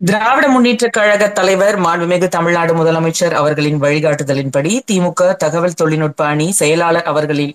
திராவிட 0.00 0.48
முன்னேற்ற 0.48 0.86
கழக 0.88 1.24
தலைவர் 1.28 1.76
மாண்புமிகு 1.76 2.28
தமிழ்நாடு 2.28 2.72
முதலமைச்சர் 2.74 3.32
அவர்களின் 3.32 3.80
வழிகாட்டுதலின்படி 3.82 4.70
திமுக 4.90 5.36
தகவல் 5.36 5.74
தொழில்நுட்ப 5.74 6.24
அணி 6.26 6.46
செயலாளர் 6.50 7.02
அவர்களின் 7.02 7.52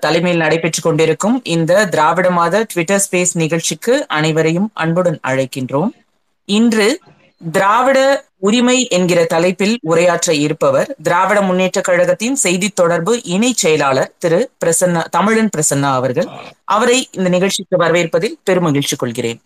தலைமையில் 0.00 0.40
நடைபெற்றுக் 0.40 0.86
கொண்டிருக்கும் 0.86 1.36
இந்த 1.44 1.72
திராவிட 1.86 2.28
மாத 2.30 2.62
ட்விட்டர் 2.62 3.02
ஸ்பேஸ் 3.04 3.32
நிகழ்ச்சிக்கு 3.32 3.94
அனைவரையும் 4.08 4.70
அன்புடன் 4.74 5.18
அழைக்கின்றோம். 5.26 5.92
இன்று 6.48 6.88
திராவிட 7.40 7.98
உரிமை 8.38 8.78
என்கிற 8.88 9.20
தலைப்பில் 9.24 9.76
உரையாற்ற 9.90 10.30
இருப்பவர் 10.44 10.88
திராவிட 11.02 11.40
முன்னேற்ற 11.40 11.80
கழகத்தின் 11.80 12.34
செய்தி 12.44 12.70
தொடர்பு 12.80 13.14
இணை 13.34 13.52
செயலாளர் 13.64 14.12
திரு 14.18 14.40
பிரசன்னா 14.64 15.04
தமிழன் 15.18 15.52
பிரசன்னா 15.56 15.92
அவர்கள். 16.00 16.30
அவரை 16.76 16.98
இந்த 17.12 17.28
நிகழ்ச்சிக்கு 17.36 17.76
வரவேற்பதில் 17.84 18.36
பெருமகிழ்ச்சி 18.50 18.98
கொள்கிறேன். 18.98 19.40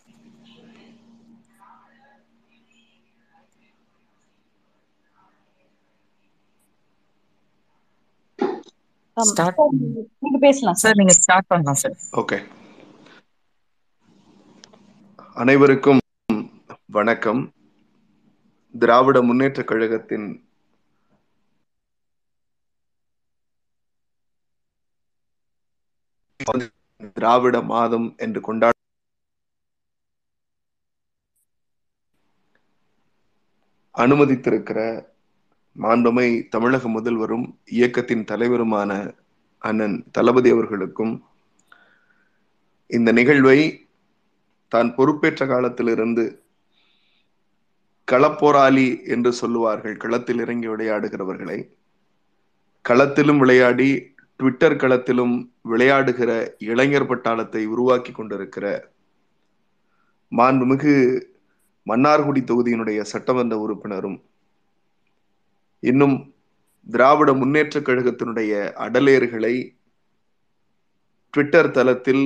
நீங்க- 9.16 9.64
நீங்க 10.18 10.39
பேசலாம் 10.40 10.75
சார் 10.75 10.82
சார் 10.84 10.98
நீங்க 11.00 11.14
ஸ்டார்ட் 11.18 11.48
பண்ணலாம் 11.48 11.80
சார் 11.82 11.96
ஓகே 12.16 12.39
அனைவருக்கும் 15.36 16.00
வணக்கம். 16.93 17.43
திராவிட 18.75 19.22
முன்னேற்ற 19.22 19.62
கழகத்தின் 19.64 20.26
திராவிட 27.14 27.56
மாதம் 27.68 28.06
என்று 28.18 28.40
கொண்டாட 28.40 28.75
அனுமதித்திருக்கிற 33.94 34.78
மாண்புமை 35.77 36.48
தமிழக 36.48 36.89
முதல்வரும் 36.89 37.55
இயக்கத்தின் 37.65 38.25
தலைவருமான 38.25 39.15
அண்ணன் 39.59 40.05
தளபதி 40.12 40.51
அவர்களுக்கும் 40.51 41.25
இந்த 42.87 43.12
நிகழ்வை 43.12 43.89
தான் 44.69 44.95
பொறுப்பேற்ற 44.95 45.47
காலத்திலிருந்து 45.47 46.25
களப்போராளி 48.12 49.05
என்று 49.05 49.33
சொல்லுவார்கள் 49.33 49.97
களத்தில் 49.97 50.39
இறங்கி 50.39 50.69
விளையாடுகிறவர்களை. 50.69 51.59
களத்திலும் 52.89 53.39
விளையாடி 53.39 54.15
ட்விட்டர் 54.37 54.77
களத்திலும் 54.77 55.34
விளையாடுகிற 55.70 56.31
இளைஞர் 56.59 57.09
பட்டாளத்தை 57.09 57.65
உருவாக்கி 57.65 58.12
கொண்டிருக்கிற 58.12 58.67
மாண்புமிகு 60.33 60.95
மன்னார்குடி 61.87 62.43
தொகுதியினுடைய 62.45 63.00
சட்டமன்ற 63.03 63.59
உறுப்பினரும் 63.59 64.19
இன்னும் 65.83 66.16
திராவிட 66.86 67.33
முன்னேற்ற 67.33 67.80
கழகத்தினுடைய 67.80 68.52
அடலேறுகளை 68.78 69.55
ட்விட்டர் 71.34 71.70
தளத்தில் 71.70 72.25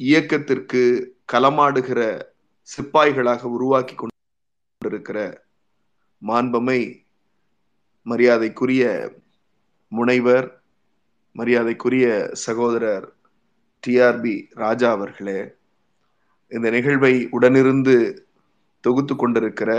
இயக்கத்திற்கு 0.00 0.82
களமாடுகிற 1.32 2.00
சிப்பாய்களாக 2.68 3.50
உருவாக்கி 3.50 3.94
கொண்டிருக்கிற 3.96 5.18
மாண்பமை 6.22 6.80
மரியாதைக்குரிய 8.06 8.84
முனைவர் 9.92 10.48
மரியாதைக்குரிய 11.36 12.06
சகோதரர் 12.44 13.06
டிஆர்பி 13.82 14.34
ராஜா 14.54 14.90
அவர்களே 14.90 15.40
இந்த 16.52 16.70
நிகழ்வை 16.70 17.14
உடனிருந்து 17.32 17.96
தொகுத்து 18.84 19.14
கொண்டிருக்கிற 19.16 19.70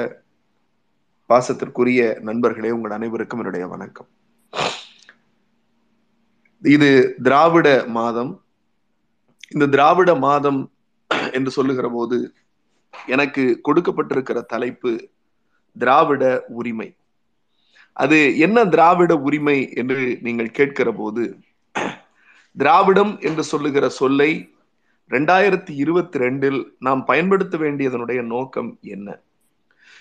பாசத்திற்குரிய 1.30 2.20
நண்பர்களே 2.20 2.72
உங்கள் 2.72 2.92
அனைவருக்கும் 2.92 3.40
என்னுடைய 3.40 3.68
வணக்கம். 3.68 4.08
இது 6.62 7.16
திராவிட 7.24 7.86
மாதம். 7.88 8.44
இந்த 9.50 9.68
திராவிட 9.68 10.16
மாதம் 10.16 10.72
என்று 11.32 11.52
சொல்லுகிற 11.52 11.90
போது 11.90 12.18
எனக்கு 13.08 13.60
கொடுக்கப்பட்டிருக்கிற 13.64 14.42
தலைப்பு 14.42 15.10
திராவிட 15.78 16.44
உரிமை. 16.48 16.96
அது 17.94 18.38
என்ன 18.38 18.66
திராவிட 18.66 19.16
உரிமை 19.18 19.72
என்று 19.74 20.20
நீங்கள் 20.22 20.52
கேட்கிற 20.52 20.92
போது 20.92 21.40
திராவிடம் 22.58 23.20
என்று 23.20 23.44
சொல்லுகிற 23.44 23.90
சொல்லை 23.90 24.32
ரெண்டாயிரத்தி 25.10 25.74
இருபத்தி 25.84 26.20
ரெண்டில் 26.20 26.60
நாம் 26.80 27.06
பயன்படுத்த 27.06 27.58
வேண்டியதனுடைய 27.58 28.22
நோக்கம் 28.24 28.78
என்ன? 28.82 29.22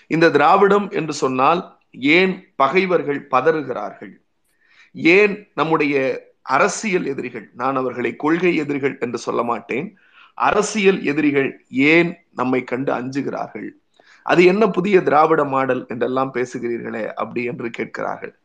இந்த 0.07 0.29
திராவிடம் 0.29 0.89
என்று 0.89 1.13
சொன்னால் 1.13 1.79
ஏன் 1.91 2.53
பகைவர்கள் 2.55 3.27
பதறுகிறார்கள்? 3.31 4.13
ஏன் 4.91 5.51
நம்முடைய 5.53 6.25
அரசியல் 6.41 7.05
எதிரிகள் 7.05 7.51
நான் 7.53 7.75
அவர்களை 7.75 8.15
கொள்கை 8.15 8.55
எதிரிகள் 8.55 8.97
என்று 8.99 9.17
சொல்ல 9.17 9.43
மாட்டேன். 9.43 9.97
அரசியல் 10.33 11.03
எதிரிகள் 11.03 11.65
ஏன் 11.69 12.17
நம்மை 12.33 12.63
கண்டு 12.63 12.91
அஞ்சுகிறார்கள்? 12.93 13.69
அது 14.23 14.45
என்ன 14.45 14.69
புதிய 14.69 15.01
திராவிட 15.01 15.43
மாடல் 15.43 15.85
என்றெல்லாம் 15.87 16.33
பேசுகிறீர்களே 16.33 17.13
அப்படி 17.13 17.43
என்று 17.43 17.69
கேட்கிறார்கள். 17.69 18.39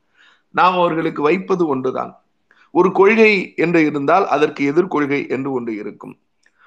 நாம் 0.51 0.73
அவர்களுக்கு 0.73 1.23
வைப்பது 1.23 1.67
ஒன்றுதான். 1.67 2.23
ஒரு 2.71 2.93
கொள்கை 2.93 3.55
என்று 3.57 3.87
இருந்தால் 3.87 4.27
அதற்கு 4.27 4.73
எதிர்கொள்கை 4.73 5.29
என்று 5.29 5.53
ஒன்று 5.53 5.77
இருக்கும். 5.77 6.19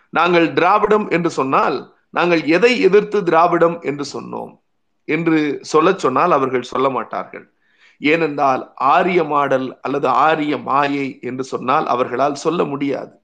நாங்கள் 0.09 0.53
திராவிடம் 0.53 1.09
என்று 1.09 1.30
சொன்னால் 1.30 1.96
நாங்கள் 2.09 2.44
எதை 2.44 2.81
எதிர்த்து 2.81 3.24
திராவிடம் 3.24 3.81
என்று 3.81 4.06
சொன்னோம்? 4.13 4.61
என்று 5.06 5.57
சொல்ல 5.62 5.94
சொன்னால் 5.97 6.31
அவர்கள் 6.31 6.62
சொல்ல 6.62 6.89
மாட்டார்கள். 6.89 7.53
ஏனென்றால் 7.97 8.73
ஆரிய 8.75 9.23
மாடல் 9.23 9.79
அல்லது 9.81 10.07
ஆரிய 10.07 10.57
மாயை 10.57 11.19
என்று 11.22 11.44
சொன்னால் 11.44 11.88
அவர்களால் 11.88 12.35
சொல்ல 12.35 12.63
முடியாது. 12.63 13.19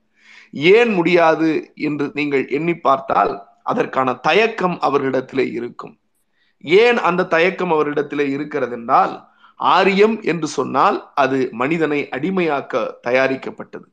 ஏன் 0.52 0.94
முடியாது 0.94 1.72
என்று 1.76 2.12
நீங்கள் 2.14 2.48
எண்ணி 2.48 2.78
பார்த்தால் 2.78 3.44
அதற்கான 3.64 4.14
தயக்கம் 4.14 4.78
அவர்களிடத்திலே 4.82 5.52
இருக்கும். 5.52 6.00
ஏன் 6.60 6.98
அந்த 6.98 7.26
தயக்கம் 7.26 7.72
அவரிடத்திலே 7.72 8.30
இருக்கிறது 8.30 8.72
என்றால் 8.72 9.28
ஆரியம் 9.56 10.22
என்று 10.22 10.48
சொன்னால் 10.48 11.12
அது 11.14 11.50
மனிதனை 11.52 12.08
அடிமையாக்க 12.12 12.94
தயாரிக்கப்பட்டது. 13.08 13.88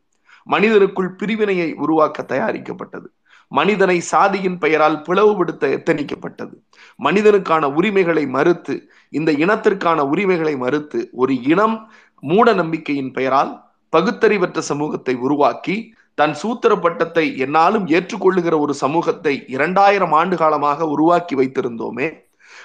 மனிதனுக்குள் 0.50 1.08
பிரிவினையை 1.08 1.74
உருவாக்க 1.74 2.22
தயாரிக்கப்பட்டது. 2.22 3.06
மனிதனை 3.48 4.00
சாதியின் 4.00 4.58
பெயரால் 4.58 5.02
பிளவுபடுத்த 5.02 5.68
எத்தனிக்கப்பட்டது. 5.68 6.63
மனிதனுக்கான 7.00 7.65
உரிமைகளை 7.75 8.25
மறுத்து 8.27 8.75
இந்த 9.12 9.32
இனத்திற்கான 9.32 10.00
உரிமைகளை 10.09 10.55
மறுத்து 10.56 11.10
ஒரு 11.12 11.43
இனம் 11.43 11.77
மூட 12.22 12.53
நம்பிக்கையின் 12.53 13.12
பெயரால் 13.12 13.53
பகுத்தறிவற்ற 13.93 14.59
சமூகத்தை 14.62 15.15
உருவாக்கி 15.16 15.77
தன் 16.15 16.34
சூத்திர 16.34 16.72
பட்டத்தை 16.77 17.25
என்னாலும் 17.37 17.87
ஏற்றுக்கொள்ளுகிற 17.87 18.59
ஒரு 18.59 18.75
சமூகத்தை 18.75 19.44
இரண்டாயிரம் 19.47 20.12
ஆண்டு 20.12 20.37
காலமாக 20.37 20.87
உருவாக்கி 20.87 21.34
வைத்திருந்தோமே 21.34 22.09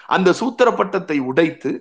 அந்த 0.08 0.34
சூத்திர 0.34 0.72
பட்டத்தை 0.72 1.18
உடைத்து 1.20 1.72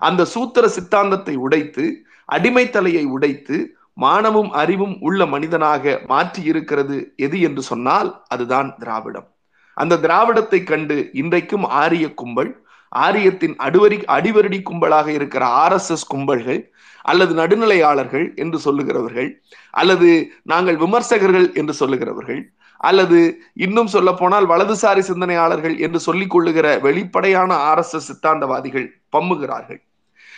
அந்த 0.00 0.24
சூத்திர 0.24 0.68
சித்தாந்தத்தை 0.68 1.34
உடைத்து 1.36 1.84
அடிமைத்தலையை 2.28 3.04
உடைத்து 3.06 3.56
மானமும் 3.94 4.50
அறிவும் 4.52 5.00
உள்ள 5.00 5.26
மனிதனாக 5.26 6.02
மாற்றி 6.06 6.42
இருக்கிறது 6.42 7.12
எது 7.16 7.40
என்று 7.40 7.62
சொன்னால் 7.62 8.24
அதுதான் 8.28 8.76
திராவிடம். 8.78 9.28
அந்த 9.78 9.98
திராவிடத்தை 10.04 10.60
கண்டு 10.62 10.96
இன்றைக்கும் 11.12 11.66
ஆரிய 11.82 12.06
கும்பல் 12.14 12.50
ஆரியத்தின் 12.92 13.54
அடுவரி 13.66 13.96
அடிவருடி 14.16 14.58
கும்பலாக 14.68 15.08
இருக்கிற 15.08 15.42
ஆர் 15.62 15.72
எஸ் 15.72 15.90
எஸ் 15.90 16.06
கும்பல்கள் 16.12 16.60
அல்லது 17.04 17.32
நடுநிலையாளர்கள் 17.34 18.26
என்று 18.34 18.58
சொல்லுகிறவர்கள் 18.58 19.28
அல்லது 19.70 20.08
நாங்கள் 20.42 20.78
விமர்சகர்கள் 20.84 21.48
என்று 21.54 21.74
சொல்லுகிறவர்கள் 21.80 22.40
அல்லது 22.80 23.18
இன்னும் 23.54 23.92
சொல்ல 23.94 24.10
போனால் 24.12 24.46
வலதுசாரி 24.46 25.02
சிந்தனையாளர்கள் 25.10 25.76
என்று 25.78 26.00
சொல்லிக் 26.00 26.30
கொள்ளுகிற 26.30 26.66
வெளிப்படையான 26.78 27.50
ஆர் 27.68 27.78
எஸ் 27.78 27.94
எஸ் 27.94 28.08
சித்தாந்தவாதிகள் 28.10 28.86
பம்முகிறார்கள். 29.10 29.80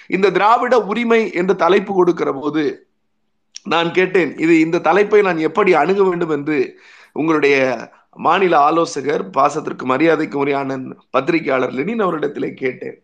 இந்த 0.08 0.30
திராவிட 0.30 0.74
உரிமை 0.90 1.20
என்று 1.32 1.56
தலைப்பு 1.56 1.94
கொடுக்கிற 1.94 2.30
போது 2.32 2.62
நான் 3.64 3.90
கேட்டேன் 3.92 4.32
இது 4.38 4.54
இந்த 4.60 4.82
தலைப்பை 4.88 5.20
நான் 5.22 5.40
எப்படி 5.48 5.72
அணுக 5.74 6.02
வேண்டும் 6.02 6.34
என்று 6.38 6.58
உங்களுடைய 7.12 7.56
மாநில 8.20 8.54
ஆலோசகர் 8.58 9.30
பாசத்திற்கு 9.30 9.82
மரியாதைக்கு 9.82 10.44
உரியான 10.44 10.92
பத்திரிகையாளர் 11.10 11.72
லெனின் 11.72 12.04
அவரிடத்திலே 12.04 12.50
கேட்டேன். 12.54 12.98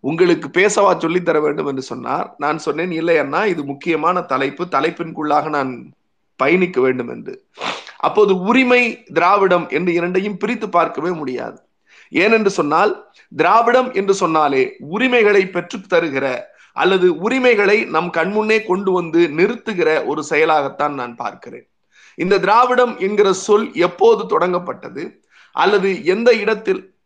உங்களுக்கு 0.00 0.48
பேசவா 0.48 0.92
சொல்லித்தர 0.94 1.22
தர 1.22 1.40
வேண்டும் 1.40 1.66
என்று 1.66 1.82
சொன்னார். 1.82 2.34
நான் 2.38 2.58
சொன்னேன் 2.58 2.92
இல்லை 2.92 3.18
அண்ணா 3.18 3.44
இது 3.44 3.64
முக்கியமான 3.64 4.20
தலைப்பு. 4.20 4.64
தலைப்பின்குள்ளாக 4.64 5.48
நான் 5.48 5.92
பயணிக்க 6.36 6.80
வேண்டும் 6.80 7.08
என்று. 7.08 7.34
அப்போது 7.96 8.32
உரிமை 8.40 9.04
திராவிடம் 9.04 9.68
என்று 9.68 9.92
இரண்டையும் 9.92 10.36
பிரித்து 10.36 10.68
பார்க்கவே 10.68 11.10
முடியாது. 11.10 11.58
ஏனென்று 12.10 12.46
சொன்னால் 12.46 12.92
திராவிடம் 13.36 13.92
என்று 13.92 14.14
சொன்னாலே 14.14 14.62
உரிமைகளை 14.78 15.42
பெற்றுத் 15.48 15.92
தருகிற 15.92 16.26
அல்லது 16.72 17.16
உரிமைகளை 17.16 17.84
நம் 17.84 18.10
கண்முன்னே 18.16 18.58
கொண்டு 18.66 18.92
வந்து 18.92 19.20
நிறுத்துகிற 19.36 20.06
ஒரு 20.06 20.24
செயலாகத்தான் 20.30 20.98
நான் 21.00 21.16
பார்க்கிறேன். 21.16 21.68
இந்த 22.22 22.38
திராவிடம் 22.38 22.98
என்கிற 22.98 23.32
சொல் 23.32 23.66
எப்போது 23.86 24.22
தொடங்கப்பட்டது? 24.34 25.02
அல்லது 25.52 26.04
எந்த 26.04 26.30
இடத்தில் 26.32 26.96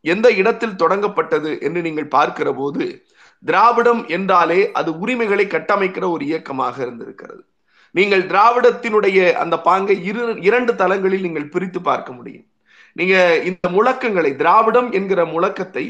எந்த 0.00 0.30
இடத்தில் 0.30 0.78
தொடங்கப்பட்டது 0.82 1.60
என்று 1.60 1.80
நீங்கள் 1.82 2.08
பார்க்கிற 2.08 2.52
போது 2.52 3.04
திராவிடம் 3.44 4.06
என்றாலே 4.06 4.72
அது 4.72 4.98
உரிமைகளை 4.98 5.46
கட்டமைக்கிற 5.46 6.04
ஒரு 6.10 6.24
இயக்கமாக 6.24 6.82
இருந்திருக்கிறது. 6.82 7.42
நீங்கள் 7.90 8.22
திராவிடத்தினுடைய 8.26 9.32
அந்த 9.32 9.60
பாங்கை 9.60 10.04
இரு 10.04 10.22
இரண்டு 10.40 10.74
தளங்களில் 10.74 11.20
நீங்கள் 11.20 11.48
பிரித்து 11.48 11.80
பார்க்க 11.82 12.12
முடியும். 12.12 12.46
நீங்க 12.92 13.16
இந்த 13.42 13.68
முழக்கங்களை 13.70 14.36
திராவிடம் 14.36 14.92
என்கிற 14.92 15.24
முழக்கத்தை 15.24 15.84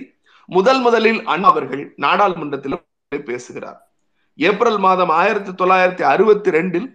முதல் 0.48 0.80
முதலில் 0.80 1.24
அண்ணா 1.24 1.48
அவர்கள் 1.48 1.94
நாடாளுமன்றத்தில் 1.96 3.24
பேசுகிறார். 3.24 3.80
ஏப்ரல் 4.38 4.78
மாதம் 4.78 5.08
ஆயிரத்தி 5.08 5.64
தொள்ளாயிரத்தி 5.64 6.02
அறுபத்தி 6.02 6.50
ரெண்டில் 6.50 6.88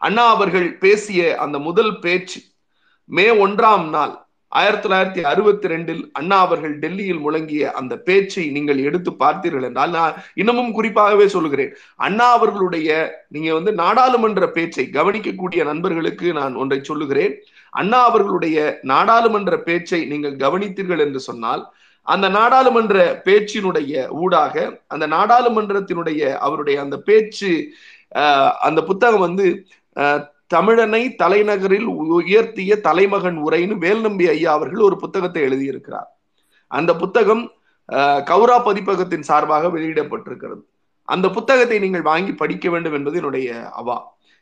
அண்ணா 0.00 0.24
அவர்கள் 0.30 0.78
பேசிய 0.78 1.36
அந்த 1.36 1.58
முதல் 1.58 1.98
பேச்சு 1.98 2.40
மே 3.10 3.26
ஒன்றாம் 3.44 3.88
நாள் 3.88 4.12
ஆயிரத்தி 4.52 4.84
தொள்ளாயிரத்தி 4.84 5.22
அறுபத்தி 5.22 5.68
ரெண்டில் 5.68 6.10
அண்ணா 6.12 6.38
அவர்கள் 6.40 6.78
டெல்லியில் 6.78 7.20
முழங்கிய 7.20 7.64
அந்த 7.70 7.96
பேச்சை 7.96 8.44
நீங்கள் 8.50 8.78
எடுத்து 8.78 9.10
பார்த்தீர்கள் 9.12 9.62
என்றால் 9.62 9.90
நான் 9.90 10.14
இன்னமும் 10.34 10.72
குறிப்பாகவே 10.72 11.26
சொல்கிறேன் 11.26 11.70
அண்ணா 11.96 12.32
அவர்களுடைய 12.32 12.88
நீங்க 13.28 13.54
வந்து 13.54 13.72
நாடாளுமன்ற 13.72 14.46
பேச்சை 14.50 14.90
கவனிக்கக்கூடிய 14.90 15.64
நண்பர்களுக்கு 15.64 16.32
நான் 16.32 16.54
ஒன்றை 16.54 16.80
சொல்லுகிறேன். 16.80 17.34
அண்ணா 17.72 18.00
அவர்களுடைய 18.04 18.80
நாடாளுமன்ற 18.82 19.56
பேச்சை 19.58 20.00
நீங்கள் 20.04 20.36
கவனித்தீர்கள் 20.36 20.98
என்று 20.98 21.20
சொன்னால் 21.20 21.62
அந்த 22.06 22.28
நாடாளுமன்ற 22.28 23.22
பேச்சினுடைய 23.24 24.08
ஊடாக 24.10 24.54
அந்த 24.86 25.06
நாடாளுமன்றத்தினுடைய 25.06 26.22
அவருடைய 26.38 26.80
அந்த 26.80 26.96
பேச்சு 26.98 27.50
அந்த 28.60 28.80
புத்தகம் 28.82 29.20
வந்து 29.20 29.46
தமிழனை 30.54 31.02
தலைநகரில் 31.22 31.88
உயர்த்திய 32.18 32.76
தலைமகன் 32.86 33.38
உரைன்னு 33.46 33.74
வேல்நம்பி 33.84 34.24
ஐயா 34.34 34.50
அவர்கள் 34.52 34.86
ஒரு 34.88 34.96
புத்தகத்தை 34.96 35.42
எழுதியிருக்கிறார். 35.48 36.08
அந்த 36.70 36.90
புத்தகம் 37.02 37.42
கௌரா 38.30 38.56
பதிப்பகத்தின் 38.66 39.28
சார்பாக 39.28 39.68
வெளியிடப்பட்டிருக்கிறது. 39.68 40.62
அந்த 41.08 41.26
புத்தகத்தை 41.36 41.78
நீங்கள் 41.78 42.08
வாங்கி 42.10 42.32
படிக்க 42.32 42.66
வேண்டும் 42.70 42.96
என்பது 42.98 43.18
என்னுடைய 43.20 43.48
அவா. 43.80 43.98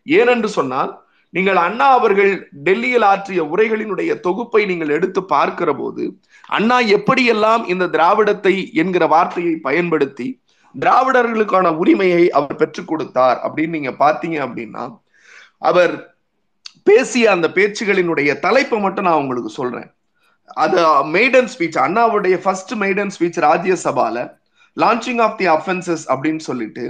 ஏனென்று 0.06 0.49
சொன்னால் 0.59 0.91
நீங்கள் 1.35 1.59
அண்ணா 1.65 1.87
அவர்கள் 1.91 2.33
டெல்லியில் 2.67 3.06
ஆற்றிய 3.11 3.41
உரைகளினுடைய 3.44 4.11
தொகுப்பை 4.27 4.62
நீங்கள் 4.67 4.94
எடுத்து 4.97 5.21
பார்க்கிற 5.33 5.71
போது 5.75 6.05
அண்ணா 6.49 6.79
எப்படியெல்லாம் 6.97 7.62
இந்த 7.67 7.89
திராவிடத்தை 7.94 8.55
என்கிற 8.73 9.06
வார்த்தையை 9.06 9.55
பயன்படுத்தி 9.67 10.29
திராவிடர்களுக்கான 10.75 11.67
உரிமையை 11.77 12.23
அவர் 12.31 12.56
பெற்றுக் 12.56 12.89
கொடுத்தார் 12.89 13.39
அப்படின்னு 13.47 13.77
நீங்க 13.77 13.93
பாத்தீங்க 14.05 14.39
அப்படின்னா 14.47 14.85
அவர் 15.62 15.94
பேசிய 16.82 17.31
அந்த 17.31 17.46
பேச்சுகளினுடைய 17.49 18.38
தலைப்பை 18.40 18.78
மட்டும் 18.81 19.06
நான் 19.08 19.20
உங்களுக்கு 19.22 19.50
சொல்றேன். 19.50 19.88
அது 20.56 20.78
மெய்டன் 21.14 21.50
ஸ்பீச் 21.55 21.78
அண்ணாவுடைய 21.87 22.37
ஃபர்ஸ்ட் 22.44 22.72
மெய்டன் 22.82 23.12
ஸ்பீச் 23.16 23.40
ராஜ்யசபால 23.46 24.16
லான்ச்சிங் 24.76 25.20
ஆஃப் 25.20 25.37
தி 25.38 25.46
அஃபென்சஸ் 25.46 26.05
அப்படின்னு 26.12 26.38
சொல்லிட்டு 26.38 26.84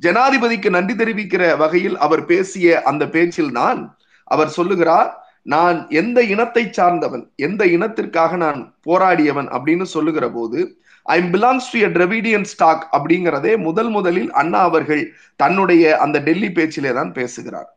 ஜனாதிபதிக்கு 0.00 0.68
நன்றி 0.70 0.94
தெரிவிக்கிற 0.94 1.56
வகையில் 1.56 1.96
அவர் 1.98 2.22
பேசிய 2.24 2.82
அந்த 2.82 3.04
பேச்சில் 3.08 3.52
தான் 3.52 3.80
அவர் 4.24 4.48
சொல்லுகிறார் 4.48 5.10
நான் 5.42 5.88
எந்த 5.90 6.22
இனத்தை 6.22 6.64
சார்ந்தவன் 6.70 7.24
எந்த 7.36 7.62
இனத்திற்காக 7.66 8.36
நான் 8.36 8.60
போராடியவன் 8.88 9.48
அப்படின்னு 9.56 9.82
சொல்லுகிற 9.82 10.30
போது 10.30 10.60
I 11.06 11.18
belongs 11.34 11.70
to 11.72 11.78
a 11.78 11.88
Dravidian 11.88 12.44
stock 12.44 12.84
அப்படிங்கிறதே 12.96 13.52
முதல் 13.58 13.88
முதலில் 13.88 14.30
அண்ணா 14.32 14.60
அவர்கள் 14.60 15.02
தன்னுடைய 15.36 15.98
அந்த 15.98 16.16
டெல்லி 16.20 16.50
பேச்சிலே 16.50 16.92
தான் 16.92 17.12
பேசுகிறார். 17.12 17.70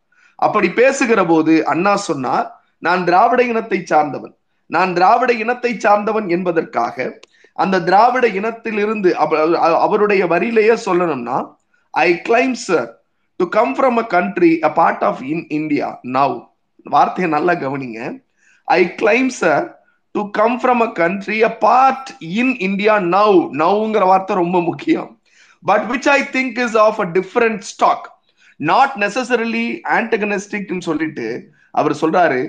அப்படி 0.45 0.69
பேசுகிற 0.79 1.21
போது 1.25 1.53
அண்ணா 1.73 1.93
சொன்னார் 2.09 2.47
நான் 2.83 3.03
திராவிட 3.09 3.41
இனத்தை 3.51 3.79
சார்ந்தவன். 3.91 4.33
நான் 4.69 4.91
திராவிட 4.97 5.31
இனத்தை 5.43 5.71
சார்ந்தவன் 5.85 6.27
என்பதற்காக 6.35 6.97
அந்த 7.57 7.81
திராவிட 7.87 8.25
இனத்திலிருந்து 8.39 9.09
அவருடைய 9.85 10.23
வரியிலேயே 10.33 10.75
சொல்லணும்னா 10.87 11.37
I 11.93 12.07
claim 12.27 12.55
sir 12.67 12.89
to 13.39 13.45
come 13.57 13.73
from 13.77 13.99
a 14.03 14.05
country 14.15 14.51
a 14.69 14.71
part 14.79 15.03
of 15.09 15.21
in 15.33 15.45
India 15.59 15.87
now 16.17 16.35
வார்த்தையை 16.85 17.29
நல்லா 17.35 17.53
கவனிங்க. 17.63 17.99
I 18.67 18.81
claim 19.01 19.31
sir 19.41 19.65
to 20.15 20.21
come 20.39 20.57
from 20.61 20.81
a 20.87 20.89
country 21.01 21.37
a 21.49 21.51
part 21.65 22.09
in 22.41 22.53
India 22.67 22.95
now 23.15 23.37
நவ்ங்கிற 23.61 24.05
வார்த்தை 24.11 24.35
ரொம்ப 24.43 24.57
முக்கியம். 24.69 25.11
But 25.63 25.85
which 25.91 26.09
I 26.17 26.19
think 26.35 26.59
is 26.65 26.77
of 26.85 26.99
a 27.05 27.07
different 27.17 27.63
stock 27.71 28.07
not 28.71 28.95
necessarily 29.03 29.67
ஆன்டகனிஸ்டிக்னு 29.97 30.85
சொல்லிட்டு 30.89 31.27
அவர் 31.79 31.95
சொல்றாரு 32.01 32.41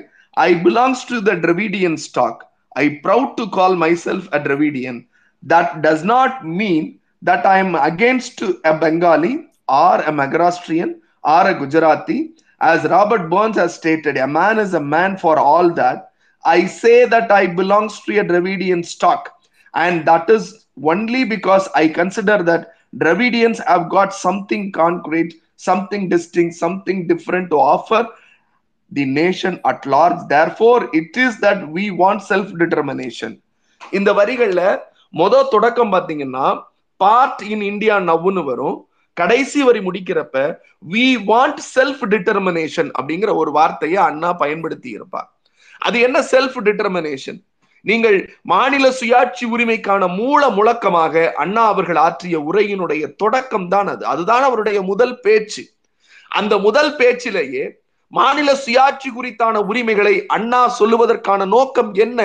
I 0.49 0.51
belongs 0.67 1.05
to 1.11 1.19
the 1.29 1.35
Dravidian 1.45 1.99
stock 2.09 2.43
I 2.83 2.87
proud 3.07 3.35
to 3.41 3.47
call 3.59 3.77
myself 4.07 4.29
a 4.39 4.41
Dravidian 4.49 5.01
that 5.43 5.73
does 5.87 6.05
not 6.15 6.39
mean 6.61 6.87
that 7.23 7.47
I 7.47 7.59
am 7.59 7.75
against 7.75 8.43
a 8.43 8.79
Bengali 8.79 9.49
or 9.67 9.97
a 10.01 10.13
Maharashtrian 10.13 11.01
or 11.25 11.49
a 11.49 11.55
Gujarati. 11.55 12.33
As 12.61 12.85
Robert 12.85 13.31
Burns 13.31 13.57
has 13.57 13.75
stated, 13.75 14.17
a 14.17 14.27
man 14.29 14.59
is 14.59 14.75
a 14.75 14.81
man 14.81 15.17
for 15.17 15.39
all 15.39 15.71
that. 15.73 16.11
I 16.45 16.67
say 16.67 17.07
that 17.07 17.33
I 17.33 17.47
belongs 17.47 18.01
to 18.03 18.19
a 18.19 18.25
Dravidian 18.25 18.85
stock, 18.85 19.33
and 19.75 20.07
that 20.07 20.29
is 20.29 20.67
only 20.83 21.25
because 21.25 21.69
I 21.75 21.89
consider 21.89 22.43
that 22.43 22.75
Dravidians 22.95 23.65
have 23.67 23.89
got 23.89 24.15
something 24.15 24.71
concrete, 24.73 25.33
something 25.61 26.09
distinct, 26.09 26.55
something 26.57 27.07
different 27.07 27.51
to 27.51 27.57
offer 27.57 28.03
the 28.93 29.05
nation 29.05 29.61
at 29.65 29.85
large. 29.87 30.29
Therefore, 30.29 30.89
it 30.93 31.17
is 31.17 31.39
that 31.41 31.69
we 31.69 31.91
want 31.93 32.23
self-determination. 32.23 33.33
இந்த 33.81 34.11
வரிகள்ல 34.19 34.61
மொத 35.15 35.43
தொடக்கம் 35.55 35.93
பாத்தீங்கன்னா 35.95 36.47
part 37.01 37.43
in 37.53 37.65
India 37.71 37.95
நவ்னு 38.09 38.43
வரும் 38.45 38.77
கடைசி 39.17 39.61
வரி 39.63 39.81
முடிக்கிறப்ப 39.87 40.37
we 40.93 41.05
want 41.31 41.61
self 41.75 42.03
determination 42.15 42.91
அப்படிங்கிற 42.99 43.31
ஒரு 43.43 43.51
வார்த்தையை 43.59 43.99
அண்ணா 44.09 44.31
பயன்படுத்தி 44.43 44.91
இருப்பார் 44.97 45.29
அது 45.81 45.97
என்ன 46.07 46.19
செல்ஃப் 46.33 46.59
டிட்டர்மினேஷன் 46.69 47.39
நீங்கள் 47.85 48.37
மாநில 48.43 48.91
சுயாட்சி 48.91 49.45
உரிமைக்கான 49.45 50.15
மூல 50.17 50.51
முழக்கமாக 50.51 51.33
அண்ணா 51.33 51.67
அவர்கள் 51.67 51.97
ஆற்றிய 51.97 52.41
உரையினுடைய 52.41 53.15
தொடக்கம் 53.17 53.69
தான் 53.69 53.87
அது. 53.87 54.07
அதுதான் 54.07 54.43
அவருடைய 54.43 54.83
முதல் 54.83 55.21
பேச்சு. 55.21 55.63
அந்த 56.29 56.59
முதல் 56.59 56.97
பேச்சிலேயே 56.97 57.71
மாநில 58.09 58.53
சுயாட்சி 58.67 59.09
குறித்தான 59.17 59.57
உரிமைகளை 59.59 60.27
அண்ணா 60.27 60.77
சொல்லுவதற்கான 60.79 61.47
நோக்கம் 61.47 61.95
என்ன? 61.95 62.21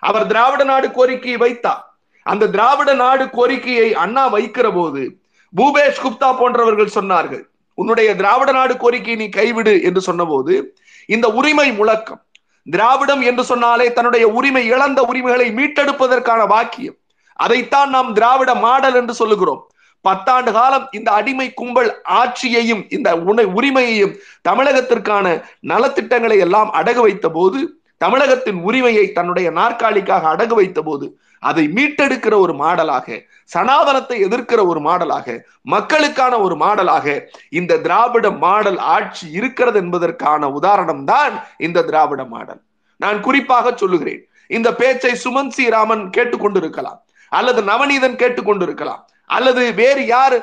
அவர் 0.00 0.26
திராவிட 0.26 0.64
நாடு 0.64 0.90
கோரிக்கையை 0.90 1.38
வைத்தார். 1.38 1.82
அந்த 2.22 2.48
திராவிட 2.48 2.94
நாடு 2.94 3.30
கோரிக்கையை 3.30 3.94
அண்ணா 3.94 4.32
வைக்கிற 4.32 4.74
போது 4.74 5.18
பூபேஷ் 5.56 6.02
குப்தா 6.04 6.38
போன்றவர்கள் 6.38 6.94
சொன்னார்கள் 6.94 7.44
உன்னுடைய 7.74 8.16
திராவிட 8.16 8.52
நாடு 8.52 8.76
கோரிக்கையை 8.76 9.16
நீ 9.16 9.28
கைவிடு 9.28 9.82
என்று 9.82 10.00
சொன்னபோது 10.00 10.76
இந்த 11.06 11.28
உரிமை 11.28 11.72
முழக்கம் 11.72 12.25
திராவிடம் 12.70 13.20
என்று 13.20 13.44
சொன்னாலே 13.44 13.92
தன்னுடைய 13.92 14.28
உரிமை 14.28 14.66
இழந்த 14.66 15.02
உரிமைகளை 15.02 15.48
மீட்டெடுப்பதற்கான 15.50 16.46
வாக்கியம் 16.46 16.96
அதைத்தான் 17.32 17.90
நாம் 17.90 18.12
திராவிட 18.12 18.54
மாடல் 18.54 18.94
என்று 18.94 19.14
சொல்லுகிறோம். 19.14 19.62
பத்தாண்டு 20.04 20.52
காலம் 20.52 20.88
இந்த 20.90 21.12
அடிமை 21.12 21.54
கும்பல் 21.54 22.02
ஆட்சியையும் 22.02 22.82
இந்த 22.88 23.16
உணை 23.16 23.44
உரிமையையும் 23.44 24.14
தமிழகத்திற்கான 24.48 25.26
நலத்திட்டங்களை 25.66 26.38
எல்லாம் 26.38 26.70
அடகு 26.72 27.00
வைத்த 27.00 27.28
போது 27.28 27.80
தமிழகத்தின் 27.98 28.58
உரிமையை 28.62 29.12
தன்னுடைய 29.12 29.50
நாற்காலிக்காக 29.50 30.28
அடகு 30.34 30.54
வைத்த 30.54 30.82
போது 30.82 31.06
அதை 31.42 31.64
மீட்டெடுக்கிற 31.76 32.34
ஒரு 32.44 32.54
மாடலாக 32.62 33.18
சனாதனத்தை 33.50 34.16
எதிர்க்கிற 34.26 34.60
ஒரு 34.66 34.80
மாடலாக 34.86 35.36
மக்களுக்கான 35.74 36.34
ஒரு 36.38 36.56
மாடலாக 36.56 37.16
இந்த 37.50 37.78
திராவிட 37.86 38.30
மாடல் 38.44 38.78
ஆட்சி 38.94 39.26
இருக்கிறது 39.30 39.78
என்பதற்கான 39.84 40.50
உதாரணம் 40.58 41.04
தான் 41.04 41.34
இந்த 41.58 41.84
திராவிட 41.90 42.24
மாடல். 42.24 42.60
நான் 43.00 43.18
குறிப்பாக 43.20 43.72
சொல்லுகிறேன் 43.76 44.22
இந்த 44.50 44.68
பேச்சை 44.74 45.12
சுமன் 45.24 45.52
சி 45.56 45.64
ராமன் 45.74 46.04
கேட்டுக்கொண்டிருக்கலாம் 46.16 47.00
அல்லது 47.32 47.60
நவநீதன் 47.70 48.18
கேட்டுக்கொண்டிருக்கலாம் 48.22 49.02
அல்லது 49.36 49.62
வேறு 49.80 50.02
யார் 50.06 50.36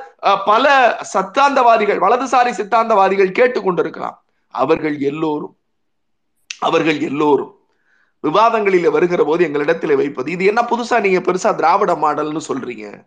பல 0.45 0.71
சத்தாந்தவாதிகள் 1.13 2.03
வலதுசாரி 2.05 2.51
சித்தாந்தவாதிகள் 2.59 3.35
கேட்டுக்கொண்டிருக்கலாம். 3.39 4.17
அவர்கள் 4.53 4.97
எல்லோரும் 5.11 5.53
அவர்கள் 6.67 6.99
எல்லோரும் 7.09 7.53
விவாதங்களில 8.23 8.91
வருகிற 8.91 9.23
போது 9.23 9.47
எங்களிடத்தில் 9.47 9.95
வைப்பது. 9.95 10.31
இது 10.31 10.45
என்ன 10.45 10.61
புதுசா 10.61 11.01
நீங்க 11.01 11.31
பெருசா 11.31 11.55
திராவிட 11.55 11.93
மாடல்னு 11.93 12.41
சொல்றீங்க? 12.47 13.03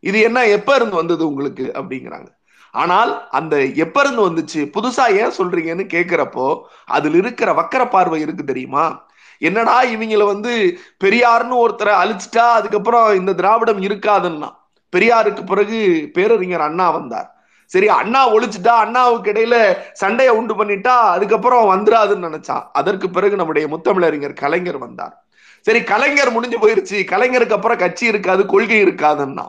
இது 0.00 0.20
என்ன 0.20 0.46
எப்ப 0.46 0.74
இருந்து 0.74 0.96
வந்தது 0.96 1.28
உங்களுக்கு? 1.28 1.70
அப்படிங்கிறாங்க. 1.74 2.26
ஆனால் 2.70 3.28
அந்த 3.28 3.64
எப்ப 3.64 4.00
இருந்து 4.00 4.30
வந்துச்சு? 4.30 4.70
புதுசா 4.76 5.04
ஏன் 5.08 5.36
சொல்றீங்கன்னு 5.38 5.84
கேட்கிறப்போ 5.94 6.60
அதுல 6.84 7.16
இருக்கிற 7.16 7.52
வக்கர 7.52 7.90
பார்வை 7.90 8.20
இருக்கு 8.20 8.44
தெரியுமா? 8.44 9.06
என்னடா 9.38 9.82
இவங்கள 9.82 10.24
வந்து 10.24 10.78
பெரியார்னு 11.04 11.68
ஒருத்தரை 11.68 11.94
அழிச்சிட்டா 12.02 12.46
அதுக்கப்புறம் 12.50 13.16
இந்த 13.16 13.34
திராவிடம் 13.34 13.82
இருக்காதுன்னா. 13.82 14.56
பெரியாருக்கு 14.96 15.44
பிறகு 15.44 16.10
பேரறிஞர் 16.12 16.60
அண்ணா 16.60 16.90
வந்தார். 16.90 17.37
சரி 17.72 17.88
அண்ணா 17.88 18.20
ஒழிச்சுட்டா 18.32 18.74
அண்ணாவுக்கு 18.82 19.32
இடையில 19.32 19.56
சண்டையை 19.92 20.34
உண்டு 20.34 20.54
பண்ணிட்டா 20.54 20.94
அதுக்கப்புறம் 21.14 21.70
வந்துடாதுன்னு 21.70 22.26
நினைச்சான் 22.28 22.64
அதற்கு 22.72 23.10
பிறகு 23.10 23.36
நம்முடைய 23.36 23.68
முத்தமிழறிஞர் 23.68 24.32
கலைஞர் 24.32 24.78
வந்தார். 24.78 25.14
சரி 25.60 25.82
கலைஞர் 25.82 26.30
முடிஞ்சு 26.30 26.58
போயிருச்சு. 26.58 26.98
கலைஞருக்கு 27.04 27.50
அப்புறம் 27.50 27.78
கட்சி 27.78 28.06
இருக்காது 28.06 28.46
கொள்கை 28.46 28.84
இருக்காதுன்னா. 28.84 29.46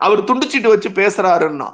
அவர் 0.00 0.22
துண்டிச்சிட்டு 0.24 0.68
வச்சு 0.68 0.88
பேசுறாருன்னா. 0.88 1.68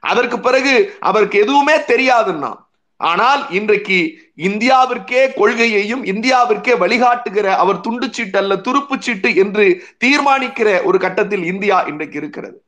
அதற்கு 0.00 0.40
பிறகு 0.40 0.96
அவருக்கு 1.00 1.38
எதுவுமே 1.38 1.76
தெரியாதுன்னா. 1.76 2.52
ஆனால் 2.96 3.50
இன்றைக்கு 3.50 3.98
இந்தியாவிற்கே 4.36 5.22
கொள்கையையும் 5.34 6.04
இந்தியாவிற்கே 6.04 6.74
வழிகாட்டுகிற 6.84 7.46
அவர் 7.56 7.76
துண்டுச்சீட்டு 7.76 8.36
அல்ல 8.36 8.54
துருப்புச்சீட்டு 8.56 9.36
என்று 9.36 9.66
தீர்மானிக்கிற 10.04 10.84
ஒரு 10.84 10.98
கட்டத்தில் 10.98 11.44
இந்தியா 11.44 11.80
இன்றைக்கு 11.80 12.18
இருக்கிறது. 12.18 12.58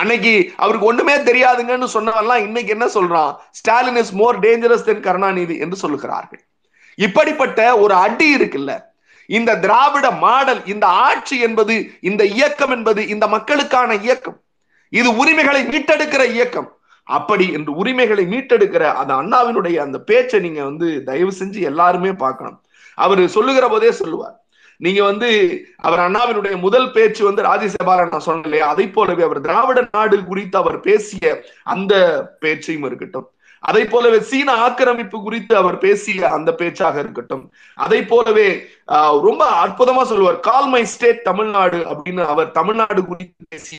அன்னைக்கு 0.00 0.32
அவருக்கு 0.62 0.88
ஒண்ணுமே 0.90 1.14
தெரியாதுங்கன்னு 1.28 1.88
சொன்னவெல்லாம் 1.94 2.44
இன்னைக்கு 2.46 2.74
என்ன 2.76 2.86
சொல்றான்? 2.96 3.32
Stalin 3.58 4.00
is 4.02 4.12
more 4.20 4.36
dangerous 4.44 4.86
than 4.88 5.04
Karunanidhi 5.06 5.56
என்று 5.64 5.76
சொல்லுகிறார்கள். 5.84 6.42
இப்படிப்பட்ட 7.06 7.60
ஒரு 7.84 7.94
அடி 8.04 8.28
இருக்குல்ல 8.36 8.72
இந்த 9.28 9.50
திராவிட 9.64 10.06
மாடல் 10.24 10.60
இந்த 10.72 10.86
ஆட்சி 11.06 11.36
என்பது 11.46 11.74
இந்த 12.10 12.22
இயக்கம் 12.36 12.72
என்பது 12.76 13.00
இந்த 13.14 13.24
மக்களுக்கான 13.34 13.90
இயக்கம் 14.06 14.38
இது 14.92 15.08
உரிமைகளை 15.22 15.62
மீட்டெடுக்கிற 15.72 16.22
இயக்கம். 16.36 16.68
அப்படி 17.16 17.46
என்று 17.56 17.72
உரிமைகளை 17.80 18.24
மீட்டெடுக்கிற 18.32 18.84
அந்த 19.00 19.12
அண்ணாவினுடைய 19.20 19.76
அந்த 19.84 19.98
பேச்சை 20.08 20.38
நீங்க 20.46 20.60
வந்து 20.70 20.88
தயவு 21.08 21.32
செஞ்சு 21.40 21.60
எல்லாருமே 21.70 22.12
பார்க்கணும். 22.24 22.58
அவர் 22.98 23.22
சொல்லுகிற 23.36 23.64
போதே 23.68 23.90
சொல்லுவார் 24.00 24.36
நீங்க 24.84 25.00
வந்து 25.10 25.28
அவர் 25.86 26.02
அண்ணாவினுடைய 26.04 26.54
முதல் 26.66 26.90
பேச்சு 26.96 27.22
வந்து 27.28 27.42
ராஜ்யசபால 27.48 28.04
நான் 28.10 28.26
சொன்னேன் 28.26 28.46
இல்லையா 28.48 28.66
அதை 28.74 28.86
போலவே 28.96 29.22
அவர் 29.28 29.40
திராவிட 29.46 29.80
நாடு 29.96 30.18
குறித்து 30.30 30.56
அவர் 30.62 30.78
பேசிய 30.86 31.32
அந்த 31.74 31.94
பேச்சையும் 32.44 32.86
இருக்கட்டும். 32.88 33.26
அதை 33.62 33.82
போலவே 33.92 34.18
சீன 34.30 34.48
ஆக்கிரமிப்பு 34.66 35.18
குறித்து 35.22 35.54
அவர் 35.60 35.78
பேசிய 35.84 36.28
அந்த 36.36 36.50
பேச்சாக 36.60 36.96
இருக்கட்டும். 37.04 37.44
அதை 37.86 38.00
போலவே 38.12 38.48
ரொம்ப 39.26 39.42
அற்புதமா 39.64 40.04
சொல்லுவார் 40.12 40.38
கால் 40.48 40.70
மை 40.74 40.82
ஸ்டேட் 40.94 41.26
தமிழ்நாடு 41.30 41.80
அப்படின்னு 41.92 42.24
அவர் 42.34 42.54
தமிழ்நாடு 42.60 43.02
குறித்து 43.10 43.50
பேசிய 43.54 43.78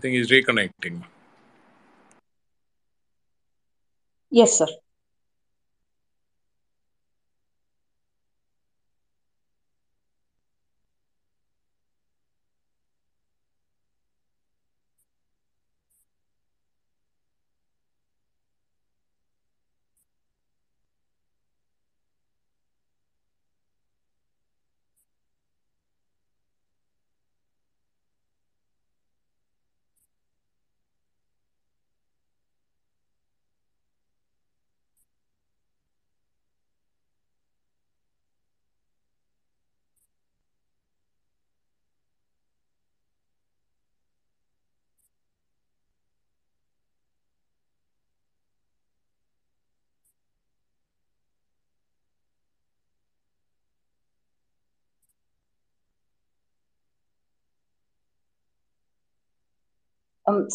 I 0.00 0.02
think 0.02 0.14
he's 0.14 0.30
reconnecting. 0.30 1.04
Yes, 4.30 4.56
sir. 4.56 4.66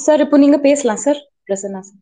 Sir 0.02 0.24
இப்போ 0.26 0.38
நீங்க 0.42 0.58
பேசலாம் 0.66 1.04
சார் 1.04 1.20
பிரசன்னா 1.46 1.82
சார் 1.84 2.02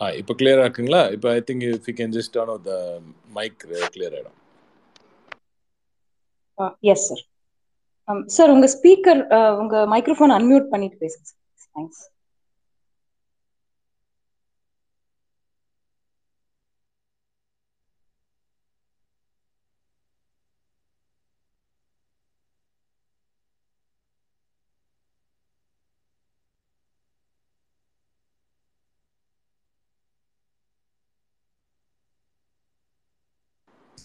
ஆ 0.00 0.08
இப்போ 0.20 0.32
கிளியரா 0.38 0.64
இருக்குங்களா 0.64 1.02
இப்போ 1.14 1.28
I 1.32 1.40
think 1.48 1.64
if 1.68 1.88
you 1.88 1.94
can 1.98 2.14
just 2.16 2.36
off 2.44 2.64
the 2.64 2.74
mic 3.36 3.58
clear 3.92 4.14
ஆயிடும். 4.14 4.38
எஸ் 6.88 7.06
சார் 7.08 7.22
சார் 8.36 8.52
உங்க 8.54 8.66
ஸ்பீக்கர் 8.74 9.20
உங்க 9.60 9.74
மைக்ரோஃபோன் 9.92 10.34
அன்மியூட் 10.36 10.70
பண்ணிட்டு 10.72 10.98
பேசுங்க 11.02 11.26
sir 11.26 11.40
thanks 11.76 12.02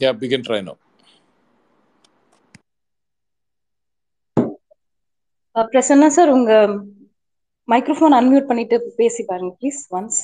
Yeah, 0.03 0.11
we 0.13 0.27
can 0.27 0.43
try 0.43 0.61
now. 0.61 0.77
Prasanna 5.55 6.07
sir 6.15 6.31
உங்க 6.35 6.51
மைக்ரோஃபோன் 7.67 8.17
அன்மியூட் 8.19 8.49
பண்ணிட்டு 8.51 8.79
பேசி 8.99 9.23
பாருங்க 9.31 9.53
ப்ளீஸ் 9.59 9.81
ஒன்ஸ் 9.97 10.19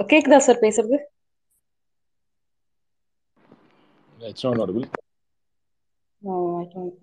கேக்குதா 0.00 0.38
சார் 0.46 0.62
பேசுறது 0.64 0.96
It's 4.18 4.44
not 4.44 4.58
audible. 4.58 4.86
No, 6.22 6.58
I 6.58 6.64
don't. 6.66 6.94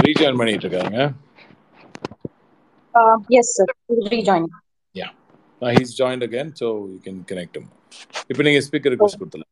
Rejoin 0.00 0.40
பண்ணிட்டு 0.40 0.66
இருக்காங்க 0.66 0.98
sir. 3.50 3.66
We'll 3.88 4.08
rejoin. 4.10 4.44
Yeah 4.94 5.08
he's 5.60 5.94
joined 5.98 6.24
again 6.26 6.50
so 6.60 6.66
you 6.90 6.98
can 7.04 7.20
connect 7.30 7.58
இப்போ 8.30 8.42
நீங்க 8.42 8.60
ஸ்பீக்கர் 8.66 8.92
ரிக்வஸ்ட் 8.94 9.20
கொடுத்தல 9.20 9.44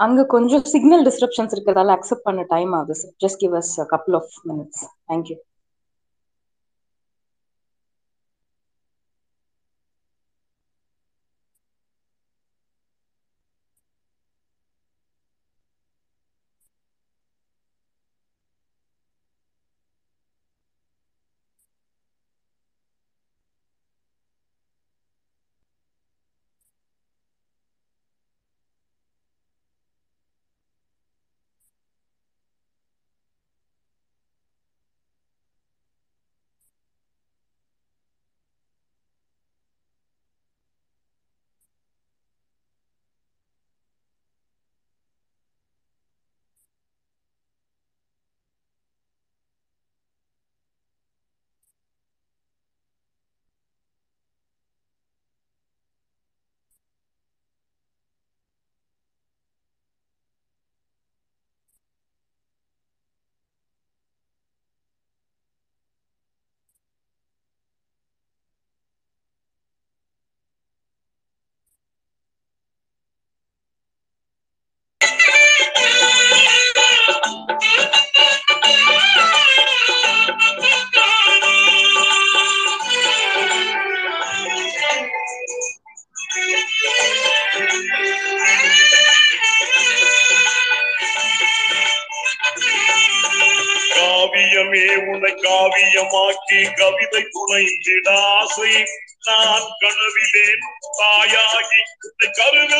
அங்க 0.00 0.20
கொஞ்சம் 0.26 0.64
சிக்னல் 0.64 1.04
டிஸ்டர்பன்ஸ் 1.06 1.54
இருக்கிறதால 1.54 1.94
அக்செப்ட் 1.96 2.26
பண்ண 2.28 2.42
டைம் 2.48 2.72
ஆகுது. 2.72 2.94
Sir 3.00 3.14
just 3.24 3.40
give 3.42 3.54
us 3.54 3.72
couple 3.92 4.16
of 4.20 4.32
minutes 4.50 4.82
thank you 5.10 5.36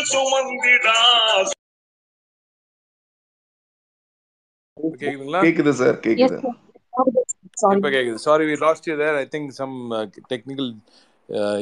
சுமந்திட. 0.07 0.87
கேக்குதுங்களா? 5.01 5.43
கேக்குது 5.45 5.73
சார் 5.81 5.99
கேக்குது. 6.07 6.39
இப்ப 7.75 7.89
கேக்குது. 7.95 8.19
Sorry 8.25 8.45
we 8.49 8.57
lost 8.65 8.89
you 8.89 8.97
there 8.97 9.17
I 9.17 9.27
think 9.33 9.51
some 9.59 9.75
technical 10.33 10.71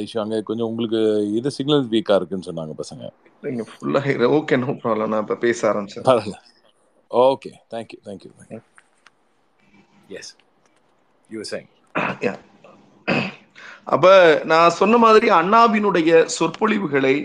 issue 0.03 0.19
அங்க. 0.23 0.37
கொஞ்சம் 0.49 0.69
உங்களுக்கு 0.69 1.01
இது 1.39 1.51
சிக்னல் 1.57 1.85
வீக்கா 1.93 2.17
இருக்குன்னு 2.19 2.49
சொன்னாங்க 2.49 2.75
பசங்க. 2.81 3.03
நீங்க 3.43 3.63
ஃபுல்லா 3.69 4.01
ஓகே 4.37 4.57
நோ 4.59 4.73
ப்ராப்ளம் 4.83 5.11
நான் 5.13 5.23
இப்ப 5.25 5.37
பேச 5.45 5.59
ஆரம்பிச்சேன் 5.71 6.07
பரவாயில்ல. 6.07 6.37
Okay 7.11 7.51
thank you 7.73 7.99
thank you 8.07 8.31
yes 10.19 10.33
you 11.29 11.41
சேங் 11.51 11.69
Yeah. 12.21 12.37
அப்ப 13.93 14.05
நான் 14.43 14.75
சொன்ன 14.77 14.97
மாதிரி 14.97 15.27
அண்ணாவினுடைய 15.37 16.11
சொற்பொழிவுகளை 16.35 17.15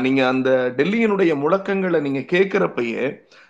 நீங்க 0.00 0.28
அந்த 0.28 0.50
டெல்லியினுடைய 0.76 1.32
முழக்கங்களை 1.42 2.00
நீங்க 2.00 2.22
கேட்கிறப்பயே 2.30 3.04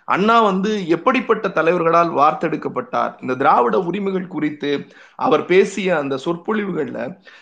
அண்ணா 0.07 0.41
வந்து 0.41 0.71
எப்படிப்பட்ட 0.87 1.47
தலைவர்களால் 1.49 2.09
வார்த்தெடுக்கப்பட்டார்? 2.13 3.13
இந்த 3.21 3.33
திராவிட 3.35 3.77
உரிமைகள் 3.87 4.27
குறித்து 4.27 4.71
அவர் 5.19 5.43
பேசிய 5.45 5.97
அந்த 5.97 6.15
சொற்பொழிவுகள்ல 6.25 6.99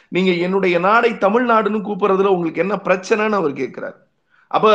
நீங்க 0.10 0.32
என்னுடைய 0.46 0.80
நாடை 0.82 1.12
தமிழ்நாடுன்னு 1.20 1.82
கூப்பிடுறதுல 1.82 2.34
உங்களுக்கு 2.34 2.62
என்ன 2.62 2.76
பிரச்சனைன்னு 2.86 3.36
அவர் 3.36 3.54
கேட்கிறார். 3.54 3.98
அப்ப 4.52 4.68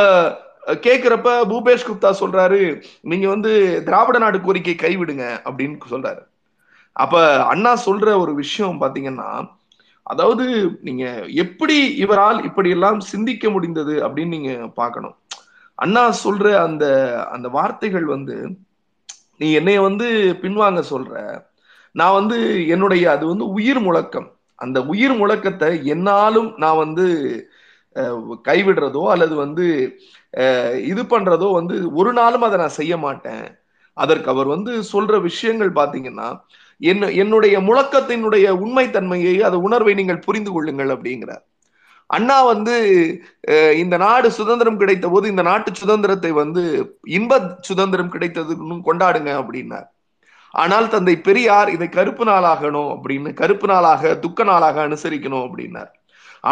அஹ், 0.67 0.79
கேட்கிறப்ப 0.81 1.29
பூபேஷ் 1.49 1.87
குப்தா 1.87 2.11
சொல்றாரு 2.21 2.61
நீங்க 3.03 3.27
வந்து 3.29 3.51
திராவிட 3.85 4.17
நாடு 4.19 4.37
கோரிக்கை 4.41 4.75
கைவிடுங்க 4.77 5.25
அப்படின்னு 5.45 5.77
சொல்றாரு. 5.91 6.21
அப்ப 6.95 7.15
அண்ணா 7.45 7.73
சொல்ற 7.85 8.17
ஒரு 8.19 8.33
விஷயம் 8.35 8.81
பாத்தீங்கன்னா 8.81 9.29
அதாவது 10.07 10.45
நீங்க 10.87 11.03
எப்படி 11.43 11.77
இவரால் 12.03 12.39
இப்படி 12.47 12.69
எல்லாம் 12.75 12.99
சிந்திக்க 13.11 13.49
முடிந்தது 13.55 13.95
அப்படின்னு 14.05 14.35
நீங்க 14.37 14.51
பார்க்கணும். 14.81 15.15
அண்ணா 15.77 16.03
சொல்ற 16.25 16.45
அந்த 16.67 16.85
அந்த 17.35 17.47
வார்த்தைகள் 17.57 18.05
வந்து 18.15 18.35
நீ 19.41 19.47
என்னைய 19.59 19.79
வந்து 19.87 20.07
பின்வாங்க 20.43 20.81
சொல்ற 20.91 21.13
நான் 21.95 22.17
வந்து 22.19 22.37
என்னுடைய 22.75 23.03
அது 23.15 23.25
வந்து 23.31 23.45
உயிர் 23.57 23.81
முழக்கம். 23.87 24.27
அந்த 24.59 24.77
உயிர் 24.91 25.15
முழக்கத்தை 25.21 25.69
என்னாலும் 25.93 26.49
நான் 26.63 26.81
வந்து 26.83 27.05
கைவிடுறதோ 28.47 29.03
அல்லது 29.13 29.35
வந்து 29.43 29.65
இது 30.91 31.01
பண்றதோ 31.13 31.47
வந்து 31.59 31.75
ஒரு 31.99 32.11
நாளும் 32.19 32.45
அதை 32.47 32.57
நான் 32.61 32.77
செய்ய 32.79 32.95
மாட்டேன். 33.05 33.45
அதற்கு 33.97 34.27
அவர் 34.33 34.47
வந்து 34.55 34.71
சொல்ற 34.93 35.13
விஷயங்கள் 35.27 35.71
பாத்தீங்கன்னா 35.79 36.27
என்ன 36.81 37.09
என்னுடைய 37.23 37.55
முழக்கத்தினுடைய 37.67 38.45
உண்மைத்தன்மையை 38.63 39.35
அதை 39.47 39.57
உணர்வை 39.67 39.93
நீங்கள் 39.99 40.25
புரிந்து 40.27 40.51
கொள்ளுங்கள் 40.53 40.93
அப்படிங்கிறார். 40.95 41.43
அண்ணா 42.09 42.37
வந்து 42.53 42.75
இந்த 43.83 43.95
நாடு 44.05 44.27
சுதந்திரம் 44.39 44.79
கிடைத்த 44.81 45.05
போது 45.13 45.25
இந்த 45.33 45.43
நாட்டு 45.49 45.69
சுதந்திரத்தை 45.81 46.31
வந்து 46.41 46.63
இன்ப 47.17 47.39
சுதந்திரம் 47.69 48.11
கிடைத்ததுன்னு 48.15 48.77
கொண்டாடுங்க 48.89 49.31
அப்படின்னார். 49.41 49.87
ஆனால் 50.53 50.87
தந்தை 50.93 51.15
பெரியார் 51.27 51.69
இதை 51.75 51.87
கருப்பு 51.95 52.25
நாளாகணும் 52.31 52.91
அப்படின்னு 52.95 53.31
கருப்பு 53.41 53.67
நாளாக 53.71 54.13
துக்க 54.25 54.43
நாளாக 54.51 54.77
அனுசரிக்கணும் 54.87 55.45
அப்படின்னார். 55.47 55.91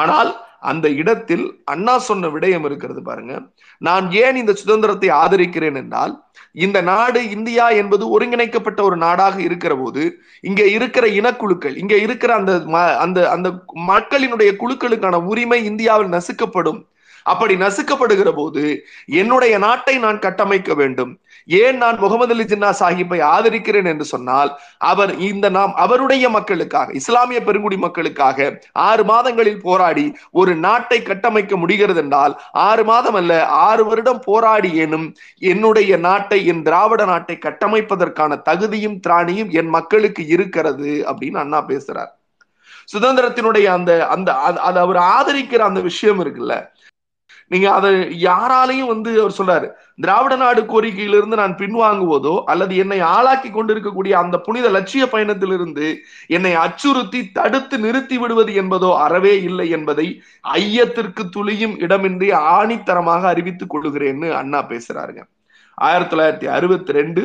ஆனால் 0.01 0.31
அந்த 0.71 0.87
இடத்தில் 1.01 1.45
அண்ணா 1.73 1.95
சொன்ன 2.09 2.29
விடயம் 2.35 2.65
இருக்கிறது 2.67 3.01
பாருங்க. 3.07 3.33
நான் 3.81 4.05
ஏன் 4.23 4.37
இந்த 4.41 4.53
சுதந்திரத்தை 4.61 5.09
ஆதரிக்கிறேன் 5.23 5.77
என்றால் 5.81 6.13
இந்த 6.53 6.81
நாடு 6.81 7.29
இந்தியா 7.29 7.69
என்பது 7.69 8.09
ஒருங்கிணைக்கப்பட்ட 8.09 8.83
ஒரு 8.83 8.97
நாடாக 8.97 9.41
இருக்கிற 9.41 9.75
போது 9.75 10.21
இங்க 10.41 10.67
இருக்கிற 10.67 11.07
இனக்குழுக்கள் 11.07 11.75
இங்க 11.77 11.95
இருக்கிற 11.95 12.33
அந்த 12.33 12.51
ம- 12.51 12.95
அந்த 12.95 13.29
அந்த 13.29 13.49
மக்களினுடைய 13.87 14.55
குழுக்களுக்கான 14.55 15.15
உரிமை 15.15 15.65
இந்தியாவில் 15.65 16.11
நசுக்கப்படும். 16.11 16.85
அப்படி 17.23 17.55
நசுக்கப்படுகிற 17.55 18.31
போது 18.35 18.85
என்னுடைய 19.05 19.57
நாட்டை 19.57 19.97
நான் 19.97 20.19
கட்டமைக்க 20.19 20.73
வேண்டும். 20.73 21.19
ஏன் 21.45 21.77
நான் 21.77 21.97
முகமது 21.97 22.33
அலி 22.33 22.43
ஜின்னா 22.43 22.73
சாஹிப்பை 22.79 23.21
ஆதரிக்கிறேன் 23.21 23.85
என்று 23.85 24.05
சொன்னால் 24.05 24.59
அவர் 24.77 25.17
இந்த 25.17 25.49
நாம் 25.49 25.73
அவருடைய 25.75 26.29
மக்களுக்காக 26.29 26.91
இஸ்லாமிய 26.93 27.43
பெருங்குடி 27.43 27.77
மக்களுக்காக 27.77 28.61
ஆறு 28.71 29.03
மாதங்களில் 29.03 29.61
போராடி 29.61 30.15
ஒரு 30.31 30.55
நாட்டை 30.55 31.01
கட்டமைக்க 31.01 31.55
முடிகிறது 31.55 31.99
என்றால் 31.99 32.41
ஆறு 32.51 32.83
மாதம் 32.83 33.13
அல்ல 33.13 33.45
ஆறு 33.45 33.85
வருடம் 33.85 34.19
போராடி 34.19 34.75
எனும் 34.75 35.15
என்னுடைய 35.37 35.97
நாட்டை 35.97 36.45
என் 36.45 36.63
திராவிட 36.63 37.05
நாட்டை 37.05 37.37
கட்டமைப்பதற்கான 37.45 38.41
தகுதியும் 38.41 38.99
திராணியும் 39.07 39.49
என் 39.49 39.67
மக்களுக்கு 39.67 40.27
இருக்கிறது 40.27 41.05
அப்படின்னு 41.07 41.37
அண்ணா 41.37 41.65
பேசுறார். 41.67 42.21
சுதந்திரத்தினுடைய 42.93 43.63
அந்த 43.63 44.07
அந்த 44.07 44.31
அது- 44.31 44.57
அவர் 44.57 44.95
ஆதரிக்கிற 44.95 45.57
அந்த 45.57 45.79
விஷயம் 45.79 46.25
இருக்குல்ல 46.25 46.72
நீங்க 47.53 47.67
அதை 47.77 47.89
யாராலையும் 48.25 48.91
வந்து 48.91 49.11
அவர் 49.21 49.35
சொல்றாரு 49.39 49.67
திராவிட 50.03 50.33
நாடு 50.41 50.61
கோரிக்கையிலிருந்து 50.71 51.39
நான் 51.41 51.55
பின்வாங்குவதோ 51.61 52.35
அல்லது 52.51 52.73
என்னை 52.83 52.99
ஆளாக்கி 53.15 53.49
கொண்டிருக்கக்கூடிய 53.49 54.13
அந்த 54.21 54.35
புனித 54.45 54.67
லட்சிய 54.75 55.05
பயணத்திலிருந்து 55.13 55.87
என்னை 56.37 56.53
அச்சுறுத்தி 56.65 57.21
தடுத்து 57.37 57.77
நிறுத்தி 57.85 58.17
விடுவது 58.23 58.53
என்பதோ 58.61 58.91
அறவே 59.05 59.35
இல்லை 59.49 59.67
என்பதை 59.77 60.07
ஐயத்திற்கு 60.57 61.25
துளியும் 61.35 61.75
இடமின்றி 61.85 62.29
ஆணித்தரமாக 62.57 63.27
அறிவித்துக் 63.33 63.73
கொள்ளுகிறேன்னு 63.73 64.29
அண்ணா 64.41 64.61
பேசுறாருங்க. 64.71 65.23
ஆயிரத்தி 65.87 66.13
தொள்ளாயிரத்தி 66.13 66.47
அறுபத்தி 66.55 66.91
ரெண்டு 66.99 67.21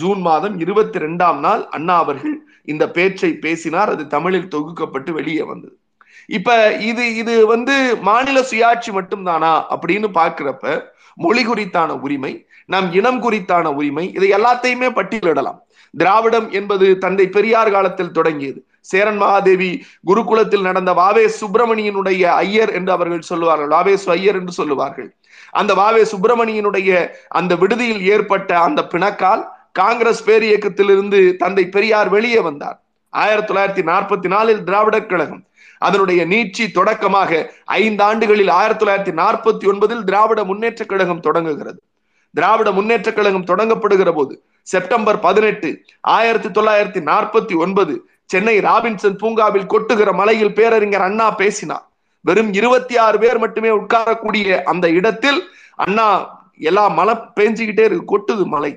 ஜூன் 0.00 0.22
மாதம் 0.28 0.56
இருபத்தி 0.64 0.98
ரெண்டாம் 1.04 1.38
நாள் 1.44 1.62
அண்ணா 1.76 1.94
அவர்கள் 2.04 2.34
இந்த 2.72 2.84
பேச்சை 2.96 3.30
பேசினார். 3.44 3.92
அது 3.94 4.04
தமிழில் 4.16 4.50
தொகுக்கப்பட்டு 4.54 5.10
வெளியே 5.18 5.44
வந்தது. 5.52 5.76
இப்ப 6.28 6.72
இது 6.72 7.14
இது 7.14 7.46
வந்து 7.46 7.96
மாநில 8.00 8.40
சுயாட்சி 8.40 8.90
மட்டும்தானா 8.92 9.52
அப்படின்னு 9.74 10.08
பாக்குறப்ப 10.14 10.82
மொழி 11.14 11.46
குறித்தான 11.46 11.90
உரிமை 12.00 12.46
நம் 12.66 12.92
இனம் 12.92 13.22
குறித்தான 13.22 13.66
உரிமை 13.74 14.12
இதை 14.14 14.28
எல்லாத்தையுமே 14.32 14.88
பட்டியலிடலாம். 14.98 15.58
திராவிடம் 15.90 16.50
என்பது 16.50 16.98
தந்தை 16.98 17.28
பெரியார் 17.28 17.70
காலத்தில் 17.70 18.10
தொடங்கியது. 18.10 18.64
சேரன் 18.80 19.20
மகாதேவி 19.22 19.82
குருகுலத்தில் 20.06 20.60
நடந்த 20.60 20.92
வாவே 20.92 21.24
சுப்பிரமணியனுடைய 21.40 22.22
ஐயர் 22.22 22.72
என்று 22.72 22.92
அவர்கள் 22.92 23.28
சொல்லுவார்கள். 23.30 23.68
வாவேசு 23.68 24.10
ஐயர் 24.10 24.34
என்று 24.34 24.52
சொல்லுவார்கள். 24.52 25.14
அந்த 25.50 25.74
வாவே 25.74 26.02
சுப்பிரமணியனுடைய 26.02 27.10
அந்த 27.28 27.56
விடுதியில் 27.56 28.02
ஏற்பட்ட 28.02 28.60
அந்த 28.60 28.86
பிணக்கால் 28.86 29.44
காங்கிரஸ் 29.72 30.30
பேரியக்கத்திலிருந்து 30.30 31.36
தந்தை 31.36 31.68
பெரியார் 31.68 32.08
வெளியே 32.08 32.40
வந்தார். 32.40 32.78
ஆயிரத்தி 33.10 33.54
தொள்ளாயிரத்தி 33.54 33.84
நாற்பத்தி 33.90 34.28
நாலில் 34.28 34.64
திராவிடர் 34.64 35.06
கழகம். 35.06 35.42
அதனுடைய 35.78 36.26
நீட்சி 36.26 36.70
தொடக்கமாக 36.70 37.52
ஐந்து 37.64 38.04
ஆண்டுகளில் 38.04 38.48
ஆயிரத்தி 38.48 38.84
தொள்ளாயிரத்தி 38.84 39.14
நாற்பத்தி 39.20 39.64
ஒன்பதில் 39.72 40.04
திராவிட 40.04 40.44
முன்னேற்ற 40.44 40.84
கழகம் 40.84 41.20
தொடங்குகிறது. 41.20 41.80
திராவிட 42.34 42.70
முன்னேற்ற 42.70 43.12
கழகம் 43.12 43.48
தொடங்கப்படுகிற 43.50 44.12
போது 44.12 44.34
செப்டம்பர் 44.62 45.18
பதினெட்டு 45.20 45.68
ஆயிரத்தி 46.00 46.48
தொள்ளாயிரத்தி 46.48 47.00
நாற்பத்தி 47.10 47.54
ஒன்பது 47.58 47.94
சென்னை 48.24 48.58
ராபின்சன் 48.58 49.18
பூங்காவில் 49.18 49.70
கொட்டுகிற 49.74 50.12
மலையில் 50.12 50.54
பேரறிஞர் 50.54 51.00
அண்ணா 51.00 51.30
பேசினார். 51.30 51.84
வெறும் 52.20 52.52
இருபத்தி 52.52 52.96
ஆறு 52.96 53.18
பேர் 53.18 53.38
மட்டுமே 53.38 53.68
உட்காரக்கூடிய 53.68 54.62
அந்த 54.62 54.90
இடத்தில் 54.90 55.40
அண்ணா 55.74 56.08
எல்லா 56.58 56.88
மழை 56.88 57.14
பேஞ்சுக்கிட்டே 57.14 57.84
இருக்கு 57.84 58.10
கொட்டுது 58.12 58.44
மலை. 58.44 58.72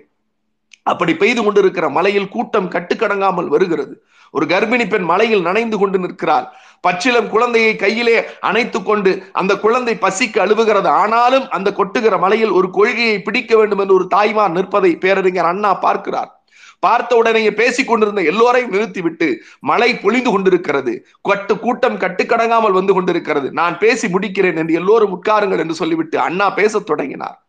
அப்படி 0.84 1.14
பெய்து 1.16 1.44
கொண்டிருக்கிற 1.44 1.90
மலையில் 1.90 2.30
கூட்டம் 2.30 2.70
கட்டுக்கடங்காமல் 2.70 3.48
வருகிறது. 3.48 3.94
ஒரு 4.32 4.46
கர்ப்பிணி 4.46 4.90
பெண் 4.90 5.04
மலையில் 5.04 5.42
நனைந்து 5.42 5.78
கொண்டு 5.78 6.00
நிற்கிறாள். 6.00 6.48
பச்சிலம் 6.88 7.30
குழந்தையை 7.30 7.76
கையிலே 7.76 8.26
அணைத்து 8.40 8.84
கொண்டு 8.84 9.24
அந்த 9.32 9.56
குழந்தை 9.56 9.98
பசிக்கு 10.02 10.38
அழுவுகிறது. 10.46 10.88
ஆனாலும் 10.88 11.50
அந்த 11.50 11.72
கொட்டுகிற 11.72 12.20
மலையில் 12.20 12.50
ஒரு 12.50 12.72
கொள்கையை 12.72 13.22
பிடிக்க 13.22 13.58
வேண்டும் 13.58 13.80
என்று 13.80 13.94
ஒரு 13.94 14.08
தாய்மார் 14.08 14.52
நிற்பதை 14.52 14.96
பேரறிஞர் 14.96 15.46
அண்ணா 15.46 15.74
பார்க்கிறார். 15.74 16.44
பார்த்த 16.80 17.16
உடனே 17.16 17.54
பேசிக் 17.54 17.88
கொண்டிருந்த 17.88 18.22
எல்லோரையும் 18.22 18.72
நிறுத்திவிட்டு 18.72 19.44
மழை 19.60 19.96
பொழிந்து 19.96 20.32
கொண்டிருக்கிறது. 20.32 21.08
கட்டு 21.22 21.60
கூட்டம் 21.60 21.98
கட்டுக்கடங்காமல் 21.98 22.72
வந்து 22.72 22.94
கொண்டிருக்கிறது. 22.94 23.52
நான் 23.52 23.78
பேசி 23.78 24.08
முடிக்கிறேன் 24.08 24.56
என்று 24.56 24.74
எல்லோரும் 24.74 25.14
உட்காருங்கள் 25.18 25.60
என்று 25.60 25.74
சொல்லிவிட்டு 25.74 26.20
அண்ணா 26.20 26.50
பேசத் 26.50 26.86
தொடங்கினார். 26.86 27.46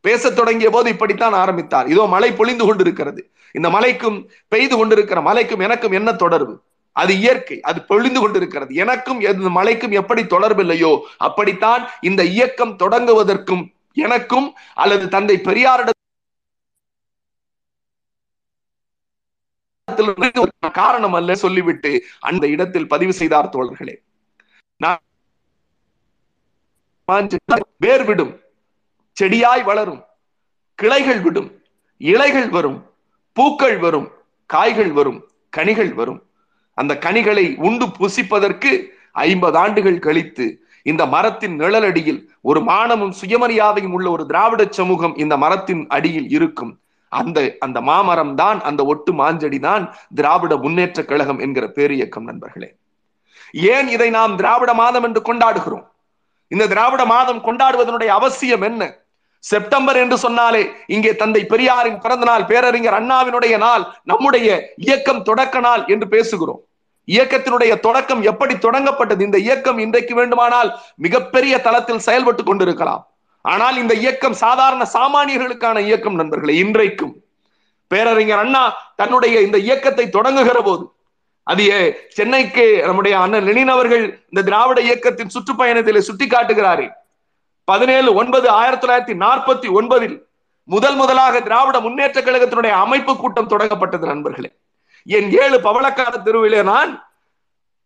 பேசத் 0.00 0.36
தொடங்கிய 0.36 0.70
போது 0.70 0.90
இப்படித்தான் 0.90 1.32
ஆரம்பித்தார். 1.32 1.86
இதோ 1.86 2.06
மழை 2.06 2.32
பொழிந்து 2.32 2.66
கொண்டிருக்கிறது. 2.66 3.30
இந்த 3.52 3.70
மலைக்கும் 3.70 4.28
பெய்து 4.48 4.76
கொண்டிருக்கிற 4.76 5.20
மலைக்கும் 5.20 5.60
எனக்கும் 5.60 5.92
என்ன 5.92 6.12
தொடர்பு? 6.12 6.60
அது 6.96 7.12
இயற்கை 7.18 7.56
அது 7.62 7.78
பொழிந்து 7.82 8.20
கொண்டிருக்கிறது. 8.20 8.72
எனக்கும் 8.76 9.20
இந்த 9.22 9.50
மலைக்கும் 9.50 9.96
எப்படி 10.00 10.22
தொடர்பில்லையோ 10.26 10.92
அப்படித்தான் 11.26 11.82
இந்த 12.02 12.24
இயக்கம் 12.34 12.76
தொடங்குவதற்கும் 12.78 13.64
எனக்கும் 13.96 14.48
அல்லது 14.76 15.04
தந்தை 15.08 15.36
பெரியாரிடம் 15.40 15.92
காரணம் 20.78 21.16
அல்ல 21.18 21.34
சொல்லிவிட்டு 21.34 21.92
அந்த 22.22 22.44
இடத்தில் 22.48 22.88
பதிவு 22.88 23.12
செய்தார் 23.14 23.52
தோழர்களே. 23.52 23.96
வேர் 27.80 28.04
விடும் 28.04 28.32
செடியாய் 29.16 29.62
வளரும் 29.62 30.02
கிளைகள் 30.78 31.20
விடும் 31.20 31.50
இலைகள் 32.00 32.48
வரும் 32.48 32.78
பூக்கள் 33.36 33.78
வரும் 33.78 34.08
காய்கள் 34.50 34.92
வரும் 34.92 35.20
கனிகள் 35.52 35.92
வரும். 35.94 36.20
அந்த 36.74 36.98
கனிகளை 36.98 37.46
உண்டு 37.56 37.86
புசிப்பதற்கு 37.98 38.70
ஐம்பது 39.12 39.58
ஆண்டுகள் 39.58 39.98
கழித்து 39.98 40.46
இந்த 40.82 41.06
மரத்தின் 41.06 41.60
நிழலடியில் 41.60 42.18
ஒரு 42.40 42.60
மானமும் 42.60 43.12
சுயமரியாதையும் 43.20 43.94
உள்ள 43.96 44.10
ஒரு 44.10 44.26
திராவிட 44.26 44.62
சமூகம் 44.70 45.14
இந்த 45.16 45.36
மரத்தின் 45.36 45.86
அடியில் 45.88 46.28
இருக்கும். 46.30 46.72
அந்த 47.08 47.56
அந்த 47.60 47.80
மாமரம் 47.80 48.34
தான் 48.34 48.62
அந்த 48.62 48.84
ஒட்டு 48.84 49.12
மாஞ்சடி 49.12 49.58
தான் 49.58 49.84
திராவிட 50.14 50.56
முன்னேற்ற 50.56 51.02
கழகம் 51.04 51.38
என்கிற 51.38 51.66
பேரியக்கம் 51.66 52.28
நண்பர்களே. 52.30 52.70
ஏன் 53.52 53.88
இதை 53.88 54.10
நாம் 54.10 54.36
திராவிட 54.36 54.74
மாதம் 54.74 55.02
என்று 55.02 55.20
கொண்டாடுகிறோம்? 55.20 55.86
இந்த 56.48 56.66
திராவிட 56.66 57.04
மாதம் 57.04 57.44
கொண்டாடுவதனுடைய 57.44 58.06
அவசியம் 58.06 58.62
என்ன? 58.62 59.03
செப்டம்பர் 59.44 59.96
என்று 59.96 60.18
சொன்னாலே 60.18 60.62
இங்கே 60.86 61.16
தந்தை 61.16 61.44
பெரியாரின் 61.44 61.98
பிறந்த 61.98 62.24
நாள் 62.24 62.44
பேரறிஞர் 62.44 62.94
அண்ணாவினுடைய 62.94 63.56
நாள் 63.56 63.84
நம்முடைய 64.02 64.48
இயக்கம் 64.76 65.22
தொடக்க 65.22 65.60
நாள் 65.60 65.84
என்று 65.86 66.06
பேசுகிறோம். 66.06 66.60
இயக்கத்தினுடைய 67.08 67.80
தொடக்கம் 67.80 68.22
எப்படி 68.22 68.54
தொடங்கப்பட்டது? 68.54 69.20
இந்த 69.20 69.38
இயக்கம் 69.38 69.78
இன்றைக்கு 69.78 70.14
வேண்டுமானால் 70.14 70.70
மிகப்பெரிய 70.96 71.60
தளத்தில் 71.60 71.98
செயல்பட்டு 71.98 72.44
கொண்டிருக்கலாம். 72.44 73.02
ஆனால் 73.44 73.76
இந்த 73.76 73.94
இயக்கம் 73.94 74.32
சாதாரண 74.34 74.82
சாமானியர்களுக்கான 74.92 75.78
இயக்கம் 75.78 76.14
நண்பர்களே 76.14 76.54
இன்றைக்கும். 76.54 77.14
பேரறிஞர் 77.90 78.38
அண்ணா 78.38 78.62
தன்னுடைய 78.96 79.40
இந்த 79.40 79.58
இயக்கத்தை 79.58 80.06
தொடங்குகிற 80.06 80.62
போது 80.62 80.84
அது 81.46 81.62
ஏ- 81.70 81.94
சென்னைக்கு 82.08 82.82
நம்முடைய 82.84 83.14
அண்ணன் 83.18 83.44
லெனின் 83.44 83.68
அவர்கள் 83.68 84.04
இந்த 84.28 84.42
திராவிட 84.42 84.80
இயக்கத்தின் 84.80 85.30
சுற்றுப்பயணத்திலே 85.34 85.98
சுட்டி 85.98 86.26
காட்டுகிறாரே 86.26 86.86
பதினேழு 87.64 88.14
ஒன்பது 88.14 88.50
ஆயிரத்தி 88.50 88.86
தொள்ளாயிரத்தி 88.86 89.14
நாற்பத்தி 89.24 89.68
ஒன்பதில் 89.78 90.16
முதல் 90.64 90.94
முதலாக 90.94 91.40
திராவிட 91.40 91.80
முன்னேற்ற 91.80 92.18
கழகத்தினுடைய 92.22 92.72
அமைப்பு 92.84 93.16
கூட்டம் 93.16 93.48
தொடங்கப்பட்டது 93.48 94.06
நண்பர்களே. 94.06 94.50
என் 95.02 95.30
ஏழு 95.30 95.56
பவளக்கார 95.58 96.22
தெருவிலே 96.22 96.62
நான் 96.62 96.90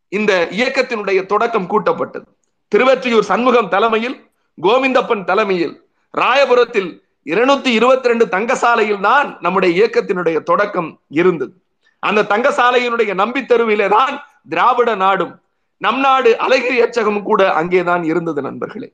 இந்த 0.09 0.49
இயக்கத்தினுடைய 0.51 1.27
தொடக்கம் 1.27 1.71
கூட்டப்பட்டது. 1.73 2.27
திருவெற்றியூர் 2.75 3.29
சண்முகம் 3.31 3.69
தலைமையில் 3.69 4.17
கோவிந்தப்பன் 4.63 5.25
தலைமையில் 5.25 5.75
ராயபுரத்தில் 6.15 6.91
இருநூத்தி 7.27 7.71
இருபத்தி 7.79 8.09
ரெண்டு 8.09 8.27
தங்கசாலையில் 8.27 9.01
தான் 9.01 9.39
நம்முடைய 9.41 9.71
இயக்கத்தினுடைய 9.79 10.43
தொடக்கம் 10.43 11.01
இருந்தது. 11.09 11.53
அந்த 12.01 12.27
தங்கசாலையினுடைய 12.33 13.15
நம்பி 13.15 13.41
தெருவிலே 13.45 13.89
தான் 13.89 14.15
திராவிட 14.49 14.95
நாடும் 14.95 15.35
நம் 15.77 16.01
நாடு 16.01 16.31
அழகிரி 16.47 16.79
அச்சகமும் 16.85 17.29
கூட 17.31 17.43
அங்கேதான் 17.53 18.05
இருந்தது 18.05 18.43
நண்பர்களே. 18.43 18.89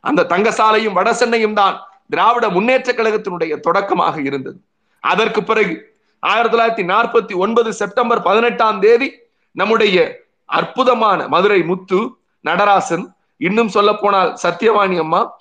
அந்த 0.00 0.26
தங்கசாலையும் 0.28 0.96
வடசென்னையும் 0.98 1.52
தான் 1.52 1.76
திராவிட 2.08 2.48
முன்னேற்ற 2.48 2.92
கழகத்தினுடைய 2.92 3.60
தொடக்கமாக 3.60 4.20
இருந்தது. 4.20 4.60
அதற்கு 5.00 5.42
பிறகு 5.42 5.98
ஆயிரத்தி 6.18 6.56
தொள்ளாயிரத்தி 6.56 6.86
நாற்பத்தி 6.92 7.36
ஒன்பது 7.36 7.72
செப்டம்பர் 7.72 8.22
பதினெட்டாம் 8.22 8.80
தேதி 8.80 9.14
நம்முடைய 9.52 10.26
அற்புதமான 10.44 11.28
மதுரை 11.28 11.62
முத்து 11.62 12.16
நடராசன் 12.44 13.14
இன்னும் 13.36 13.68
சொல்ல 13.68 13.92
போனால் 13.92 14.38
சத்யவாணி 14.42 14.98
அம்மா 14.98 15.36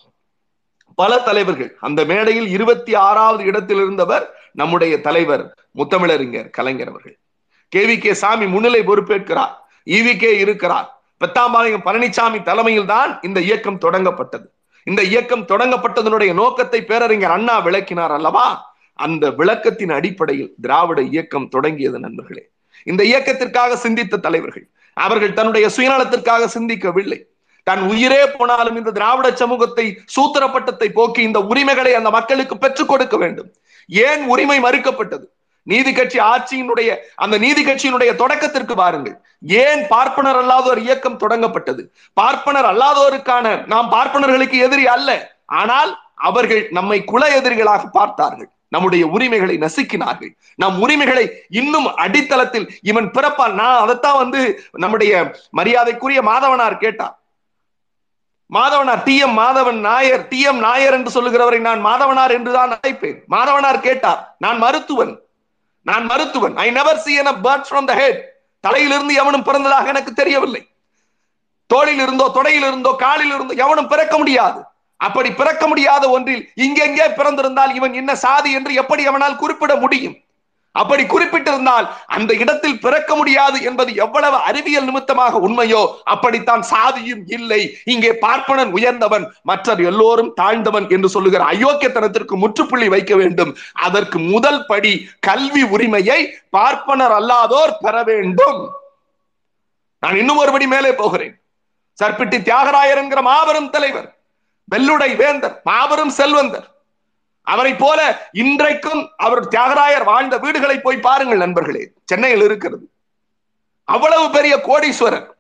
பல 0.96 1.20
தலைவர்கள் 1.20 1.78
அந்த 1.80 2.06
மேடையில் 2.06 2.48
இருபத்தி 2.48 2.96
ஆறாவது 2.96 3.44
இடத்தில் 3.44 3.78
இருந்தவர் 3.78 4.36
நம்முடைய 4.52 5.02
தலைவர் 5.02 5.56
முத்தமிழறிஞர் 5.78 6.50
கலைஞர் 6.50 6.88
அவர்கள். 6.88 7.18
கேவி 7.76 8.00
கே 8.00 8.14
சாமி 8.14 8.46
முன்னிலை 8.46 8.82
பொறுப்பேற்கிறார். 8.82 9.54
ஈவி 9.86 10.18
கே 10.18 10.38
இருக்கிறார். 10.38 10.99
பெத்தாம்பாளையம் 11.24 11.86
பழனிசாமி 11.86 12.44
தலைமையில் 12.44 12.86
தான் 12.86 13.20
இந்த 13.22 13.40
இயக்கம் 13.42 13.80
தொடங்கப்பட்டது. 13.80 14.48
இந்த 14.84 15.04
இயக்கம் 15.04 15.46
தொடங்கப்பட்டதனுடைய 15.46 16.34
நோக்கத்தை 16.34 16.84
பேரறிஞர் 16.84 17.32
அண்ணா 17.32 17.60
விளக்கினார் 17.60 18.12
அல்லவா? 18.12 18.74
அந்த 18.96 19.30
விளக்கத்தின் 19.30 19.92
அடிப்படையில் 19.92 20.54
திராவிட 20.62 21.02
இயக்கம் 21.02 21.50
தொடங்கியது 21.50 22.00
நண்பர்களே. 22.00 22.50
இந்த 22.84 23.04
இயக்கத்திற்காக 23.04 23.76
சிந்தித்த 23.76 24.18
தலைவர்கள் 24.18 24.70
அவர்கள் 24.94 25.34
தன்னுடைய 25.34 25.70
சுயநலத்திற்காக 25.78 26.48
சிந்திக்கவில்லை. 26.54 27.20
தன் 27.64 27.82
உயிரே 27.82 28.28
போனாலும் 28.28 28.76
இந்த 28.76 28.92
திராவிட 28.92 29.32
சமூகத்தை 29.32 29.86
சூத்திரப்பட்டத்தை 30.16 30.88
போக்கி 30.94 31.22
இந்த 31.22 31.40
உரிமைகளை 31.40 31.94
அந்த 31.94 32.10
மக்களுக்கு 32.10 32.58
பெற்றுக் 32.58 32.88
கொடுக்க 32.88 33.18
வேண்டும். 33.18 33.50
ஏன் 33.90 34.28
உரிமை 34.28 34.60
மறுக்கப்பட்டது? 34.60 35.26
நீதி 35.64 35.92
கட்சி 35.94 36.20
ஆட்சியினுடைய 36.20 36.90
அந்த 37.16 37.38
நீதி 37.38 37.64
கட்சியினுடைய 37.66 38.16
தொடக்கத்திற்கு 38.16 38.76
வாருங்கள். 38.76 39.16
ஏன் 39.64 39.88
பார்ப்பனர் 39.88 40.40
அல்லாதோர் 40.42 40.78
இயக்கம் 40.78 41.20
தொடங்கப்பட்டது? 41.20 41.82
பார்ப்பனர் 42.14 42.66
அல்லாதோருக்கான 42.66 43.66
நாம் 43.66 43.92
பார்ப்பனர்களுக்கு 43.92 44.58
எதிரி 44.68 44.88
அல்ல. 44.88 45.38
ஆனால் 45.46 45.92
அவர்கள் 46.16 46.68
நம்மை 46.72 47.04
குல 47.04 47.40
எதிரிகளாக 47.40 47.84
பார்த்தார்கள். 47.92 48.50
நம்முடைய 48.68 49.08
உரிமைகளை 49.08 49.56
நசுக்கினார்கள். 49.58 50.32
நம் 50.56 50.80
உரிமைகளை 50.80 51.24
இன்னும் 51.50 51.88
அடித்தளத்தில் 51.96 52.68
இவன் 52.82 53.08
பிறப்பால் 53.16 53.54
நான் 53.54 53.82
அதைத்தான் 53.84 54.18
வந்து 54.18 54.42
நம்முடைய 54.72 55.14
மரியாதைக்குரிய 55.60 56.22
மாதவனார் 56.22 56.78
கேட்டார். 56.78 57.16
Madhavanar 58.50 59.04
T 59.04 59.16
M 59.18 59.36
Madhavan 59.40 59.80
Nair 59.80 60.28
T 60.28 60.40
M 60.42 60.60
Nair 60.60 60.94
என்று 60.94 61.12
சொல்லுகிறவரை 61.16 61.60
நான் 61.60 61.82
மாதவனார் 61.86 62.36
என்றுதான் 62.38 62.72
அழைப்பேன். 62.76 63.18
மாதவனார் 63.36 63.86
கேட்டார் 63.88 64.36
நான் 64.38 64.58
மருத்துவன். 64.58 65.14
நான் 65.86 66.06
மருத்துவன். 66.06 66.56
I 66.66 66.68
never 66.78 67.04
seen 67.22 67.32
birth 67.46 67.68
from 67.70 67.88
the 67.90 67.94
head 68.02 68.20
தலையிலிருந்து 68.64 69.14
எவனும் 69.22 69.46
பிறந்ததாக 69.50 69.88
எனக்கு 69.94 70.12
தெரியவில்லை. 70.14 70.62
தோளில் 71.70 72.02
இருந்தோ 72.06 72.26
தொடையில் 72.38 72.68
இருந்தோ 72.70 72.92
காலில் 73.06 73.34
இருந்தோ 73.36 73.54
எவனும் 73.66 73.88
பிறக்க 73.88 74.18
முடியாது. 74.18 74.60
அப்படி 75.00 75.30
பிறக்க 75.32 75.64
முடியாத 75.68 76.04
ஒன்றில் 76.10 76.44
இங்கெங்கே 76.66 77.08
பிறந்திருந்தால் 77.20 77.76
இவன் 77.76 77.94
என்ன 77.94 78.12
சாதி 78.16 78.52
என்று 78.58 78.74
எப்படி 78.74 79.04
அவனால் 79.06 79.40
குறிப்பிட 79.42 79.74
முடியும்? 79.76 80.16
அப்படி 80.72 81.04
குறிப்பிட்டிருந்தால் 81.04 81.88
அந்த 82.06 82.32
இடத்தில் 82.34 82.80
பிறக்க 82.80 83.16
முடியாது 83.16 83.62
என்பது 83.62 83.96
எவ்வளவு 83.96 84.38
அறிவியல் 84.50 84.86
நிமித்தமாக 84.86 85.40
உண்மையோ 85.40 85.82
அப்படித்தான் 86.04 86.64
சாதியும் 86.72 87.24
இல்லை. 87.28 87.62
இங்கே 87.86 88.12
பார்ப்பனன் 88.22 88.72
உயர்ந்தவன் 88.72 89.26
மற்ற 89.42 89.76
எல்லோரும் 89.92 90.34
தாழ்ந்தவன் 90.42 90.88
என்று 90.90 91.10
சொல்லுகிற 91.10 91.44
அயோக்கியத்தனத்திற்கு 91.54 92.38
முற்றுப்புள்ளி 92.44 92.88
வைக்க 92.88 93.16
வேண்டும். 93.16 93.58
அதற்கு 93.74 94.20
முதல் 94.20 94.66
படி 94.66 94.94
கல்வி 95.20 95.64
உரிமையை 95.64 96.20
பார்ப்பனர் 96.50 97.16
அல்லாதோர் 97.20 97.78
பெற 97.80 98.04
வேண்டும். 98.04 98.62
நான் 100.00 100.16
இன்னும் 100.16 100.42
ஒருபடி 100.46 100.68
மேலே 100.68 100.94
போகிறேன். 100.94 101.36
சர்பிட்டி 102.02 102.38
தியாகராயர் 102.50 103.00
என்கிற 103.04 103.22
மாபெரும் 103.22 103.70
தலைவர் 103.70 104.10
வெள்ளுடை 104.74 105.16
வேந்தர் 105.16 105.56
மாபெரும் 105.64 106.14
செல்வந்தர் 106.20 106.68
அவரை 107.44 107.76
போல 107.76 108.30
இன்றைக்கும் 108.32 109.10
அவர் 109.18 109.48
தியாகராயர் 109.48 110.04
வாழ்ந்த 110.04 110.38
வீடுகளை 110.38 110.80
போய் 110.80 110.98
பாருங்கள் 110.98 111.38
நண்பர்களே. 111.38 111.92
சென்னையில் 112.04 112.42
இருக்கிறது. 112.42 112.92
அவ்வளவு 113.84 114.30
பெரிய 114.30 114.58
கோடீஸ்வரர். 114.58 115.38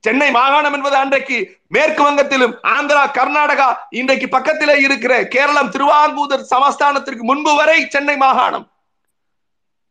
சென்னை 0.00 0.30
மாகாணம் 0.30 0.72
என்பது 0.72 0.96
அன்றைக்கு 0.96 1.58
மேற்கு 1.68 2.10
வங்கத்திலும் 2.10 2.58
ஆந்திரா 2.62 3.10
கர்நாடகா 3.10 3.76
இன்றைக்கு 3.90 4.28
பக்கத்திலே 4.28 4.78
இருக்கிற 4.78 5.26
கேரளம் 5.26 5.70
திருவாங்கூதர் 5.70 6.46
சமஸ்தானத்திற்கு 6.56 7.18
முன்பு 7.18 7.54
வரை 7.54 7.88
சென்னை 7.88 8.16
மாகாணம். 8.16 8.72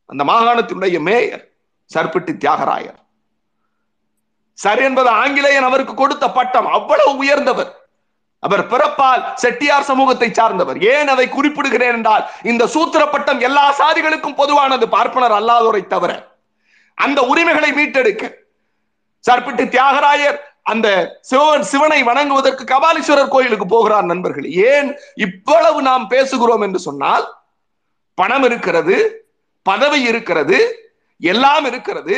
அந்த 0.05 0.23
மாகாணத்தினுடைய 0.23 0.99
மேயர் 0.99 1.47
சர்பிட்டி 1.95 2.33
தியாகராயர். 2.33 3.01
சர் 4.53 4.81
என்பது 4.81 5.09
ஆங்கிலேயன் 5.09 5.63
அவருக்கு 5.63 5.93
கொடுத்த 5.93 6.31
பட்டம். 6.31 6.67
அவ்வளவு 6.67 7.17
உயர்ந்தவர். 7.17 7.82
அவர் 8.45 8.63
பிறப்பால் 8.71 9.21
செட்டியார் 9.41 9.89
சமூகத்தை 9.89 10.29
சார்ந்தவர். 10.39 10.79
ஏன் 10.93 11.11
அதை 11.13 11.25
குறிப்பிடுகிறேன் 11.35 11.95
என்றால் 11.97 12.23
இந்த 12.51 12.63
சூத்திர 12.75 13.01
பட்டம் 13.13 13.43
எல்லா 13.47 13.65
சாதிகளுக்கும் 13.81 14.39
பொதுவானது 14.41 14.85
பார்ப்பனர் 14.95 15.35
அல்லாதோரை 15.39 15.83
தவிர. 15.93 16.11
அந்த 16.97 17.19
உரிமைகளை 17.31 17.69
மீட்டெடுக்க. 17.79 18.23
சர்பிட்டு 19.27 19.65
தியாகராயர் 19.75 20.39
அந்த 20.71 20.87
சிவன் 21.29 21.65
சிவனை 21.71 21.99
வணங்குவதற்கு 22.03 22.63
கபாலீஸ்வரர் 22.73 23.33
கோயிலுக்கு 23.35 23.65
போகிறார் 23.65 24.11
நண்பர்கள். 24.11 24.47
ஏன் 24.71 24.89
இவ்வளவு 25.25 25.79
நாம் 25.89 26.05
பேசுகிறோம் 26.09 26.63
என்று 26.67 26.79
சொன்னால் 26.87 27.25
பணம் 28.17 28.45
இருக்கிறது 28.49 28.97
பதவி 29.65 29.99
இருக்கிறது 30.11 30.57
எல்லாம் 31.21 31.65
இருக்கிறது. 31.65 32.15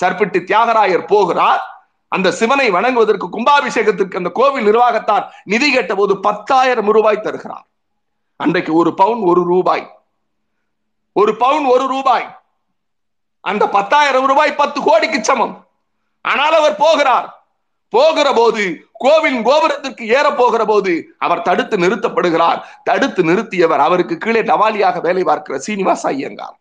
சர்பிட்டு 0.00 0.38
தியாகராயர் 0.50 1.10
போகிறார் 1.12 1.62
அந்த 2.14 2.30
சிவனை 2.30 2.70
வணங்குவதற்கு 2.70 3.26
கும்பாபிஷேகத்திற்கு 3.32 4.16
அந்த 4.16 4.28
கோவில் 4.28 4.66
நிர்வாகத்தார் 4.66 5.28
நிதி 5.44 5.72
கேட்ட 5.72 5.94
போது 5.94 6.20
பத்தாயிரம் 6.20 6.90
ரூபாய் 6.90 7.20
தருகிறார். 7.20 7.66
அன்றைக்கு 8.36 8.74
ஒரு 8.74 8.94
பவுன் 8.94 9.22
ஒரு 9.22 9.44
ரூபாய். 9.44 10.00
ஒரு 11.12 11.36
பவுன் 11.36 11.64
ஒரு 11.64 11.86
ரூபாய். 11.86 12.40
அந்த 13.40 13.68
பத்தாயிரம் 13.68 14.26
ரூபாய் 14.26 14.54
பத்து 14.54 14.82
கோடிக்கு 14.82 15.24
சமம். 15.24 15.66
ஆனால் 16.20 16.54
அவர் 16.54 16.76
போகிறார். 16.76 17.42
போகிற 17.88 18.32
போது 18.32 18.88
கோவில் 18.92 19.42
கோபுரத்திற்கு 19.42 20.06
ஏற 20.08 20.32
போகிற 20.32 20.64
போது 20.64 21.14
அவர் 21.18 21.42
தடுத்து 21.42 21.76
நிறுத்தப்படுகிறார். 21.78 22.62
தடுத்து 22.84 23.22
நிறுத்தியவர் 23.24 23.78
அவருக்கு 23.78 24.18
கீழே 24.18 24.42
டவாலியாக 24.42 25.00
வேலை 25.00 25.24
பார்க்கிற 25.24 25.58
சீனிவாச 25.58 26.08
ஐயங்கார். 26.08 26.56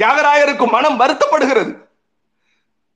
தியாகராயருக்கு 0.00 0.70
மனம் 0.70 1.00
வருத்தப்படுகிறது. 1.00 1.83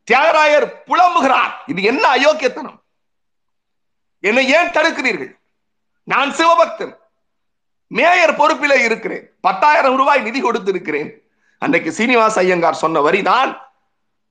தியாகராயர் 0.09 0.67
புலம்புகிறார். 0.87 1.53
இது 1.67 1.83
என்ன 1.83 2.09
அயோக்கியத்தனம்? 2.15 2.79
என்னை 4.21 4.49
ஏன் 4.49 4.69
தடுக்கிறீர்கள்? 4.69 5.37
நான் 6.05 6.31
சிவபக்தன். 6.31 6.97
மேயர் 7.87 8.37
பொறுப்பிலே 8.37 8.85
இருக்கிறேன். 8.85 9.31
பத்தாயிரம் 9.41 9.97
ரூபாய் 9.97 10.21
நிதி 10.21 10.43
கொடுத்திருக்கிறேன். 10.43 11.11
அன்னைக்கு 11.59 11.93
சீனிவாச 11.93 12.41
ஐயங்கார் 12.41 12.75
சொன்ன 12.75 13.01
வரி 13.01 13.23
தான் 13.23 13.61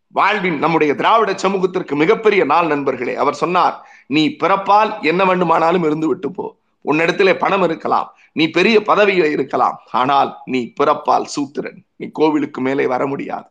வாழ்வின் 0.08 0.58
நம்முடைய 0.58 0.96
திராவிட 0.96 1.34
சமூகத்திற்கு 1.34 1.96
மிகப்பெரிய 1.96 2.46
நாள் 2.46 2.68
நண்பர்களே. 2.68 3.16
அவர் 3.16 3.34
சொன்னார் 3.34 3.88
நீ 4.08 4.28
பிறப்பால் 4.28 5.02
என்ன 5.02 5.26
வேண்டுமானாலும் 5.26 5.84
இருந்து 5.84 6.08
விட்டு 6.08 6.32
போ. 6.32 6.56
உன்னிடத்திலே 6.86 7.38
பணம் 7.38 7.64
இருக்கலாம். 7.64 8.18
நீ 8.32 8.50
பெரிய 8.50 8.80
பதவியில 8.80 9.32
இருக்கலாம். 9.32 9.82
ஆனால் 9.92 10.38
நீ 10.46 10.74
பிறப்பால் 10.80 11.24
சூத்திரன். 11.24 11.86
நீ 11.96 12.08
கோவிலுக்கு 12.08 12.62
மேலே 12.62 12.86
வர 12.86 13.06
முடியாது. 13.06 13.50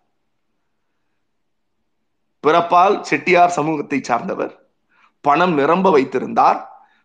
பிறப்பால் 2.46 3.00
செட்டியார் 3.00 3.48
சமூகத்தை 3.48 3.98
சார்ந்தவர். 4.02 4.68
பணம் 5.20 5.54
நிரம்ப 5.54 5.90
வைத்திருந்தார். 5.90 6.58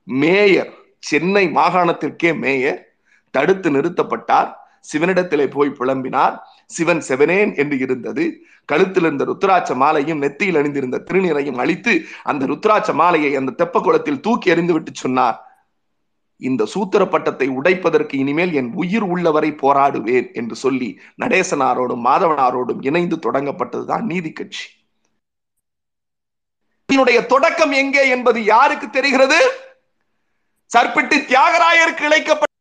மேயர் 0.04 0.74
சென்னை 1.00 1.48
மாகாணத்திற்கே 1.48 2.38
மேயர். 2.38 2.96
தடுத்து 3.32 3.70
நிறுத்தப்பட்டார். 3.72 4.50
சிவனிடத்திலே 4.92 5.48
போய் 5.52 5.76
புலம்பினார். 5.80 6.36
சிவன் 6.66 7.02
செவனேன் 7.08 7.58
என்று 7.58 7.78
இருந்தது. 7.78 8.44
கழுத்தில் 8.66 9.04
இருந்த 9.04 9.26
ருத்ராட்ச 9.26 9.76
மாலையும் 9.76 10.22
நெத்தியில் 10.22 10.58
அணிந்திருந்த 10.58 11.04
திருநீரையும் 11.12 11.58
அழித்து 11.58 12.02
அந்த 12.24 12.46
ருத்ராட்ச 12.46 12.94
மாலையை 12.94 13.36
அந்த 13.36 13.56
தெப்ப 13.58 13.82
குளத்தில் 13.82 14.20
தூக்கி 14.20 14.54
எறிந்துவிட்டு 14.54 14.94
சொன்னார். 14.94 15.50
இந்த 16.38 16.66
சூத்திர 16.66 17.08
பட்டத்தை 17.08 17.48
உடைப்பதற்கு 17.50 18.18
இனிமேல் 18.18 18.54
என் 18.54 18.74
உயிர் 18.74 19.04
உள்ளவரை 19.04 19.52
போராடுவேன் 19.52 20.34
என்று 20.34 20.56
சொல்லி 20.56 21.00
நடேசனாரோடும் 21.22 22.06
மாதவனாரோடும் 22.06 22.82
இணைந்து 22.82 23.16
தொடங்கப்பட்டதுதான் 23.16 24.02
நீதி 24.02 24.32
கட்சி. 24.32 24.66
இதனுடைய 26.92 27.26
தொடக்கம் 27.26 27.72
எங்கே 27.72 28.08
என்பது 28.08 28.44
யாருக்கு 28.44 28.90
தெரிகிறது? 28.90 29.40
சர்பிட்டு 30.76 31.18
தியாகராயருக்கு 31.30 32.04
இழைக்கப்பட்ட 32.08 32.58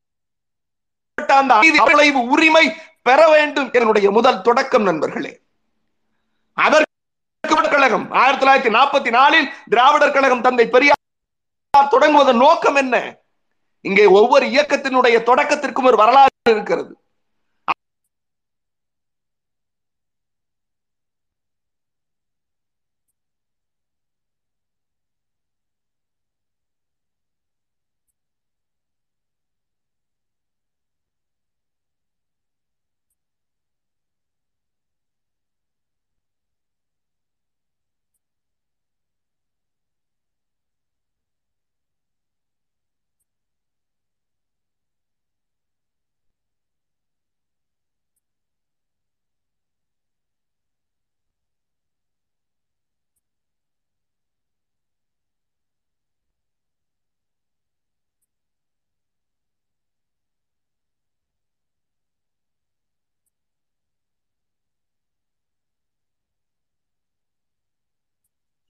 அந்த 1.27 1.85
விளைவு 1.85 2.21
உரிமை 2.27 2.75
பெற 3.03 3.29
வேண்டும் 3.29 3.71
என்னுடைய 3.73 4.11
முதல் 4.11 4.43
தொடக்கம் 4.43 4.83
நண்பர்களே. 4.83 5.33
அதற்கு 6.55 7.69
கழகம். 7.71 8.11
ஆயிரத்தி 8.11 8.47
தொள்ளாயிரத்தி 8.47 8.73
நாற்பத்தி 8.73 9.11
நாலில் 9.11 9.53
திராவிடர் 9.69 10.13
கழகம் 10.13 10.41
தந்தை 10.41 10.69
பெரியார் 10.69 11.91
தொடங்குவதன் 11.91 12.43
நோக்கம் 12.47 12.75
என்ன? 12.75 13.17
இங்கே 13.81 14.07
ஒவ்வொரு 14.07 14.47
இயக்கத்தினுடைய 14.47 15.19
தொடக்கத்திற்கும் 15.31 15.89
ஒரு 15.91 15.97
வரலாறு 15.97 16.29
இருக்கிறது. 16.45 17.00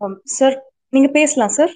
Um, 0.01 0.13
சார் 0.29 0.57
நீங்க 0.93 1.09
பேசலாம் 1.11 1.51
சார் 1.51 1.73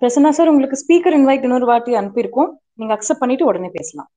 பிரசன்னா 0.00 0.30
சார் 0.30 0.50
உங்களுக்கு 0.52 0.80
ஸ்பீக்கர் 0.82 1.16
இன்வைட் 1.16 1.42
இன்னொரு 1.42 1.66
வாட்டி 1.66 1.94
அனுப்பியிருக்கோம். 1.94 2.50
நீங்க 2.74 2.94
அக்செப்ட் 2.96 3.22
பண்ணிட்டு 3.22 3.48
உடனே 3.50 3.70
பேசலாம். 3.72 4.10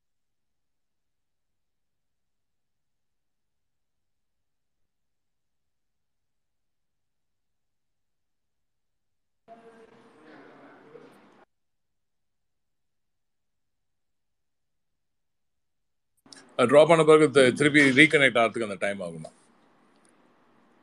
ட்ராப் 16.59 16.89
பண்ண 16.89 17.03
பிறகு 17.03 17.27
திருப்பி 17.57 17.83
ரீகனெக்ட் 17.97 18.39
ஆகிறதுக்கு 18.41 18.69
அந்த 18.69 18.79
டைம் 18.83 19.01
ஆகுமா? 19.05 19.31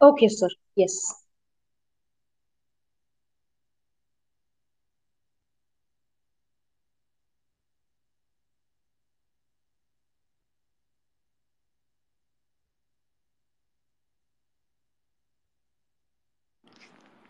ஓகே 0.00 0.28
சார் 0.34 0.54
எஸ் 0.84 1.00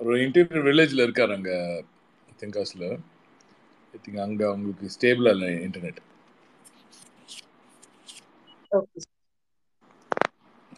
ஒரு 0.00 0.14
இன்டீரியர் 0.24 0.66
வில்லேஜில் 0.66 1.04
இருக்கார் 1.04 1.34
அங்கே 1.34 1.56
தென்காசில் 2.38 2.86
ஐ 3.94 3.98
திங்க் 3.98 4.20
அங்கே 4.20 4.46
அவங்களுக்கு 4.48 4.94
ஸ்டேபிளாக 4.96 5.36
இல்லை 5.36 5.50
இன்டர்நெட் 5.66 6.00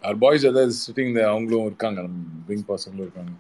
ஆர் 0.05 0.19
பாய்ஸ் 0.19 0.47
ஏதாவது 0.47 0.75
சிட்டிங் 0.79 1.13
அவங்களும் 1.27 1.69
இருக்காங்க 1.69 2.01
விங் 2.49 2.69
பசங்களும் 2.69 3.07
இருக்காங்க. 3.07 3.35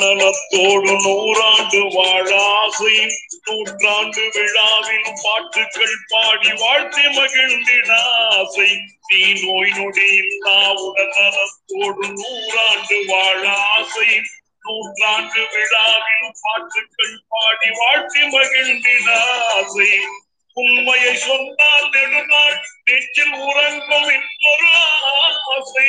நலத்தோடு 0.00 0.92
நூறாண்டு 1.04 1.80
வாழாசை 1.94 2.94
நூற்றாண்டு 3.46 4.22
விழாவில் 4.34 5.10
பாட்டுக்கள் 5.22 5.96
பாடி 6.08 6.52
வாழ்த்தி 6.60 7.04
மகிழ்ந்தினாசை. 7.16 8.68
நீ 9.08 9.20
நோய் 9.42 9.72
நொடியில் 9.78 10.30
இல்லா 10.32 10.58
நலத்தோடு 11.18 12.06
நூறாண்டு 12.20 12.98
வாழாசை 13.10 14.10
நூற்றாண்டு 14.64 15.42
விழாவில் 15.54 16.32
பாட்டுக்கள் 16.42 17.16
பாடி 17.28 17.70
வாழ்த்தி 17.80 18.22
மகிழ்ந்தினாசை. 18.36 19.92
உண்மையை 20.56 21.14
சொன்னால் 21.16 21.88
நெடுநாள் 21.90 22.58
நெஞ்சில் 22.84 23.36
உறங்கும் 23.48 24.10
இன்னொரு 24.16 24.70
ஆசை. 25.56 25.88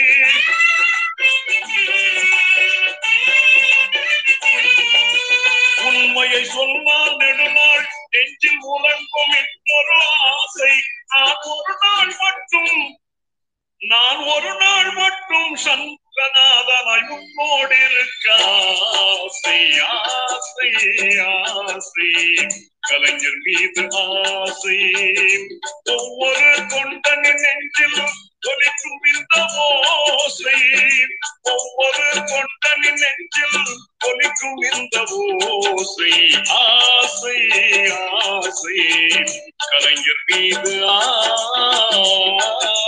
உண்மையை 5.85 6.45
சொன்னால் 6.45 7.15
நெடுநாள் 7.15 7.85
நெஞ்சில் 8.09 8.61
உறங்கும் 8.61 9.33
இன்னொரு 9.33 10.03
ஆசை. 10.19 10.71
நான் 11.07 11.37
ஒரு 11.43 11.75
நாள் 11.81 12.15
மட்டும் 12.19 12.99
நான் 13.77 14.17
ஒரு 14.17 14.55
நாள் 14.55 14.91
மட்டும் 14.91 15.55
சந்திரநாதனாய் 15.55 17.07
உன்னோடு 17.07 17.75
இருக்க 17.75 18.33
ஆசை 18.33 19.79
ஆசை 19.79 20.71
ஆசை. 21.19 22.09
கலைஞர் 22.79 23.41
மீது 23.43 23.87
ஆசை. 23.91 24.79
ஒவ்வொரு 25.83 26.65
கொண்டனின் 26.69 27.41
நெஞ்சிலும் 27.45 28.17
ஒலிக்கும் 28.43 29.03
இந்த 29.11 29.35
ஓசை 30.15 30.59
ஒவ்வொரு 31.51 32.05
கொண்டனின் 32.31 32.99
நெஞ்சில் 33.01 33.59
ஒலிக்கும் 34.07 34.61
இந்த 34.69 34.95
ஓசை 35.49 36.13
ஆசை 36.59 37.39
ஆசை 38.21 38.79
கலைஞர் 39.71 40.23
மீது 40.29 40.73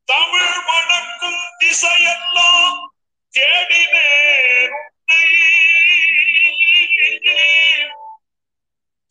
தமிழ் 0.08 0.58
வணக்கும் 0.68 1.42
திசையெல்லாம் 1.60 2.80
தேடினேன் 3.34 4.78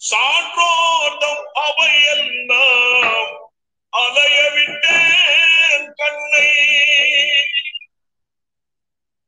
சான்றோர்தம் 0.01 1.45
அவையெல்லாம் 1.61 3.33
அலைய 3.91 4.51
விட்டேன் 4.51 5.93
கண்ணை. 5.95 6.49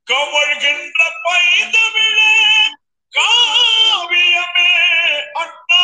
கமழ்கின்ற 0.07 1.01
பைதமிழே 1.25 2.35
காவியமே 3.13 4.71
அண்ணா. 5.33 5.83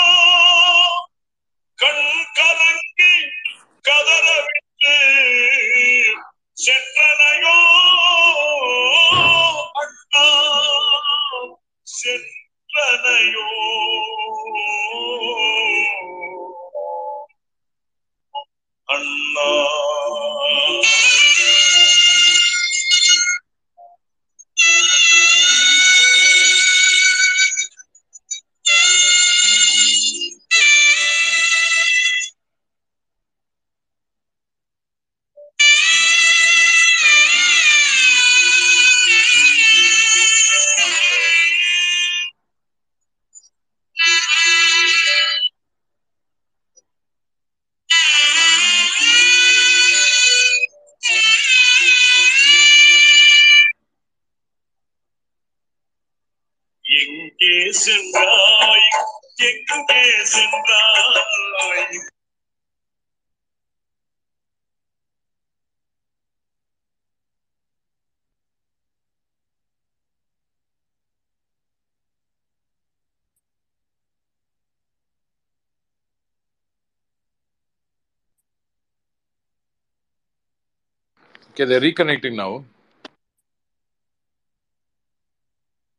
Okay, 81.59 81.65
they're 81.65 81.81
reconnecting 81.81 82.37
now. 82.37 82.65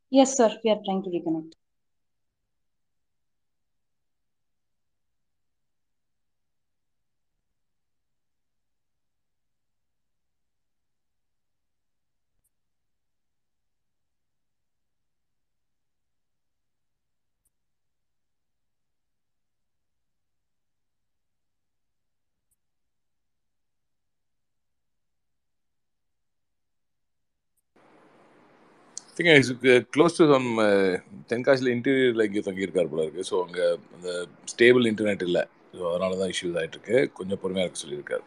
Yes, 0.10 0.38
sir. 0.38 0.58
We 0.64 0.72
are 0.72 0.80
trying 0.86 1.04
to 1.04 1.10
reconnect. 1.10 1.59
Think 29.20 29.32
is 29.40 29.54
close 29.96 30.18
to 30.18 30.26
some 30.34 30.50
தென்காசியில் 31.32 31.72
இன்டீரியரில் 31.76 32.26
இங்கே 32.28 32.44
தங்கியிருக்கார் 32.46 32.92
போல 32.92 33.06
இருக்குது 33.06 33.28
ஸோ 33.30 33.38
அங்கே 33.46 33.66
அந்த 33.96 34.10
ஸ்டேபிள் 34.52 34.86
இன்டர்நெட் 34.92 35.24
இல்லை. 35.28 35.44
ஸோ 35.78 35.82
அதனால 35.90 36.18
தான் 36.22 36.32
இஷ்யூஸ் 36.34 36.58
ஆகிட்டு 36.60 36.78
இருக்கு. 36.78 36.98
கொஞ்சம் 37.18 37.42
பொறுமையாக 37.42 37.66
இருக்க 37.66 37.80
சொல்லியிருக்காரு. 37.82 38.24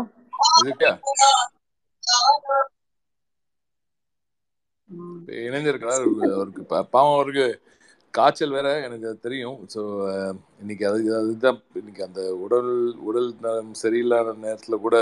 Is 0.00 0.68
it 0.70 0.76
clear? 0.80 0.94
இப்ப 5.18 5.32
இணைந்திருக்கிறார் 5.48 6.02
அவருக்கு 6.36 6.62
பாவம் 6.94 7.14
அவருக்கு 7.16 7.46
காய்ச்சல் 8.10 8.56
வேற 8.56 8.68
எனக்கு 8.86 9.10
தெரியும். 9.26 9.58
ஸோ 9.74 9.82
இன்னைக்கு 10.60 10.84
அது 10.90 11.00
அதுதான். 11.20 11.60
இன்னைக்கு 11.80 12.02
அந்த 12.08 12.22
உடல் 12.46 12.72
உடல் 13.08 13.30
நலம் 13.44 13.72
சரியில்லாத 13.82 14.34
நேரத்தில் 14.46 14.84
கூட 14.86 14.96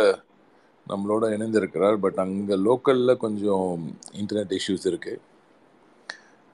நம்மளோட 0.89 1.25
இணைந்திருக்கிறார். 1.39 1.99
பட் 2.07 2.21
அங்கே 2.27 2.59
லோக்கலில் 2.69 3.23
கொஞ்சம் 3.25 3.69
இன்டர்நெட் 4.23 4.57
இஷ்யூஸ் 4.61 4.87
இருக்கு. 4.93 5.15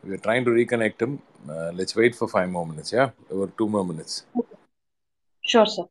We 0.04 0.14
are 0.16 0.24
trying 0.24 0.44
to 0.46 0.52
reconnect 0.58 0.98
him. 1.02 1.12
Uh, 1.52 1.70
let's 1.78 1.94
wait 2.00 2.14
for 2.18 2.26
five 2.34 2.48
more 2.56 2.66
minutes 2.72 2.90
yeah? 2.96 3.08
Or 3.36 3.46
two 3.60 3.66
more 3.74 3.84
minutes. 3.90 4.14
Sure 5.44 5.70
sir 5.76 5.88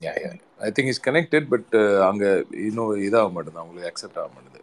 yeah 0.00 0.16
yeah. 0.22 0.34
I 0.66 0.70
think 0.74 0.86
he's 0.90 1.00
connected 1.06 1.42
but 1.52 1.66
uh, 1.80 1.98
அங்க 2.08 2.24
இன்னும் 2.68 2.90
இதாக 3.06 3.28
மாட்டேது. 3.36 3.58
அவங்களுக்கு 3.62 3.90
accept 3.90 4.18
ஆக 4.22 4.28
மாட்டேது. 4.34 4.60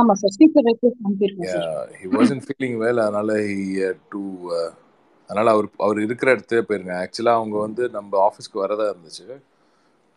ஆமா 0.00 0.14
sir 0.20 0.32
speaker 0.36 0.66
request 0.68 2.12
wasn't 2.16 2.42
feeling 2.48 2.74
well. 2.84 2.98
அதனால 3.04 3.36
he 3.50 3.66
had 3.84 4.00
to 4.14 4.22
uh, 4.58 4.70
அதனால 5.28 5.50
அவர் 5.54 5.66
அவர் 5.84 5.98
இருக்கிற 6.06 6.28
இடத்துல 6.36 6.62
போயிருங்க. 6.68 6.94
ஆக்சுவலாக 7.04 7.38
அவங்க 7.40 7.56
வந்து 7.66 7.82
நம்ம 7.96 8.18
ஆஃபீஸ்க்கு 8.28 8.62
வரதா 8.64 8.86
இருந்துச்சு. 8.92 9.26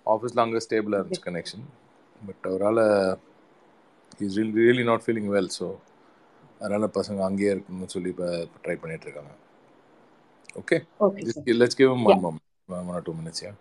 ஆஃபீஸில் 0.06 0.44
அங்கே 0.46 0.62
ஸ்டேபிளாக 0.66 1.00
இருந்துச்சு 1.02 1.26
கனெக்ஷன் 1.30 1.66
பட் 2.28 2.44
அவரால் 2.52 2.84
is 4.26 4.38
really 4.62 4.86
not 4.90 5.06
feeling 5.06 5.30
well 5.36 5.54
so 5.60 5.68
அதனால் 6.64 6.96
பசங்க 7.00 7.20
அங்கேயே 7.30 7.54
இருக்கணும்னு 7.56 7.94
சொல்லி 7.96 8.12
இப்போ 8.16 8.28
ட்ரை 8.66 8.76
பண்ணிட்டு 8.84 9.08
இருக்காங்க. 9.08 9.34
Okay 10.62 10.78
let's 11.62 11.80
give. 11.82 11.94
One 12.14 12.24
moment 12.28 12.46
one 12.82 12.98
or 12.98 13.08
two 13.10 13.16
minutes 13.22 13.44
yeah 13.48 13.54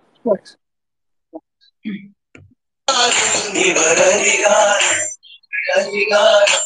இவர் 3.61 4.01
அதிகாரம் 4.07 5.03
அதிகாரம் 5.75 6.57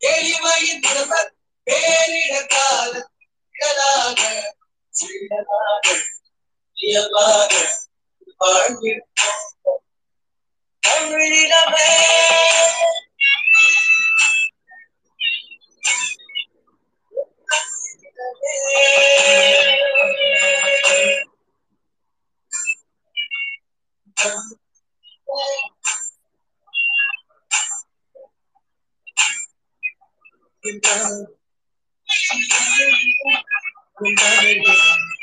எளிமையின் 0.00 0.84
ஒருவர் 0.90 1.30
பேரிட 1.66 2.34
காலம் 2.46 3.10
இடலாக 3.54 4.20
இயல்பாக 6.76 7.52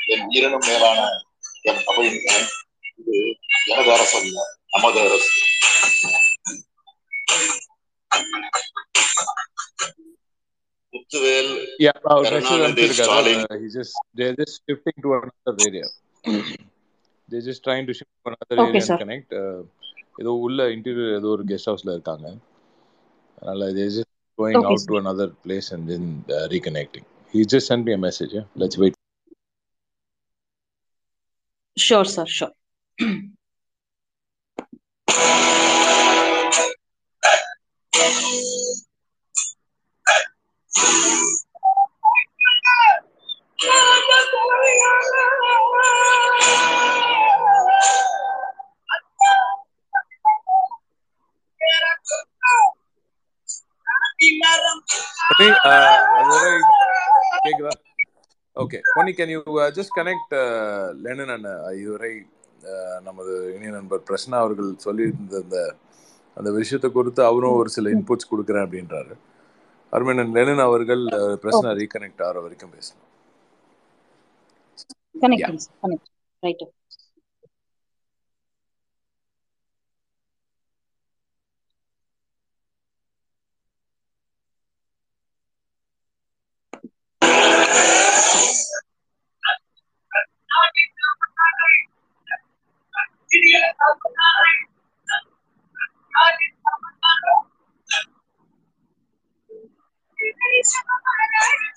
என் 0.08 0.26
ஈரனும் 0.30 0.66
மேலான 0.66 1.00
என் 1.62 1.82
அவையின் 1.86 2.20
இது 2.98 3.16
எனது 3.66 3.90
அரசு 3.92 4.16
அல்ல 4.16 4.38
நமது 4.70 5.00
அரசு. 5.00 5.30
முத்துவேல் 11.14 11.50
Yeah, 11.84 11.96
அவர் 12.12 12.24
message 12.24 12.46
Karunanidhi 12.48 12.64
அனுப்பிச்சிருக்காரு 12.66 13.08
Stalin 13.08 13.44
he 13.62 13.68
just 13.76 13.94
they're 14.18 14.36
just 14.40 14.56
shifting 14.66 14.96
to 15.04 15.10
another 15.18 15.54
area 15.68 15.86
they're 17.28 17.46
just 17.50 17.62
trying 17.66 17.84
to 17.88 17.94
shift 17.98 18.10
to 18.22 18.30
another 18.32 18.56
Okay, 18.56 18.66
area 18.66 18.80
and 18.82 18.90
sir. 18.90 18.98
connect 19.02 19.30
uh, 19.42 19.58
ஏதோ 20.22 20.32
உள்ள 20.46 20.66
இன்டீரியர் 20.74 21.14
ஏதோ 21.20 21.28
ஒரு 21.36 21.44
கெஸ்ட் 21.50 21.68
ஹவுஸ்ல 21.70 21.94
இருக்காங்க 21.96 22.26
அதனால 23.38 23.70
they're 23.76 23.94
just 23.98 24.10
going 24.38 24.58
Okay, 24.60 24.68
out 24.70 24.82
sir. 24.82 24.88
to 24.90 24.98
another 25.02 25.28
place 25.46 25.68
and 25.76 25.84
then 25.92 26.04
uh, 26.36 26.46
reconnecting 26.54 27.06
he 27.34 27.42
just 27.54 27.68
sent 27.72 27.84
me 27.88 27.94
a 27.98 28.02
message 28.08 28.34
yeah 28.38 28.46
let's 28.62 28.78
wait 28.84 28.96
sure 31.76 32.10
sir 32.16 32.32
sure 32.36 32.54
uh, 37.22 37.34
அதுவரை 38.02 38.93
கேக்குதா 57.44 57.72
okay 58.56 58.78
Ponni 58.94 59.12
can 59.12 59.32
you 59.34 59.40
just 59.78 59.96
connect 59.96 60.34
Lenin 61.02 61.32
and 61.36 61.48
இதுவரை 61.80 62.12
நமது 63.02 63.32
இணைய 63.54 63.70
நண்பர் 63.70 64.06
பிரஷ்னா 64.08 64.36
அவர்கள் 64.36 64.70
சொல்லியிருந்த 64.84 65.36
அந்த 65.42 65.58
அந்த 66.36 66.50
விஷயத்தை 66.50 66.90
குறித்து 66.90 67.22
அவரும் 67.24 67.58
ஒரு 67.60 67.70
சில 67.70 67.90
இன்புட்ஸ் 67.90 68.30
கொடுக்குறேன் 68.30 68.64
அப்படின்றாரு. 68.66 69.14
அருமையன் 69.94 70.34
லெனன் 70.36 70.64
அவர்கள் 70.64 71.02
பிரஸ்னா 71.42 71.72
ரீகனெக்ட் 71.80 72.24
ஆகிற 72.26 72.40
வரைக்கும் 72.40 72.74
சார் 72.80 73.00
கனெக்ட் 75.82 76.10
ரைட் 76.42 76.64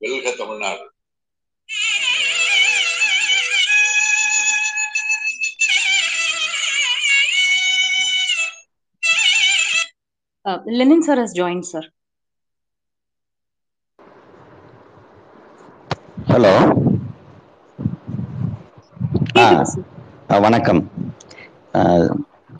வெல்க 0.00 0.30
Tamil Nadu 0.36 0.84
Lenin 10.78 11.04
sir 11.06 11.20
has 11.22 11.36
join 11.40 11.66
sir 11.72 11.88
hello 16.32 16.52
வணக்கம். 20.46 20.80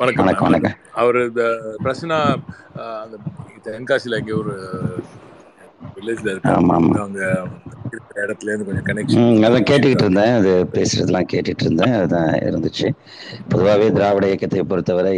வணக்கம் 0.01 0.24
வணக்கம் 0.26 0.49
வணக்கம். 0.49 0.74
அவர் 1.01 1.18
இந்த 1.28 1.43
பிரச்சனை 1.84 2.16
அந்த 3.03 3.16
தென்காசியில் 3.66 4.18
இங்கே 4.20 4.34
ஒரு 4.43 4.55
வில்லேஜில் 5.97 6.30
ஆமா 6.57 6.74
அவங்க 7.03 7.20
இருக்கிற 7.93 8.18
இடத்துல 8.26 8.51
இருந்து 8.51 8.68
கொஞ்சம் 8.68 8.86
கனெக்ஷன் 8.90 9.47
அதான் 9.49 9.68
கேட்டுக்கிட்டு 9.70 10.05
இருந்தேன். 10.07 10.34
அது 10.40 10.53
பேசுறதெல்லாம் 10.76 11.30
கேட்டுட்டு 11.32 11.64
இருந்தேன். 11.66 11.97
அதுதான் 11.99 12.30
இருந்துச்சு. 12.49 12.88
பொதுவாகவே 13.53 13.88
திராவிட 13.99 14.26
இயக்கத்தை 14.30 14.64
பொறுத்தவரை 14.72 15.16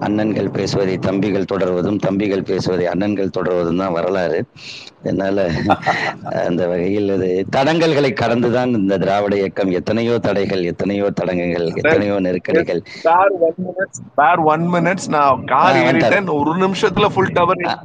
அண்ணன்கள் 0.00 0.52
பேசுவதை 0.52 0.98
தம்பிகள் 0.98 1.44
தொடர்வதும் 1.52 1.98
தம்பிகள் 1.98 2.42
பேசுவதை 2.42 2.86
அண்ணன்கள் 2.86 3.30
தொடர்வதும் 3.38 3.78
தான் 3.78 3.92
வரலாறு. 3.92 4.44
அதனால 5.00 5.50
அந்த 6.46 6.68
வகையில் 6.68 7.10
அது 7.10 7.46
தடங்கல்களை 7.56 8.12
கடந்துதான் 8.12 8.68
இந்த 8.68 8.98
திராவிட 8.98 9.36
இயக்கம் 9.36 9.70
எத்தனையோ 9.70 10.18
தடைகள் 10.18 10.62
எத்தனையோ 10.64 11.10
தடங்கங்கள் 11.10 11.74
எத்தனையோ 11.74 12.20
நெருக்கடிகள். 12.20 12.82
Sir 12.84 13.30
one 13.40 13.54
minutes 13.66 14.00
sir 14.14 14.38
one 14.38 14.72
minutes 14.72 15.08
நான் 15.08 15.44
கார். 15.44 15.74
ஏறிட்டேன். 15.74 16.38
ஒரு 16.38 16.56
நிமிஷத்துல 16.56 17.06
ஃபுல் 17.06 17.32
டவர் 17.32 17.78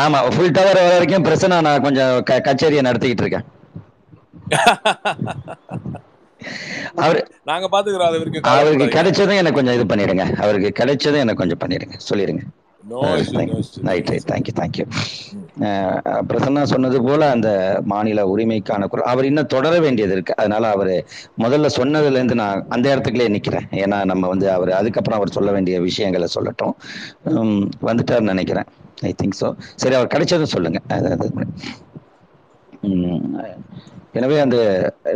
ஆமா 0.00 0.30
ஃபுல் 0.36 0.50
டவர் 0.50 0.74
வர 0.74 0.88
வரைக்கும் 0.92 1.22
பிரச்சனை 1.22 1.60
நான் 1.60 1.80
கொஞ்சம் 1.80 2.22
க- 2.22 2.42
கச்சேரியை 2.44 2.84
நடத்திக்கிட்டு 2.84 3.24
இருக்கேன். 3.24 3.44
அவர் 7.04 7.18
நாங்க 7.50 7.66
பாத்துக்கிறோம் 7.72 8.08
அவருக்கு 8.10 8.40
கவலைப்படாதீங்க 8.42 8.94
கிடைச்சதும் 8.96 9.40
எனக்கு 9.40 9.58
கொஞ்சம் 9.58 9.76
இது 9.78 9.86
பண்ணிடுங்க. 9.92 10.24
அவருக்கு 10.44 10.70
கிடைச்சதும் 10.80 11.24
எனக்கு 11.24 11.42
கொஞ்சம் 11.42 11.62
பண்ணிடுங்க. 11.64 11.96
சொல்லிடுங்க. 12.10 12.44
Right 13.88 14.10
right 14.10 14.26
thank you 14.30 14.52
thank you 14.58 14.84
Prasanna 16.28 16.62
சொன்னது 16.72 16.98
போல 17.06 17.28
அந்த 17.36 17.48
மாநில 17.92 18.24
உரிமைக்கான 18.32 18.86
குரல் 18.92 19.08
அவர் 19.12 19.28
இன்னும் 19.30 19.50
தொடர 19.54 19.72
வேண்டியது 19.84 20.14
இருக்கு. 20.16 20.36
அதனால 20.40 20.68
அவர் 20.76 20.92
முதல்ல 21.44 21.70
சொன்னதுல 21.78 22.18
இருந்து 22.20 22.36
நான் 22.42 22.62
அந்த 22.76 22.86
இடத்துக்குள்ளே 22.92 23.28
நிக்கிறேன். 23.36 23.66
ஏன்னா 23.84 23.98
நம்ம 24.10 24.28
வந்து 24.32 24.48
அவர் 24.56 24.72
அதுக்கப்புறம் 24.80 25.18
அவர் 25.20 25.34
சொல்ல 25.38 25.52
வேண்டிய 25.56 25.78
விஷயங்களை 25.88 26.28
சொல்லட்டும். 26.36 26.74
உம், 27.32 27.64
வந்துட்டாருன்னு 27.90 28.34
நினைக்கிறேன். 28.34 28.68
ஐ 29.10 29.12
திங்க் 29.22 29.38
ஸோ 29.42 29.50
சரி 29.84 29.96
அவர் 30.00 30.12
கிடைச்சதும் 30.14 30.54
சொல்லுங்க. 30.56 30.80
அது 30.96 31.30
உம், 32.88 33.24
எனவே 34.16 34.36
அந்த 34.38 34.58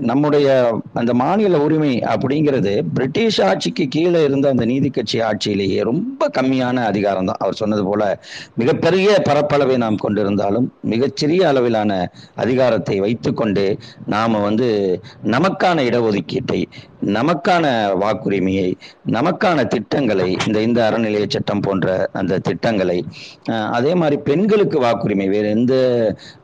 நம்முடைய 0.03 0.47
அந்த 0.95 1.13
மாநில 1.15 1.59
உரிமை 1.59 1.93
அப்படிங்கிறது 2.13 2.73
பிரிட்டிஷ் 2.95 3.41
ஆட்சிக்கு 3.41 3.85
கீழே 3.89 4.21
இருந்த 4.25 4.47
அந்த 4.49 4.65
நீதி 4.65 4.91
கட்சி 4.91 5.19
ஆட்சியிலேயே 5.21 5.81
ரொம்ப 5.83 6.29
கம்மியான 6.39 6.85
அதிகாரம் 6.85 7.29
தான். 7.31 7.41
அவர் 7.41 7.61
சொன்னது 7.63 7.85
போல 7.85 8.03
மிகப்பெரிய 8.57 9.09
பரப்பளவை 9.29 9.77
நாம் 9.77 10.03
கொண்டிருந்தாலும் 10.03 10.69
மிகச்சிறிய 10.87 11.49
அளவிலான 11.49 11.93
அதிகாரத்தை 12.37 12.97
வைத்துக்கொண்டு 13.01 13.67
நாம 14.07 14.41
வந்து 14.41 14.69
நமக்கான 15.31 15.83
இடஒதுக்கீட்டை 15.83 16.61
நமக்கான 17.05 17.65
வாக்குரிமையை 18.01 18.73
நமக்கான 19.07 19.67
திட்டங்களை 19.67 20.37
இந்த 20.47 20.61
இந்த 20.61 20.91
அறநிலைய 20.91 21.29
சட்டம் 21.29 21.61
போன்ற 21.61 22.09
அந்த 22.13 22.39
திட்டங்களை 22.39 23.05
அதே 23.71 23.95
மாதிரி 23.95 24.23
பெண்களுக்கு 24.23 24.81
வாக்குரிமை 24.81 25.29
வேறு 25.29 25.49
எந்த 25.49 25.75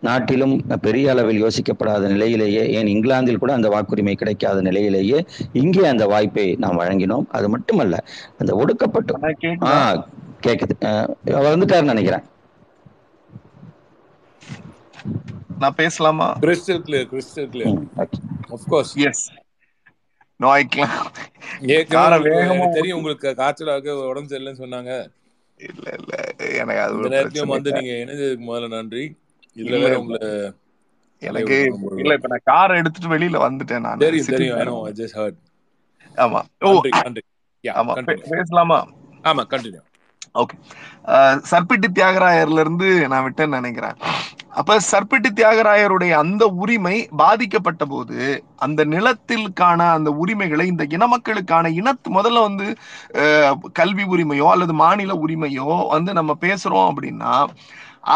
நாட்டிலும் 0.00 0.66
பெரிய 0.80 1.10
அளவில் 1.10 1.44
யோசிக்கப்படாத 1.44 1.98
நிலையிலேயே 1.98 2.70
ஏன் 2.72 2.86
இங்கிலாந்தில் 2.86 3.38
கூட 3.38 3.52
அந்த 3.52 3.68
வாக்குரிமை 3.68 4.14
கிடைக்காத 4.14 4.60
நிலையிலேயே 4.60 5.24
இங்கே 5.52 5.86
அந்த 5.86 6.06
வாய்ப்பை 6.06 6.54
நாம் 6.58 6.80
வழங்கினோம். 6.80 7.26
அது 7.30 7.48
மட்டுமல்ல 7.48 8.04
அந்த 8.38 8.54
ஒடுக்கப்பட்ட 8.54 9.18
ஆ 9.62 10.06
கேக்குதா. 10.46 11.14
அவர் 11.34 11.58
வந்துட்டாருன்னு 11.58 11.92
நினைக்கிறேன். 11.94 12.22
நான் 15.58 15.74
பேசலாமா? 15.74 16.36
Crystal 16.40 16.82
clear 16.86 17.08
crystal. 17.12 17.82
Of 18.50 18.66
course 18.68 18.96
yes 18.96 19.30
no 20.40 20.48
I 20.50 20.62
ஏற்கனவே 20.62 21.84
காரை 21.90 22.16
உங்களுக்கு 22.16 22.30
வேகமா 22.30 22.54
எனக்கு 22.54 22.76
தெரியும் 22.78 22.96
உங்களுக்கு 22.96 23.28
காய்ச்சலாக 23.34 23.94
உடம்பு 24.06 24.30
சரியில்லைன்னு 24.30 24.62
சொன்னாங்க. 24.64 24.92
இல்ல 25.60 25.86
இல்ல 25.98 26.12
எனக்கு 26.60 26.80
அது 26.80 26.94
பிரச்சனை 27.12 27.50
வந்து 27.50 27.72
நீங்க 27.72 27.92
இணைஞ்சதுக்கு 28.02 28.46
முதல்ல 28.48 28.68
நன்றி. 28.68 29.04
இதுல 29.56 29.76
வேற 29.78 29.98
உங்களை 29.98 30.28
எனக்கு 31.22 31.56
இல்ல 31.96 32.14
இப்ப 32.14 32.28
நான் 32.28 32.44
காரை 32.44 32.78
எடுத்துட்டு 32.78 33.08
வெளியில 33.08 33.40
வந்துட்டேன் 33.42 33.80
நான். 33.80 33.98
தெரியும் 33.98 34.26
தெரியும். 34.26 34.58
ஆமா. 36.18 36.40
ஓ. 36.60 36.70
நன்றி 36.98 37.22
ஆமா. 37.64 37.92
பேசலாமா? 38.30 38.78
ஆமா 39.24 39.42
கண்டினியூ 39.50 39.82
ஓகே 40.42 40.56
uh, 41.12 41.34
சர்ப்பிட்டு 41.50 41.88
தியாகராயர்ல 41.98 42.62
இருந்து 42.64 42.88
நான் 43.12 43.24
விட்டேன்னு 43.26 43.58
நினைக்கிறேன். 43.60 43.96
அப்ப 44.60 44.76
சர்ப்பிட்டு 44.90 45.28
தியாகராயருடைய 45.38 46.12
அந்த 46.22 46.44
உரிமை 46.62 46.96
பாதிக்கப்பட்ட 47.16 47.84
போது 47.84 48.18
அந்த 48.66 48.84
நிலத்திற்கான 48.84 49.80
அந்த 49.96 50.10
உரிமைகளை 50.22 50.66
இந்த 50.66 50.84
இன 50.96 51.06
மக்களுக்கான 51.06 51.70
இனத்து 51.80 52.10
முதல்ல 52.18 52.44
வந்து 52.48 52.68
uh, 53.22 53.50
கல்வி 53.80 54.06
உரிமையோ 54.14 54.48
அல்லது 54.54 54.76
மாநில 54.84 55.14
உரிமையோ 55.26 55.68
வந்து 55.96 56.12
நம்ம 56.20 56.34
பேசுறோம் 56.46 56.88
அப்படின்னா 56.92 57.34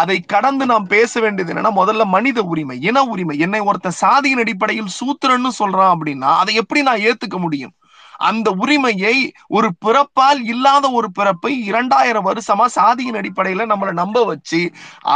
அதை 0.00 0.16
கடந்து 0.32 0.64
நாம் 0.66 0.84
பேச 0.86 1.20
வேண்டியது 1.20 1.52
என்னன்னா 1.52 1.72
முதல்ல 1.78 2.04
மனித 2.16 2.40
உரிமை 2.52 2.76
இன 2.90 2.98
உரிமை. 3.12 3.36
என்னை 3.46 3.60
ஒருத்த 3.70 3.90
சாதியின் 4.02 4.42
அடிப்படையில் 4.44 4.96
சூத்திரன்னு 4.98 5.50
சொல்றான் 5.60 5.92
அப்படின்னா 5.94 6.30
அதை 6.42 6.54
எப்படி 6.62 6.82
நான் 6.88 7.04
ஏத்துக்க 7.08 7.38
முடியும்? 7.46 7.74
அந்த 8.20 8.48
உரிமையை 8.62 9.14
ஒரு 9.48 9.68
பிறப்பால் 9.84 10.40
இல்லாத 10.44 10.86
ஒரு 10.90 11.08
பிறப்பை 11.12 11.52
இரண்டாயிரம் 11.64 12.26
வருஷமா 12.26 12.66
சாதியின் 12.76 13.18
அடிப்படையில 13.20 13.66
நம்மளை 13.72 13.92
நம்ப 13.92 14.24
வச்சு 14.24 14.60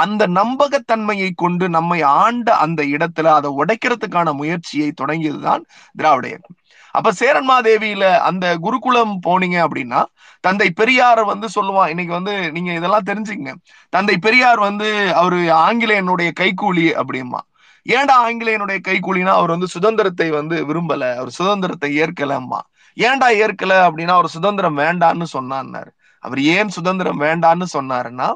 அந்த 0.02 0.26
நம்பகத்தன்மையை 0.38 1.30
கொண்டு 1.36 1.68
நம்மை 1.68 2.00
ஆண்ட 2.18 2.48
அந்த 2.56 2.82
இடத்துல 2.94 3.32
அதை 3.38 3.50
உடைக்கிறதுக்கான 3.60 4.32
முயற்சியை 4.32 4.90
தொடங்கியதுதான் 5.02 5.64
திராவிட 5.96 6.26
இயக்கம். 6.26 6.58
அப்ப 6.94 7.12
சேரன்மாதேவியில 7.20 8.04
அந்த 8.20 8.46
குருகுலம் 8.58 9.14
போனீங்க 9.26 9.56
அப்படின்னா 9.66 10.00
தந்தை 10.44 10.68
பெரியார் 10.70 11.22
வந்து 11.24 11.46
சொல்லுவான் 11.56 11.88
இன்னைக்கு 11.88 12.12
வந்து 12.12 12.34
நீங்க 12.52 12.70
இதெல்லாம் 12.72 13.08
தெரிஞ்சுக்கங்க. 13.10 13.52
தந்தை 13.92 14.16
பெரியார் 14.18 14.60
வந்து 14.60 14.88
அவரு 15.14 15.40
ஆங்கிலேயனுடைய 15.66 16.30
கைக்கூலி 16.40 16.86
அப்படிமா 17.02 17.40
ஏன்டா 17.86 18.14
ஆங்கிலேயனுடைய 18.26 18.78
கைகூலினா 18.88 19.32
அவர் 19.38 19.50
வந்து 19.50 19.68
சுதந்திரத்தை 19.68 20.28
வந்து 20.30 20.56
விரும்பல 20.66 21.02
அவர் 21.16 21.30
சுதந்திரத்தை 21.30 21.90
ஏற்கலம்மா 22.02 22.60
ஏன்டா 22.96 23.28
ஏற்கல 23.34 23.90
அப்படின்னா 23.90 24.08
அவர் 24.08 24.26
சுதந்திரம் 24.26 24.78
வேண்டான்னு 24.78 25.24
சொன்னான்னாரு. 25.32 25.90
அவர் 26.18 26.40
ஏன் 26.40 26.68
சுதந்திரம் 26.68 27.20
வேண்டான்னு 27.20 27.64
சொன்னாருன்னா 27.72 28.34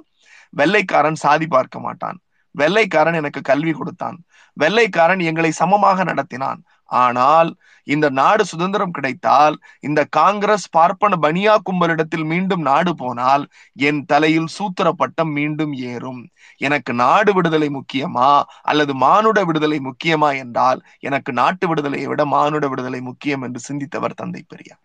வெள்ளைக்காரன் 0.50 1.14
சாதி 1.14 1.46
பார்க்க 1.46 1.78
மாட்டான். 1.78 2.18
வெள்ளைக்காரன் 2.50 3.14
எனக்கு 3.14 3.40
கல்வி 3.40 3.72
கொடுத்தான். 3.72 4.22
வெள்ளைக்காரன் 4.52 5.18
எங்களை 5.18 5.50
சமமாக 5.50 6.04
நடத்தினான். 6.04 6.62
ஆனால் 6.89 7.51
இந்த 7.86 8.07
நாடு 8.11 8.43
சுதந்திரம் 8.45 8.91
கிடைத்தால் 8.91 9.57
இந்த 9.80 10.01
காங்கிரஸ் 10.11 10.66
பார்ப்பன 10.70 11.16
பனியா 11.16 11.55
கும்பலிடத்தில் 11.68 12.24
மீண்டும் 12.24 12.61
நாடு 12.61 12.93
போனால் 12.97 13.45
என் 13.89 14.01
தலையில் 14.07 14.51
சூத்திர 14.57 14.93
பட்டம் 14.93 15.32
மீண்டும் 15.32 15.72
ஏறும். 15.93 16.20
எனக்கு 16.61 16.93
நாடு 16.95 17.32
விடுதலை 17.34 17.68
முக்கியமா 17.78 18.30
அல்லது 18.62 18.95
மானுட 18.95 19.45
விடுதலை 19.45 19.78
முக்கியமா 19.89 20.30
என்றால் 20.39 20.80
எனக்கு 21.01 21.32
நாட்டு 21.32 21.66
விடுதலையை 21.68 22.09
விட 22.09 22.24
மானுட 22.26 22.66
விடுதலை 22.68 23.01
முக்கியம் 23.01 23.45
என்று 23.49 23.62
சிந்தித்தவர் 23.68 24.18
தந்தை 24.22 24.43
பெரியார். 24.49 24.84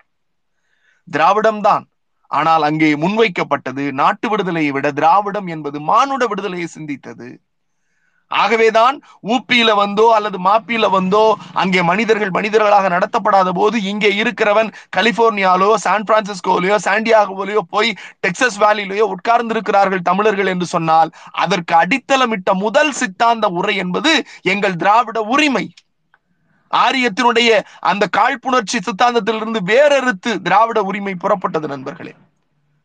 திராவிடம்தான் 1.07 1.85
ஆனால் 2.31 2.63
அங்கே 2.67 2.89
முன்வைக்கப்பட்டது 2.95 3.83
நாட்டு 3.93 4.27
விடுதலையை 4.29 4.71
விட 4.71 4.87
திராவிடம் 4.91 5.47
என்பது 5.47 5.77
மானுட 5.91 6.23
விடுதலையை 6.27 6.67
சிந்தித்தது. 6.77 7.29
ஆகவேதான் 8.41 8.95
ஊப்பியில 9.27 9.71
வந்தோ 9.75 10.05
அல்லது 10.09 10.37
மாப்பியில 10.39 10.89
வந்தோ 10.89 11.23
அங்கே 11.53 11.81
மனிதர்கள் 11.81 12.31
மனிதர்களாக 12.31 12.89
நடத்தப்படாத 12.89 13.49
போது 13.51 13.77
இங்கே 13.81 14.11
இருக்கிறவன் 14.21 14.69
கலிபோர்னியாலோ 14.97 15.69
சான் 15.75 16.07
பிரான்சிஸ்கோலையோ 16.09 16.77
சாண்டியாகோலையோ 16.85 17.63
போய் 17.69 17.91
டெக்சஸ் 18.21 18.59
வேலிலேயோ 18.59 19.07
உட்கார்ந்து 19.15 19.53
இருக்கிறார்கள் 19.53 20.01
தமிழர்கள் 20.01 20.51
என்று 20.53 20.65
சொன்னால் 20.65 21.11
அதற்கு 21.31 21.75
அடித்தளமிட்ட 21.75 22.53
முதல் 22.53 22.91
சித்தாந்த 22.91 23.47
உரை 23.59 23.75
என்பது 23.75 24.13
எங்கள் 24.41 24.75
திராவிட 24.75 25.21
உரிமை. 25.33 25.65
ஆரியத்தினுடைய 26.71 27.49
அந்த 27.79 28.03
காழ்ப்புணர்ச்சி 28.17 28.77
சித்தாந்தத்திலிருந்து 28.79 29.59
வேறறுத்து 29.71 30.31
திராவிட 30.41 30.81
உரிமை 30.81 31.13
புறப்பட்டது 31.15 31.67
நண்பர்களே. 31.67 32.13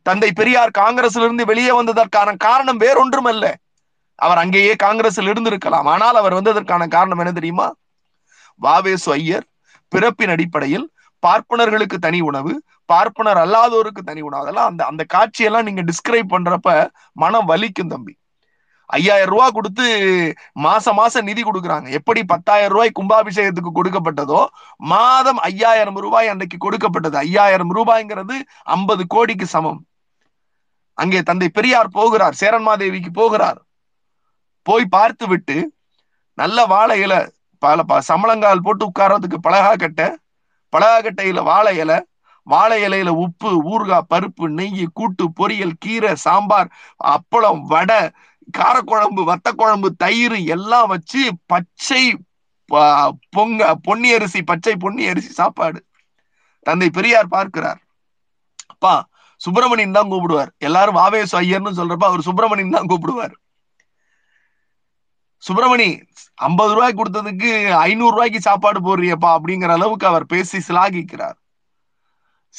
தந்தை 0.06 0.32
பெரியார் 0.32 0.78
காங்கிரஸிலிருந்து 0.78 1.44
வெளியே 1.44 1.72
வந்ததற்கான 1.80 2.36
காரணம் 2.36 2.80
வேறொன்றுமல்ல. 2.80 3.46
அவர் 4.18 4.38
அங்கேயே 4.38 4.76
காங்கிரஸில் 4.76 5.30
இருந்திருக்கலாம். 5.32 5.88
ஆனால் 5.94 6.16
அவர் 6.16 6.36
வந்ததற்கான 6.38 6.88
காரணம் 6.88 7.18
என்ன 7.18 7.32
தெரியுமா? 7.32 7.66
வாவேசு 8.60 9.12
ஐயர் 9.12 9.46
பிறப்பின் 9.92 10.32
அடிப்படையில் 10.34 10.86
பார்ப்பனர்களுக்கு 11.22 11.96
தனி 12.06 12.20
உணவு 12.20 12.52
பார்ப்பனர் 12.84 13.36
அல்லாதோருக்கு 13.36 14.02
தனி 14.04 14.20
உணவு. 14.20 14.42
அதெல்லாம் 14.42 14.68
அந்த 14.70 14.82
அந்த 14.84 15.04
காட்சியெல்லாம் 15.14 15.66
நீங்க 15.68 15.82
டிஸ்கிரைப் 15.82 16.32
பண்றப்ப 16.34 16.88
மனம் 17.12 17.48
வலிக்கும் 17.48 17.92
தம்பி. 17.94 18.14
ஐயாயிரம் 18.90 19.32
ரூபாய் 19.32 19.54
கொடுத்து 19.54 19.86
மாச 20.64 20.92
மாசம் 20.92 21.24
நிதி 21.24 21.42
கொடுக்குறாங்க. 21.42 21.88
எப்படி 21.98 22.20
பத்தாயிரம் 22.24 22.72
ரூபாய் 22.72 22.96
கும்பாபிஷேகத்துக்கு 23.00 23.72
கொடுக்கப்பட்டதோ 23.74 24.40
மாதம் 24.76 25.40
ஐயாயிரம் 25.50 25.98
ரூபாய் 26.04 26.28
அன்றைக்கு 26.28 26.58
கொடுக்கப்பட்டது. 26.58 27.16
ஐயாயிரம் 27.16 27.74
ரூபாய்ங்கிறது 27.76 28.36
ஐம்பது 28.62 29.04
கோடிக்கு 29.06 29.46
சமம். 29.46 29.80
அங்கே 30.98 31.22
தந்தை 31.22 31.48
பெரியார் 31.48 31.88
போகிறார் 31.88 32.38
சேரன்மாதேவிக்கு 32.40 33.12
போகிறார். 33.12 33.60
போய் 34.68 34.86
பார்த்து 34.88 35.26
விட்டு 35.28 35.56
நல்ல 36.38 36.66
வாழை 36.66 36.96
இலை 37.00 37.20
பல 37.62 37.82
ப- 37.82 38.04
சம்பளங்கால் 38.08 38.64
போட்டு 38.64 38.84
உட்கார்றதுக்கு 38.86 39.38
பலகா 39.42 39.72
கட்ட 39.76 40.02
கட்டையில 41.04 41.42
வாழை 41.42 41.72
இலை 41.76 41.98
வாழை 42.46 42.76
இலையில 42.82 43.10
உப்பு 43.22 43.50
ஊறுகாய் 43.70 44.08
பருப்பு 44.10 44.46
நெய் 44.58 44.86
கூட்டு 44.92 45.24
பொரியல் 45.38 45.74
கீரை 45.78 46.12
சாம்பார் 46.24 46.68
அப்பளம் 47.08 47.62
வடை 47.72 48.00
காரக்குழம்பு 48.48 49.22
வத்த 49.30 49.48
குழம்பு 49.52 49.88
தயிர் 50.02 50.36
எல்லாம் 50.56 50.88
வச்சு 50.92 51.22
பச்சை 51.52 52.02
பொங்க 53.36 53.60
பொன்னி 53.86 54.08
அரிசி 54.12 54.40
பச்சை 54.50 54.74
பொன்னி 54.76 55.04
அரிசி 55.10 55.32
சாப்பாடு. 55.32 55.78
தந்தை 56.66 56.88
பெரியார் 56.96 57.28
பார்க்கிறார். 57.28 57.80
அப்பா 58.72 58.94
சுப்பிரமணியன் 59.40 59.96
தான் 59.98 60.10
கூப்பிடுவார். 60.12 60.50
எல்லாரும் 60.68 60.98
வாவேசு 61.00 61.34
ஐயர்னு 61.40 61.78
சொல்றப்ப 61.80 62.06
அவர் 62.10 62.26
சுப்பிரமணியன் 62.28 62.76
தான் 62.76 62.90
கூப்பிடுவார். 62.90 63.34
சுப்பிரமணி 65.42 65.88
ஐம்பது 66.34 66.72
ரூபாய் 66.74 66.96
கொடுத்ததுக்கு 66.96 67.50
ஐநூறு 67.70 68.10
ரூபாய்க்கு 68.10 68.40
சாப்பாடு 68.40 68.80
போடுறியப்பா 68.80 69.30
அப்படிங்கிற 69.36 69.68
அளவுக்கு 69.68 70.06
அவர் 70.06 70.26
பேசி 70.26 70.58
சிலாகிக்கிறார். 70.68 71.38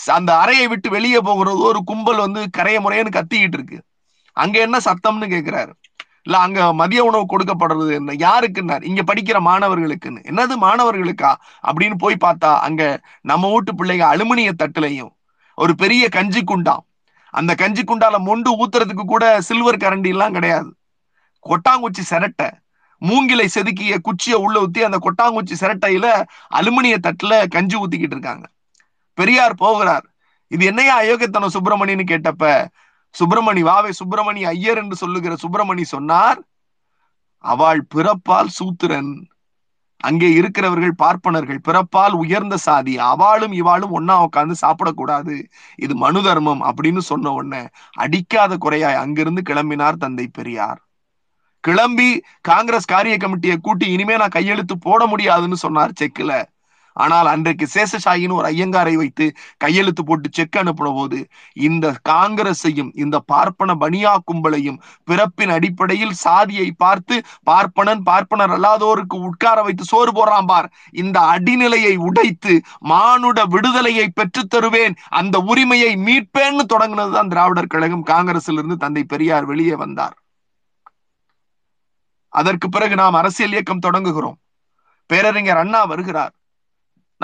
அந்த 0.07 0.37
அறையை 0.37 0.67
விட்டு 0.67 0.89
வெளியே 0.89 1.19
போகிறது 1.19 1.59
ஒரு 1.59 1.83
கும்பல் 1.83 2.17
வந்து 2.17 2.49
கரைய 2.49 2.77
முறையன்னு 2.81 3.15
கத்திக்கிட்டு 3.17 3.57
இருக்கு. 3.59 3.81
அங்க 4.37 4.59
என்ன 4.59 4.77
சத்தம்னு 4.77 5.27
கேக்குறாரு. 5.33 5.71
இல்ல 6.23 6.37
அங்க 6.37 6.73
மதிய 6.73 7.03
உணவு 7.03 7.25
கொடுக்கப்படுறது 7.25 7.93
என்ன? 7.93 8.13
யாருக்குன்னார்? 8.25 8.83
இங்க 8.83 9.01
படிக்கிற 9.03 9.37
மாணவர்களுக்குன்னு. 9.49 10.21
என்னது 10.31 10.55
மாணவர்களுக்கா? 10.61 11.31
அப்படின்னு 11.67 11.97
போய் 11.97 12.23
பார்த்தா 12.25 12.51
அங்க 12.67 13.01
நம்ம 13.21 13.51
வீட்டு 13.51 13.73
பிள்ளைங்க 13.73 14.05
அலுமினிய 14.13 14.51
தட்டுலையும் 14.57 15.13
ஒரு 15.57 15.75
பெரிய 15.75 16.09
கஞ்சி 16.09 16.43
குண்டாம் 16.43 16.83
அந்த 17.33 17.55
கஞ்சி 17.55 17.83
குண்டால 17.83 18.15
மொண்டு 18.19 18.49
ஊத்துறதுக்கு 18.61 19.03
கூட 19.13 19.41
சில்வர் 19.41 19.77
கரண்டி 19.77 20.07
எல்லாம் 20.07 20.33
கிடையாது. 20.33 20.69
கொட்டாங்குச்சி 21.45 22.03
சிரட்டை. 22.09 22.49
மூங்கிலை 22.99 23.49
செதுக்கிய 23.53 23.97
குச்சியை 24.01 24.39
உள்ள 24.39 24.61
ஊத்தி 24.61 24.81
அந்த 24.81 24.99
கொட்டாங்குச்சி 25.05 25.55
சிரட்டையில 25.59 26.07
அலுமினிய 26.55 26.97
தட்டுல 27.07 27.47
கஞ்சி 27.47 27.77
ஊத்திக்கிட்டு 27.77 28.15
இருக்காங்க. 28.17 28.45
பெரியார் 29.13 29.55
போகிறார். 29.55 30.05
இது 30.47 30.65
என்னையா 30.65 31.01
அயோக்கியத்தனம் 31.01 31.55
சுப்பிரமணின்னு 31.55 32.05
கேட்டப்ப 32.11 32.67
சுப்பிரமணி 33.15 33.59
வாவே 33.59 33.89
சுப்பிரமணி 33.89 34.41
ஐயர் 34.43 34.77
என்று 34.77 34.95
சொல்லுகிற 34.95 35.35
சுப்பிரமணி 35.43 35.81
சொன்னார் 35.81 36.39
அவள் 37.37 37.81
பிறப்பால் 37.95 38.47
சூத்திரன். 38.47 39.11
அங்கே 39.97 40.31
இருக்கிறவர்கள் 40.31 40.93
பார்ப்பனர்கள். 40.93 41.59
பிறப்பால் 41.67 42.11
உயர்ந்த 42.11 42.57
சாதி. 42.57 42.97
அவளும் 42.97 43.51
இவாளும் 43.51 43.95
ஒன்னா 43.99 44.15
உட்காந்து 44.25 44.55
சாப்பிடக்கூடாது. 44.61 45.35
இது 45.75 45.95
மனு 45.95 46.23
தர்மம் 46.23 46.61
அப்படின்னு 46.61 46.97
சொன்ன 46.97 47.31
உடனே 47.31 47.67
அடிக்காத 47.97 48.57
குறையாய் 48.57 49.01
அங்கிருந்து 49.03 49.41
கிளம்பினார் 49.49 50.01
தந்தை 50.03 50.27
பெரியார். 50.27 50.79
கிளம்பி 51.63 52.09
காங்கிரஸ் 52.41 52.85
காரிய 52.85 53.17
கமிட்டியை 53.17 53.57
கூட்டி 53.61 53.85
இனிமே 53.91 54.15
நான் 54.17 54.37
கையெழுத்து 54.37 54.77
போட 54.77 55.05
முடியாதுன்னு 55.05 55.57
சொன்னார் 55.57 55.99
செக்ல 55.99 56.33
ஆனால் 56.95 57.27
அன்றைக்கு 57.27 57.65
சேஷசாயின்னு 57.73 58.37
ஒரு 58.37 58.47
ஐயங்காரை 58.47 58.93
வைத்து 58.93 59.25
கையெழுத்து 59.57 60.01
போட்டு 60.03 60.29
செக் 60.31 60.57
அனுப்பின 60.57 60.89
போது 60.93 61.17
இந்த 61.57 61.85
காங்கிரஸையும் 62.09 62.89
இந்த 62.93 63.17
பார்ப்பன 63.19 63.75
பனியா 63.75 64.13
கும்பலையும் 64.27 64.79
பிறப்பின் 65.03 65.49
அடிப்படையில் 65.49 66.15
சாதியை 66.23 66.71
பார்த்து 66.77 67.17
பார்ப்பனன் 67.45 68.01
பார்ப்பனர் 68.01 68.53
அல்லாதோருக்கு 68.57 69.17
உட்கார 69.19 69.61
வைத்து 69.61 69.85
சோறு 69.85 70.11
போடுறான் 70.11 70.45
பார். 70.45 70.67
இந்த 70.93 71.19
அடிநிலையை 71.35 71.95
உடைத்து 72.07 72.55
மானுட 72.79 73.45
விடுதலையை 73.45 74.07
பெற்றுத் 74.09 74.49
தருவேன் 74.49 74.95
அந்த 75.09 75.37
உரிமையை 75.51 75.91
மீட்பேன்னு 76.07 76.65
தொடங்கினதுதான் 76.73 77.27
திராவிடர் 77.27 77.67
கழகம். 77.67 78.05
காங்கிரஸிலிருந்து 78.05 78.77
தந்தை 78.77 79.03
பெரியார் 79.03 79.45
வெளியே 79.45 79.75
வந்தார். 79.75 80.15
அதற்கு 82.29 82.69
பிறகு 82.69 82.95
நாம் 82.95 83.13
அரசியல் 83.13 83.51
இயக்கம் 83.51 83.79
தொடங்குகிறோம். 83.79 84.35
பேரறிஞர் 85.05 85.57
அண்ணா 85.57 85.83
வருகிறார். 85.83 86.33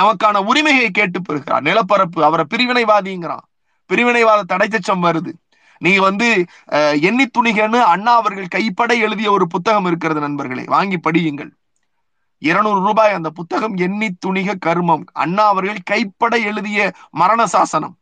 நமக்கான 0.01 0.37
உரிமையை 0.37 0.91
கேட்டு 0.91 1.21
பெறுகிறார். 1.21 1.61
நிலப்பரப்பு 1.61 2.23
அவரை 2.23 2.45
பிரிவினைவாதிங்கிறான். 2.49 3.45
பிரிவினைவாத 3.93 4.43
தடைச்சம் 4.53 5.03
வருது. 5.03 5.33
நீ 5.77 5.97
வந்து 5.97 6.45
அஹ், 6.71 7.01
எண்ணி 7.01 7.29
துணிகன்னு 7.39 7.81
அண்ணா 7.81 8.15
அவர்கள் 8.15 8.47
கைப்பட 8.47 8.93
எழுதிய 8.93 9.31
ஒரு 9.31 9.47
புத்தகம் 9.47 9.85
இருக்கிறது 9.85 10.19
நண்பர்களே. 10.19 10.63
வாங்கி 10.67 10.97
படியுங்கள். 10.97 11.51
இருநூறு 12.37 12.79
ரூபாய் 12.79 13.11
அந்த 13.11 13.29
புத்தகம் 13.29 13.75
எண்ணி 13.75 14.17
துணிக 14.25 14.55
கர்மம். 14.65 15.03
அண்ணா 15.13 15.47
அவர்கள் 15.47 15.77
கைப்பட 15.83 16.37
எழுதிய 16.37 16.91
மரண 17.11 17.47
சாசனம். 17.47 17.97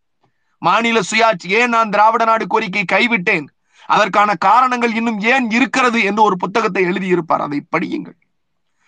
மாநில 0.57 0.99
சுயாட்சி 0.99 1.47
ஏன் 1.47 1.69
நான் 1.69 1.89
திராவிட 1.89 2.25
நாடு 2.25 2.47
கோரிக்கை 2.47 2.83
கைவிட்டேன்? 2.91 3.47
அதற்கான 3.85 4.35
காரணங்கள் 4.35 4.95
இன்னும் 4.95 5.19
ஏன் 5.19 5.49
இருக்கிறது 5.49 6.03
என்று 6.03 6.23
ஒரு 6.23 6.37
புத்தகத்தை 6.37 6.85
எழுதியிருப்பார். 6.85 7.41
அதை 7.41 7.65
படியுங்கள். 7.71 8.19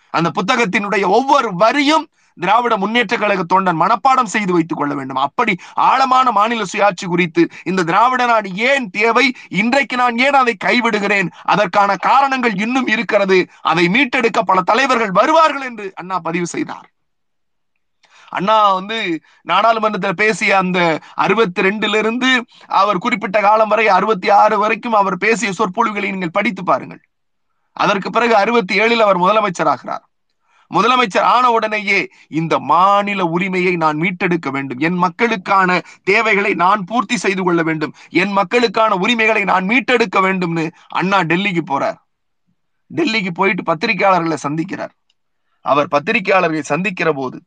அந்த 0.10 0.32
புத்தகத்தினுடைய 0.42 1.08
ஒவ்வொரு 1.08 1.56
வரியும் 1.56 2.10
திராவிட 2.40 2.78
முன்னேற்ற 2.78 3.18
கழக 3.18 3.44
தொண்டன் 3.44 3.82
மனப்பாடம் 3.82 4.24
செய்து 4.24 4.54
வைத்துக் 4.54 4.78
கொள்ள 4.78 4.94
வேண்டும். 4.94 5.18
அப்படி 5.18 5.58
ஆழமான 5.74 6.32
மாநில 6.32 6.64
சுயாட்சி 6.74 7.06
குறித்து 7.06 7.48
இந்த 7.64 7.84
திராவிட 7.84 8.26
நாடு 8.26 8.56
ஏன் 8.56 8.90
தேவை? 8.90 9.34
இன்றைக்கு 9.50 9.96
நான் 9.96 10.18
ஏன் 10.18 10.34
அதை 10.34 10.58
கைவிடுகிறேன்? 10.66 11.30
அதற்கான 11.44 11.96
காரணங்கள் 11.96 12.54
இன்னும் 12.56 12.88
இருக்கிறது. 12.88 13.48
அதை 13.62 13.88
மீட்டெடுக்க 13.88 14.42
பல 14.46 14.62
தலைவர்கள் 14.62 15.12
வருவார்கள் 15.12 15.62
என்று 15.62 15.92
அண்ணா 15.96 16.20
பதிவு 16.20 16.46
செய்தார். 16.46 16.90
அண்ணா 18.38 18.56
வந்து 18.74 18.98
நாடாளுமன்றத்தில் 19.42 20.20
பேசிய 20.22 20.58
அந்த 20.58 20.80
அறுபத்தி 21.24 21.62
ரெண்டுல 21.68 21.98
இருந்து 21.98 22.30
அவர் 22.82 23.04
குறிப்பிட்ட 23.06 23.38
காலம் 23.42 23.72
வரை 23.74 23.86
அறுபத்தி 23.98 24.30
ஆறு 24.42 24.58
வரைக்கும் 24.64 25.00
அவர் 25.02 25.18
பேசிய 25.18 25.52
சொற்பொழிவுகளை 25.52 26.10
நீங்கள் 26.12 26.36
படித்து 26.38 26.64
பாருங்கள். 26.64 27.02
அதற்கு 27.78 28.10
பிறகு 28.10 28.36
அறுபத்தி 28.36 28.76
ஏழில் 28.80 29.06
அவர் 29.06 29.20
முதலமைச்சராகிறார். 29.20 30.04
முதலமைச்சர் 30.72 31.28
ஆன 31.34 31.46
உடனேயே 31.52 32.00
இந்த 32.40 32.54
மாநில 32.72 33.24
உரிமையை 33.36 33.74
நான் 33.76 33.98
மீட்டெடுக்க 33.98 34.50
வேண்டும். 34.52 34.80
என் 34.88 35.00
மக்களுக்கான 35.04 35.80
தேவைகளை 36.04 36.54
நான் 36.64 36.84
பூர்த்தி 36.84 37.18
செய்து 37.18 37.44
கொள்ள 37.44 37.62
வேண்டும். 37.64 37.94
என் 38.22 38.34
மக்களுக்கான 38.40 38.96
உரிமைகளை 38.96 39.44
நான் 39.44 39.68
மீட்டெடுக்க 39.68 40.20
வேண்டும்னு 40.28 40.66
அண்ணா 41.00 41.20
டெல்லிக்கு 41.32 41.64
போறார். 41.72 42.00
டெல்லிக்கு 42.96 43.32
போயிட்டு 43.34 43.64
பத்திரிகையாளர்களை 43.70 44.38
சந்திக்கிறார். 44.48 44.94
அவர் 45.66 45.92
பத்திரிகையாளர்களை 45.92 46.66
சந்திக்கிற 46.72 47.12
போது 47.14 47.38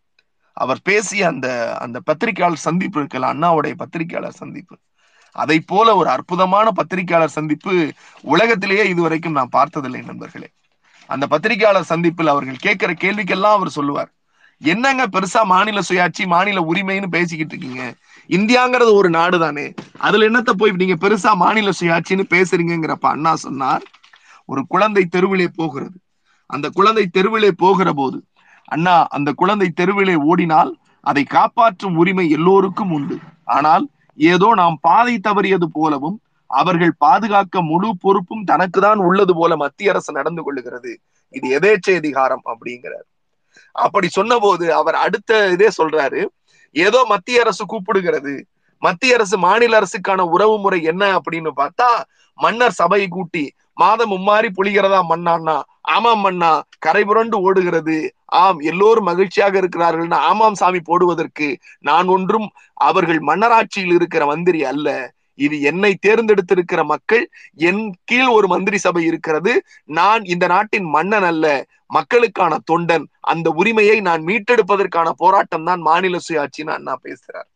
அவர் 0.65 0.81
பேசிய 0.83 1.27
அந்த 1.27 1.49
அந்த 1.79 2.01
பத்திரிகையாளர் 2.01 2.67
சந்திப்பு 2.67 2.99
இருக்கல 3.01 3.27
அண்ணாவுடைய 3.33 3.75
பத்திரிகையாளர் 3.77 4.41
சந்திப்பு. 4.43 4.77
அதை 5.37 5.61
போல 5.61 5.97
ஒரு 5.97 6.09
அற்புதமான 6.09 6.71
பத்திரிகையாளர் 6.71 7.37
சந்திப்பு 7.39 7.73
உலகத்திலேயே 8.23 8.85
இதுவரைக்கும் 8.89 9.37
நான் 9.39 9.55
பார்த்ததில்லை 9.57 10.01
நண்பர்களே. 10.01 10.49
அந்த 11.07 11.27
பத்திரிகையாளர் 11.27 11.91
சந்திப்பில் 11.91 12.33
அவர்கள் 12.35 12.65
கேட்கிற 12.67 12.93
கேள்விக்கெல்லாம் 12.93 13.57
அவர் 13.59 13.77
சொல்லுவார். 13.77 14.11
என்னங்க 14.61 15.03
பெருசா 15.07 15.43
மாநில 15.45 15.81
சுயாட்சி 15.89 16.25
மாநில 16.27 16.61
உரிமைன்னு 16.61 17.07
பேசிக்கிட்டு 17.07 17.55
இருக்கீங்க? 17.57 17.85
இந்தியாங்கிறது 18.29 18.93
ஒரு 18.93 19.11
நாடு 19.11 19.39
தானே 19.39 19.67
அதுல 19.99 20.27
என்னத்த 20.29 20.51
போய் 20.51 20.79
நீங்க 20.83 20.97
பெருசா 21.03 21.33
மாநில 21.35 21.71
சுயாட்சின்னு 21.81 22.25
பேசுறீங்கிறப்ப 22.35 23.09
அண்ணா 23.15 23.33
சொன்னார் 23.45 23.85
ஒரு 24.45 24.63
குழந்தை 24.69 25.05
தெருவிலே 25.05 25.49
போகிறது. 25.57 25.97
அந்த 26.47 26.67
குழந்தை 26.75 27.05
தெருவிலே 27.07 27.51
போகிற 27.57 27.93
போது 27.93 28.19
அண்ணா 28.69 28.97
அந்த 29.17 29.31
குழந்தை 29.33 29.69
தெருவிலே 29.71 30.17
ஓடினால் 30.31 30.71
அதை 31.05 31.23
காப்பாற்றும் 31.37 31.99
உரிமை 32.01 32.27
எல்லோருக்கும் 32.37 32.93
உண்டு. 32.97 33.17
ஆனால் 33.57 33.85
ஏதோ 34.19 34.49
நாம் 34.61 34.77
பாதை 34.81 35.15
தவறியது 35.29 35.67
போலவும் 35.79 36.17
அவர்கள் 36.51 36.93
பாதுகாக்க 36.99 37.63
முழு 37.63 37.89
பொறுப்பும் 38.01 38.45
தனக்கு 38.45 38.79
தான் 38.81 39.01
உள்ளது 39.09 39.33
போல 39.35 39.53
மத்திய 39.57 39.93
அரசு 39.93 40.11
நடந்து 40.13 40.43
கொள்ளுகிறது. 40.43 40.93
இது 41.35 41.47
எதேச்சை 41.59 41.95
அதிகாரம் 41.97 42.45
அப்படிங்கிறார். 42.53 43.07
அப்படி 43.85 44.09
சொன்னபோது 44.09 44.67
அவர் 44.75 44.97
அடுத்த 45.05 45.49
இதே 45.55 45.69
சொல்றாரு. 45.79 46.21
ஏதோ 46.77 47.01
மத்திய 47.13 47.43
அரசு 47.45 47.65
கூப்பிடுகிறது. 47.65 48.35
மத்திய 48.83 49.15
அரசு 49.15 49.37
மாநில 49.39 49.79
அரசுக்கான 49.81 50.25
உறவு 50.35 50.57
முறை 50.59 50.79
என்ன 50.91 51.05
அப்படின்னு 51.19 51.51
பார்த்தா 51.61 51.89
மன்னர் 52.39 52.79
சபையை 52.81 53.09
கூட்டி 53.09 53.45
மாதம் 53.77 54.11
மும்மாறி 54.13 54.49
புலிகிறதா 54.59 55.01
மண்ணான்னா 55.11 55.57
ஆமாம் 55.89 56.25
அண்ணா 56.25 56.51
கரை 56.79 57.03
புரண்டு 57.05 57.37
ஓடுகிறது. 57.41 57.97
ஆம் 58.41 58.59
எல்லோரும் 58.61 59.05
மகிழ்ச்சியாக 59.05 59.55
இருக்கிறார்கள்னா 59.61 60.19
ஆமாம் 60.31 60.55
சாமி 60.55 60.81
போடுவதற்கு 60.81 61.49
நான் 61.79 62.09
ஒன்றும் 62.09 62.49
அவர்கள் 62.81 63.21
மன்னராட்சியில் 63.21 63.95
இருக்கிற 63.95 64.27
மந்திரி 64.27 64.65
அல்ல. 64.65 64.89
இது 65.39 65.57
என்னை 65.61 65.91
தேர்ந்தெடுத்திருக்கிற 66.07 66.81
மக்கள் 66.85 67.25
என் 67.69 67.83
கீழ் 68.05 68.31
ஒரு 68.37 68.47
மந்திரி 68.47 68.79
சபை 68.79 69.03
இருக்கிறது. 69.05 69.53
நான் 69.85 70.23
இந்த 70.25 70.47
நாட்டின் 70.47 70.89
மன்னன் 70.97 71.23
அல்ல 71.23 71.47
மக்களுக்கான 71.87 72.55
தொண்டன். 72.71 73.05
அந்த 73.33 73.51
உரிமையை 73.51 74.01
நான் 74.01 74.23
மீட்டெடுப்பதற்கான 74.23 75.11
போராட்டம் 75.17 75.65
தான் 75.65 75.81
மாநில 75.81 76.19
சுயாட்சின்னு 76.29 76.77
அண்ணா 76.79 76.97
பேசுறார். 77.05 77.49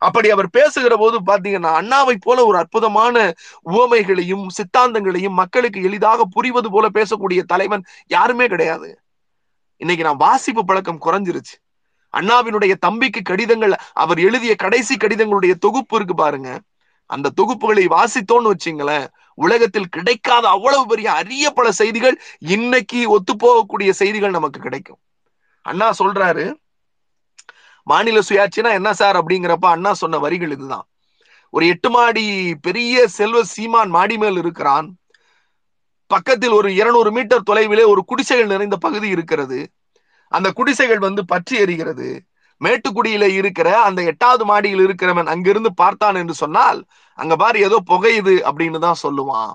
அப்படி 0.00 0.28
அவர் 0.30 0.48
பேசுகிற 0.50 0.94
போது 0.96 1.16
பாத்தீங்கன்னா 1.20 1.70
அண்ணாவை 1.80 2.14
போல 2.20 2.44
ஒரு 2.46 2.56
அற்புதமான 2.56 3.16
உவமைகளையும் 3.70 4.46
சித்தாந்தங்களையும் 4.56 5.38
மக்களுக்கு 5.40 5.82
எளிதாக 5.82 6.24
புரிவது 6.24 6.68
போல 6.70 6.86
பேசக்கூடிய 6.88 7.40
தலைவன் 7.42 7.84
யாருமே 8.06 8.46
கிடையாது. 8.46 8.88
இன்னைக்கு 9.80 10.04
நான் 10.04 10.22
வாசிப்பு 10.24 10.64
பழக்கம் 10.64 11.04
குறைஞ்சிருச்சு. 11.06 11.54
அண்ணாவினுடைய 12.14 12.74
தம்பிக்கு 12.74 13.22
கடிதங்கள் 13.22 13.74
அவர் 13.92 14.18
எழுதிய 14.18 14.54
கடைசி 14.54 14.96
கடிதங்களுடைய 14.96 15.54
தொகுப்பு 15.54 15.96
இருக்கு 15.96 16.14
பாருங்க. 16.14 16.50
அந்த 17.10 17.32
தொகுப்புகளை 17.36 17.84
வாசித்தோன்னு 17.96 18.50
வச்சுங்களேன் 18.52 19.06
உலகத்தில் 19.34 19.92
கிடைக்காத 19.96 20.44
அவ்வளவு 20.48 20.84
பெரிய 20.86 21.08
அரிய 21.12 21.50
பல 21.50 21.68
செய்திகள் 21.72 22.16
இன்னைக்கு 22.38 23.10
ஒத்து 23.10 23.34
போகக்கூடிய 23.34 23.90
செய்திகள் 23.90 24.36
நமக்கு 24.38 24.60
கிடைக்கும். 24.60 25.00
அண்ணா 25.66 25.88
சொல்றாரு 25.98 26.44
மாநில 27.92 28.18
சுயாட்சினா 28.28 28.70
என்ன 28.78 28.90
சார் 29.00 29.18
அப்படிங்கிறப்ப 29.20 29.66
அண்ணா 29.74 29.92
சொன்ன 30.02 30.18
வரிகள் 30.24 30.54
இதுதான். 30.56 30.86
ஒரு 31.54 31.64
எட்டு 31.72 31.88
மாடி 31.94 32.24
பெரிய 32.66 32.94
செல்வ 33.18 33.38
சீமான் 33.52 33.92
மாடி 33.96 34.16
மேல் 34.22 34.38
இருக்கிறான். 34.42 34.88
பக்கத்தில் 36.10 36.54
ஒரு 36.58 36.68
இருநூறு 36.80 37.10
மீட்டர் 37.16 37.46
தொலைவிலே 37.50 37.84
ஒரு 37.92 38.02
குடிசைகள் 38.10 38.52
நிறைந்த 38.52 38.76
பகுதி 38.84 39.08
இருக்கிறது. 39.16 39.60
அந்த 40.32 40.48
குடிசைகள் 40.58 41.00
வந்து 41.06 41.22
பற்றி 41.32 41.54
எரிகிறது. 41.64 42.08
மேட்டுக்குடியில 42.60 43.24
இருக்கிற 43.40 43.68
அந்த 43.88 44.00
எட்டாவது 44.10 44.44
மாடியில் 44.50 44.82
இருக்கிறவன் 44.86 45.30
அங்கிருந்து 45.34 45.70
பார்த்தான் 45.82 46.18
என்று 46.22 46.34
சொன்னால் 46.42 46.80
அங்க 47.18 47.34
பாரு 47.42 47.58
ஏதோ 47.66 47.78
புகையுது 47.90 48.34
அப்படின்னு 48.48 48.78
தான் 48.86 49.02
சொல்லுவான். 49.04 49.52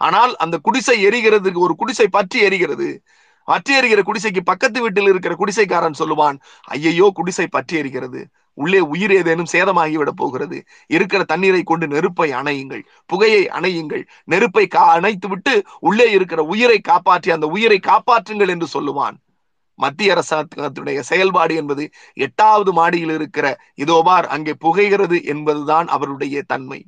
ஆனால் 0.00 0.32
அந்த 0.44 0.56
குடிசை 0.66 0.96
எரிகிறதுக்கு 1.08 1.60
ஒரு 1.66 1.74
குடிசை 1.80 2.06
பற்றி 2.16 2.38
எரிகிறது. 2.46 2.88
பற்றி 3.48 3.72
எரிகிற 3.76 4.02
குடிசைக்கு 4.02 4.40
பக்கத்து 4.44 4.78
வீட்டில் 4.80 5.10
இருக்கிற 5.12 5.34
குடிசைக்காரன் 5.34 5.98
சொல்லுவான் 5.98 6.38
ஐயையோ 6.68 7.06
குடிசை 7.14 7.46
பற்றி 7.46 7.76
எரிகிறது 7.80 8.22
உள்ளே 8.58 8.80
உயிர் 8.80 9.12
ஏதேனும் 9.12 9.50
சேதமாகிவிட 9.52 10.10
போகிறது. 10.16 10.58
இருக்கிற 10.86 11.20
தண்ணீரை 11.24 11.62
கொண்டு 11.62 11.86
நெருப்பை 11.88 12.28
அணையுங்கள். 12.32 12.82
புகையை 13.06 13.42
அணையுங்கள். 13.48 14.04
நெருப்பை 14.24 14.64
கா 14.66 14.84
அணைத்து 14.92 15.28
விட்டு 15.28 15.54
உள்ளே 15.80 16.06
இருக்கிற 16.10 16.42
உயிரை 16.42 16.78
காப்பாற்றி 16.80 17.30
அந்த 17.30 17.46
உயிரை 17.46 17.80
காப்பாற்றுங்கள் 17.86 18.52
என்று 18.54 18.68
சொல்லுவான். 18.74 19.16
மத்திய 19.78 20.14
அரசாங்கத்தினுடைய 20.14 20.98
செயல்பாடு 21.00 21.54
என்பது 21.54 21.84
எட்டாவது 22.16 22.72
மாடியில் 22.72 23.10
இருக்கிற 23.10 23.46
இதோபார் 23.74 24.26
அங்கே 24.26 24.52
புகைகிறது 24.64 25.18
என்பதுதான் 25.24 25.88
அவருடைய 25.88 26.42
தன்மை. 26.46 26.80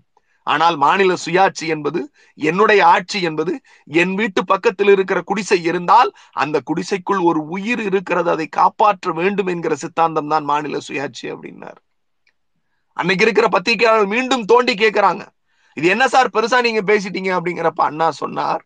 ஆனால் 0.47 0.77
மாநில 0.77 1.13
சுயாட்சி 1.25 1.67
என்பது 1.67 2.01
என்னுடைய 2.39 2.81
ஆட்சி 2.87 3.19
என்பது 3.23 3.53
என் 4.01 4.15
வீட்டு 4.15 4.41
பக்கத்தில் 4.45 4.89
இருக்கிற 4.89 5.19
குடிசை 5.23 5.59
இருந்தால் 5.63 6.11
அந்த 6.33 6.57
குடிசைக்குள் 6.61 7.23
ஒரு 7.31 7.41
உயிர் 7.47 7.83
இருக்கிறது 7.83 8.31
அதை 8.31 8.47
காப்பாற்ற 8.59 9.13
வேண்டும் 9.13 9.51
என்கிற 9.55 9.75
சித்தாந்தம் 9.75 10.29
தான் 10.29 10.45
மாநில 10.45 10.79
சுயாட்சி 10.89 11.27
அப்படின்னார். 11.35 11.81
அன்னைக்கு 12.97 13.25
இருக்கிற 13.27 13.47
பத்திரிகையாளர் 13.49 14.07
மீண்டும் 14.07 14.45
தோண்டி 14.45 14.75
கேட்கிறாங்க 14.75 15.25
இது 15.77 15.87
என்ன 15.89 16.05
சார் 16.09 16.29
பெருசா 16.35 16.59
நீங்க 16.63 16.83
பேசிட்டீங்க 16.93 17.31
அப்படிங்கிறப்ப 17.39 17.83
அண்ணா 17.89 18.09
சொன்னார் 18.23 18.63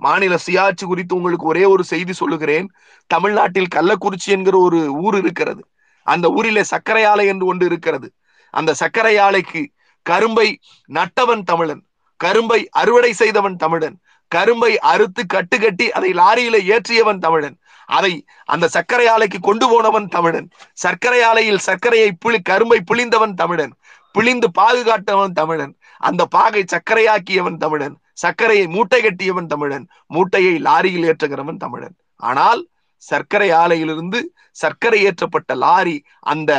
மாநில 0.00 0.34
சுயாட்சி 0.46 0.84
குறித்து 0.86 1.16
உங்களுக்கு 1.16 1.46
ஒரே 1.46 1.64
ஒரு 1.64 1.84
செய்தி 1.84 2.12
சொல்லுகிறேன். 2.12 2.66
தமிழ்நாட்டில் 3.10 3.74
கள்ளக்குறிச்சி 3.74 4.28
என்கிற 4.36 4.56
ஒரு 4.58 4.80
ஊர் 5.04 5.16
இருக்கிறது. 5.16 5.62
அந்த 6.06 6.26
ஊரிலே 6.30 6.62
சர்க்கரை 6.62 7.04
ஆலை 7.04 7.24
என்று 7.26 7.46
ஒன்று 7.46 7.64
இருக்கிறது. 7.66 8.08
அந்த 8.54 8.70
சர்க்கரை 8.74 9.14
ஆலைக்கு 9.18 9.62
கரும்பை 10.08 10.48
நட்டவன் 10.90 11.44
தமிழன். 11.50 11.82
கரும்பை 12.20 12.60
அறுவடை 12.80 13.12
செய்தவன் 13.12 13.56
தமிழன். 13.62 13.96
கரும்பை 14.32 14.72
அறுத்து 14.92 15.22
கட்டு 15.26 15.56
கட்டி 15.60 15.86
அதை 15.98 16.10
லாரியில 16.20 16.56
ஏற்றியவன் 16.74 17.20
தமிழன். 17.24 17.56
அதை 17.88 18.12
அந்த 18.44 18.66
சர்க்கரை 18.68 19.06
ஆலைக்கு 19.14 19.38
கொண்டு 19.40 19.66
போனவன் 19.72 20.08
தமிழன். 20.08 20.48
சர்க்கரை 20.84 21.20
ஆலையில் 21.22 21.64
சர்க்கரையை 21.66 22.10
புளி 22.24 22.38
கரும்பை 22.42 22.78
புளிந்தவன் 22.90 23.34
தமிழன். 23.34 23.74
பிழிந்து 24.14 24.48
பாதுகாத்தவன் 24.58 25.36
தமிழன். 25.40 25.72
அந்த 26.00 26.22
பாகை 26.36 26.62
சர்க்கரையாக்கியவன் 26.72 27.58
தமிழன். 27.64 27.96
சர்க்கரையை 28.22 28.66
மூட்டை 28.66 29.00
கட்டியவன் 29.02 29.50
தமிழன். 29.52 29.84
மூட்டையை 30.06 30.54
லாரியில் 30.66 31.06
ஏற்றுகிறவன் 31.10 31.62
தமிழன். 31.64 31.96
ஆனால் 32.22 32.62
சர்க்கரை 33.02 33.48
ஆலையிலிருந்து 33.62 34.20
சர்க்கரை 34.60 34.98
ஏற்றப்பட்ட 35.06 35.52
லாரி 35.64 35.96
அந்த 36.32 36.52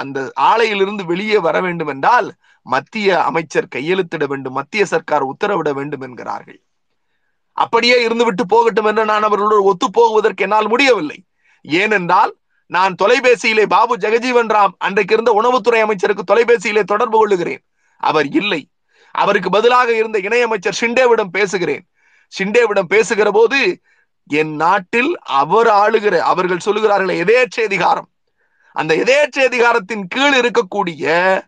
அந்த 0.00 0.18
ஆலையிலிருந்து 0.50 1.04
வெளியே 1.04 1.38
வர 1.46 1.56
வேண்டும் 1.60 1.90
என்றால் 1.94 2.28
மத்திய 2.62 3.22
அமைச்சர் 3.22 3.68
கையெழுத்திட 3.74 4.26
வேண்டும் 4.26 4.52
மத்திய 4.52 4.84
சர்க்கார் 4.84 5.26
உத்தரவிட 5.26 5.72
வேண்டும் 5.72 6.00
என்கிறார்கள். 6.00 6.62
அப்படியே 7.52 8.08
இருந்துவிட்டு 8.08 8.42
போகட்டும் 8.48 8.84
என்று 8.84 9.04
நான் 9.04 9.22
அவர்களோடு 9.22 9.62
ஒத்து 9.62 9.90
போகுவதற்கு 9.90 10.42
என்னால் 10.42 10.68
முடியவில்லை. 10.68 11.24
ஏனென்றால் 11.62 12.36
நான் 12.66 12.94
தொலைபேசியிலே 13.02 13.66
பாபு 13.66 13.96
ஜெகஜீவன் 13.96 14.46
ராம் 14.46 14.70
அன்றைக்கு 14.78 15.18
இருந்த 15.18 15.32
உணவுத்துறை 15.42 15.80
அமைச்சருக்கு 15.80 16.34
தொலைபேசியிலே 16.34 16.82
தொடர்பு 16.82 17.18
கொள்ளுகிறேன். 17.18 17.64
அவர் 17.96 18.28
இல்லை. 18.28 18.68
அவருக்கு 19.12 19.50
பதிலாக 19.50 19.96
இருந்த 19.96 20.18
இணையமைச்சர் 20.18 20.72
ஷிண்டேவிடம் 20.80 21.28
பேசுகிறேன். 21.30 21.88
ஷிண்டேவிடம் 22.38 22.82
பேசுகிற 22.82 23.30
போது 23.30 23.80
என் 24.26 24.56
நாட்டில் 24.56 25.18
அவர் 25.18 25.66
ஆளுகிற 25.66 26.18
அவர்கள் 26.18 26.64
சொல்லுகிறார்கள் 26.64 27.18
எதேச்ச 27.18 27.64
அதிகாரம்? 27.64 28.08
அந்த 28.72 28.96
எதேச்ச 28.96 29.40
அதிகாரத்தின் 29.40 30.06
கீழ் 30.08 30.34
இருக்கக்கூடிய 30.34 31.42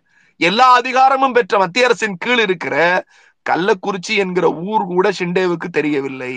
எல்லா 0.49 0.67
அதிகாரமும் 0.81 1.35
பெற்ற 1.37 1.59
மத்திய 1.59 1.87
அரசின் 1.89 2.21
கீழ் 2.25 2.43
இருக்கிற 2.47 2.77
கள்ளக்குறிச்சி 3.47 4.15
என்கிற 4.25 4.47
ஊர் 4.73 4.85
கூட 4.93 5.07
ஷிண்டேவுக்கு 5.19 5.69
தெரியவில்லை. 5.79 6.35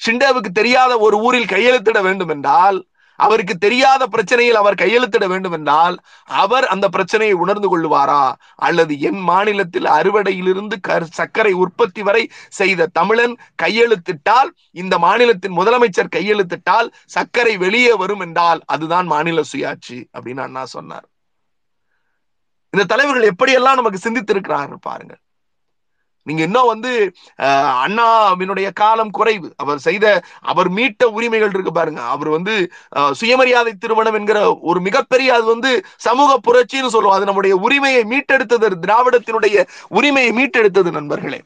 ஷிண்டேவுக்கு 0.00 0.50
தெரியாத 0.60 0.92
ஒரு 1.06 1.16
ஊரில் 1.26 1.52
கையெழுத்திட 1.54 1.98
வேண்டும் 2.06 2.32
என்றால் 2.34 2.78
அவருக்கு 3.18 3.54
தெரியாத 3.56 4.02
பிரச்சனையில் 4.14 4.58
அவர் 4.60 4.80
கையெழுத்திட 4.80 5.24
வேண்டும் 5.32 5.54
என்றால் 5.58 5.94
அவர் 6.40 6.66
அந்த 6.74 6.86
பிரச்சனையை 6.88 7.36
உணர்ந்து 7.42 7.68
கொள்வாரா 7.72 8.24
அல்லது 8.66 8.94
என் 9.08 9.20
மாநிலத்தில் 9.30 9.88
அறுவடையிலிருந்து 9.98 10.76
சர்க்கரை 11.18 11.52
உற்பத்தி 11.62 12.02
வரை 12.02 12.22
செய்த 12.58 12.90
தமிழன் 12.98 13.34
கையெழுத்திட்டால் 13.62 14.50
இந்த 14.82 14.94
மாநிலத்தின் 15.06 15.58
முதலமைச்சர் 15.60 16.14
கையெழுத்திட்டால் 16.16 16.90
சர்க்கரை 17.16 17.56
வெளியே 17.64 17.94
வரும் 18.04 18.24
என்றால் 18.28 18.62
அதுதான் 18.66 19.06
மாநில 19.06 19.44
சுயாட்சி 19.52 19.98
அப்படின்னு 20.14 20.46
அண்ணா 20.48 20.64
சொன்னார். 20.76 21.06
இந்த 22.76 22.88
தலைவர்கள் 22.94 23.30
எப்படியெல்லாம் 23.32 23.80
நமக்கு 23.82 24.04
சிந்தித்திருக்கிறார்கள் 24.08 24.86
பாருங்க 24.90 25.14
நீங்க 26.26 26.42
இன்னும் 26.46 26.70
வந்து 26.70 26.92
அண்ணாவினுடைய 27.84 28.68
காலம் 28.80 29.12
குறைவு. 29.18 29.48
அவர் 29.62 29.84
செய்த 29.84 30.06
அவர் 30.52 30.68
மீட்ட 30.78 31.04
உரிமைகள் 31.16 31.52
இருக்கு 31.54 31.72
பாருங்க. 31.72 32.00
அவர் 32.14 32.30
வந்து 32.36 32.54
சுயமரியாதை 33.20 33.72
திருமணம் 33.74 34.16
என்கிற 34.20 34.40
ஒரு 34.70 34.80
மிகப்பெரிய 34.86 35.34
அது 35.36 35.46
வந்து 35.54 35.70
சமூக 36.06 36.38
புரட்சின்னு 36.48 36.94
சொல்லுவோம். 36.94 37.16
அது 37.18 37.28
நம்முடைய 37.30 37.56
உரிமையை 37.66 38.02
மீட்டெடுத்தது 38.12 38.72
திராவிடத்தினுடைய 38.86 39.66
உரிமையை 39.98 40.32
மீட்டெடுத்தது 40.40 40.92
நண்பர்களே. 40.98 41.40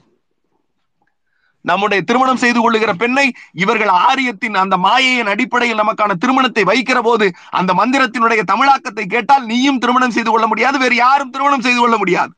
நம்முடைய 1.65 2.01
திருமணம் 2.03 2.43
செய்து 2.43 2.61
கொள்ளுகிற 2.61 2.93
பெண்ணை 2.95 3.27
இவர்கள் 3.63 3.93
ஆரியத்தின் 4.09 4.61
அந்த 4.65 4.77
மாயையின் 4.87 5.31
அடிப்படையில் 5.35 5.81
நமக்கான 5.83 6.17
திருமணத்தை 6.25 6.65
வைக்கிற 6.73 6.99
போது 7.09 7.29
அந்த 7.51 7.73
மந்திரத்தினுடைய 7.81 8.43
தமிழாக்கத்தை 8.53 9.07
கேட்டால் 9.07 9.45
நீயும் 9.45 9.79
திருமணம் 9.79 10.17
செய்து 10.19 10.31
கொள்ள 10.31 10.47
முடியாது 10.47 10.79
வேறு 10.79 10.97
யாரும் 11.07 11.33
திருமணம் 11.37 11.67
செய்து 11.69 11.81
கொள்ள 11.81 11.97
முடியாது. 11.97 12.33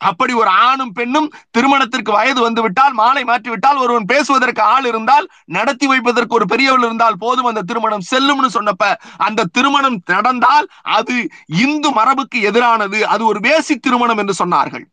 அப்படி 0.00 0.32
ஒரு 0.40 0.50
ஆணும் 0.68 0.92
பெண்ணும் 0.92 1.28
திருமணத்திற்கு 1.50 2.10
வயது 2.12 2.40
வந்து 2.40 2.62
விட்டால் 2.62 2.94
மாலை 2.98 3.22
மாற்றிவிட்டால் 3.24 3.78
ஒருவன் 3.84 4.08
பேசுவதற்கு 4.10 4.62
ஆள் 4.72 4.86
இருந்தால் 4.90 5.26
நடத்தி 5.56 5.86
வைப்பதற்கு 5.86 6.36
ஒரு 6.38 6.46
பெரியவள் 6.46 6.84
இருந்தால் 6.86 7.20
போதும் 7.22 7.48
அந்த 7.50 7.62
திருமணம் 7.70 8.04
செல்லும்னு 8.10 8.50
சொன்னப்ப 8.56 8.90
அந்த 9.26 9.48
திருமணம் 9.56 9.96
நடந்தால் 10.14 10.66
அது 10.98 11.16
இந்து 11.64 11.90
மரபுக்கு 11.90 12.40
எதிரானது 12.50 13.00
அது 13.14 13.24
ஒரு 13.26 13.40
வேசி 13.40 13.76
திருமணம் 13.86 14.20
என்று 14.24 14.36
சொன்னார்கள். 14.42 14.86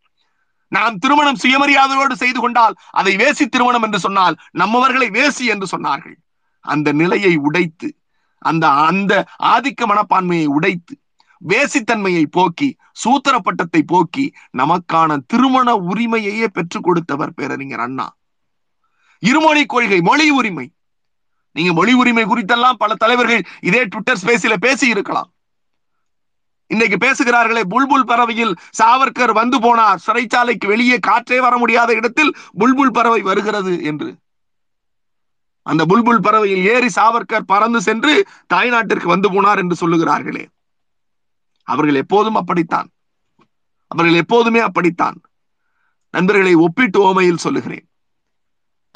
நாம் 0.76 0.98
திருமணம் 0.98 1.42
சுயமரியாதையோடு 1.44 2.16
செய்து 2.24 2.40
கொண்டால் 2.40 2.76
அதை 2.92 3.14
வேசி 3.16 3.46
திருமணம் 3.46 3.82
என்று 3.82 4.00
சொன்னால் 4.00 4.36
நம்மவர்களை 4.60 5.08
வேசி 5.20 5.46
என்று 5.54 5.68
சொன்னார்கள். 5.74 6.18
அந்த 6.66 6.92
நிலையை 6.92 7.34
உடைத்து 7.48 7.90
அந்த 8.42 8.66
அந்த 8.90 9.14
ஆதிக்க 9.54 9.82
மனப்பான்மையை 9.92 10.48
உடைத்து 10.58 10.96
வேசித்தன்மையை 11.42 12.26
போக்கி 12.32 12.70
சூத்திர 12.92 13.36
பட்டத்தை 13.40 13.82
போக்கி 13.84 14.26
நமக்கான 14.58 15.18
திருமண 15.28 15.70
உரிமையையே 15.92 16.48
பெற்றுக் 16.48 16.84
கொடுத்தவர் 16.84 17.34
பேரறிஞர் 17.34 17.84
அண்ணா. 17.86 18.08
இருமொழி 19.24 19.64
கொள்கை 19.66 20.00
மொழி 20.02 20.28
உரிமை. 20.30 20.68
நீங்க 21.56 21.72
மொழி 21.74 21.94
உரிமை 21.94 22.24
குறித்தெல்லாம் 22.26 22.80
பல 22.84 22.94
தலைவர்கள் 22.96 23.44
இதே 23.62 23.82
ட்விட்டர் 23.86 24.22
ஸ்பேஸில 24.22 24.54
பேசி 24.58 24.86
இருக்கலாம் 24.90 25.30
இன்னைக்கு 26.68 26.98
பேசுகிறார்களே 26.98 27.62
புல்புல் 27.70 28.06
பறவையில் 28.06 28.56
சாவர்கர் 28.84 29.34
வந்து 29.34 29.60
போனார். 29.60 29.98
சிறைச்சாலைக்கு 30.08 30.68
வெளியே 30.68 30.98
காற்றே 30.98 31.40
வர 31.40 31.58
முடியாத 31.58 31.94
இடத்தில் 31.94 32.36
புல்புல் 32.60 32.92
பறவை 32.92 33.22
வருகிறது 33.22 33.84
என்று. 33.84 34.16
அந்த 35.62 35.86
புல்புல் 35.86 36.22
பறவையில் 36.22 36.66
ஏறி 36.66 36.88
சாவர்கர் 36.96 37.46
பறந்து 37.46 37.82
சென்று 37.82 38.26
தாய்நாட்டிற்கு 38.54 39.06
வந்து 39.06 39.32
போனார் 39.32 39.58
என்று 39.58 39.88
சொல்லுகிறார்களே. 39.88 40.46
அவர்கள் 41.64 41.96
எப்போதும் 41.96 42.36
அப்படித்தான். 42.36 42.90
அவர்கள் 43.88 44.16
எப்போதுமே 44.16 44.60
அப்படித்தான். 44.60 45.22
நண்பர்களை 46.12 46.54
ஒப்பிட்டு 46.54 47.00
ஓமையில் 47.04 47.36
சொல்லுகிறேன். 47.36 47.88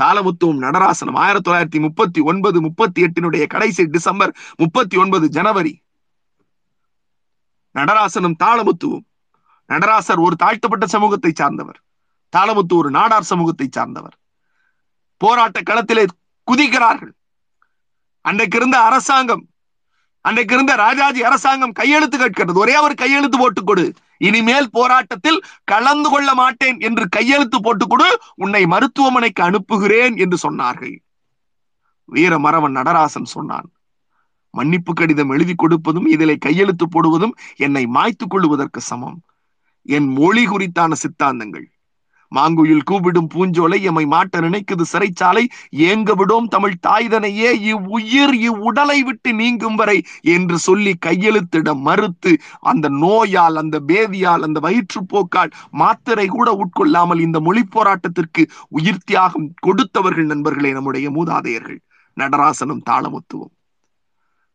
தாளமுத்துவம் 0.03 0.61
நடராசனம் 0.61 1.15
ஆயிரத்தி 1.15 1.51
தொள்ளாயிரத்தி 1.51 1.81
முப்பத்தி 1.81 2.21
ஒன்பது 2.21 2.61
முப்பத்தி 2.61 3.03
எட்டினுடைய 3.03 3.47
கடைசி 3.47 3.85
டிசம்பர் 3.85 4.35
முப்பத்தி 4.55 4.97
ஒன்பது 4.97 5.29
ஜனவரி 5.29 5.85
நடராசனும் 7.77 8.35
தாளமுத்துவும். 8.43 9.05
நடராசர் 9.69 10.19
ஒரு 10.19 10.35
தாழ்த்தப்பட்ட 10.35 10.87
சமூகத்தை 10.87 11.31
சார்ந்தவர். 11.35 11.81
தாளமுத்து 12.37 12.73
ஒரு 12.73 12.89
நாடார் 12.91 13.19
சமூகத்தை 13.19 13.67
சார்ந்தவர். 13.71 14.17
போராட்ட 15.17 15.61
களத்திலே 15.61 16.05
குதிக்கிறார்கள். 16.51 17.11
அன்றைக்கு 18.21 18.57
இருந்த 18.57 18.79
அரசாங்கம் 18.79 19.47
அன்றைக்கு 20.21 20.53
இருந்த 20.53 20.75
ராஜாஜி 20.75 21.23
அரசாங்கம் 21.23 21.71
கையெழுத்து 21.71 22.17
கேட்கிறது. 22.17 22.59
ஒரே 22.59 22.77
ஒரு 22.77 22.95
கையெழுத்து 22.95 23.37
போட்டுக் 23.37 23.65
கொடு. 23.65 23.93
இனிமேல் 24.17 24.71
போராட்டத்தில் 24.71 25.43
கலந்து 25.63 26.09
கொள்ள 26.09 26.33
மாட்டேன் 26.33 26.79
என்று 26.79 27.09
கையெழுத்து 27.09 27.61
போட்டுக் 27.61 27.89
கொடு. 27.89 28.19
உன்னை 28.35 28.65
மருத்துவமனைக்கு 28.65 29.43
அனுப்புகிறேன் 29.43 30.17
என்று 30.17 30.37
சொன்னார்கள். 30.49 30.99
வீரமரவன் 32.11 32.71
நடராசன் 32.71 33.23
சொன்னான். 33.23 33.71
மன்னிப்பு 34.53 34.93
கடிதம் 34.93 35.29
எழுதி 35.29 35.55
கொடுப்பதும் 35.55 36.07
இதிலே 36.07 36.35
கையெழுத்து 36.37 36.87
போடுவதும் 36.87 37.33
என்னை 37.55 37.85
மாய்த்துக் 37.87 38.29
கொள்வதற்கு 38.29 38.81
சமம். 38.81 39.17
என் 39.81 40.07
மொழி 40.07 40.45
குறித்தான 40.47 40.91
சித்தாந்தங்கள். 41.03 41.67
மாங்குயில் 42.31 42.83
கூப்பிடும் 42.83 43.29
பூஞ்சோலை 43.33 43.81
எம்மை 43.81 44.05
மாட்ட 44.05 44.39
நினைக்குது 44.41 44.85
சிறைச்சாலை 44.91 45.43
ஏங்க 45.71 46.13
விடோம் 46.15 46.47
தமிழ் 46.47 46.75
தாய்தனையே 46.87 47.51
இவ்வுயிர் 47.71 48.33
இவ்வுடலை 48.47 48.97
விட்டு 49.03 49.33
நீங்கும் 49.33 49.75
வரை 49.75 50.03
என்று 50.21 50.57
சொல்லி 50.57 50.93
கையெழுத்திட 51.05 51.75
மறுத்து 51.77 52.37
அந்த 52.59 52.89
நோயால் 52.89 53.55
அந்த 53.55 53.79
பேதியால் 53.79 54.41
அந்த 54.41 54.59
வயிற்றுப்போக்கால் 54.59 55.53
மாத்திரை 55.71 56.27
கூட 56.27 56.57
உட்கொள்ளாமல் 56.63 57.19
இந்த 57.19 57.39
மொழி 57.39 57.63
போராட்டத்திற்கு 57.75 58.43
உயிர் 58.67 59.05
தியாகம் 59.05 59.53
கொடுத்தவர்கள் 59.67 60.25
நண்பர்களே 60.25 60.71
நம்முடைய 60.71 61.09
மூதாதையர்கள். 61.09 61.79
நடராசனும் 62.17 62.85
தாளமுத்துவம். 62.89 63.53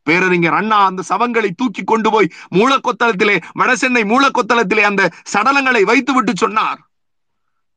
பேரறிஞர் 0.02 0.54
அண்ணா 0.54 0.78
அந்த 0.84 1.02
சவங்களை 1.08 1.50
தூக்கி 1.56 1.82
கொண்டு 1.84 2.10
போய் 2.10 2.32
மூலக்கொத்தளத்திலே 2.50 3.36
வடசென்னை 3.60 4.02
மூலக்கொத்தளத்திலே 4.12 4.80
அந்த 4.80 5.10
சடலங்களை 5.32 5.82
வைத்துவிட்டு 5.90 6.32
சொன்னார். 6.36 6.80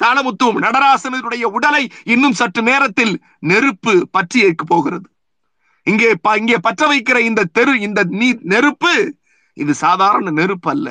தாளமுத்துவும் 0.03 0.61
நடராசனுடைய 0.65 1.43
உடலை 1.43 1.89
இன்னும் 2.03 2.33
சற்று 2.33 2.61
நேரத்தில் 2.61 3.13
நெருப்பு 3.39 4.07
பற்றி 4.11 4.53
போகிறது. 4.65 5.07
இங்கே 5.83 6.09
இங்கே 6.37 6.57
பற்ற 6.57 6.83
வைக்கிற 6.87 7.17
இந்த 7.19 7.49
தெரு 7.51 7.73
இந்த 7.79 8.03
நீ 8.03 8.27
நெருப்பு 8.41 8.93
இது 9.53 9.73
சாதாரண 9.73 10.29
நெருப்பு 10.29 10.69
அல்ல. 10.69 10.87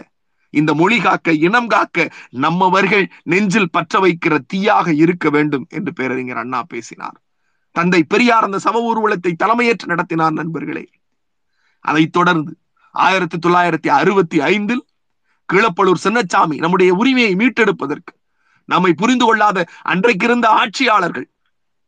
இந்த 0.51 0.75
மொழி 0.75 0.99
காக்க 1.01 1.33
இனம் 1.33 1.67
காக்க 1.67 2.09
நம்மவர்கள் 2.31 3.07
நெஞ்சில் 3.23 3.71
பற்ற 3.71 4.01
வைக்கிற 4.01 4.35
தீயாக 4.53 4.95
இருக்க 4.95 5.31
வேண்டும் 5.31 5.67
என்று 5.69 5.93
பேரறிஞர் 5.93 6.37
அண்ணா 6.37 6.63
பேசினார். 6.63 7.17
தந்தை 7.73 8.03
பெரியார் 8.03 8.43
அந்த 8.43 8.59
சம 8.59 8.83
ஊர்வலத்தை 8.91 9.33
தலைமையேற்று 9.45 9.87
நடத்தினார் 9.87 10.33
நண்பர்களே. 10.33 10.85
அதைத் 11.85 12.13
தொடர்ந்து 12.13 12.53
ஆயிரத்தி 12.95 13.39
தொள்ளாயிரத்தி 13.39 13.89
அறுபத்தி 13.99 14.39
ஐந்தில் 14.41 14.83
கீழப்பலூர் 15.49 16.05
சின்னச்சாமி 16.05 16.57
நம்முடைய 16.57 16.91
உரிமையை 16.95 17.33
மீட்டெடுப்பதற்கு 17.35 18.13
நம்மை 18.69 18.93
புரிந்து 18.93 19.25
கொள்ளாத 19.25 19.59
அன்றைக்கிருந்த 19.83 20.47
ஆட்சியாளர்கள் 20.61 21.29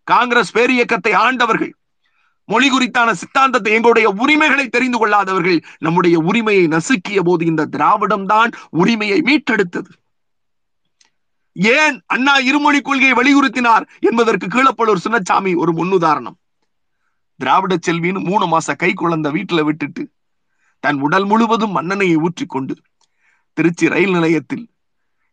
காங்கிரஸ் 0.09 0.55
பேரியக்கத்தை 0.57 1.13
ஆண்டவர்கள் 1.27 1.73
மொழி 2.49 2.69
குறித்தான 2.71 3.11
சித்தாந்தத்தை 3.13 3.71
எங்களுடைய 3.73 4.09
உரிமைகளை 4.23 4.67
தெரிந்து 4.69 4.99
கொள்ளாதவர்கள் 4.99 5.61
நம்முடைய 5.79 6.17
உரிமையை 6.19 6.67
நசுக்கிய 6.69 7.21
போது 7.25 7.43
இந்த 7.47 7.65
திராவிடம் 7.65 8.27
தான் 8.27 8.51
உரிமையை 8.71 9.19
மீட்டெடுத்தது. 9.21 9.93
ஏன் 11.57 11.97
அண்ணா 12.07 12.35
இருமொழி 12.49 12.81
கொள்கையை 12.81 13.15
வலியுறுத்தினார் 13.17 13.85
என்பதற்கு 14.01 14.47
கீழப்பலூர் 14.47 15.05
சின்னச்சாமி 15.05 15.53
ஒரு 15.57 15.73
முன்னுதாரணம். 15.73 16.37
திராவிட 17.41 17.75
செல்வின்னு 17.87 18.21
மூணு 18.29 18.45
மாச 18.47 18.77
கை 18.77 18.91
குழந்தை 18.95 19.31
வீட்டுல 19.33 19.63
விட்டுட்டு 19.65 20.03
தன் 20.85 21.01
உடல் 21.01 21.25
முழுவதும் 21.25 21.71
மன்னனையை 21.71 22.17
ஊற்றிக்கொண்டு 22.17 22.75
திருச்சி 23.57 23.89
ரயில் 23.89 24.11
நிலையத்தில் 24.11 24.65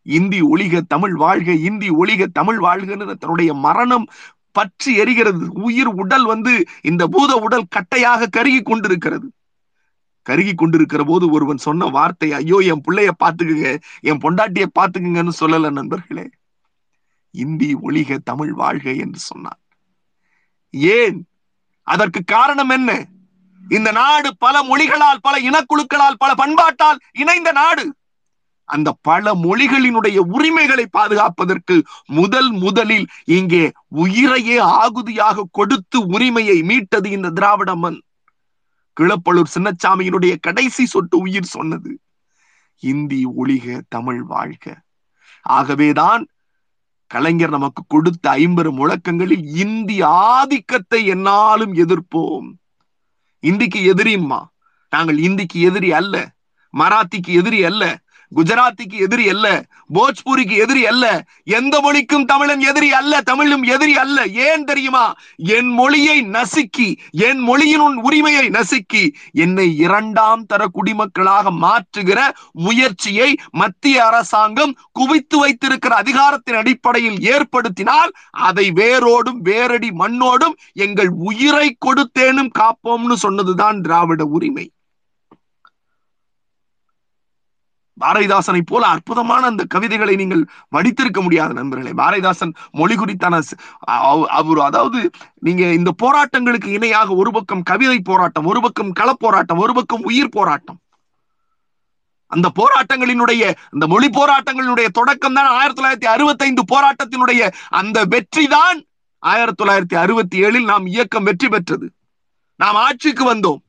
இந்தி 0.05 0.39
ஒளிக 0.41 0.81
தமிழ் 0.87 1.15
வாழ்க 1.15 1.51
இந்தி 1.69 1.89
ஒளிக 1.89 2.25
தமிழ் 2.33 2.59
வாழ்கன்னு 2.59 3.15
தன்னுடைய 3.15 3.51
மரணம் 3.65 4.07
பற்றி 4.51 4.91
எரிகிறது. 5.01 5.45
உயிர் 5.67 5.91
உடல் 6.01 6.25
வந்து 6.25 6.51
இந்த 6.81 7.03
பூத 7.07 7.31
உடல் 7.35 7.71
கட்டையாக 7.75 8.27
கருகி 8.37 8.61
கொண்டிருக்கிறது. 8.61 9.27
கருகி 10.27 10.53
கொண்டிருக்கிற 10.55 11.03
போது 11.03 11.25
ஒருவன் 11.29 11.57
சொன்ன 11.57 11.85
வார்த்தை 11.85 12.29
ஐயோ 12.33 12.57
என் 12.71 12.83
பிள்ளைய 12.87 13.11
பாத்துக்குங்க 13.23 13.69
என் 14.09 14.21
பொண்டாட்டிய 14.23 14.65
பாத்துக்குங்கன்னு 14.79 15.33
சொல்லல 15.39 15.71
நண்பர்களே. 15.71 16.25
இந்தி 17.31 17.69
ஒளிக 17.75 18.17
தமிழ் 18.23 18.53
வாழ்க 18.53 18.87
என்று 19.03 19.19
சொன்னான். 19.19 19.61
ஏன் 20.97 21.17
அதற்கு 21.83 22.23
காரணம் 22.23 22.69
என்ன? 22.69 23.05
இந்த 23.69 23.91
நாடு 23.91 24.37
பல 24.37 24.63
மொழிகளால் 24.63 25.21
பல 25.21 25.39
இனக்குழுக்களால் 25.39 26.17
பல 26.17 26.33
பண்பாட்டால் 26.33 26.99
இணைந்த 27.11 27.51
நாடு. 27.51 27.95
அந்த 28.65 28.97
பல 29.01 29.33
மொழிகளினுடைய 29.33 30.17
உரிமைகளை 30.17 30.85
பாதுகாப்பதற்கு 30.85 31.83
முதல் 32.05 32.51
முதலில் 32.51 33.07
இங்கே 33.25 33.71
உயிரையே 33.87 34.57
ஆகுதியாக 34.57 35.43
கொடுத்து 35.51 36.05
உரிமையை 36.05 36.63
மீட்டது 36.63 37.09
இந்த 37.09 37.29
திராவிட 37.29 37.75
மண். 37.75 37.99
கிளப்பலூர் 39.01 39.51
சின்னச்சாமியினுடைய 39.59 40.35
கடைசி 40.39 40.85
சொட்டு 40.85 41.17
உயிர் 41.17 41.53
சொன்னது. 41.55 41.99
இந்தி 42.79 43.25
ஒளிக 43.25 43.81
தமிழ் 43.89 44.21
வாழ்க. 44.23 44.81
ஆகவேதான் 45.41 46.27
கலைஞர் 47.07 47.49
நமக்கு 47.49 47.83
கொடுத்த 47.87 48.29
ஐம்பது 48.29 48.71
முழக்கங்களில் 48.71 49.45
இந்தி 49.45 50.01
ஆதிக்கத்தை 50.01 51.05
என்னாலும் 51.05 51.73
எதிர்ப்போம். 51.73 52.53
இந்திக்கு 53.39 53.93
எதிரிம்மா. 53.93 54.45
நாங்கள் 54.89 55.17
இந்திக்கு 55.17 55.61
எதிரி 55.61 55.93
அல்ல. 55.93 56.33
மராத்திக்கு 56.77 57.33
எதிரி 57.33 57.63
அல்ல. 57.63 58.02
குஜராத்திக்கு 58.35 58.97
எதிரி 58.99 59.29
அல்ல 59.29 59.63
போஜ்பூரிக்கு 59.93 60.55
எதிரி 60.57 60.87
அல்ல 60.87 61.23
எந்த 61.43 61.79
மொழிக்கும் 61.79 62.25
தமிழன் 62.25 62.59
எதிரி 62.59 62.93
அல்ல 62.93 63.21
தமிழும் 63.21 63.63
எதிரி 63.63 63.97
அல்ல. 63.97 64.27
ஏன் 64.27 64.63
தெரியுமா? 64.63 65.13
என் 65.35 65.67
மொழியை 65.67 66.21
நசுக்கி 66.21 66.95
என் 67.11 67.39
மொழியின் 67.39 67.79
உரிமையை 67.79 68.49
நசுக்கி 68.49 69.13
என்னை 69.31 69.77
இரண்டாம் 69.77 70.45
தர 70.45 70.67
குடிமக்களாக 70.73 71.51
மாற்றுகிற 71.61 72.19
முயற்சியை 72.51 73.35
மத்திய 73.51 74.05
அரசாங்கம் 74.05 74.75
குவித்து 74.91 75.37
வைத்திருக்கிற 75.37 75.95
அதிகாரத்தின் 75.95 76.55
அடிப்படையில் 76.55 77.19
ஏற்படுத்தினால் 77.19 78.11
அதை 78.31 78.71
வேரோடும் 78.71 79.39
வேரடி 79.43 79.91
மண்ணோடும் 79.91 80.55
எங்கள் 80.73 81.09
உயிரை 81.09 81.77
கொடுத்தேனும் 81.85 82.51
காப்போம்னு 82.59 83.13
சொன்னதுதான் 83.13 83.81
திராவிட 83.81 84.25
உரிமை. 84.25 84.71
பாரதிதாசனை 88.01 88.61
போல 88.69 88.83
அற்புதமான 88.93 89.41
அந்த 89.51 89.63
கவிதைகளை 89.73 90.15
நீங்கள் 90.21 90.43
வடித்திருக்க 90.75 91.19
முடியாத 91.21 91.53
நண்பர்களே. 91.53 91.91
பாரதிதாசன் 92.01 92.53
மொழி 92.79 92.95
குறித்தான 92.95 93.41
அவர் 94.39 94.61
அதாவது 94.69 95.01
நீங்க 95.47 95.63
இந்த 95.79 95.91
போராட்டங்களுக்கு 96.03 96.69
இணையாக 96.77 97.15
ஒரு 97.23 97.31
பக்கம் 97.31 97.65
கவிதை 97.71 97.99
போராட்டம் 98.11 98.49
ஒரு 98.53 98.61
பக்கம் 98.61 98.93
களப்போராட்டம் 99.01 99.61
ஒரு 99.65 99.75
பக்கம் 99.79 100.07
உயிர் 100.11 100.35
போராட்டம். 100.37 100.79
அந்த 102.31 102.47
போராட்டங்களினுடைய 102.59 103.43
அந்த 103.73 103.85
மொழி 103.93 104.07
போராட்டங்களினுடைய 104.19 104.87
தொடக்கம் 104.99 105.35
தான் 105.39 105.49
ஆயிரத்தி 105.57 105.79
தொள்ளாயிரத்தி 105.79 106.09
அறுபத்தி 106.13 106.45
ஐந்து 106.49 106.63
போராட்டத்தினுடைய 106.73 107.41
அந்த 107.81 107.97
வெற்றி 108.13 108.45
தான் 108.55 108.79
ஆயிரத்தி 109.23 109.59
தொள்ளாயிரத்தி 109.59 109.97
அறுபத்தி 110.03 110.37
ஏழில் 110.45 110.69
நாம் 110.71 110.85
இயக்கம் 110.93 111.27
வெற்றி 111.29 111.49
பெற்றது. 111.49 111.87
நாம் 112.59 112.79
ஆட்சிக்கு 112.85 113.23
வந்தோம். 113.33 113.62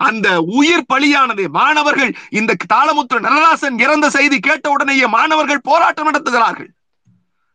அந்த 0.00 0.28
உயிர் 0.58 0.88
பலியானது. 0.92 1.44
மாணவர்கள் 1.48 2.12
இந்த 2.30 2.56
தாளமுத்து 2.74 3.16
நடராசன் 3.26 3.78
இறந்த 3.78 4.06
செய்தி 4.10 4.38
கேட்ட 4.40 4.70
உடனேயே 4.70 5.06
மாணவர்கள் 5.06 5.66
போராட்டம் 5.70 6.08
நடத்துகிறார்கள். 6.08 6.70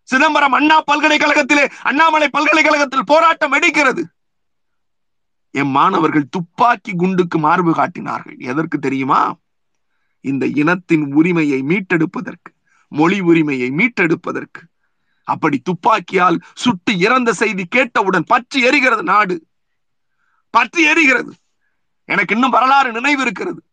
சிதம்பரம் 0.10 0.56
அண்ணா 0.58 0.78
பல்கலைக்கழகத்திலே 0.91 1.64
அண்ணாமலை 1.82 2.28
பல்கலைக்கழகத்தில் 2.30 3.10
போராட்டம் 3.12 3.54
வெடிக்கிறது 3.54 4.04
எம் 5.52 5.74
மாணவர்கள் 5.78 6.26
துப்பாக்கி 6.30 6.91
குண்டுக்கு 6.96 7.38
மார்பு 7.38 7.72
காட்டினார்கள். 7.74 8.38
எதற்கு 8.52 8.78
தெரியுமா? 8.80 9.22
இந்த 10.26 10.46
இனத்தின் 10.62 11.06
உரிமையை 11.14 11.60
மீட்டெடுப்பதற்கு 11.62 12.52
மொழி 12.91 13.20
உரிமையை 13.20 13.70
மீட்டெடுப்பதற்கு. 13.80 14.62
அப்படி 15.28 15.58
துப்பாக்கியால் 15.60 16.38
சுட்டு 16.54 16.91
இறந்த 16.98 17.30
செய்தி 17.34 17.64
கேட்டவுடன் 17.66 18.28
பற்றி 18.28 18.60
எரிகிறது 18.70 19.04
நாடு. 19.12 19.38
பற்றி 20.54 20.82
எரிகிறது. 20.88 21.32
எனக்கு 22.06 22.36
இன்னும் 22.36 22.49
வரலாறு 22.49 22.91
நினைவு 22.91 23.22
இருக்கிறது. 23.22 23.64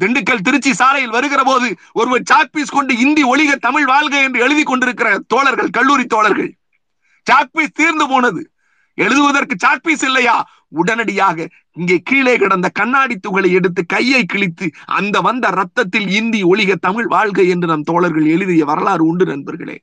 திண்டுக்கல் 0.00 0.44
திருச்சி 0.46 0.72
சாலையில் 0.74 1.10
வருகிற 1.10 1.42
போது 1.42 1.76
ஒருவர் 1.92 2.22
சாக்பீஸ் 2.22 2.76
கொண்டு 2.76 2.96
இந்தி 2.98 3.22
ஒளிக 3.24 3.54
தமிழ் 3.56 3.84
வாழ்க 3.84 4.22
என்று 4.22 4.40
எழுதி 4.40 4.62
கொண்டிருக்கிற 4.62 5.18
தோழர்கள் 5.26 5.70
கல்லூரி 5.70 6.06
தோழர்கள். 6.06 6.50
சாக்பீஸ் 7.26 7.78
தீர்ந்து 7.80 8.08
போனது. 8.08 8.50
எழுதுவதற்கு 8.94 9.56
சாக்பீஸ் 9.58 10.04
இல்லையா? 10.04 10.48
உடனடியாக 10.68 11.48
இங்கே 11.72 11.96
கீழே 12.04 12.36
கிடந்த 12.36 12.68
கண்ணாடி 12.68 13.16
துகளை 13.16 13.52
எடுத்து 13.52 13.86
கையை 13.86 14.24
கிழித்து 14.24 14.70
அந்த 14.86 15.20
வந்த 15.20 15.50
ரத்தத்தில் 15.50 16.08
இந்தி 16.08 16.42
ஒளிக 16.42 16.74
தமிழ் 16.74 17.06
வாழ்க 17.06 17.42
என்று 17.42 17.66
நம் 17.66 17.82
தோழர்கள் 17.82 18.26
எழுதிய 18.26 18.64
வரலாறு 18.64 19.04
உண்டு 19.04 19.26
நண்பர்களே. 19.26 19.82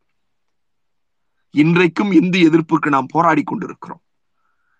இன்றைக்கும் 1.51 2.11
இந்தி 2.11 2.47
எதிர்ப்புக்கு 2.47 2.88
நாம் 2.88 3.05
போராடி 3.11 3.43
கொண்டிருக்கிறோம். 3.43 4.01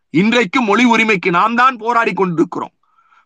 இன்றைக்கும் 0.10 0.66
மொழி 0.66 0.86
உரிமைக்கு 0.86 1.30
நாம் 1.30 1.56
தான் 1.56 1.78
போராடி 1.78 2.14
கொண்டிருக்கிறோம். 2.14 2.77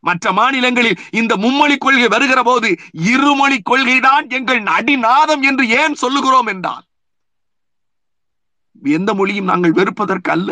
மற்ற 0.03 0.31
மாநிலங்களில் 0.31 1.01
இந்த 1.11 1.33
மும்மொழி 1.37 1.75
கொள்கை 1.77 2.07
வருகிற 2.07 2.41
போது 2.43 2.69
இருமொழி 3.13 3.57
கொள்கைதான் 3.71 4.27
எங்கள் 4.37 4.61
அடிநாதம் 4.77 5.43
என்று 5.49 5.65
ஏன் 5.81 5.95
சொல்லுகிறோம் 5.95 6.49
என்றால் 6.53 6.85
எந்த 8.97 9.11
மொழியும் 9.13 9.49
நாங்கள் 9.51 9.77
வெறுப்பதற்கு 9.79 10.31
அல்ல 10.31 10.51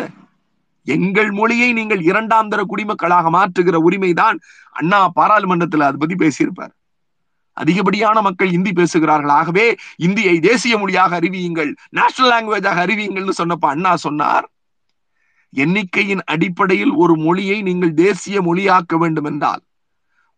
எங்கள் 0.88 1.32
மொழியை 1.32 1.70
நீங்கள் 1.74 2.02
இரண்டாம் 2.02 2.50
தர 2.52 2.62
குடிமக்களாக 2.64 3.30
மாற்றுகிற 3.36 3.78
உரிமைதான் 3.88 4.38
அண்ணா 4.76 5.00
பாராளுமன்றத்தில் 5.10 5.88
அது 5.88 5.97
பத்தி 5.97 6.16
பேசியிருப்பார். 6.16 6.74
அதிகப்படியான 7.58 8.18
மக்கள் 8.22 8.52
இந்தி 8.58 8.72
பேசுகிறார்கள். 8.72 9.34
ஆகவே 9.39 9.66
இந்தியை 9.97 10.36
தேசிய 10.39 10.78
மொழியாக 10.78 11.20
அறிவியுங்கள் 11.20 11.72
நேஷனல் 11.97 12.32
லாங்குவேஜாக 12.32 12.84
அறிவியுங்கள்னு 12.86 13.39
சொன்னப்ப 13.41 13.68
அண்ணா 13.74 13.91
சொன்னார். 14.06 14.47
எண்ணிக்கையின் 15.54 16.24
அடிப்படையில் 16.24 16.91
ஒரு 16.91 17.16
மொழியை 17.16 17.62
நீங்கள் 17.62 17.93
தேசிய 17.93 18.41
மொழியாக்க 18.41 18.97
வேண்டும் 18.97 19.26
என்றால் 19.26 19.64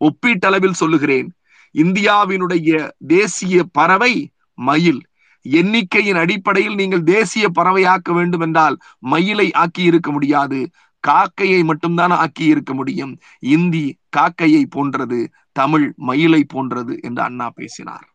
ஒப்பீட்டளவில் 0.02 0.72
சொல்லுகிறேன் 0.72 1.30
இந்தியாவினுடைய 1.76 2.92
தேசிய 3.08 3.64
பறவை 3.72 4.32
மயில். 4.54 5.02
எண்ணிக்கையின் 5.42 6.16
அடிப்படையில் 6.16 6.76
நீங்கள் 6.76 7.04
தேசிய 7.04 7.50
பறவையாக்க 7.50 8.14
வேண்டும் 8.14 8.40
என்றால் 8.40 8.78
மயிலை 9.00 9.52
ஆக்கி 9.52 9.84
இருக்க 9.84 10.12
முடியாது 10.12 10.60
காக்கையை 11.08 11.64
மட்டும்தான் 11.64 12.12
ஆக்கி 12.12 12.46
இருக்க 12.46 12.74
முடியும். 12.74 13.14
இந்தி 13.40 13.98
காக்கையை 14.18 14.64
போன்றது 14.70 15.32
தமிழ் 15.52 15.94
மயிலை 15.98 16.44
போன்றது 16.44 17.00
என்று 17.02 17.22
அண்ணா 17.22 17.50
பேசினார். 17.50 18.06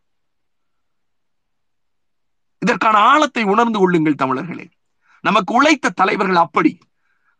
இதற்கான 2.61 2.97
ஆழத்தை 2.97 3.43
உணர்ந்து 3.43 3.79
கொள்ளுங்கள் 3.79 4.15
தமிழர்களே. 4.15 4.67
நமக்கு 5.21 5.53
உழைத்த 5.53 5.89
தலைவர்கள் 5.89 6.35
அப்படி. 6.35 6.79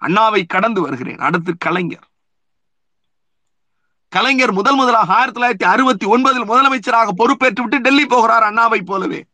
அண்ணாவை 0.01 0.45
கடந்து 0.45 0.81
வருகிறேன். 0.81 1.17
அடுத்து 1.17 1.57
கலைஞர். 1.57 2.07
கலைஞர் 4.09 4.51
முதல் 4.51 4.75
முதலாக 4.75 5.13
ஆயிரத்தி 5.13 5.41
தொள்ளாயிரத்தி 5.41 5.69
அறுபத்தி 5.69 6.05
ஒன்பதில் 6.05 6.49
முதலமைச்சராக 6.49 7.09
பொறுப்பேற்று 7.15 7.61
விட்டு 7.61 7.79
டெல்லி 7.79 8.05
போகிறார் 8.05 8.43
அண்ணாவை 8.43 8.81
போலவே. 8.81 9.25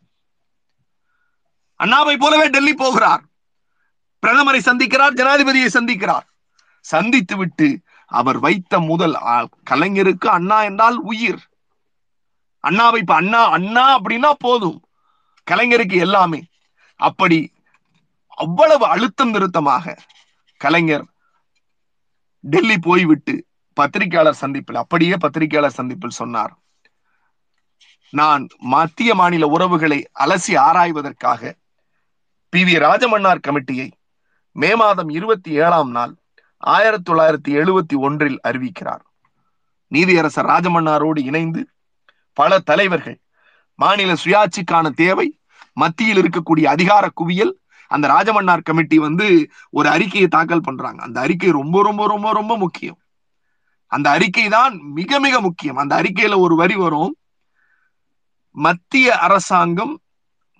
அண்ணாவை 1.83 2.15
போலவே 2.17 2.49
டெல்லி 2.49 2.73
போகிறார். 2.73 3.23
பிரதமரை 4.25 4.59
சந்திக்கிறார் 4.59 5.13
ஜனாதிபதியை 5.13 5.67
சந்திக்கிறார். 5.67 6.27
சந்தித்து 6.79 7.37
விட்டு 7.37 7.81
அவர் 8.05 8.39
வைத்த 8.39 8.79
முதல் 8.79 9.13
கலைஞருக்கு 9.69 10.25
அண்ணா 10.25 10.63
என்றால் 10.63 10.97
உயிர். 10.97 11.49
அண்ணாவை 12.63 12.97
இப்ப 12.97 13.15
அண்ணா 13.15 13.49
அண்ணா 13.49 13.99
அப்படின்னா 13.99 14.31
போதும். 14.39 14.85
கலைஞருக்கு 15.51 15.99
எல்லாமே. 15.99 16.43
அப்படி 16.95 17.52
அவ்வளவு 18.35 18.85
அழுத்தம் 18.85 19.33
நிறுத்தமாக 19.33 19.97
கலைஞர் 20.57 21.05
டெல்லி 22.39 22.77
போய்விட்டு 22.77 23.45
பத்திரிகையாளர் 23.73 24.33
சந்திப்பில் 24.33 24.75
அப்படியே 24.75 25.15
பத்திரிகையாளர் 25.17 25.73
சந்திப்பில் 25.73 26.09
சொன்னார். 26.09 26.57
நான் 28.09 28.47
மத்திய 28.57 29.15
மாநில 29.15 29.47
உறவுகளை 29.47 30.09
அலசி 30.19 30.57
ஆராய்வதற்காக 30.57 31.53
பி. 32.49 32.63
வி. 32.63 32.79
ராஜமன்னார் 32.79 33.39
கமிட்டியை 33.47 33.91
மே 34.51 34.75
மாதம் 34.75 35.09
இருபத்தி 35.09 35.51
ஏழாம் 35.51 35.91
நாள் 35.91 36.15
ஆயிரத்தி 36.57 37.13
தொள்ளாயிரத்தி 37.13 37.47
எழுபத்தி 37.49 37.97
ஒன்றில் 37.97 38.39
அறிவிக்கிறார். 38.47 38.99
நீதியரசர் 39.93 40.49
ராஜமன்னாரோடு 40.51 41.19
இணைந்து 41.19 41.67
பல 42.33 42.59
தலைவர்கள் 42.59 43.19
மாநில 43.75 44.13
சுயாட்சிக்கான 44.13 44.89
தேவை 44.89 45.39
மத்தியில் 45.73 46.17
இருக்கக்கூடிய 46.17 46.63
அதிகார 46.63 47.09
குவியல் 47.13 47.59
அந்த 47.93 48.05
ராஜமன்னார் 48.07 48.67
கமிட்டி 48.67 48.97
வந்து 48.97 49.27
ஒரு 49.69 49.87
அறிக்கையை 49.89 50.27
தாக்கல் 50.27 50.67
பண்றாங்க. 50.67 50.99
அந்த 51.03 51.17
அறிக்கை 51.19 51.49
ரொம்ப 51.51 51.83
ரொம்ப 51.83 52.03
ரொம்ப 52.07 52.27
ரொம்ப 52.33 52.53
முக்கியம். 52.57 52.99
அந்த 53.91 54.07
அறிக்கை 54.09 54.45
தான் 54.49 54.73
மிக 54.93 55.19
மிக 55.19 55.35
முக்கியம். 55.41 55.75
அந்த 55.75 55.93
அறிக்கையில 56.01 56.37
ஒரு 56.37 56.55
வரி 56.55 56.75
வரும். 56.75 57.11
மத்திய 58.55 59.07
அரசாங்கம் 59.17 59.93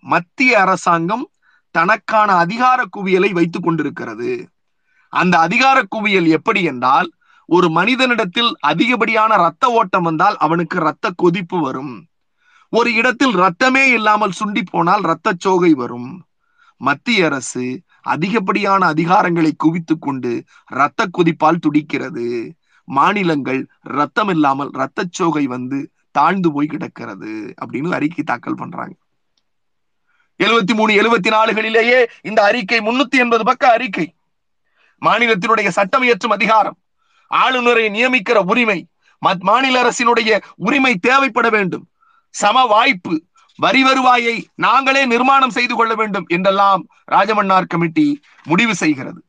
மத்திய 0.03 0.53
அரசாங்கம் 0.59 1.25
தனக்கான 1.75 2.29
அதிகார 2.36 2.79
குவியலை 2.86 3.29
வைத்துக் 3.31 3.63
கொண்டிருக்கிறது. 3.63 4.31
அந்த 5.13 5.36
அதிகார 5.39 5.77
குவியல் 5.84 6.27
எப்படி 6.27 6.61
என்றால் 6.63 7.09
ஒரு 7.49 7.67
மனிதனிடத்தில் 7.69 8.51
அதிகப்படியான 8.59 9.36
ரத்த 9.36 9.65
ஓட்டம் 9.71 10.01
வந்தால் 10.01 10.38
அவனுக்கு 10.38 10.77
ரத்த 10.79 11.11
கொதிப்பு 11.15 11.57
வரும். 11.61 11.93
ஒரு 12.73 12.89
இடத்தில் 12.93 13.36
ரத்தமே 13.36 13.84
இல்லாமல் 13.93 14.38
சுண்டி 14.39 14.63
போனால் 14.65 15.03
ரத்த 15.03 15.34
சோகை 15.39 15.71
வரும். 15.73 16.09
மத்திய 16.84 17.25
அரசு 17.25 17.81
அதிகப்படியான 18.01 18.86
அதிகாரங்களை 18.86 19.53
குவித்து 19.57 19.99
கொண்டு 19.99 20.43
ரத்த 20.65 21.07
கொதிப்பால் 21.17 21.59
துடிக்கிறது. 21.59 22.55
மாநிலங்கள் 22.86 23.67
ரத்தம் 23.81 24.27
இல்லாமல் 24.27 24.69
ரத்த 24.69 25.03
சோகை 25.11 25.47
வந்து 25.47 25.91
தாழ்ந்து 26.11 26.51
போய் 26.51 26.67
கிடக்கிறது 26.67 27.53
அப்படின்னு 27.65 27.93
அறிக்கை 27.93 28.23
தாக்கல் 28.23 28.55
பண்றாங்க. 28.55 28.93
எழுபத்தி 30.43 30.73
மூணு 30.73 30.93
எழுபத்தி 30.93 31.27
நாலுகளிலேயே 31.27 32.05
இந்த 32.21 32.43
அறிக்கை 32.43 32.79
முன்னூத்தி 32.79 33.17
எண்பது 33.17 33.43
பக்க 33.43 33.71
அறிக்கை. 33.71 34.15
மாநிலத்தினுடைய 35.05 35.67
சட்டம் 35.67 36.03
இயற்றும் 36.03 36.31
அதிகாரம் 36.31 36.77
ஆளுநரை 37.27 37.89
நியமிக்கிற 37.89 38.36
உரிமை 38.36 38.88
மத்- 39.25 39.39
மாநில 39.39 39.84
அரசினுடைய 39.84 40.41
உரிமை 40.55 40.95
தேவைப்பட 40.95 41.49
வேண்டும். 41.49 41.88
சம 42.29 42.65
வாய்ப்பு 42.65 43.23
வரி 43.59 43.83
வருவாயை 43.83 44.47
நாங்களே 44.55 45.05
நிர்மாணம் 45.05 45.49
செய்து 45.49 45.75
கொள்ள 45.75 45.95
வேண்டும் 45.95 46.25
என்றெல்லாம் 46.27 46.87
ராஜமன்னார் 47.05 47.65
கமிட்டி 47.65 48.21
முடிவு 48.43 48.75
செய்கிறது. 48.75 49.23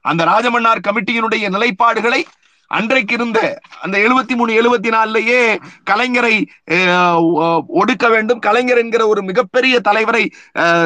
அந்த 0.00 0.24
ராஜமன்னார் 0.24 0.80
கமிட்டியினுடைய 0.80 1.48
நிலைப்பாடுகளை 1.48 2.22
அன்றைக்கு 2.66 3.14
இருந்த 3.14 3.60
அந்த 3.80 3.98
எழுபத்தி 3.98 4.36
மூணு 4.36 4.52
எழுபத்தி 4.52 4.90
நாலுலயே 4.90 5.58
கலைஞரை 5.90 6.46
அஹ், 6.70 7.16
ஒ- 7.16 7.64
ஒடுக்க 7.68 8.10
வேண்டும். 8.10 8.38
கலைஞர் 8.38 8.78
என்கிற 8.78 9.06
ஒரு 9.06 9.22
மிகப்பெரிய 9.22 9.80
தலைவரை 9.80 10.30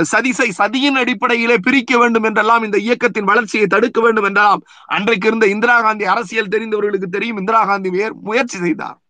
சதிசை 0.02 0.50
சதியின் 0.58 0.94
அடிப்படையிலே 0.94 1.58
பிரிக்க 1.58 1.98
வேண்டும் 1.98 2.22
என்றெல்லாம் 2.22 2.62
இந்த 2.62 2.78
இயக்கத்தின் 2.78 3.24
வளர்ச்சியை 3.24 3.66
தடுக்க 3.66 4.00
வேண்டும் 4.00 4.24
என்றெல்லாம் 4.24 4.62
அன்றைக்கு 4.86 5.28
இருந்த 5.28 5.46
இந்திரா 5.46 5.80
காந்தி 5.80 6.04
அரசியல் 6.04 6.48
தெரிந்தவர்களுக்கு 6.48 7.10
தெரியும். 7.10 7.38
இந்திரா 7.38 7.64
காந்தி 7.64 7.90
முயற்சி 8.22 8.58
செய்தார். 8.58 9.01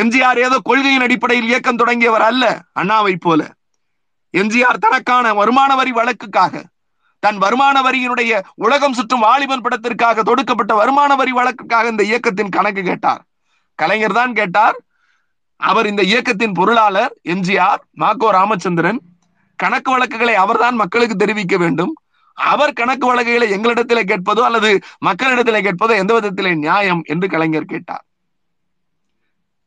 எம்ஜிஆர் 0.00 0.38
ஏதோ 0.46 0.56
கொள்கையின் 0.68 1.04
அடிப்படையில் 1.04 1.48
இயக்கம் 1.50 1.80
தொடங்கியவர் 1.80 2.24
அல்ல 2.30 2.44
அண்ணாவை 2.80 3.14
போல. 3.26 3.40
எம்ஜிஆர் 4.34 4.82
தனக்கான 4.84 5.26
வருமான 5.40 5.70
வரி 5.80 5.92
வழக்குக்காக 5.98 6.54
தன் 7.22 7.38
வருமான 7.44 7.76
வரியினுடைய 7.86 8.32
உலகம் 8.64 8.96
சுற்றும் 8.98 9.24
வாலிபன் 9.26 9.62
படத்திற்காக 9.64 10.22
தொடுக்கப்பட்ட 10.22 10.72
வருமான 10.80 11.14
வரி 11.20 11.32
வழக்குக்காக 11.32 11.92
இந்த 11.92 12.02
இயக்கத்தின் 12.10 12.54
கணக்கு 12.56 12.82
கேட்டார். 12.82 13.22
கலைஞர் 13.78 14.16
தான் 14.18 14.32
கேட்டார். 14.32 14.76
அவர் 15.60 15.86
இந்த 15.86 16.02
இயக்கத்தின் 16.02 16.56
பொருளாளர் 16.58 17.12
எம்ஜிஆர் 17.34 17.82
மாக்கோ 18.02 18.28
ராமச்சந்திரன். 18.38 19.00
கணக்கு 19.58 19.90
வழக்குகளை 19.90 20.34
அவர்தான் 20.34 20.76
மக்களுக்கு 20.82 21.16
தெரிவிக்க 21.16 21.56
வேண்டும். 21.56 21.92
அவர் 22.38 22.72
கணக்கு 22.72 23.06
வழக்குகளை 23.10 23.46
எங்களிடத்திலே 23.56 24.02
கேட்பதோ 24.10 24.42
அல்லது 24.48 24.70
மக்களிடத்திலே 25.04 25.60
கேட்பதோ 25.66 25.94
எந்த 26.02 26.12
விதத்திலே 26.16 26.52
நியாயம் 26.64 27.02
என்று 27.12 27.28
கலைஞர் 27.34 27.72
கேட்டார். 27.72 28.05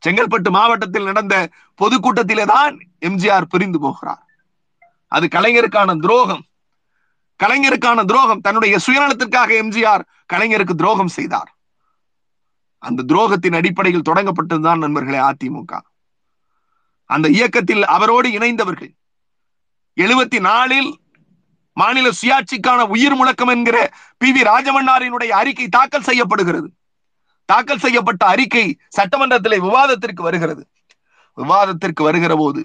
செங்கல்பட்டு 0.06 0.50
மாவட்டத்தில் 0.50 1.04
நடந்த 1.04 1.50
பொதுக்கூட்டத்திலே 1.82 2.46
தான் 2.46 2.90
எம்ஜிஆர் 3.02 3.42
பிரிந்து 3.42 3.80
போகிறார். 3.80 4.26
அது 5.08 5.28
கலைஞருக்கான 5.28 6.00
துரோகம். 6.00 6.44
கலைஞருக்கான 7.44 8.06
துரோகம். 8.06 8.42
தன்னுடைய 8.42 8.78
சுயநலத்திற்காக 8.88 9.52
எம்ஜிஆர் 9.64 10.04
கலைஞருக்கு 10.34 10.76
துரோகம் 10.76 11.08
செய்தார். 11.08 11.58
அந்த 12.78 13.04
துரோகத்தின் 13.08 13.56
அடிப்படையில் 13.56 14.02
தொடங்கப்பட்டதுதான் 14.10 14.78
நண்பர்களே 14.78 15.18
அதிமுக. 15.18 15.80
அந்த 17.06 17.28
இயக்கத்தில் 17.28 17.86
அவரோடு 17.86 18.30
இணைந்தவர்கள். 18.30 18.96
எழுபத்தி 19.96 20.40
நாலில் 20.40 21.00
மாநில 21.74 22.10
சுயாட்சிக்கான 22.10 22.88
உயிர் 22.88 23.16
முழக்கம் 23.16 23.48
என்கிற 23.48 23.92
பி 24.18 24.32
வி 24.32 24.46
ராஜமன்னாரினுடைய 24.46 25.28
அறிக்கை 25.28 25.68
தாக்கல் 25.68 26.02
செய்யப்படுகிறது. 26.02 26.74
தாக்கல் 27.50 27.84
செய்யப்பட்ட 27.86 28.24
அறிக்கை 28.34 28.66
சட்டமன்றத்திலே 28.98 29.58
விவாதத்திற்கு 29.68 30.22
வருகிறது. 30.28 30.64
விவாதத்திற்கு 31.38 32.02
வருகிற 32.08 32.34
போது 32.36 32.62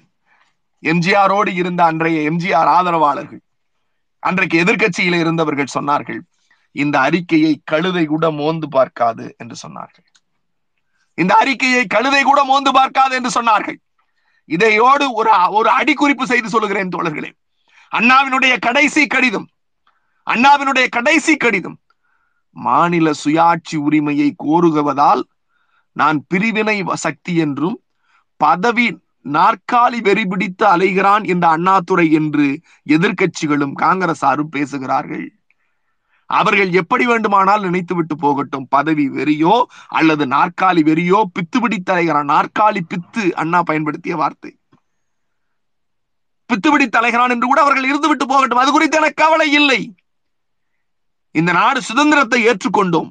எம்ஜிஆரோடு 0.83 1.51
இருந்த 1.61 1.81
அன்றைய 1.91 2.19
எம்ஜிஆர் 2.31 2.71
ஆதரவாளர்கள் 2.77 3.43
அன்றைக்கு 4.23 4.57
எதிர்க்கட்சியில 4.65 5.19
இருந்தவர்கள் 5.25 5.75
சொன்னார்கள் 5.77 6.21
இந்த 6.83 6.97
அறிக்கையை 7.07 7.53
கழுதை 7.73 8.05
கூட 8.13 8.25
மோந்து 8.39 8.67
பார்க்காது 8.69 9.25
என்று 9.43 9.57
சொன்னார்கள். 9.63 10.07
இந்த 11.19 11.33
அறிக்கையை 11.43 11.83
கழுதை 11.95 12.23
கூட 12.23 12.41
மோந்து 12.45 12.71
பார்க்காது 12.73 13.13
என்று 13.19 13.31
சொன்னார்கள். 13.39 13.79
இதையோடு 14.49 15.05
ஒரு 15.21 15.33
ஒரு 15.59 15.69
அடிக்குறிப்பு 15.79 16.25
செய்து 16.33 16.49
சொல்லுகிறேன் 16.55 16.95
தோழர்களே. 16.95 17.31
அண்ணாவினுடைய 17.93 18.55
கடைசி 18.67 19.03
கடிதம் 19.15 19.49
அண்ணாவினுடைய 20.27 20.87
கடைசி 20.97 21.33
கடிதம் 21.37 21.77
மாநில 22.55 23.11
சுயாட்சி 23.25 23.77
உரிமையை 23.77 24.35
கோருகுவதால் 24.45 25.23
நான் 25.93 26.25
பிரிவினை 26.29 26.85
சக்தி 26.95 27.37
என்றும் 27.37 27.81
பதவி 28.37 29.03
நாற்காலி 29.33 30.01
வெறி 30.03 30.25
பிடித்து 30.27 30.67
அலைகிறான் 30.67 31.25
இந்த 31.25 31.49
அண்ணாதுரை 31.49 32.11
என்று 32.11 32.61
எதிர்கட்சிகளும் 32.89 33.75
காங்கிரசாரும் 33.83 34.51
பேசுகிறார்கள். 34.51 35.33
அவர்கள் 36.27 36.71
எப்படி 36.73 37.07
வேண்டுமானால் 37.07 37.61
நினைத்து 37.61 37.95
விட்டு 37.95 38.17
போகட்டும். 38.17 38.67
பதவி 38.69 39.09
வெறியோ 39.09 39.65
அல்லது 39.89 40.27
நாற்காலி 40.27 40.83
வெறியோ 40.83 41.23
பித்து 41.35 41.61
பிடித்து 41.61 41.95
அலைகிறான். 41.95 42.31
நாற்காலி 42.35 42.81
பித்து 42.95 43.33
அண்ணா 43.33 43.63
பயன்படுத்திய 43.63 44.17
வார்த்தை. 44.17 44.59
பித்துபிடி 46.51 46.89
தலைகிறான் 46.89 47.31
என்று 47.31 47.47
கூட 47.47 47.61
அவர்கள் 47.61 47.85
இருந்து 47.85 48.09
விட்டு 48.09 48.27
போகட்டும். 48.27 48.59
அது 48.59 48.73
குறித்து 48.73 48.97
எனக்கு 48.97 49.23
கவலை 49.25 49.53
இல்லை. 49.53 49.95
இந்த 51.35 51.53
நாடு 51.53 51.83
சுதந்திரத்தை 51.83 52.47
ஏற்றுக்கொண்டோம். 52.47 53.11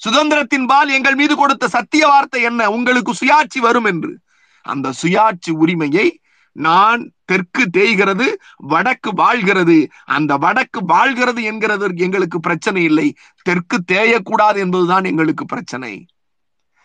சுதந்திரத்தின் 0.00 0.66
பால் 0.66 0.88
எங்கள் 0.88 1.14
மீது 1.14 1.36
கொடுத்த 1.36 1.68
சத்திய 1.68 2.06
வார்த்தை 2.06 2.42
என்ன? 2.42 2.70
உங்களுக்கு 2.70 3.12
சுயாட்சி 3.12 3.58
வரும் 3.60 3.84
என்று. 3.84 4.18
அந்த 4.62 4.92
சுயாட்சி 5.02 5.50
உரிமையை 5.50 6.18
நான் 6.52 7.12
தெற்கு 7.24 7.70
தேய்கிறது 7.70 8.40
வடக்கு 8.56 9.12
வாழ்கிறது. 9.14 9.88
அந்த 10.04 10.36
வடக்கு 10.36 10.84
வாழ்கிறது 10.84 11.42
என்கிறது 11.42 11.96
எங்களுக்கு 11.96 12.40
பிரச்சனை 12.40 12.84
இல்லை. 12.84 13.14
தெற்கு 13.42 13.78
தேயக்கூடாது 13.92 14.56
என்பதுதான் 14.56 15.04
எங்களுக்கு 15.04 15.44
பிரச்சனை. 15.44 16.06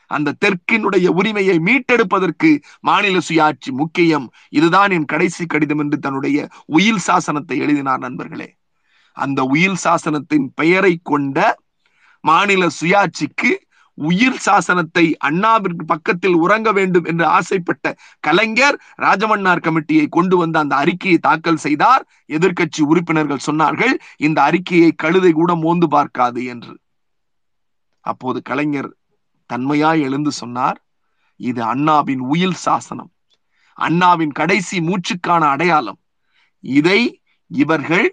அந்த 0.07 0.35
தெற்கினுடைய 0.45 1.07
உரிமையை 1.07 1.59
மீட்டெடுப்பதற்கு 1.59 2.61
மாநில 2.79 3.17
சுயாட்சி 3.29 3.71
முக்கியம். 3.71 4.31
இதுதான் 4.49 4.91
என் 4.91 5.05
கடைசி 5.05 5.45
கடிதம் 5.45 5.79
என்று 5.79 5.99
தன்னுடைய 5.99 6.47
உயில் 6.65 7.05
சாசனத்தை 7.07 7.57
எழுதினார் 7.57 7.99
நண்பர்களே. 7.99 8.58
அந்த 9.19 9.39
உயில் 9.53 9.79
சாசனத்தின் 9.83 10.47
பெயரை 10.55 10.93
கொண்ட 11.03 11.37
மாநில 12.23 12.63
சுயாட்சிக்கு 12.79 13.51
உயிர் 13.97 14.41
சாசனத்தை 14.45 15.03
அண்ணாவிற்கு 15.27 15.83
பக்கத்தில் 15.85 16.37
உறங்க 16.43 16.69
வேண்டும் 16.71 17.07
என்று 17.11 17.25
ஆசைப்பட்ட 17.37 17.85
கலைஞர் 18.19 18.77
ராஜமன்னார் 18.95 19.63
கமிட்டியை 19.65 20.05
கொண்டு 20.09 20.35
வந்து 20.37 20.57
அந்த 20.59 20.73
அறிக்கையை 20.75 21.17
தாக்கல் 21.17 21.63
செய்தார். 21.65 22.03
எதிர்க்கட்சி 22.27 22.81
உறுப்பினர்கள் 22.91 23.45
சொன்னார்கள் 23.47 23.93
இந்த 24.27 24.39
அறிக்கையை 24.41 24.91
கழுதை 24.95 25.31
கூட 25.31 25.53
மோந்து 25.55 25.87
பார்க்காது 25.87 26.43
என்று. 26.53 26.73
அப்போது 28.05 28.39
கலைஞர் 28.41 28.89
தன்மையாய் 29.49 30.03
எழுந்து 30.07 30.31
சொன்னார் 30.31 30.79
இது 31.39 31.61
அண்ணாவின் 31.63 32.23
உயில் 32.31 32.59
சாசனம் 32.65 33.11
அண்ணாவின் 33.77 34.33
கடைசி 34.39 34.77
மூச்சுக்கான 34.81 35.43
அடையாளம். 35.49 35.99
இதை 36.63 36.99
இவர்கள் 37.51 38.07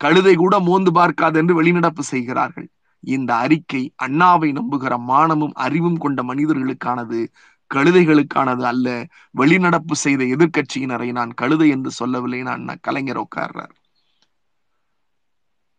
கழுதை 0.00 0.34
கூட 0.34 0.60
மோந்து 0.60 0.92
பார்க்காது 0.92 1.38
என்று 1.38 1.62
வெளிநடப்பு 1.62 2.02
செய்கிறார்கள். 2.12 2.68
இந்த 3.00 3.34
அறிக்கை 3.34 3.92
அண்ணாவை 4.02 4.48
நம்புகிற 4.52 4.98
மானமும் 4.98 5.52
அறிவும் 5.54 5.98
கொண்ட 5.98 6.22
மனிதர்களுக்கானது 6.22 7.26
கழுதைகளுக்கானது 7.74 8.62
அல்ல. 8.62 9.06
வெளிநடப்பு 9.38 9.92
செய்த 9.92 10.24
எதிர்க்கட்சியினரை 10.24 11.10
நான் 11.10 11.34
கழுதை 11.34 11.68
என்று 11.68 11.90
சொல்லவில்லை. 11.90 12.42
நான் 12.42 12.78
கலைஞர் 12.80 13.20
உட்கார்றார். 13.20 13.74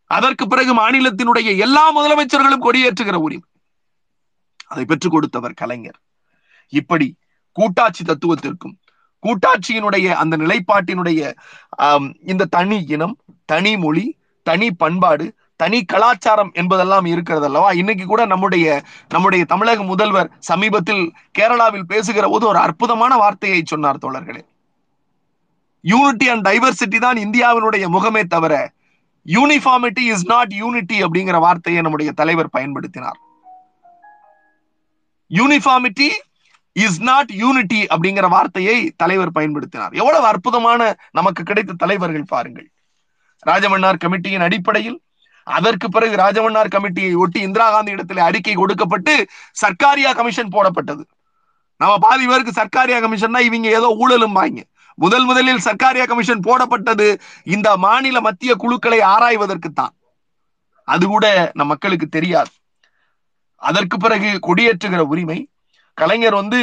அதற்கு 0.05 0.47
பிறகு 0.47 0.71
மாநிலத்தினுடைய 0.75 1.57
எல்லா 1.57 1.83
முதலமைச்சர்களும் 1.97 2.65
கொடியேற்றுகிற 2.65 3.13
உரிமை. 3.13 3.49
அதை 4.67 4.85
பெற்றுக் 4.85 5.11
கொடுத்தவர் 5.11 5.59
கலைஞர். 5.63 5.99
இப்படி 6.69 7.07
கூட்டாட்சி 7.51 8.03
தத்துவத்திற்கும் 8.03 8.77
கூட்டாட்சியினுடைய 9.25 10.07
அந்த 10.21 10.37
நிலைப்பாட்டினுடைய 10.43 11.21
இந்த 12.31 12.49
தனி 12.57 12.79
இனம் 12.95 13.15
தனி 13.53 13.73
மொழி 13.83 14.05
தனி 14.49 14.67
பண்பாடு 14.83 15.25
தனி 15.61 15.79
கலாச்சாரம் 15.91 16.51
என்பதெல்லாம் 16.59 17.07
இருக்கிறது 17.13 17.45
அல்லவா? 17.47 17.69
இன்னைக்கு 17.79 18.05
கூட 18.11 18.21
நம்முடைய 18.31 18.65
நம்முடைய 19.13 19.43
தமிழக 19.51 19.83
முதல்வர் 19.91 20.29
சமீபத்தில் 20.49 21.03
கேரளாவில் 21.39 21.89
பேசுகிற 21.91 22.27
போது 22.33 22.45
ஒரு 22.51 22.59
அற்புதமான 22.65 23.11
வார்த்தையை 23.23 23.59
சொன்னார் 23.71 24.01
தோழர்களே. 24.05 24.41
யூனிட்டி 25.91 26.27
அண்ட் 26.31 26.45
டைவர்சிட்டி 26.47 26.99
தான் 27.05 27.19
இந்தியாவினுடைய 27.25 27.85
முகமே 27.97 28.23
தவிர 28.33 28.55
யூனிஃபார்மிட்டி 29.25 30.03
இஸ் 30.13 30.25
நாட் 30.33 30.51
யூனிட்டி 30.61 30.97
அப்படிங்கிற 31.05 31.37
வார்த்தையை 31.45 31.81
நம்முடைய 31.85 32.11
தலைவர் 32.21 32.53
பயன்படுத்தினார். 32.57 33.19
யூனிஃபார்மிட்டி 35.31 36.09
இஸ் 36.75 36.99
நாட் 37.09 37.31
யூனிட்டி 37.41 37.79
அப்படிங்கிற 37.93 38.27
வார்த்தையை 38.35 38.75
தலைவர் 39.01 39.35
பயன்படுத்தினார். 39.37 39.93
எவ்வளவு 40.01 40.25
அற்புதமான 40.31 40.81
நமக்கு 41.17 41.41
கிடைத்த 41.43 41.79
தலைவர்கள் 41.83 42.31
பாருங்கள். 42.33 42.67
ராஜமன்னார் 43.49 44.03
கமிட்டியின் 44.03 44.45
அடிப்படையில் 44.47 44.99
அதற்கு 45.47 45.87
பிறகு 45.89 46.15
ராஜமன்னார் 46.23 46.73
கமிட்டியை 46.75 47.13
ஒட்டி 47.23 47.39
இந்திரா 47.47 47.67
காந்தி 47.71 47.91
இடத்துல 47.95 48.23
அறிக்கை 48.29 48.53
கொடுக்கப்பட்டு 48.53 49.13
சர்க்காரியா 49.61 50.11
கமிஷன் 50.19 50.53
போடப்பட்டது. 50.55 51.03
நம்ம 51.81 51.93
பாதி 51.97 52.25
பேருக்கு 52.31 52.59
சர்க்காரியா 52.59 52.97
கமிஷன்னா 53.05 53.39
இவங்க 53.47 53.67
ஏதோ 53.77 53.89
ஊழலும் 54.01 54.37
வாங்க. 54.39 54.61
முதல் 54.97 55.25
முதலில் 55.29 55.63
சர்க்காரியா 55.67 56.05
கமிஷன் 56.11 56.45
போடப்பட்டது 56.47 57.07
இந்த 57.55 57.69
மாநில 57.85 58.17
மத்திய 58.27 58.51
குழுக்களை 58.63 58.99
ஆராய்வதற்கு 59.13 59.69
தான் 59.79 59.93
அது 60.87 61.05
கூட 61.13 61.25
நம் 61.57 61.71
மக்களுக்கு 61.73 62.07
தெரியாது. 62.17 62.51
அதற்கு 63.61 63.97
பிறகு 63.97 64.29
கொடியேற்றுகிற 64.47 65.01
உரிமை 65.13 65.39
கலைஞர் 65.93 66.33
வந்து 66.33 66.59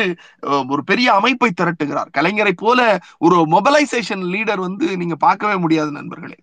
ஒரு 0.69 0.83
பெரிய 0.85 1.09
அமைப்பை 1.13 1.53
திரட்டுகிறார். 1.55 2.11
கலைஞரை 2.19 2.53
போல 2.57 2.81
ஒரு 3.19 3.37
மொபலைசேஷன் 3.51 4.25
லீடர் 4.35 4.61
வந்து 4.67 4.97
நீங்க 4.97 5.17
பார்க்கவே 5.17 5.57
முடியாது 5.57 5.91
நண்பர்களே. 5.91 6.39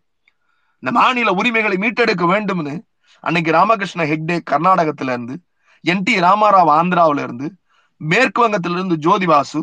இந்த 0.83 0.91
மாநில 0.99 1.31
உரிமைகளை 1.31 1.77
மீட்டெடுக்க 1.77 2.25
வேண்டும்னு 2.33 2.75
அன்னைக்கு 3.23 3.51
ராமகிருஷ்ண 3.51 4.03
ஹெக்டே 4.05 4.37
கர்நாடகத்துல 4.51 5.13
இருந்து 5.15 5.35
என் 5.83 6.03
டி 6.03 6.15
ராமாராவ் 6.19 6.71
ஆந்திராவில 6.79 7.23
இருந்து 7.23 7.47
மேற்கு 8.01 8.39
வங்கத்திலிருந்து 8.41 8.95
ஜோதிபாசு 9.05 9.61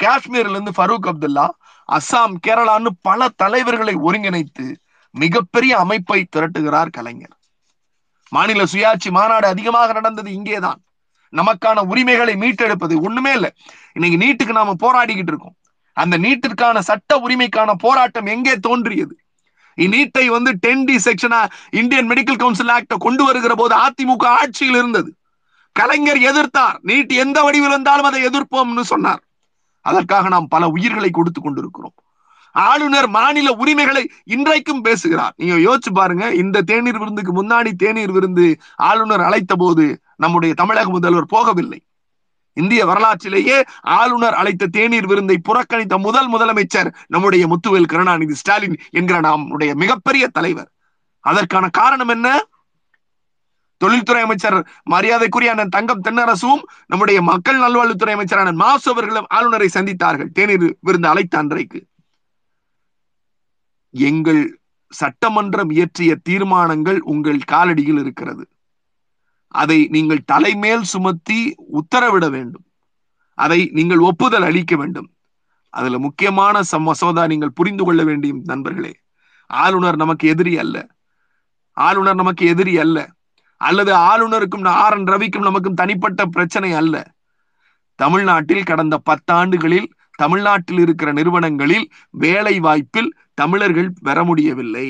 காஷ்மீர்ல 0.00 0.54
இருந்து 0.54 0.72
ஃபரூக் 0.76 1.08
அப்துல்லா 1.10 1.46
அஸ்ஸாம் 1.88 2.34
கேரளான்னு 2.46 2.90
பல 3.02 3.28
தலைவர்களை 3.36 3.94
ஒருங்கிணைத்து 3.94 4.66
மிகப்பெரிய 5.14 5.72
அமைப்பை 5.78 6.18
திரட்டுகிறார் 6.36 6.90
கலைஞர். 6.90 7.34
மாநில 8.32 8.64
சுயாட்சி 8.72 9.10
மாநாடு 9.10 9.46
அதிகமாக 9.46 9.92
நடந்தது 9.92 10.32
இங்கேதான். 10.32 10.80
நமக்கான 11.36 11.84
உரிமைகளை 11.84 12.34
மீட்டெடுப்பது 12.34 13.00
ஒண்ணுமே 13.00 13.32
இல்லை. 13.32 13.50
இன்னைக்கு 13.92 14.18
நீட்டுக்கு 14.26 14.52
நாம 14.52 14.74
போராடிக்கிட்டு 14.82 15.32
இருக்கோம். 15.32 15.56
அந்த 15.92 16.18
நீட்டிற்கான 16.18 16.78
சட்ட 16.78 17.18
உரிமைக்கான 17.18 17.72
போராட்டம் 17.78 18.26
எங்கே 18.26 18.56
தோன்றியது? 18.56 19.18
நீட்டை 19.76 20.26
வந்து 20.26 20.52
டென் 20.52 20.84
டி 20.84 20.96
செக்ஷனா 20.96 21.48
இந்தியன் 21.70 22.08
மெடிக்கல் 22.08 22.36
கவுன்சில் 22.36 22.68
ஆக்ட 22.68 22.94
கொண்டு 22.98 23.24
வருகிற 23.24 23.54
போது 23.54 23.74
அதிமுக 23.76 24.24
ஆட்சியில் 24.24 24.74
இருந்தது. 24.74 25.14
கலைஞர் 25.72 26.16
எதிர்த்தார். 26.16 26.76
நீட் 26.84 27.08
எந்த 27.08 27.42
வடிவில் 27.42 27.68
இருந்தாலும் 27.68 28.04
அதை 28.04 28.26
எதிர்ப்போம்னு 28.26 28.80
சொன்னார். 28.80 29.22
அதற்காக 29.80 30.28
நாம் 30.28 30.48
பல 30.48 30.68
உயிர்களை 30.68 31.10
கொடுத்து 31.10 31.40
கொண்டிருக்கிறோம். 31.40 31.94
ஆளுநர் 32.52 33.08
மாநில 33.08 33.52
உரிமைகளை 33.52 34.10
இன்றைக்கும் 34.24 34.80
பேசுகிறார். 34.80 35.32
நீங்க 35.36 35.54
யோசிச்சு 35.54 35.92
பாருங்க 35.92 36.34
இந்த 36.34 36.62
தேநீர் 36.62 36.98
விருந்துக்கு 36.98 37.42
முன்னாடி 37.42 37.72
தேநீர் 37.72 38.12
விருந்து 38.12 38.56
ஆளுநர் 38.76 39.20
அழைத்த 39.20 39.56
போது 39.56 40.00
நம்முடைய 40.16 40.54
தமிழக 40.54 40.90
முதல்வர் 40.90 41.26
போகவில்லை. 41.34 41.78
இந்திய 42.52 42.86
வரலாற்றிலேயே 42.86 43.64
ஆளுநர் 43.80 44.34
அழைத்த 44.34 44.66
தேநீர் 44.66 45.06
விருந்தை 45.06 45.40
புறக்கணித்த 45.48 45.98
முதல் 45.98 46.32
முதலமைச்சர் 46.32 46.94
நம்முடைய 47.06 47.46
முத்துவேல் 47.46 47.86
கருணாநிதி 47.86 48.34
ஸ்டாலின் 48.34 48.80
என்கிற 48.90 49.20
நம்முடைய 49.20 49.74
மிகப்பெரிய 49.74 50.28
தலைவர். 50.28 50.70
அதற்கான 51.20 51.68
காரணம் 51.68 52.08
என்ன? 52.08 52.46
தொழில்துறை 53.76 54.22
அமைச்சர் 54.22 54.68
மரியாதைக்குரிய 54.82 55.50
அண்ணன் 55.50 55.68
தங்கம் 55.68 56.02
தென்னரசும் 56.04 56.62
நம்முடைய 56.86 57.22
மக்கள் 57.22 57.58
நல்வாழ்வுத்துறை 57.58 58.10
அமைச்சர் 58.10 58.38
அண்ணன் 58.38 58.54
மாசு 58.54 58.90
அவர்களும் 58.90 59.26
ஆளுநரை 59.28 59.68
சந்தித்தார்கள். 59.74 60.32
தேநீர் 60.32 60.76
விருந்து 60.80 61.08
அழைத்த 61.08 61.38
அன்றைக்கு. 61.38 61.84
எங்கள் 63.90 64.60
சட்டமன்றம் 64.88 65.70
இயற்றிய 65.70 66.14
தீர்மானங்கள் 66.22 67.00
உங்கள் 67.02 67.38
காலடியில் 67.52 67.98
இருக்கிறது. 67.98 68.48
அதை 69.48 69.86
நீங்கள் 69.90 70.24
தலைமேல் 70.24 70.82
சுமத்தி 70.82 71.54
உத்தரவிட 71.72 72.30
வேண்டும். 72.30 72.64
அதை 73.34 73.70
நீங்கள் 73.72 73.98
ஒப்புதல் 73.98 74.42
அளிக்க 74.42 74.76
வேண்டும். 74.76 75.10
அதுல 75.68 75.98
முக்கியமான 75.98 76.60
மசோதா 76.78 77.26
நீங்கள் 77.26 77.52
புரிந்து 77.52 77.84
கொள்ள 77.84 78.04
வேண்டிய 78.04 78.34
நண்பர்களே 78.44 78.94
ஆளுநர் 79.46 79.96
நமக்கு 79.96 80.28
எதிரி 80.28 80.58
அல்ல. 80.58 80.86
ஆளுநர் 81.72 82.14
நமக்கு 82.14 82.46
எதிரி 82.46 82.78
அல்ல. 82.78 83.10
அல்லது 83.56 83.94
ஆளுநருக்கும் 83.94 84.68
ஆர் 84.68 84.98
என் 84.98 85.04
ரவிக்கும் 85.04 85.42
நமக்கும் 85.42 85.74
தனிப்பட்ட 85.74 86.26
பிரச்சனை 86.26 86.72
அல்ல. 86.72 87.12
தமிழ்நாட்டில் 87.94 88.62
கடந்த 88.62 89.02
பத்தாண்டுகளில் 89.10 89.88
தமிழ்நாட்டில் 90.16 90.78
இருக்கிற 90.78 91.12
நிறுவனங்களில் 91.12 91.90
வேலை 92.10 92.60
வாய்ப்பில் 92.60 93.10
தமிழர்கள் 93.42 93.90
பெற 94.06 94.18
முடியவில்லை. 94.28 94.88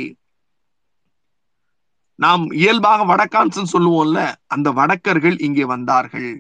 நாம் 2.18 2.42
இயல்பாக 2.60 3.04
வடக்கான்சன் 3.10 3.72
சொல்லுவோம்ல 3.74 4.20
அந்த 4.54 4.68
வடக்கர்கள் 4.78 5.36
இங்கே 5.46 5.64
வந்தார்கள். 5.74 6.32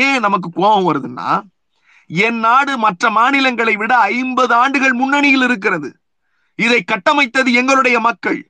ஏன் 0.00 0.22
நமக்கு 0.26 0.48
கோபம் 0.50 0.86
வருதுன்னா 0.88 1.30
என் 2.10 2.38
நாடு 2.46 2.72
மற்ற 2.84 3.10
மாநிலங்களை 3.18 3.74
விட 3.82 3.92
ஐம்பது 4.14 4.52
ஆண்டுகள் 4.62 4.94
முன்னணியில் 5.00 5.44
இருக்கிறது. 5.48 5.90
இதை 6.58 6.80
கட்டமைத்தது 6.82 7.50
எங்களுடைய 7.60 7.96
மக்கள். 8.08 8.40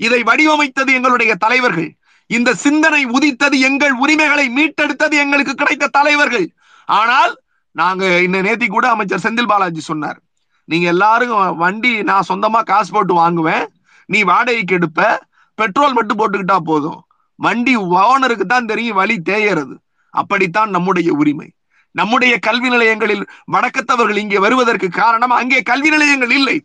இதை 0.00 0.20
வடிவமைத்தது 0.22 0.90
எங்களுடைய 0.98 1.32
தலைவர்கள். 1.44 1.90
இந்த 2.30 2.50
சிந்தனை 2.64 3.02
உதித்தது 3.16 3.56
எங்கள் 3.68 3.94
உரிமைகளை 4.02 4.46
மீட்டெடுத்தது 4.58 5.16
எங்களுக்கு 5.24 5.54
கிடைத்த 5.54 5.92
தலைவர்கள். 5.98 6.46
ஆனால் 6.88 7.32
நாங்க 7.76 8.04
இன்ன 8.26 8.42
நேத்தி 8.42 8.66
கூட 8.68 8.86
அமைச்சர் 8.94 9.24
செந்தில் 9.24 9.50
பாலாஜி 9.52 9.82
சொன்னார் 9.90 10.18
நீங்க 10.66 10.86
எல்லாரும் 10.86 11.56
வண்டி 11.56 12.02
நான் 12.02 12.28
சொந்தமா 12.28 12.62
காசு 12.62 12.92
போட்டு 12.92 13.14
வாங்குவேன். 13.14 13.64
நீ 14.06 14.22
வாடகைக்கு 14.22 14.78
எடுப்ப. 14.78 15.16
பெட்ரோல் 15.54 15.92
மட்டும் 15.92 16.18
போட்டுக்கிட்டா 16.18 16.56
போதும். 16.56 17.00
வண்டி 17.34 17.76
ஓனருக்கு 17.76 18.46
தான் 18.46 18.66
தெரியும் 18.66 18.96
வழி 18.96 19.16
தேயறது. 19.24 19.74
அப்படித்தான் 20.10 20.70
நம்முடைய 20.70 21.12
உரிமை. 21.12 21.48
நம்முடைய 21.90 22.38
கல்வி 22.38 22.68
நிலையங்களில் 22.68 23.26
வடக்கத்தவர்கள் 23.52 24.16
இங்கே 24.16 24.38
வருவதற்கு 24.38 24.88
காரணம் 24.88 25.30
அங்கே 25.30 25.62
கல்வி 25.62 25.90
நிலையங்கள் 25.90 26.30
இல்லை. 26.30 26.56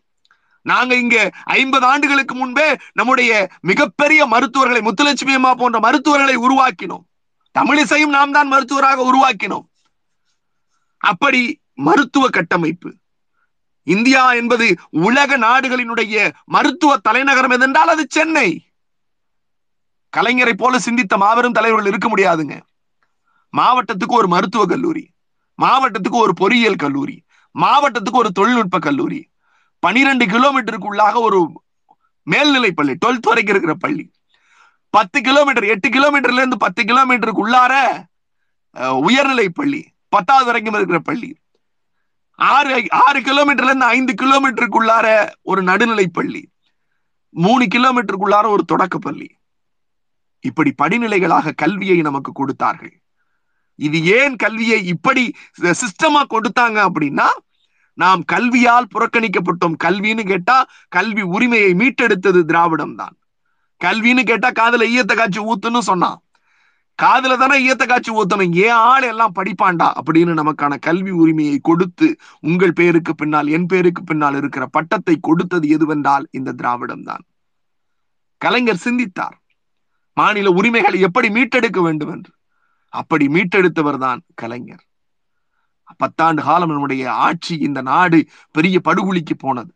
நாங்க 0.62 0.96
இங்க 0.96 1.30
ஐம்பது 1.44 1.86
ஆண்டுகளுக்கு 1.86 2.36
முன்பே 2.36 2.76
நம்முடைய 2.94 3.32
மிகப்பெரிய 3.62 4.26
மருத்துவர்களை 4.26 4.82
முத்துலட்சுமி 4.82 5.34
அம்மா 5.34 5.54
போன்ற 5.56 5.80
மருத்துவர்களை 5.80 6.36
உருவாக்கினோம். 6.38 7.06
தமிழிசையும் 7.60 8.16
நாம் 8.18 8.32
தான் 8.32 8.48
மருத்துவராக 8.48 9.06
உருவாக்கினோம். 9.10 9.66
அப்படி 10.98 11.42
மருத்துவ 11.74 12.28
கட்டமைப்பு 12.30 12.90
இந்தியா 13.84 14.34
என்பது 14.34 14.78
உலக 14.90 15.38
நாடுகளினுடைய 15.38 16.32
மருத்துவ 16.46 16.98
தலைநகரம் 16.98 17.52
எதென்றால் 17.52 17.94
அது 17.94 18.08
சென்னை. 18.10 18.50
கலைஞரை 20.18 20.54
போல 20.54 20.80
சிந்தித்த 20.80 21.18
மாபெரும் 21.18 21.52
தலைவர்கள் 21.52 21.90
இருக்க 21.92 22.08
முடியாதுங்க. 22.10 22.56
மாவட்டத்துக்கு 23.54 24.20
ஒரு 24.20 24.28
மருத்துவ 24.28 24.66
கல்லூரி 24.66 25.10
மாவட்டத்துக்கு 25.60 26.24
ஒரு 26.26 26.34
பொறியியல் 26.34 26.82
கல்லூரி 26.84 27.24
மாவட்டத்துக்கு 27.56 28.22
ஒரு 28.22 28.32
தொழில்நுட்ப 28.32 28.80
கல்லூரி 28.80 29.30
பனிரெண்டு 29.80 30.26
கிலோமீட்டருக்குள்ளாக 30.26 31.16
ஒரு 31.20 31.62
மேல்நிலை 32.24 32.72
பள்ளி 32.72 32.94
டுவெல்த் 32.94 33.30
வரைக்கும் 33.30 33.56
இருக்கிற 33.56 33.74
பள்ளி. 33.74 34.06
பத்து 34.90 35.22
கிலோமீட்டர் 35.22 35.64
எட்டு 35.64 35.90
கிலோமீட்டர்ல 35.90 36.42
இருந்து 36.42 36.58
பத்து 36.58 36.84
கிலோமீட்டருக்கு 36.84 37.44
உள்ளார 37.46 37.74
உயர்நிலை 39.08 39.50
பள்ளி 39.50 39.82
பத்தாவது 40.10 40.46
வரைக்கும் 40.46 40.74
இருக்கிற 40.74 41.00
பள்ளி. 41.00 41.30
ஆறு 42.50 42.88
ஆறு 43.06 43.20
கிலோமீட்டர்ல 43.20 43.72
இருந்து 43.72 43.92
ஐந்து 43.96 44.14
கிலோமீட்டருக்குள்ளார 44.22 45.08
ஒரு 45.42 45.62
நடுநிலை 45.64 46.06
பள்ளி. 46.08 46.42
மூணு 47.30 47.64
கிலோமீட்டருக்குள்ளார 47.76 48.46
ஒரு 48.56 48.64
தொடக்க 48.72 48.98
பள்ளி. 48.98 49.30
இப்படி 50.40 50.72
படிநிலைகளாக 50.82 51.54
கல்வியை 51.56 51.98
நமக்கு 52.08 52.32
கொடுத்தார்கள். 52.32 52.94
இது 53.76 53.98
ஏன் 54.18 54.36
கல்வியை 54.36 54.80
இப்படி 54.94 55.24
சிஸ்டமா 55.62 56.22
கொடுத்தாங்க 56.34 56.80
அப்படின்னா 56.88 57.28
நாம் 57.94 58.22
கல்வியால் 58.34 58.92
புறக்கணிக்கப்பட்டோம். 58.94 59.76
கல்வின்னு 59.86 60.24
கேட்டா 60.26 60.58
கல்வி 60.88 61.22
உரிமையை 61.36 61.72
மீட்டெடுத்தது 61.74 62.42
திராவிடம் 62.50 62.96
தான் 62.96 63.16
கல்வின்னு 63.82 64.24
கேட்டா 64.32 64.50
காதுல 64.60 64.88
ஈயத்தை 64.94 65.16
காய்ச்சி 65.16 65.42
ஊத்துன்னு 65.52 65.82
சொன்னான். 65.92 66.20
காதுல 67.04 67.36
தானே 67.42 67.56
ஈயத்தை 67.66 67.86
காய்ச்சி 67.88 68.12
ஊத்தணும். 68.20 68.54
ஏன் 68.66 68.80
ஆள் 68.90 69.06
எல்லாம் 69.12 69.36
படிப்பான்டா 69.38 69.88
அப்படின்னு 70.00 70.34
நமக்கான 70.40 70.74
கல்வி 70.88 71.14
உரிமையை 71.24 71.58
கொடுத்து 71.70 72.08
உங்கள் 72.50 72.78
பேருக்கு 72.80 73.14
பின்னால் 73.16 73.48
என் 73.58 73.66
பேருக்கு 73.66 74.04
பின்னால் 74.04 74.38
இருக்கிற 74.42 74.66
பட்டத்தை 74.78 75.16
கொடுத்தது 75.30 75.68
எதுவென்றால் 75.78 76.26
இந்த 76.40 76.56
திராவிடம் 76.60 77.06
தான் 77.10 77.24
கலைஞர் 78.42 78.84
சிந்தித்தார் 78.88 79.38
மாநில 80.18 80.52
உரிமைகளை 80.60 81.00
எப்படி 81.08 81.28
மீட்டெடுக்க 81.30 81.82
வேண்டும் 81.88 82.14
என்று 82.16 82.32
அப்படி 82.94 83.26
மீட்டெடுத்தவர் 83.28 84.00
தான் 84.06 84.22
கலைஞர். 84.42 84.82
பத்தாண்டு 86.02 86.42
காலம் 86.48 86.74
நம்முடைய 86.74 87.04
ஆட்சி 87.26 87.56
இந்த 87.68 87.80
நாடு 87.90 88.20
பெரிய 88.56 88.78
படுகொலிக்கு 88.88 89.36
போனது. 89.38 89.72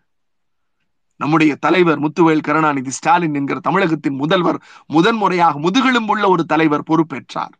நம்முடைய 1.16 1.56
தலைவர் 1.56 2.00
முத்துவேல் 2.00 2.42
கருணாநிதி 2.42 2.92
ஸ்டாலின் 2.92 3.34
என்கிற 3.34 3.60
தமிழகத்தின் 3.60 4.16
முதல்வர் 4.16 4.62
முதன்முறையாக 4.88 5.60
முதுகெலும்புள்ள 5.60 6.28
ஒரு 6.28 6.46
தலைவர் 6.46 6.84
பொறுப்பேற்றார். 6.84 7.56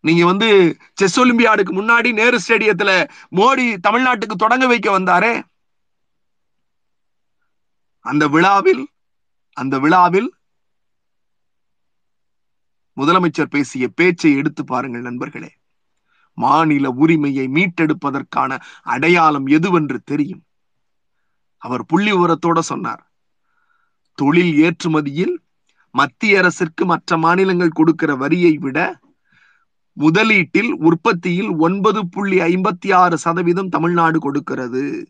நீங்க 0.00 0.24
வந்து 0.24 0.76
செஸ் 0.94 1.20
ஒலிம்பியாடுக்கு 1.20 1.72
முன்னாடி 1.72 2.12
நேரு 2.12 2.40
ஸ்டேடியத்துல 2.48 3.08
மோடி 3.30 3.76
தமிழ்நாட்டுக்கு 3.88 4.34
தொடங்க 4.36 4.66
வைக்க 4.66 4.98
வந்தாரே? 4.98 5.42
அந்த 8.00 8.28
விழாவில் 8.28 8.88
அந்த 9.52 9.78
விழாவில் 9.78 10.34
முதலமைச்சர் 12.96 13.50
பேசிய 13.50 13.88
பேச்சை 13.88 14.36
எடுத்து 14.36 14.64
பாருங்கள் 14.64 15.00
நண்பர்களே. 15.00 15.52
மாநில 16.34 16.90
உரிமையை 16.90 17.46
மீட்டெடுப்பதற்கான 17.46 18.60
அடையாளம் 18.82 19.46
எதுவென்று 19.46 19.98
தெரியும். 20.04 20.45
அவர் 21.58 21.84
புள்ளி 21.84 22.12
உரத்தோட 22.12 22.58
சொன்னார். 22.58 23.12
தொழில் 24.14 24.54
ஏற்றுமதியில் 24.56 25.34
மத்திய 25.90 26.38
அரசிற்கு 26.38 26.84
மற்ற 26.84 27.16
மாநிலங்கள் 27.16 27.68
கொடுக்கிற 27.68 28.16
வரியை 28.16 28.56
விட 28.56 29.00
முதலீட்டில் 29.96 30.72
உற்பத்தியில் 30.72 31.50
ஒன்பது 31.56 32.08
புள்ளி 32.08 32.38
ஐம்பத்தி 32.40 32.94
ஆறு 32.94 33.18
சதவீதம் 33.18 33.68
தமிழ்நாடு 33.68 34.18
கொடுக்கிறது. 34.18 35.06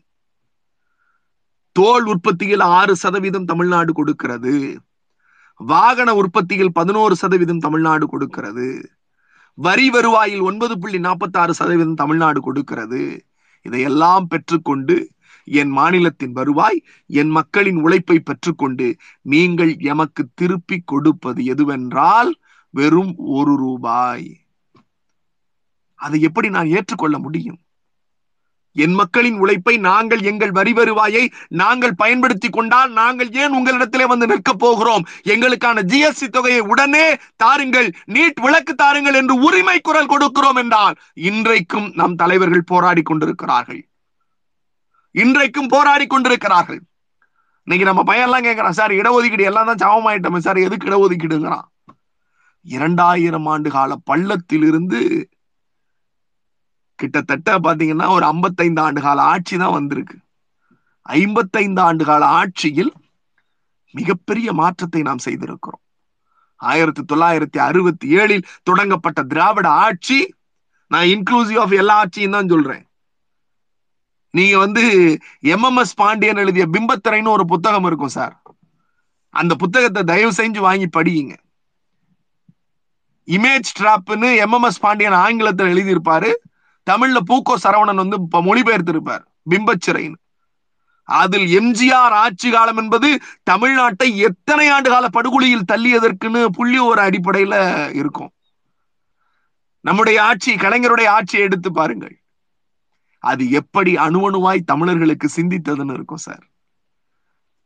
தோல் 1.71 2.05
உற்பத்தியில் 2.05 2.59
ஆறு 2.59 2.95
சதவீதம் 2.95 3.45
தமிழ்நாடு 3.45 3.93
கொடுக்கிறது. 3.93 4.79
வாகன 5.55 6.15
உற்பத்தியில் 6.15 6.71
பதினோரு 6.71 7.15
சதவீதம் 7.15 7.59
தமிழ்நாடு 7.59 8.07
கொடுக்கிறது. 8.07 8.89
வரி 9.53 9.89
வருவாயில் 9.89 10.39
ஒன்பது 10.39 10.79
புள்ளி 10.79 10.99
நாற்பத்தி 10.99 11.37
ஆறு 11.37 11.53
சதவீதம் 11.53 11.93
தமிழ்நாடு 11.93 12.41
கொடுக்கிறது. 12.41 13.25
இதையெல்லாம் 13.61 14.27
பெற்றுக்கொண்டு 14.27 15.09
என் 15.49 15.69
மாநிலத்தின் 15.69 16.31
வருவாய் 16.31 16.83
என் 17.07 17.29
மக்களின் 17.29 17.75
உழைப்பை 17.75 18.19
பெற்றுக்கொண்டு 18.19 18.95
நீங்கள் 19.21 19.75
எமக்கு 19.77 20.25
திருப்பி 20.33 20.81
கொடுப்பது 20.85 21.43
எதுவென்றால் 21.43 22.31
வெறும் 22.69 23.15
ஒரு 23.17 23.55
ரூபாய். 23.55 24.27
அதை 25.95 26.21
எப்படி 26.21 26.49
நான் 26.49 26.67
ஏற்றுக்கொள்ள 26.67 27.17
முடியும்? 27.17 27.59
என் 28.71 28.93
மக்களின் 28.93 29.37
உழைப்பை 29.37 29.77
நாங்கள் 29.77 30.21
எங்கள் 30.21 30.51
வரி 30.51 30.73
வருவாயை 30.73 31.31
நாங்கள் 31.47 31.95
பயன்படுத்தி 31.95 32.49
கொண்டால் 32.49 32.91
நாங்கள் 32.91 33.29
ஏன் 33.31 33.51
உங்களிடத்திலே 33.51 34.07
வந்து 34.07 34.27
நிற்க 34.27 34.53
போகிறோம்? 34.53 35.05
எங்களுக்கான 35.23 35.83
ஜிஎஸ்டி 35.83 36.27
தொகையை 36.29 36.59
உடனே 36.59 37.15
தாருங்கள் 37.35 37.89
நீட் 38.05 38.39
விளக்கு 38.41 38.75
தாருங்கள் 38.75 39.13
என்று 39.13 39.35
உரிமை 39.35 39.79
குரல் 39.79 40.09
கொடுக்கிறோம் 40.09 40.55
என்றால் 40.55 40.95
இன்றைக்கும் 41.13 41.91
நம் 41.95 42.15
தலைவர்கள் 42.15 42.63
போராடி 42.63 43.01
கொண்டிருக்கிறார்கள். 43.01 43.87
இன்றைக்கும் 45.21 45.67
போராடி 45.67 46.05
கொண்டிருக்கிறார்கள். 46.07 46.79
இன்னைக்கு 47.63 47.85
நம்ம 47.89 48.01
பையன்லாம் 48.09 48.45
கேட்கிறான் 48.47 48.77
சார் 48.79 48.91
இடஒதுக்கீடு 48.91 49.45
எல்லாம் 49.49 49.69
தான் 49.69 49.81
சமமாயிட்டோமே 49.83 50.37
சார் 50.37 50.57
எதுக்கு 50.57 50.89
இடஒதுக்கீடுங்கிறான்? 50.89 51.67
இரண்டாயிரம் 52.61 53.45
ஆண்டு 53.45 53.69
கால 53.69 53.95
பள்ளத்திலிருந்து 54.09 54.99
கிட்டத்தட்ட 56.95 57.57
பாத்தீங்கன்னா 57.59 58.09
ஒரு 58.09 58.25
ஐம்பத்தைந்து 58.25 58.81
ஆண்டு 58.81 59.01
கால 59.01 59.21
ஆட்சி 59.21 59.57
தான் 59.57 59.71
வந்திருக்கு. 59.71 60.17
ஐம்பத்தைந்து 61.01 61.81
ஆண்டு 61.81 62.05
கால 62.05 62.25
ஆட்சியில் 62.25 62.93
மிகப்பெரிய 63.91 64.53
மாற்றத்தை 64.53 65.01
நாம் 65.01 65.25
செய்திருக்கிறோம். 65.25 65.83
ஆயிரத்தி 66.55 67.03
தொள்ளாயிரத்தி 67.13 67.57
அறுபத்தி 67.57 68.17
ஏழில் 68.17 68.47
தொடங்கப்பட்ட 68.63 69.23
திராவிட 69.23 69.69
ஆட்சி 69.69 70.19
நான் 70.87 71.03
இன்க்ளூசிவ் 71.03 71.59
ஆஃப் 71.59 71.77
எல்லா 71.81 71.95
ஆட்சியும் 71.95 72.37
தான் 72.37 72.47
சொல்றேன். 72.47 72.86
நீங்க 74.31 74.57
வந்து 74.57 75.17
எம்எம்எஸ் 75.41 75.95
பாண்டியன் 75.95 76.35
எழுதிய 76.35 76.67
பிம்பத்திரைன்னு 76.67 77.27
ஒரு 77.27 77.45
புத்தகம் 77.45 77.85
இருக்கும் 77.85 78.15
சார். 78.17 78.41
அந்த 79.29 79.55
புத்தகத்தை 79.55 80.03
தயவு 80.03 80.31
செஞ்சு 80.31 80.57
வாங்கி 80.57 80.87
படியுங்க. 80.97 81.35
இமேஜ் 83.27 83.69
ட்ராப்னு 83.79 84.29
எம்எம்எஸ் 84.45 84.79
பாண்டியன் 84.79 85.13
ஆங்கிலத்தில் 85.13 85.67
எழுதியிருப்பாரு. 85.67 86.33
தமிழ்ல 86.91 87.17
பூக்கோ 87.29 87.55
சரவணன் 87.63 87.95
வந்து 87.95 88.17
இப்ப 88.21 88.41
மொழிபெயர்த்திருப்பார் 88.41 89.23
பிம்பச்சிறைன்னு. 89.49 90.17
அதில் 91.03 91.59
எம்ஜிஆர் 91.59 92.15
ஆட்சி 92.21 92.51
காலம் 92.51 92.77
என்பது 92.77 93.19
தமிழ்நாட்டை 93.51 94.15
எத்தனை 94.15 94.69
ஆண்டு 94.69 94.89
கால 94.89 95.07
படுகொலியில் 95.07 95.69
தள்ளியதற்குன்னு 95.71 96.45
புள்ளி 96.45 96.79
ஒரு 96.79 97.01
அடிப்படையில 97.01 97.55
இருக்கும். 97.95 98.31
நம்முடைய 99.81 100.23
ஆட்சி 100.23 100.55
கலைஞருடைய 100.55 101.07
ஆட்சியை 101.07 101.45
எடுத்து 101.45 101.71
பாருங்கள். 101.71 102.19
அது 103.19 103.49
எப்படி 103.49 103.95
அணுவணுவாய் 103.95 104.59
தமிழர்களுக்கு 104.59 105.29
சிந்தித்ததுன்னு 105.35 105.93
இருக்கும் 105.93 106.17
சார். 106.17 106.43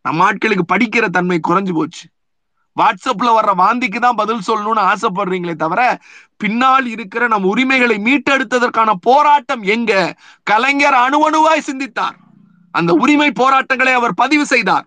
நம்ம 0.01 0.31
ஆட்களுக்கு 0.31 0.61
படிக்கிற 0.73 1.05
தன்மை 1.05 1.39
குறைஞ்சு 1.47 1.73
போச்சு. 1.73 2.07
வாட்ஸ்அப்ல 2.79 3.25
வர்ற 3.25 3.53
வாந்திக்கு 3.57 3.99
தான் 3.99 4.15
பதில் 4.15 4.41
சொல்லணும்னு 4.47 4.93
ஆசைப்படுறீங்களே 4.93 5.55
தவிர 5.55 5.99
பின்னால் 6.37 6.85
இருக்கிற 6.85 7.27
நம் 7.27 7.43
உரிமைகளை 7.43 7.97
மீட்டெடுத்ததற்கான 7.97 8.91
போராட்டம் 9.01 9.61
எங்க? 9.61 10.15
கலைஞர் 10.43 10.93
அணுவணுவாய் 10.93 11.59
சிந்தித்தார். 11.59 12.15
அந்த 12.71 12.93
உரிமை 12.93 13.31
போராட்டங்களை 13.31 13.93
அவர் 13.93 14.13
பதிவு 14.13 14.45
செய்தார். 14.45 14.85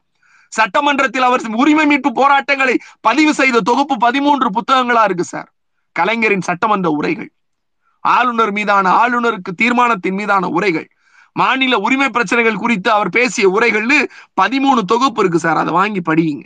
சட்டமன்றத்தில் 0.49 1.23
அவர் 1.23 1.47
உரிமை 1.47 1.87
மீட்பு 1.87 2.13
போராட்டங்களை 2.13 2.79
பதிவு 3.01 3.35
செய்த 3.35 3.61
தொகுப்பு 3.61 3.97
பதிமூன்று 3.97 4.51
புத்தகங்களா 4.51 5.05
இருக்கு 5.05 5.25
சார். 5.25 5.53
கலைஞரின் 5.93 6.41
சட்டமன்ற 6.41 6.91
உரைகள். 6.91 7.33
ஆளுநர் 8.05 8.53
மீதான 8.53 8.91
ஆளுநருக்கு 8.91 9.53
தீர்மானத்தின் 9.57 10.15
மீதான 10.15 10.49
உரைகள். 10.49 10.89
மாநில 11.33 11.79
உரிமை 11.79 12.09
பிரச்சனைகள் 12.09 12.63
குறித்து 12.63 12.91
அவர் 12.93 13.09
பேசிய 13.09 13.51
உரைகள்னு 13.51 14.09
பதிமூணு 14.41 14.83
தொகுப்பு 14.87 15.21
இருக்கு 15.21 15.39
சார். 15.39 15.57
அதை 15.57 15.73
வாங்கி 15.73 16.01
படியுங்க. 16.01 16.45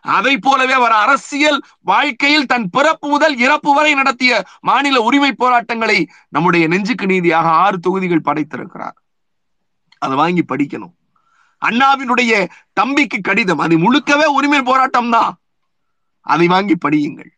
அதை 0.00 0.38
போலவே 0.38 0.72
அவர் 0.72 0.90
அரசியல் 0.90 1.62
வாழ்க்கையில் 1.80 2.46
தன் 2.46 2.70
பிறப்பு 2.70 3.08
முதல் 3.08 3.36
இறப்பு 3.36 3.74
வரை 3.74 3.94
நடத்திய 3.94 4.44
மாநில 4.60 5.00
உரிமை 5.00 5.32
போராட்டங்களை 5.32 6.08
நம்முடைய 6.28 6.68
நெஞ்சுக்கு 6.68 7.06
நீதியாக 7.06 7.48
ஆறு 7.48 7.78
தொகுதிகள் 7.78 8.24
படைத்திருக்கிறார். 8.24 8.96
அதை 9.98 10.16
வாங்கி 10.16 10.44
படிக்கணும். 10.48 10.94
அண்ணாவினுடைய 11.62 12.48
தம்பிக்கு 12.72 13.20
கடிதம். 13.20 13.58
அது 13.58 13.74
முழுக்கவே 13.78 14.24
உரிமை 14.24 14.62
போராட்டம் 14.62 15.10
தான் 15.10 15.36
அதை 16.20 16.46
வாங்கி 16.46 16.76
படியுங்கள். 16.88 17.32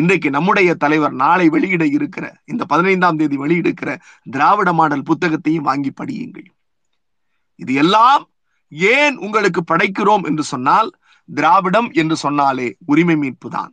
இன்றைக்கு 0.00 0.28
நம்முடைய 0.30 0.74
தலைவர் 0.74 1.12
நாளை 1.12 1.48
வெளியிட 1.48 1.84
இருக்கிற 1.86 2.24
இந்த 2.44 2.62
பதினைந்தாம் 2.64 3.16
தேதி 3.16 3.36
வெளியிடுக்கிற 3.36 3.90
திராவிட 4.30 4.72
மாடல் 4.72 5.02
புத்தகத்தையும் 5.02 5.66
வாங்கி 5.68 5.92
படியுங்கள். 6.00 6.48
இது 7.56 7.74
எல்லாம் 7.74 8.24
ஏன் 8.68 9.16
உங்களுக்கு 9.16 9.60
படைக்கிறோம் 9.72 10.24
என்று 10.24 10.42
சொன்னால் 10.42 10.88
திராவிடம் 11.28 11.90
என்று 11.92 12.16
சொன்னாலே 12.16 12.68
உரிமை 12.86 13.16
மீட்பு 13.16 13.50
தான். 13.50 13.72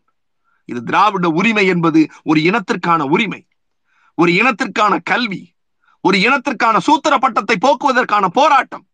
இது 0.66 0.84
திராவிட 0.84 1.28
உரிமை 1.30 1.66
என்பது 1.68 2.02
ஒரு 2.24 2.40
இனத்திற்கான 2.42 3.02
உரிமை 3.16 3.42
ஒரு 4.18 4.32
இனத்திற்கான 4.32 4.94
கல்வி 5.04 5.44
ஒரு 6.02 6.18
இனத்திற்கான 6.18 6.78
சூத்திர 6.78 7.14
பட்டத்தை 7.18 7.56
போக்குவதற்கான 7.66 8.26
போராட்டம். 8.28 8.86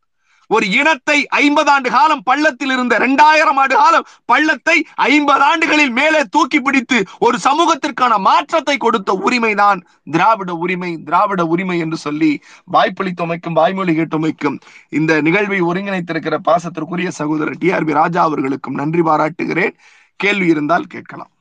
ஒரு 0.55 0.65
இனத்தை 0.79 1.15
ஐம்பது 1.39 1.69
ஆண்டு 1.71 1.89
காலம் 1.95 2.23
பள்ளத்தில் 2.29 2.73
இருந்த 2.75 2.93
இரண்டாயிரம் 3.01 3.59
ஆண்டு 3.61 3.75
காலம் 3.81 4.05
பள்ளத்தை 4.31 4.75
ஐம்பது 5.07 5.43
ஆண்டுகளில் 5.49 5.93
மேலே 5.99 6.21
தூக்கி 6.35 6.59
பிடித்து 6.67 6.99
ஒரு 7.27 7.37
சமூகத்திற்கான 7.47 8.13
மாற்றத்தை 8.27 8.75
கொடுத்த 8.85 9.13
உரிமைதான் 9.27 9.81
திராவிட 10.15 10.53
உரிமை 10.63 10.91
திராவிட 11.09 11.43
உரிமை 11.53 11.77
என்று 11.85 11.99
சொல்லி 12.05 12.31
வாய்ப்பளித்தமைக்கும் 12.75 13.59
வாய்மொழி 13.59 13.95
கேட்டமைக்கும் 13.99 14.57
இந்த 14.99 15.21
நிகழ்வை 15.27 15.61
ஒருங்கிணைத்திருக்கிற 15.69 16.37
பாசத்திற்குரிய 16.49 17.11
சகோதரர் 17.19 17.61
டி 17.63 17.69
ஆர் 17.77 17.87
பி 17.89 17.99
ராஜா 18.01 18.21
அவர்களுக்கும் 18.29 18.79
நன்றி 18.81 19.03
பாராட்டுகிறேன். 19.09 19.75
கேள்வி 20.19 20.47
இருந்தால் 20.53 20.91
கேட்கலாம். 20.93 21.31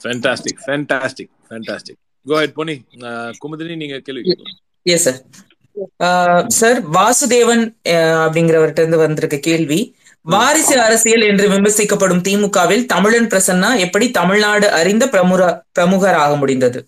Fantastic 0.00 0.60
fantastic 0.64 1.32
fantastic 1.48 2.00
go 2.26 2.36
head 2.42 2.56
Ponni 2.58 2.74
Kumudini 3.42 3.76
நீங்க 3.82 3.96
கேள்வி 4.06 4.22
கேட்கலாம். 4.28 4.58
எஸ் 4.94 5.06
சார் 5.06 5.20
சார் 6.46 6.90
வாசுதேவன் 6.90 7.74
அப்படிங்கிறவர்கிட்ட 7.88 8.78
இருந்து 8.78 8.96
வந்திருக்க 8.96 9.36
கேள்வி. 9.36 9.96
வாரிசு 10.22 10.80
அரசியல் 10.80 11.20
என்று 11.20 11.48
விமர்சிக்கப்படும் 11.48 12.22
திமுகவில் 12.28 12.86
தமிழன் 12.86 13.26
பிரசன்னா 13.26 13.78
எப்படி 13.78 14.10
தமிழ்நாடு 14.10 14.72
அறிந்த 14.72 15.08
பிரமுக 15.08 15.64
பிரமுகர் 15.72 16.14
ஆக 16.14 16.36
முடிந்தது? 16.36 16.86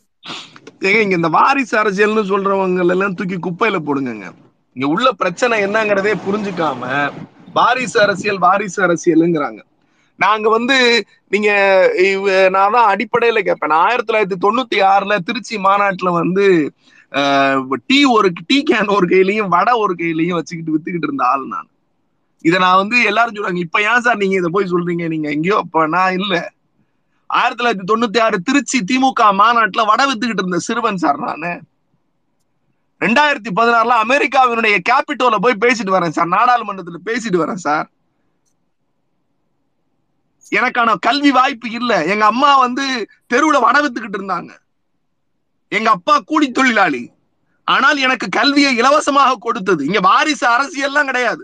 ஏங்க 0.80 1.00
இங்க 1.00 1.14
இந்த 1.14 1.28
வாரிசு 1.28 1.78
அரசியல்னு 1.78 2.26
சொல்றவங்க 2.26 2.88
எல்லாம் 2.88 3.14
தூக்கி 3.14 3.36
குப்பையில 3.36 3.78
போடுங்கங்க. 3.86 4.30
இங்க 4.74 4.86
உள்ள 4.86 5.12
பிரச்சனை 5.12 5.64
என்னங்கிறதே 5.64 6.14
புரிஞ்சுக்காம 6.30 7.10
வாரிசு 7.54 8.00
அரசியல் 8.00 8.38
வாரிசு 8.38 8.82
அரசியலுங்கிறாங்க. 8.82 9.58
நாங்க 10.16 10.48
வந்து 10.48 11.04
நீங்க 11.28 11.50
இவ- 11.96 12.48
நான் 12.48 12.72
தான் 12.72 12.96
அடிப்படையில 12.96 13.38
கேட்பேன் 13.38 13.68
நான் 13.68 13.86
ஆயிரத்தி 13.86 14.12
தொள்ளாயிரத்தி 14.12 14.48
தொண்ணூத்தி 14.48 14.82
ஆறுல 14.84 15.18
திருச்சி 15.18 15.56
மாநாட்டுல 15.56 16.12
வந்து 16.12 16.72
டீ 17.86 18.04
ஒரு 18.04 18.32
டீ 18.46 18.62
கேன் 18.70 18.94
ஒரு 18.94 19.06
கையிலையும் 19.06 19.48
வடை 19.48 19.72
ஒரு 19.72 19.94
கையிலையும் 19.94 20.34
வச்சுக்கிட்டு 20.34 20.80
வித்துக்கிட்டு 20.80 21.02
இருந்த 21.02 21.24
ஆள் 21.24 21.46
நான். 21.46 21.68
இதை 22.40 22.58
நான் 22.58 22.76
வந்து 22.76 23.02
எல்லாரும் 23.02 23.34
சொல்றாங்க. 23.34 23.56
இப்ப 23.56 23.82
ஏன் 23.82 24.00
சார் 24.00 24.16
நீங்க 24.16 24.36
இதை 24.36 24.50
போய் 24.52 24.70
சொல்றீங்க? 24.70 25.08
நீங்க 25.08 25.30
எங்கேயோ 25.30 25.56
அப்ப 25.56 25.86
நான் 25.86 26.18
இல்ல. 26.18 26.52
ஆயிரத்தி 27.26 27.64
தொள்ளாயிரத்தி 27.64 27.96
தொண்ணூத்தி 27.96 28.20
ஆறு 28.20 28.40
திருச்சி 28.40 28.84
திமுக 28.84 29.20
மாநாட்டுல 29.20 29.86
வடை 29.86 30.12
வித்துக்கிட்டு 30.12 30.38
இருந்த 30.38 30.58
சிறுவன் 30.58 30.96
சார் 30.96 31.18
நானு. 31.18 31.60
ரெண்டாயிரத்தி 33.00 33.50
பதினாறுல 33.56 33.94
அமெரிக்காவினுடைய 34.04 34.78
கேபிட்டோல 34.90 35.36
போய் 35.40 35.56
பேசிட்டு 35.60 35.94
வரேன் 35.94 36.08
சார். 36.08 36.28
நாடாளுமன்றத்துல 36.28 36.96
பேசிட்டு 37.04 37.40
வரேன் 37.42 37.54
சார். 37.54 37.90
எனக்கான 40.50 40.94
கல்வி 41.00 41.30
வாய்ப்பு 41.30 41.70
இல்ல. 41.70 42.04
எங்க 42.04 42.24
அம்மா 42.24 42.58
வந்து 42.58 43.08
தெருவுல 43.34 43.60
வடை 43.60 43.86
வித்துக்கிட்டு 43.86 44.18
இருந்தாங்க. 44.18 44.50
எங்க 45.70 45.90
அப்பா 45.90 46.14
கூலி 46.30 46.50
தொழிலாளி. 46.50 47.02
ஆனால் 47.64 47.98
எனக்கு 48.06 48.28
கல்வியை 48.28 48.76
இலவசமாக 48.76 49.36
கொடுத்தது. 49.40 49.82
இங்க 49.86 50.00
வாரிசு 50.00 50.46
அரசியல்லாம் 50.48 51.08
கிடையாது. 51.10 51.42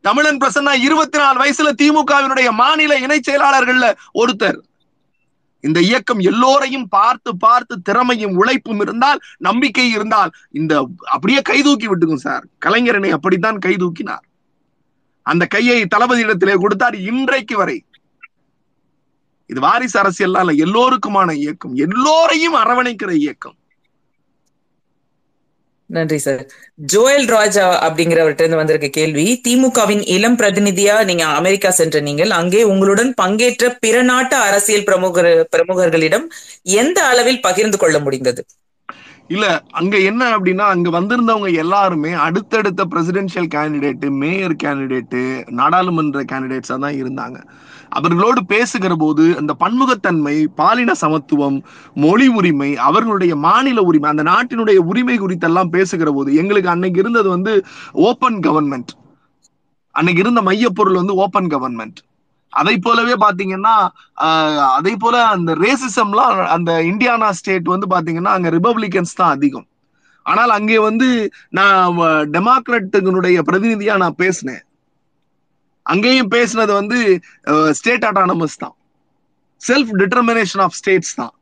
தமிழன் 0.00 0.36
பிரசன்னா 0.36 0.72
இருபத்தி 0.80 1.18
நாலு 1.18 1.38
வயசுல 1.42 1.70
திமுகவினுடைய 1.82 2.48
மாநில 2.50 2.98
இணை 2.98 3.20
செயலாளர்கள்ல 3.28 3.86
ஒருத்தர். 4.14 4.58
இந்த 5.60 5.80
இயக்கம் 5.80 6.18
எல்லோரையும் 6.18 6.86
பார்த்து 6.88 7.36
பார்த்து 7.36 7.82
திறமையும் 7.82 8.36
உழைப்பும் 8.36 8.80
இருந்தால் 8.80 9.20
நம்பிக்கை 9.38 9.86
இருந்தால் 9.90 10.30
இந்த 10.50 10.88
அப்படியே 11.14 11.40
கைதூக்கி 11.50 11.86
விட்டுக்கும் 11.88 12.24
சார். 12.26 12.44
கலைஞரனை 12.66 13.10
அப்படித்தான் 13.10 13.58
கைதூக்கினார் 13.58 14.24
அந்த 15.22 15.44
கையை 15.46 15.86
தளபதியிடத்திலே 15.96 16.54
கொடுத்தார் 16.56 16.96
இன்றைக்கு 17.10 17.56
வரை. 17.56 17.78
இது 19.46 19.60
வாரிசு 19.60 19.96
அரசியல்லாம் 20.02 20.44
இல்ல 20.44 20.52
எல்லோருக்குமான 20.66 21.32
இயக்கம். 21.32 21.74
எல்லோரையும் 21.86 22.54
அரவணைக்கிற 22.54 23.12
இயக்கம். 23.24 23.56
நன்றி 25.90 26.18
சார் 26.18 26.42
ஜோயல் 26.86 27.26
ராஜா 27.26 27.64
அப்படிங்கிறவர்கிட்ட 27.86 28.42
இருந்து 28.42 28.60
வந்திருக்க 28.60 28.88
கேள்வி 28.88 29.24
திமுகவின் 29.48 30.02
இளம் 30.06 30.38
பிரதிநிதியா 30.38 31.04
நீங்க 31.04 31.24
அமெரிக்கா 31.40 31.70
சென்ற 31.70 32.00
நீங்கள் 32.00 32.30
அங்கே 32.30 32.62
உங்களுடன் 32.64 33.10
பங்கேற்ற 33.14 33.68
பிற 33.76 34.02
நாட்டு 34.02 34.36
அரசியல் 34.48 34.84
பிரமுகர் 34.84 35.32
பிரமுகர்களிடம் 35.54 36.26
எந்த 36.80 36.98
அளவில் 37.04 37.40
பகிர்ந்து 37.40 37.78
கொள்ள 37.78 37.98
முடிந்தது? 37.98 38.42
இல்ல 39.28 39.44
அங்க 39.72 39.96
என்ன 39.98 40.22
அப்படின்னா 40.36 40.64
அங்க 40.66 40.88
வந்திருந்தவங்க 40.90 41.50
எல்லாருமே 41.54 42.10
அடுத்தடுத்த 42.26 42.82
பிரசிடென்ஷியல் 42.84 43.48
கேண்டிடேட் 43.54 44.04
மேயர் 44.22 44.56
கேண்டிடேட் 44.64 45.16
நாடாளுமன்ற 45.60 46.22
கேண்டிடேட்ஸா 46.32 46.76
தான் 46.78 46.98
இருந்தாங்க. 47.02 47.38
அவர்களோடு 47.98 48.40
பேசுகிற 48.52 48.94
போது 49.02 49.24
அந்த 49.40 49.52
பன்முகத்தன்மை 49.62 50.36
பாலின 50.60 50.94
சமத்துவம் 51.02 51.58
மொழி 52.04 52.26
உரிமை 52.38 52.70
அவர்களுடைய 52.88 53.34
மாநில 53.46 53.82
உரிமை 53.90 54.08
அந்த 54.12 54.24
நாட்டினுடைய 54.32 54.80
உரிமை 54.92 55.16
குறித்தெல்லாம் 55.18 55.74
பேசுகிற 55.76 56.10
போது 56.12 56.32
எங்களுக்கு 56.42 56.72
அன்னைக்கு 56.74 57.00
இருந்தது 57.04 57.28
வந்து 57.36 57.54
ஓப்பன் 58.08 58.40
கவர்மெண்ட் 58.48 58.92
அன்னைக்கு 59.94 60.22
இருந்த 60.24 60.42
மையப்பொருள் 60.42 61.00
வந்து 61.02 61.16
ஓப்பன் 61.24 61.50
கவர்மெண்ட் 61.54 62.00
அதை 62.52 62.74
போலவே 62.78 63.14
பாத்தீங்கன்னா 63.22 63.74
அதே 64.78 64.92
போல 65.04 65.16
அந்த 65.36 65.50
ரேசிசம்லாம் 65.62 66.34
அந்த 66.56 66.70
இந்தியானா 66.90 67.28
ஸ்டேட் 67.38 67.72
வந்து 67.74 67.86
பாத்தீங்கன்னா 67.94 68.32
அங்க 68.36 68.48
ரிபப்ளிகன்ஸ் 68.56 69.18
தான் 69.20 69.32
அதிகம். 69.36 69.66
ஆனால் 70.26 70.52
அங்கே 70.58 70.76
வந்து 70.88 71.08
நான் 71.58 71.96
டெமோக்ராட்டுகளுடைய 72.34 73.38
பிரதிநிதியா 73.48 73.94
நான் 74.02 74.20
பேசினேன். 74.22 74.62
அங்கேயும் 75.92 76.30
பேசினது 76.34 76.72
வந்து 76.80 76.98
ஸ்டேட் 77.78 78.06
அட்டானமஸ் 78.08 78.60
தான். 78.64 78.74
செல்ஃப் 79.60 79.92
டிட்டர்மினேஷன் 80.00 80.62
ஆஃப் 80.66 80.76
ஸ்டேட்ஸ் 80.80 81.16
தான். 81.20 81.32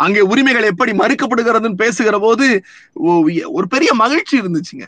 அங்கே 0.00 0.22
உரிமைகள் 0.32 0.70
எப்படி 0.72 0.92
மறுக்கப்படுகிறதுன்னு 1.00 1.82
பேசுகிற 1.84 2.16
போது 2.26 2.46
ஒரு 3.56 3.66
பெரிய 3.74 3.90
மகிழ்ச்சி 4.02 4.34
இருந்துச்சுங்க. 4.42 4.86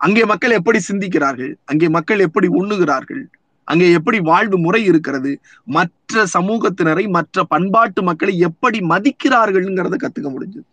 அங்கே 0.00 0.22
மக்கள் 0.32 0.58
எப்படி 0.58 0.78
சிந்திக்கிறார்கள் 0.90 1.52
அங்கே 1.70 1.88
மக்கள் 1.96 2.24
எப்படி 2.26 2.48
உண்ணுகிறார்கள் 2.60 3.24
அங்கே 3.68 3.86
எப்படி 3.98 4.18
வாழ்வு 4.30 4.56
முறை 4.64 4.80
இருக்கிறது 4.90 5.30
மற்ற 5.76 6.24
சமூகத்தினரை 6.34 7.04
மற்ற 7.16 7.44
பண்பாட்டு 7.52 8.00
மக்களை 8.08 8.34
எப்படி 8.48 8.78
மதிக்கிறார்கள்ங்கிறத 8.92 9.96
கத்துக்க 10.02 10.28
முடிஞ்சது. 10.34 10.66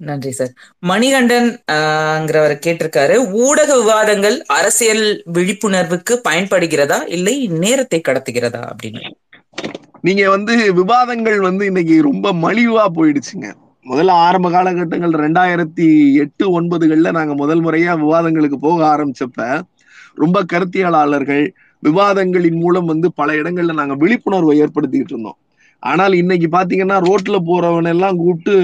நன்றி 0.00 0.30
சார். 0.30 0.52
மணிகண்டன் 0.80 1.48
ஆஹ்ங்கிறவர் 1.72 2.54
கேட்டிருக்காரு 2.66 3.16
ஊடக 3.32 3.70
விவாதங்கள் 3.80 4.36
அரசியல் 4.46 5.22
விழிப்புணர்வுக்கு 5.32 6.14
பயன்படுகிறதா 6.28 6.98
இல்லை 7.08 7.48
நேரத்தை 7.48 8.00
கடத்துகிறதா 8.08 8.62
அப்படின்னு? 8.70 9.02
நீங்க 10.00 10.30
வந்து 10.30 10.72
விவாதங்கள் 10.72 11.40
வந்து 11.40 11.66
இன்னைக்கு 11.66 12.02
ரொம்ப 12.02 12.32
மலிவா 12.32 12.84
போயிடுச்சுங்க. 12.96 13.48
முதல்ல 13.86 14.10
ஆரம்ப 14.10 14.50
காலகட்டங்கள் 14.50 15.10
ரெண்டாயிரத்தி 15.10 15.86
எட்டு 16.14 16.60
ஒன்பதுகள்ல 16.60 17.10
நாங்க 17.10 17.34
முதல் 17.34 17.64
முறையா 17.64 17.92
விவாதங்களுக்கு 17.98 18.58
போக 18.58 18.96
ஆரம்பிச்சப்ப 18.96 19.62
ரொம்ப 20.14 20.44
கருத்தியலாளர்கள் 20.52 21.44
விவாதங்களின் 21.82 22.58
மூலம் 22.58 22.84
வந்து 22.84 23.12
பல 23.12 23.32
இடங்கள்ல 23.32 23.72
நாங்க 23.72 23.94
விழிப்புணர்வை 23.94 24.54
ஏற்படுத்திக்கிட்டு 24.62 25.14
இருந்தோம். 25.14 25.38
ஆனால் 25.82 26.14
இன்னைக்கு 26.14 26.46
பாத்தீங்கன்னா 26.48 26.96
ரோட்ல 27.00 27.36
போறவன் 27.46 27.88
எல்லாம் 27.88 28.16
கூப்பிட்டு 28.16 28.54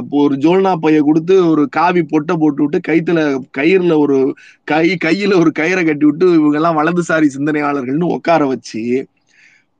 இப்போ 0.00 0.16
ஒரு 0.22 0.34
ஜோல்னா 0.34 0.72
பைய 0.74 1.00
கொடுத்து 1.00 1.34
ஒரு 1.46 1.68
காவி 1.68 2.02
பொட்டை 2.02 2.34
போட்டு 2.36 2.62
விட்டு 2.62 2.78
கைத்துல 2.88 3.20
கயிறுல 3.58 3.98
ஒரு 3.98 4.16
கை 4.64 4.86
கையில 5.04 5.36
ஒரு 5.36 5.50
கயிறை 5.58 5.82
கட்டி 5.84 6.04
விட்டு 6.04 6.26
இவங்க 6.34 6.56
எல்லாம் 6.56 6.78
வலதுசாரி 6.80 7.28
சிந்தனையாளர்கள்னு 7.34 8.12
உட்கார 8.16 8.46
வச்சு 8.46 8.82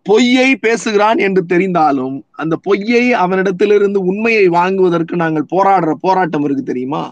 பொய்யை 0.06 0.48
பேசுகிறான் 0.56 1.18
என்று 1.18 1.42
தெரிந்தாலும் 1.48 2.14
அந்த 2.36 2.56
பொய்யை 2.64 3.04
அவனிடத்திலிருந்து 3.14 3.98
உண்மையை 4.02 4.46
வாங்குவதற்கு 4.48 5.16
நாங்கள் 5.16 5.50
போராடுற 5.52 5.92
போராட்டம் 6.00 6.44
இருக்கு 6.44 6.62
தெரியுமா? 6.62 7.02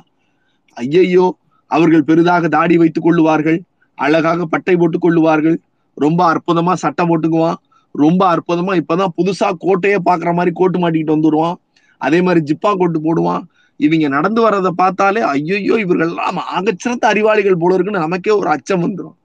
ஐயையோ 0.77 1.27
அவர்கள் 1.71 2.05
பெரிதாக 2.05 2.49
தாடி 2.49 2.77
வைத்துக் 2.77 3.07
கொள்ளுவார்கள் 3.07 3.59
அழகாக 3.99 4.47
பட்டை 4.47 4.75
போட்டுக் 4.77 5.05
கொள்ளுவார்கள் 5.05 5.57
ரொம்ப 5.97 6.21
அற்புதமா 6.33 6.73
சட்டை 6.75 7.05
போட்டுக்குவான் 7.07 7.59
ரொம்ப 7.95 8.23
அற்புதமா 8.35 8.73
இப்பதான் 8.81 9.15
புதுசா 9.19 9.49
கோட்டையே 9.65 9.99
பாக்குற 10.09 10.33
மாதிரி 10.35 10.53
கோட்டு 10.55 10.79
மாட்டிக்கிட்டு 10.79 11.17
வந்துருவான். 11.17 11.57
அதே 12.01 12.23
மாதிரி 12.23 12.41
ஜிப்பா 12.51 12.71
கோட்டு 12.77 13.01
போடுவான். 13.07 13.43
இவங்க 13.81 14.09
நடந்து 14.09 14.41
வர்றதை 14.43 14.71
பார்த்தாலே 14.77 15.21
ஐயையோ 15.35 15.77
இவர்கள் 15.85 16.09
எல்லாம் 16.09 16.41
ஆகச்சிறந்த 16.57 17.05
அறிவாளிகள் 17.13 17.61
போல 17.63 17.75
இருக்குன்னு 17.75 18.05
நமக்கே 18.07 18.33
ஒரு 18.41 18.49
அச்சம் 18.49 18.85
வந்துடும் 18.87 19.17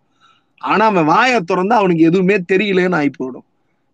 ஆனா 0.61 0.83
அவன் 0.85 1.09
வாயை 1.09 1.39
திறந்தா 1.39 1.75
அவனுக்கு 1.81 2.07
எதுவுமே 2.09 2.35
தெரியலன்னு 2.51 2.97
ஆகி 2.99 3.11
போயிடும் 3.17 3.45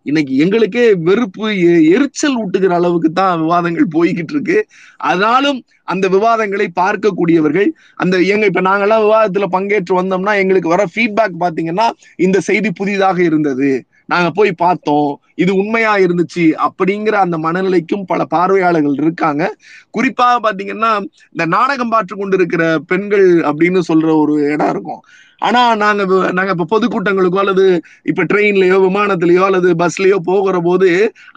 இன்னைக்கு 0.06 0.34
எங்களுக்கே 0.36 0.84
வெறுப்பு 1.08 1.48
எரிச்சல் 1.96 2.38
ஊட்டுகிற 2.44 2.74
அளவுக்கு 2.74 3.10
தான் 3.12 3.42
விவாதங்கள் 3.42 3.88
போய்கிட்டு 3.96 4.34
இருக்கு. 4.34 4.58
அதனாலும் 4.98 5.60
அந்த 5.84 6.08
விவாதங்களை 6.08 6.68
பார்க்கக்கூடியவர்கள் 6.80 7.70
அந்த 7.96 8.16
எங்க 8.34 8.46
இப்ப 8.46 8.62
நாங்கெல்லாம் 8.62 9.04
விவாதத்துல 9.06 9.48
பங்கேற்று 9.56 10.00
வந்தோம்னா 10.00 10.34
எங்களுக்கு 10.44 10.70
வர 10.70 10.86
ஃபீட்பேக் 10.94 11.42
பாத்தீங்கன்னா 11.44 11.88
இந்த 12.16 12.40
செய்தி 12.40 12.72
புதிதாக 12.72 13.24
இருந்தது. 13.24 13.72
நாங்க 14.12 14.30
போய் 14.32 14.52
பார்த்தோம். 14.64 15.10
இது 15.36 15.52
உண்மையா 15.56 15.92
இருந்துச்சு 15.98 16.46
அப்படிங்கிற 16.66 17.16
அந்த 17.26 17.38
மனநிலைக்கும் 17.38 18.08
பல 18.08 18.22
பார்வையாளர்கள் 18.26 18.98
இருக்காங்க. 19.02 19.44
குறிப்பாக 19.92 20.38
பாத்தீங்கன்னா 20.46 20.92
இந்த 21.34 21.46
நாடகம் 21.56 21.94
பார்த்து 21.96 22.16
கொண்டிருக்கிற 22.16 22.64
பெண்கள் 22.88 23.28
அப்படின்னு 23.50 23.82
சொல்ற 23.92 24.10
ஒரு 24.24 24.36
இடம் 24.54 24.70
இருக்கும். 24.70 25.02
ஆனா 25.42 25.62
நாங்க 25.76 26.04
நாங்க 26.32 26.52
இப்ப 26.56 26.68
பொதுக்கூட்டங்களுக்கோ 26.74 27.40
அல்லது 27.44 27.66
இப்ப 28.04 28.24
ட்ரெயின்லயோ 28.24 28.78
விமானத்திலயோ 28.88 29.44
அல்லது 29.50 29.70
பஸ்லயோ 29.76 30.18
போகிற 30.24 30.58
போது 30.60 30.90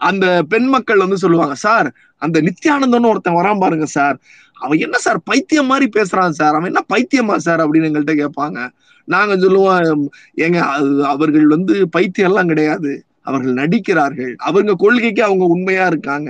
அந்த 0.09 0.25
பெண் 0.49 0.67
மக்கள் 0.67 1.03
வந்து 1.05 1.17
சொல்லுவாங்க 1.17 1.55
சார் 1.65 1.87
அந்த 2.21 2.37
நித்யானந்தன் 2.41 3.09
ஒருத்தன் 3.09 3.39
வரான் 3.39 3.59
பாருங்க 3.59 3.87
சார். 3.97 4.17
அவன் 4.61 4.79
என்ன 4.79 4.97
சார் 4.97 5.19
பைத்தியம் 5.23 5.69
மாதிரி 5.71 5.87
பேசுறான் 5.95 6.35
சார். 6.39 6.55
அவன் 6.55 6.69
என்ன 6.71 6.81
பைத்தியமா 6.93 7.35
சார்? 7.37 7.61
அப்படின்னு 7.61 7.89
எங்கள்கிட்ட 7.89 8.15
கேட்பாங்க. 8.21 8.59
நாங்க 9.07 9.37
சொல்லுவோம் 9.37 10.03
ஏங்க 10.37 10.59
அவர்கள் 11.05 11.47
வந்து 11.47 11.75
பைத்தியம் 11.89 12.29
எல்லாம் 12.29 12.47
கிடையாது. 12.47 12.91
அவர்கள் 13.21 13.53
நடிக்கிறார்கள். 13.53 14.33
அவங்க 14.39 14.75
கொள்கைக்கு 14.75 15.23
அவங்க 15.23 15.45
உண்மையா 15.45 15.85
இருக்காங்க. 15.85 16.29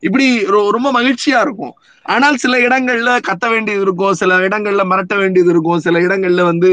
இப்படி 0.00 0.26
ரொம்ப 0.68 0.88
மகிழ்ச்சியா 0.92 1.40
இருக்கும். 1.40 1.74
ஆனால் 2.06 2.36
சில 2.36 2.54
இடங்கள்ல 2.58 3.10
கத்த 3.28 3.46
வேண்டியது 3.50 3.82
இருக்கும். 3.82 4.14
சில 4.14 4.38
இடங்கள்ல 4.38 4.82
மிரட்ட 4.90 5.16
வேண்டியது 5.16 5.50
இருக்கும். 5.50 5.80
சில 5.80 5.98
இடங்கள்ல 5.98 6.42
வந்து 6.42 6.70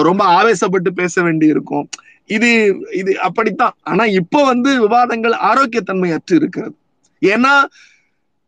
ரொம்ப 0.00 0.22
ஆவேசப்பட்டு 0.36 0.90
பேச 0.94 1.22
வேண்டி 1.22 1.46
இருக்கும். 1.46 1.86
இது 2.30 2.50
இது 2.92 3.20
அப்படித்தான். 3.20 3.74
ஆனா 3.82 4.04
இப்ப 4.20 4.44
வந்து 4.44 4.80
விவாதங்கள் 4.80 5.34
ஆரோக்கியத்தன்மை 5.42 6.10
அற்று 6.12 6.36
இருக்கிறது. 6.36 6.74
ஏன்னா 7.22 7.52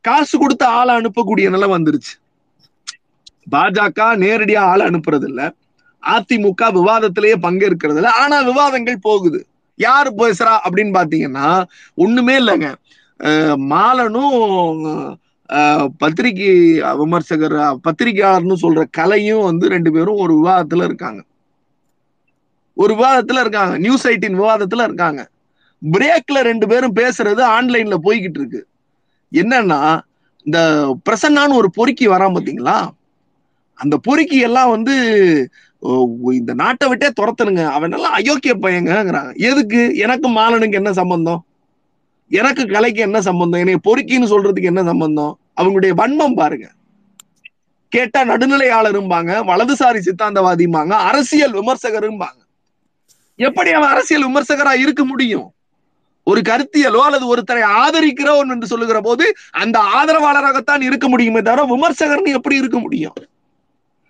காசு 0.05 0.39
கொடுத்து 0.39 0.65
ஆளை 0.79 0.93
அனுப்பக்கூடிய 0.97 1.47
நிலை 1.51 1.69
வந்துருச்சு. 1.71 2.13
பாஜக 3.51 4.01
நேரடியா 4.25 4.63
ஆளை 4.71 4.87
அனுப்புறது 4.87 5.27
இல்ல 5.29 5.41
அதிமுக 6.07 6.63
விவாதத்திலேயே 6.63 7.35
பங்கேற்கிறது 7.43 8.07
ஆனா 8.07 8.41
விவாதங்கள் 8.41 8.99
போகுது. 8.99 9.47
யாரு 9.77 10.13
பேசுறா 10.17 10.57
அப்படின்னு 10.71 10.93
பாத்தீங்கன்னா 10.93 11.65
ஒண்ணுமே 11.95 12.39
இல்லைங்க. 12.39 12.75
அஹ் 13.19 13.57
மாலனும் 13.71 15.15
பத்திரிகை 15.99 16.81
விமர்சகர் 16.97 17.53
பத்திரிகையாளர்னு 17.53 18.55
சொல்ற 18.63 18.85
கலையும் 18.91 19.43
வந்து 19.43 19.69
ரெண்டு 19.69 19.93
பேரும் 19.93 20.17
ஒரு 20.17 20.43
விவாதத்துல 20.45 20.85
இருக்காங்க. 20.85 21.25
ஒரு 22.75 22.95
விவாதத்துல 22.95 23.41
இருக்காங்க. 23.41 23.79
நியூஸ் 23.79 24.07
எயிட்டின் 24.07 24.39
விவாதத்துல 24.41 24.85
இருக்காங்க. 24.85 25.29
பிரேக்ல 25.93 26.41
ரெண்டு 26.41 26.69
பேரும் 26.69 26.95
பேசுறது 26.95 27.43
ஆன்லைன்ல 27.59 27.95
போய்கிட்டு 28.05 28.39
இருக்கு. 28.39 28.67
என்னன்னா 29.33 30.01
இந்த 30.45 30.59
பிரசன்னான்னு 31.11 31.55
ஒரு 31.55 31.71
பொறுக்கி 31.71 32.09
வரான் 32.09 32.37
பாத்தீங்களா? 32.39 32.91
அந்த 33.75 33.97
பொறுக்கி 33.97 34.39
எல்லாம் 34.39 34.71
வந்து 34.71 34.95
இந்த 36.32 36.55
நாட்டை 36.55 36.89
விட்டே 36.89 37.09
துரத்தனுங்க 37.20 37.70
அவன் 37.70 37.93
எல்லாம் 37.93 38.12
அயோக்கிய 38.12 38.55
பையங்கிறாங்க 38.55 39.35
எதுக்கு? 39.35 39.97
எனக்கு 39.97 40.28
மாலனுக்கு 40.28 40.73
என்ன 40.73 40.93
சம்பந்தம்? 40.93 41.44
எனக்கு 42.28 42.66
கலைக்கு 42.66 43.01
என்ன 43.01 43.20
சம்பந்தம்? 43.20 43.61
என்னை 43.61 43.77
பொறுக்கின்னு 43.89 44.32
சொல்றதுக்கு 44.32 44.62
என்ன 44.62 44.85
சம்பந்தம்? 44.85 45.39
அவங்களுடைய 45.57 45.93
வன்மம் 45.94 46.35
பாருங்க. 46.35 46.70
கேட்டா 47.89 48.24
நடுநிலையாளரும்பாங்க 48.24 49.32
வலதுசாரி 49.47 50.01
சித்தாந்தவாதிம்பாங்க 50.09 50.90
அரசியல் 50.90 51.52
விமர்சகரும்பாங்க. 51.52 52.39
எப்படி 53.36 53.70
அவன் 53.73 53.89
அரசியல் 53.89 54.27
விமர்சகரா 54.27 54.78
இருக்க 54.78 55.05
முடியும்? 55.05 55.55
ஒரு 56.24 56.40
கருத்தியலோ 56.40 56.98
அல்லது 56.98 57.36
ஒருத்தரை 57.36 57.62
ஆதரிக்கிறோம் 57.62 58.51
என்று 58.51 58.66
சொல்லுகிற 58.66 59.01
போது 59.01 59.35
அந்த 59.51 59.78
ஆதரவாளராகத்தான் 59.97 60.82
இருக்க 60.82 61.09
முடியுமே 61.09 61.40
தவிர 61.43 61.65
விமர்சகர்னு 61.65 62.36
எப்படி 62.39 62.57
இருக்க 62.57 62.78
முடியும்? 62.78 63.15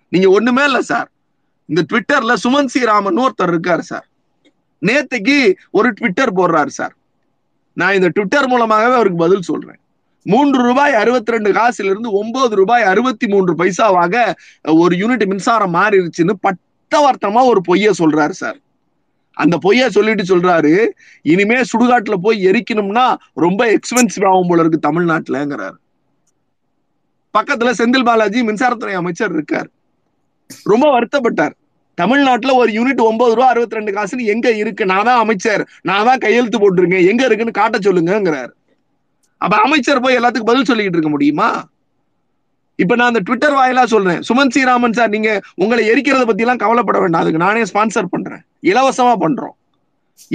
நீங்க 0.09 0.29
ஒண்ணுமே 0.29 0.63
இல்ல 0.63 0.81
சார். 0.81 1.09
இந்த 1.71 1.83
ட்விட்டர்ல 1.91 2.35
சுமன் 2.43 2.65
சி 2.65 2.79
ராமன் 2.79 3.17
ஒருத்தர் 3.17 3.51
இருக்காரு 3.51 3.79
சார். 3.79 4.07
நேத்துக்கு 4.85 5.53
ஒரு 5.71 5.91
ட்விட்டர் 5.91 6.33
போடுறாரு 6.33 6.67
சார். 6.67 6.95
நான் 7.73 7.93
இந்த 7.93 8.07
ட்விட்டர் 8.07 8.47
மூலமாகவே 8.47 8.93
அவருக்கு 8.93 9.17
பதில் 9.17 9.41
சொல்றேன். 9.41 9.79
மூன்று 10.23 10.63
ரூபாய் 10.63 10.93
அறுபத்தி 10.93 11.31
ரெண்டு 11.31 11.53
காசுல 11.53 11.83
இருந்து 11.83 12.11
ஒன்பது 12.11 12.55
ரூபாய் 12.55 12.83
அறுபத்தி 12.83 13.27
மூன்று 13.27 13.53
பைசாவாக 13.55 14.33
ஒரு 14.63 14.95
யூனிட் 14.95 15.25
மின்சாரம் 15.25 15.73
மாறிடுச்சுன்னு 15.73 16.33
பட்டவர்த்தமா 16.43 17.45
ஒரு 17.45 17.61
பொய்ய 17.67 17.91
சொல்றாரு 17.99 18.29
சார். 18.29 18.57
அந்த 19.33 19.59
பொய்ய 19.63 19.87
சொல்லிட்டு 19.87 20.23
சொல்றாரு 20.23 20.89
இனிமே 21.21 21.61
சுடுகாட்டுல 21.61 22.13
போய் 22.13 22.45
எரிக்கணும்னா 22.45 23.15
ரொம்ப 23.33 23.65
எக்ஸ்பென்சிவ் 23.65 24.27
ஆகும் 24.27 24.47
போல 24.47 24.63
இருக்கு 24.63 24.91
தமிழ்நாட்டுலங்கிறாரு. 24.91 25.77
பக்கத்துல 27.39 27.71
செந்தில் 27.77 28.03
பாலாஜி 28.03 28.47
மின்சாரத்துறை 28.47 28.93
அமைச்சர் 28.93 29.33
இருக்கார். 29.33 29.69
ரொம்ப 30.63 30.85
வருத்தப்பட்டார். 30.87 31.59
தமிழ்நாட்டுல 32.01 32.53
ஒரு 32.61 32.71
யூனிட் 32.77 33.01
ஒன்பது 33.09 33.33
ரூபா 33.37 33.49
அறுபத்தி 33.53 33.77
ரெண்டு 33.79 33.91
காசுன்னு 33.97 34.31
எங்க 34.33 34.47
இருக்கு? 34.61 34.83
நான் 34.91 35.07
தான் 35.09 35.21
அமைச்சர். 35.23 35.63
நான் 35.89 36.07
தான் 36.09 36.23
கையெழுத்து 36.25 36.61
போட்டிருக்கேன். 36.63 37.07
எங்க 37.11 37.23
இருக்குன்னு 37.25 37.59
காட்ட 37.59 37.77
சொல்லுங்கிறாரு 37.77 38.51
அப்ப 39.43 39.55
அமைச்சர் 39.65 40.03
போய் 40.05 40.17
எல்லாத்துக்கும் 40.17 40.49
பதில் 40.49 40.67
சொல்லிக்கிட்டு 40.69 40.97
இருக்க 40.97 41.11
முடியுமா? 41.13 41.47
இப்ப 42.81 42.95
நான் 42.95 43.11
அந்த 43.11 43.21
ட்விட்டர் 43.27 43.55
வாயிலா 43.59 43.83
சொல்றேன். 43.93 44.19
சுமன் 44.27 44.51
ஸ்ரீராமன் 44.53 44.95
சார் 44.97 45.15
நீங்க 45.15 45.31
உங்களை 45.63 45.83
எரிக்கிறத 45.93 46.25
பத்தி 46.25 46.43
எல்லாம் 46.45 46.61
கவலைப்பட 46.63 46.99
வேண்டாம். 47.03 47.23
அதுக்கு 47.23 47.41
நானே 47.45 47.63
ஸ்பான்சர் 47.71 48.13
பண்றேன். 48.13 48.41
இலவசமா 48.71 49.13
பண்றோம். 49.23 49.55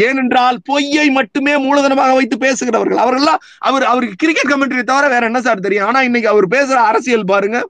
ஏனென்றால் 0.07 0.57
பொய்யை 0.65 1.07
மட்டுமே 1.11 1.53
மூலதனமாக 1.67 2.15
வைத்து 2.19 2.37
பேசுகிறவர்கள். 2.39 3.01
அவர்கள்லாம் 3.05 3.43
அவர் 3.69 3.85
அவருக்கு 3.93 4.21
கிரிக்கெட் 4.23 4.53
கமெண்ட்ரி 4.53 4.83
தவிர 4.83 5.09
வேற 5.15 5.25
என்ன 5.31 5.41
சார் 5.41 5.65
தெரியும்? 5.67 5.87
ஆனா 5.87 6.03
இன்னைக்கு 6.03 6.29
அவர் 6.29 6.47
பேசுற 6.49 6.79
அரசியல் 6.91 7.31
பாருங்க. 7.33 7.61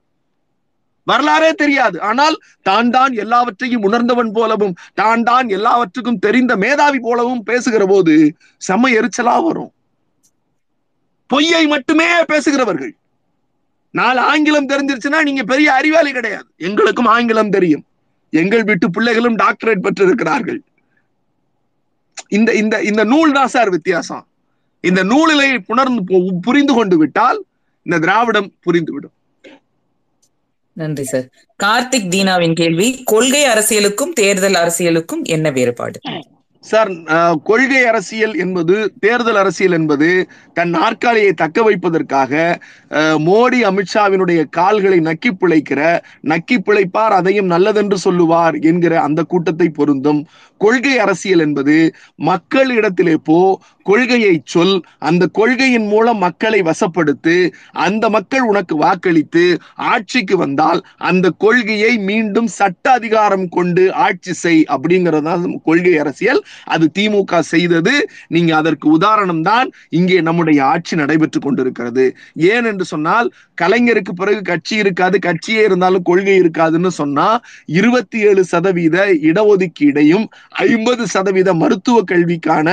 வரலாறே 1.07 1.53
தெரியாது. 1.53 2.01
ஆனால் 2.01 2.37
தான் 2.61 2.89
தான் 2.89 3.13
எல்லாவற்றையும் 3.13 3.83
உணர்ந்தவன் 3.83 4.31
போலவும் 4.31 4.75
தான் 4.93 5.23
தான் 5.23 5.49
எல்லாவற்றுக்கும் 5.49 6.19
தெரிந்த 6.19 6.55
மேதாவி 6.55 6.99
போலவும் 6.99 7.43
பேசுகிற 7.43 7.85
போது 7.85 8.35
செம்ம 8.67 8.85
எரிச்சலா 8.85 9.43
வரும். 9.43 9.71
பொய்யை 11.27 11.67
மட்டுமே 11.67 12.23
பேசுகிறவர்கள். 12.23 12.95
நாலு 13.91 14.19
ஆங்கிலம் 14.19 14.69
தெரிஞ்சிருச்சுன்னா 14.69 15.21
நீங்க 15.21 15.43
பெரிய 15.43 15.73
அறிவாளி 15.73 16.11
கிடையாது. 16.11 16.45
எங்களுக்கும் 16.57 17.05
ஆங்கிலம் 17.05 17.49
தெரியும். 17.49 17.85
எங்கள் 18.29 18.63
வீட்டு 18.63 18.89
பிள்ளைகளும் 18.89 19.37
டாக்டரேட் 19.37 19.81
பெற்றிருக்கிறார்கள். 19.81 20.61
இந்த 22.27 22.53
இந்த 22.53 22.81
இந்த 22.81 23.03
நூல் 23.03 23.31
தான் 23.31 23.47
சார் 23.47 23.69
வித்தியாசம். 23.69 24.27
இந்த 24.81 25.03
நூலிலை 25.03 25.57
புணர்ந்து 25.57 26.01
பு- 26.03 26.39
புரிந்து 26.41 26.73
கொண்டு 26.73 26.97
விட்டால் 26.97 27.45
இந்த 27.83 27.99
திராவிடம் 27.99 28.51
புரிந்துவிடும். 28.65 29.15
நன்றி 30.77 31.03
சார் 31.03 31.27
கார்த்திக் 31.59 32.09
தீனாவின் 32.11 32.53
கேள்வி 32.53 32.87
கொள்கை 33.03 33.43
அரசியலுக்கும் 33.45 34.13
தேர்தல் 34.13 34.53
அரசியலுக்கும் 34.53 35.23
என்ன 35.27 35.49
வேறுபாடு? 35.51 35.99
சார் 36.63 36.89
கொள்கை 37.43 37.81
அரசியல் 37.85 38.33
என்பது 38.35 38.75
தேர்தல் 38.99 39.35
அரசியல் 39.35 39.71
என்பது 39.71 40.07
தன் 40.53 40.69
நாற்காலியை 40.69 41.31
தக்க 41.33 41.63
வைப்பதற்காக 41.63 42.31
மோடி 43.25 43.59
அமித்ஷாவினுடைய 43.69 44.41
கால்களை 44.49 44.99
நக்கி 44.99 45.31
பிழைக்கிற 45.33 45.81
நக்கி 46.27 46.57
பிழைப்பார் 46.59 47.15
அதையும் 47.19 47.45
நல்லதென்று 47.45 47.97
சொல்லுவார் 47.97 48.57
என்கிற 48.61 48.93
அந்த 49.01 49.23
கூட்டத்தை 49.23 49.69
பொருந்தும். 49.69 50.21
கொள்கை 50.57 50.97
அரசியல் 50.97 51.39
என்பது 51.39 51.77
மக்களிடத்திலே 52.25 53.15
போ 53.23 53.39
கொள்கையை 53.81 54.41
சொல் 54.43 54.73
அந்த 54.99 55.23
கொள்கையின் 55.27 55.87
மூலம் 55.87 56.17
மக்களை 56.17 56.61
வசப்படுத்து 56.61 57.35
அந்த 57.71 58.09
மக்கள் 58.09 58.41
உனக்கு 58.41 58.75
வாக்களித்து 58.77 59.43
ஆட்சிக்கு 59.75 60.37
வந்தால் 60.37 60.81
அந்த 60.97 61.29
கொள்கையை 61.37 61.97
மீண்டும் 61.97 62.47
சட்ட 62.47 62.91
அதிகாரம் 62.91 63.49
கொண்டு 63.49 63.93
ஆட்சி 63.93 64.33
செய் 64.33 64.63
அப்படிங்கறதுதான் 64.69 65.43
கொள்கை 65.63 65.97
அரசியல். 65.97 66.41
அது 66.65 66.85
திமுக 66.99 67.39
செய்தது. 67.39 67.93
நீங்க 68.27 68.55
அதற்கு 68.55 68.89
உதாரணம் 68.89 69.41
தான் 69.41 69.69
இங்கே 69.89 70.21
நம்முடைய 70.21 70.59
ஆட்சி 70.65 70.95
நடைபெற்று 70.95 71.39
கொண்டிருக்கிறது. 71.39 72.05
ஏன் 72.51 72.65
என்று 72.65 72.85
சொன்னால் 72.85 73.29
கலைஞருக்கு 73.61 74.13
பிறகு 74.15 74.41
கட்சி 74.41 74.75
இருக்காது 74.75 75.19
கட்சியே 75.19 75.63
இருந்தாலும் 75.63 76.01
கொள்கை 76.01 76.35
இருக்காதுன்னு 76.41 76.87
சொன்னா 76.87 77.27
இருபத்தி 77.65 78.19
ஏழு 78.19 78.43
சதவீத 78.45 79.05
இடஒதுக்கீடையும் 79.21 80.25
ஐம்பது 80.57 81.07
சதவீத 81.07 81.53
மருத்துவ 81.53 82.03
கல்விக்கான 82.03 82.67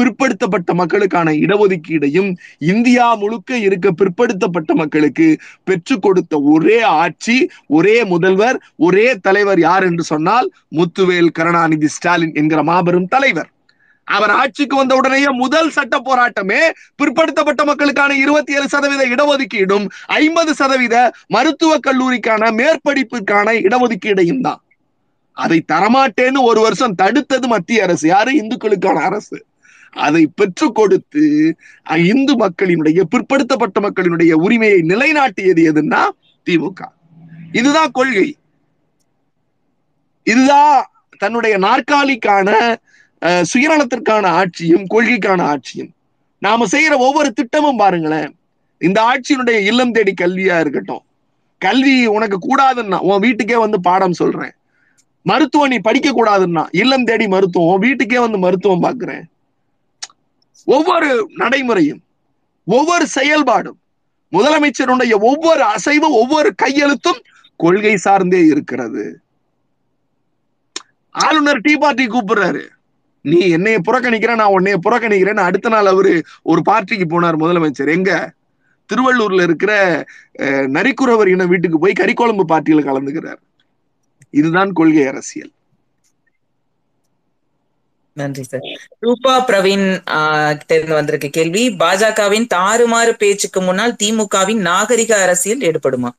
பிற்படுத்தப்பட்ட 0.00 0.74
மக்களுக்கான 0.74 1.32
இடஒதுக்கீடையும் 1.32 2.30
இந்தியா 2.58 3.14
முழுக்க 3.14 3.58
இருக்க 3.58 3.90
பிற்படுத்தப்பட்ட 3.90 4.74
மக்களுக்கு 4.74 5.38
பெற்றுக் 5.64 6.02
கொடுத்த 6.02 6.40
ஒரே 6.40 6.80
ஆட்சி 6.80 7.50
ஒரே 7.66 8.04
முதல்வர் 8.04 8.58
ஒரே 8.76 9.18
தலைவர் 9.18 9.58
யார் 9.58 9.82
என்று 9.82 10.04
சொன்னால் 10.04 10.52
முத்துவேல் 10.76 11.30
கருணாநிதி 11.30 11.88
ஸ்டாலின் 11.88 12.34
என்கிற 12.34 12.62
மாபெரும் 12.62 13.08
தலைவர். 13.08 13.50
அவர் 14.08 14.30
ஆட்சிக்கு 14.30 14.76
வந்த 14.76 14.94
உடனேயே 14.94 15.28
முதல் 15.28 15.70
சட்ட 15.70 15.96
போராட்டமே 15.98 16.60
பிற்படுத்தப்பட்ட 16.96 17.64
மக்களுக்கான 17.64 18.16
இருபத்தி 18.16 18.52
ஏழு 18.52 18.68
சதவீத 18.68 19.02
இடஒதுக்கீடும் 19.06 19.86
ஐம்பது 20.06 20.54
சதவீத 20.54 21.12
மருத்துவக் 21.26 21.86
கல்லூரிக்கான 21.86 22.50
மேற்படிப்புக்கான 22.52 23.52
இடஒதுக்கீடையும் 23.66 24.40
தான். 24.40 24.60
அதை 25.38 25.64
தரமாட்டேன்னு 25.72 26.42
ஒரு 26.42 26.60
வருஷம் 26.60 26.94
தடுத்தது 27.02 27.46
மத்திய 27.46 27.82
அரசு. 27.82 28.08
யாரு? 28.08 28.30
இந்துக்களுக்கான 28.32 28.98
அரசு. 29.02 29.38
அதை 29.96 30.22
பெற்றுக் 30.36 30.74
கொடுத்து 30.74 31.22
இந்து 32.12 32.34
மக்களினுடைய 32.36 33.00
பிற்படுத்தப்பட்ட 33.10 33.78
மக்களினுடைய 33.80 34.32
உரிமையை 34.32 34.78
நிலைநாட்டியது 34.82 35.62
எதுன்னா 35.70 36.02
திமுக. 36.46 36.80
இதுதான் 37.52 37.90
கொள்கை. 37.90 38.28
இதுதான் 40.26 40.76
தன்னுடைய 41.18 41.58
நாற்காலிக்கான 41.58 42.48
அஹ், 43.22 43.44
சுயநலத்திற்கான 43.52 44.26
ஆட்சியும் 44.32 44.84
கொள்கைக்கான 44.94 45.40
ஆட்சியும். 45.42 45.92
நாம 46.42 46.66
செய்யற 46.66 46.94
ஒவ்வொரு 46.98 47.32
திட்டமும் 47.32 47.76
பாருங்களேன். 47.76 48.30
இந்த 48.80 48.98
ஆட்சியினுடைய 49.02 49.58
இல்லம் 49.66 49.92
தேடி 49.92 50.14
கல்வியா 50.20 50.60
இருக்கட்டும். 50.60 51.04
கல்வி 51.60 52.06
உனக்கு 52.06 52.38
கூடாதுன்னா 52.42 52.98
உன் 52.98 53.20
வீட்டுக்கே 53.20 53.56
வந்து 53.56 53.80
பாடம் 53.80 54.12
சொல்றேன். 54.12 54.54
மருத்துவம் 55.26 55.68
நீ 55.68 55.78
படிக்க 55.78 56.10
கூடாதுன்னா 56.10 56.66
இல்லம் 56.72 57.04
தேடி 57.04 57.28
மருத்துவம் 57.28 57.78
வீட்டுக்கே 57.78 58.18
வந்து 58.18 58.38
மருத்துவம் 58.38 58.82
பாக்குறேன். 58.82 59.24
ஒவ்வொரு 60.68 61.10
நடைமுறையும் 61.36 62.02
ஒவ்வொரு 62.66 63.06
செயல்பாடும் 63.14 63.78
முதலமைச்சருடைய 64.32 65.20
ஒவ்வொரு 65.20 65.62
அசைவும் 65.66 66.12
ஒவ்வொரு 66.12 66.54
கையெழுத்தும் 66.62 67.20
கொள்கை 67.60 67.96
சார்ந்தே 67.96 68.46
இருக்கிறது. 68.46 69.04
ஆளுநர் 71.14 71.60
டீ 71.60 71.76
பார்ட்டி 71.76 72.06
கூப்பிடுறாரு. 72.06 72.64
நீ 73.24 73.48
என்னைய 73.48 73.78
புறக்கணிக்கிற 73.78 74.34
நான் 74.34 74.54
உன்னைய 74.58 74.76
புறக்கணிக்கிறேன்னு 74.86 75.40
அடுத்த 75.40 75.68
நாள் 75.68 75.86
அவரு 75.86 76.12
ஒரு 76.42 76.62
பார்ட்டிக்கு 76.68 77.06
போனார் 77.10 77.36
முதலமைச்சர். 77.36 77.88
எங்க? 77.88 78.10
திருவள்ளூர்ல 78.90 79.42
இருக்கிற 79.42 79.72
அஹ், 80.38 80.66
நரிக்குறவர் 80.68 81.28
இன 81.28 81.44
வீட்டுக்கு 81.44 81.78
போய் 81.78 82.00
கறிக்குழம்பு 82.00 82.44
பார்ட்டியில 82.48 82.84
கலந்துக்கிறார். 82.84 83.40
இதுதான் 84.30 84.72
கொள்கை 84.72 85.06
அரசியல். 85.06 85.52
நன்றி 88.16 88.42
சார். 88.42 88.60
ரூபா 88.98 89.46
பிரவீன் 89.46 89.86
இருந்து 90.68 90.94
வந்திருக்க 90.94 91.28
கேள்வி 91.28 91.68
பாஜகவின் 91.68 92.46
தாறுமாறு 92.54 93.12
பேச்சுக்கு 93.12 93.60
முன்னால் 93.60 93.96
திமுகவின் 94.02 94.60
நாகரிக 94.60 95.22
அரசியல் 95.22 95.58
ஈடுபடுமா 95.58 96.10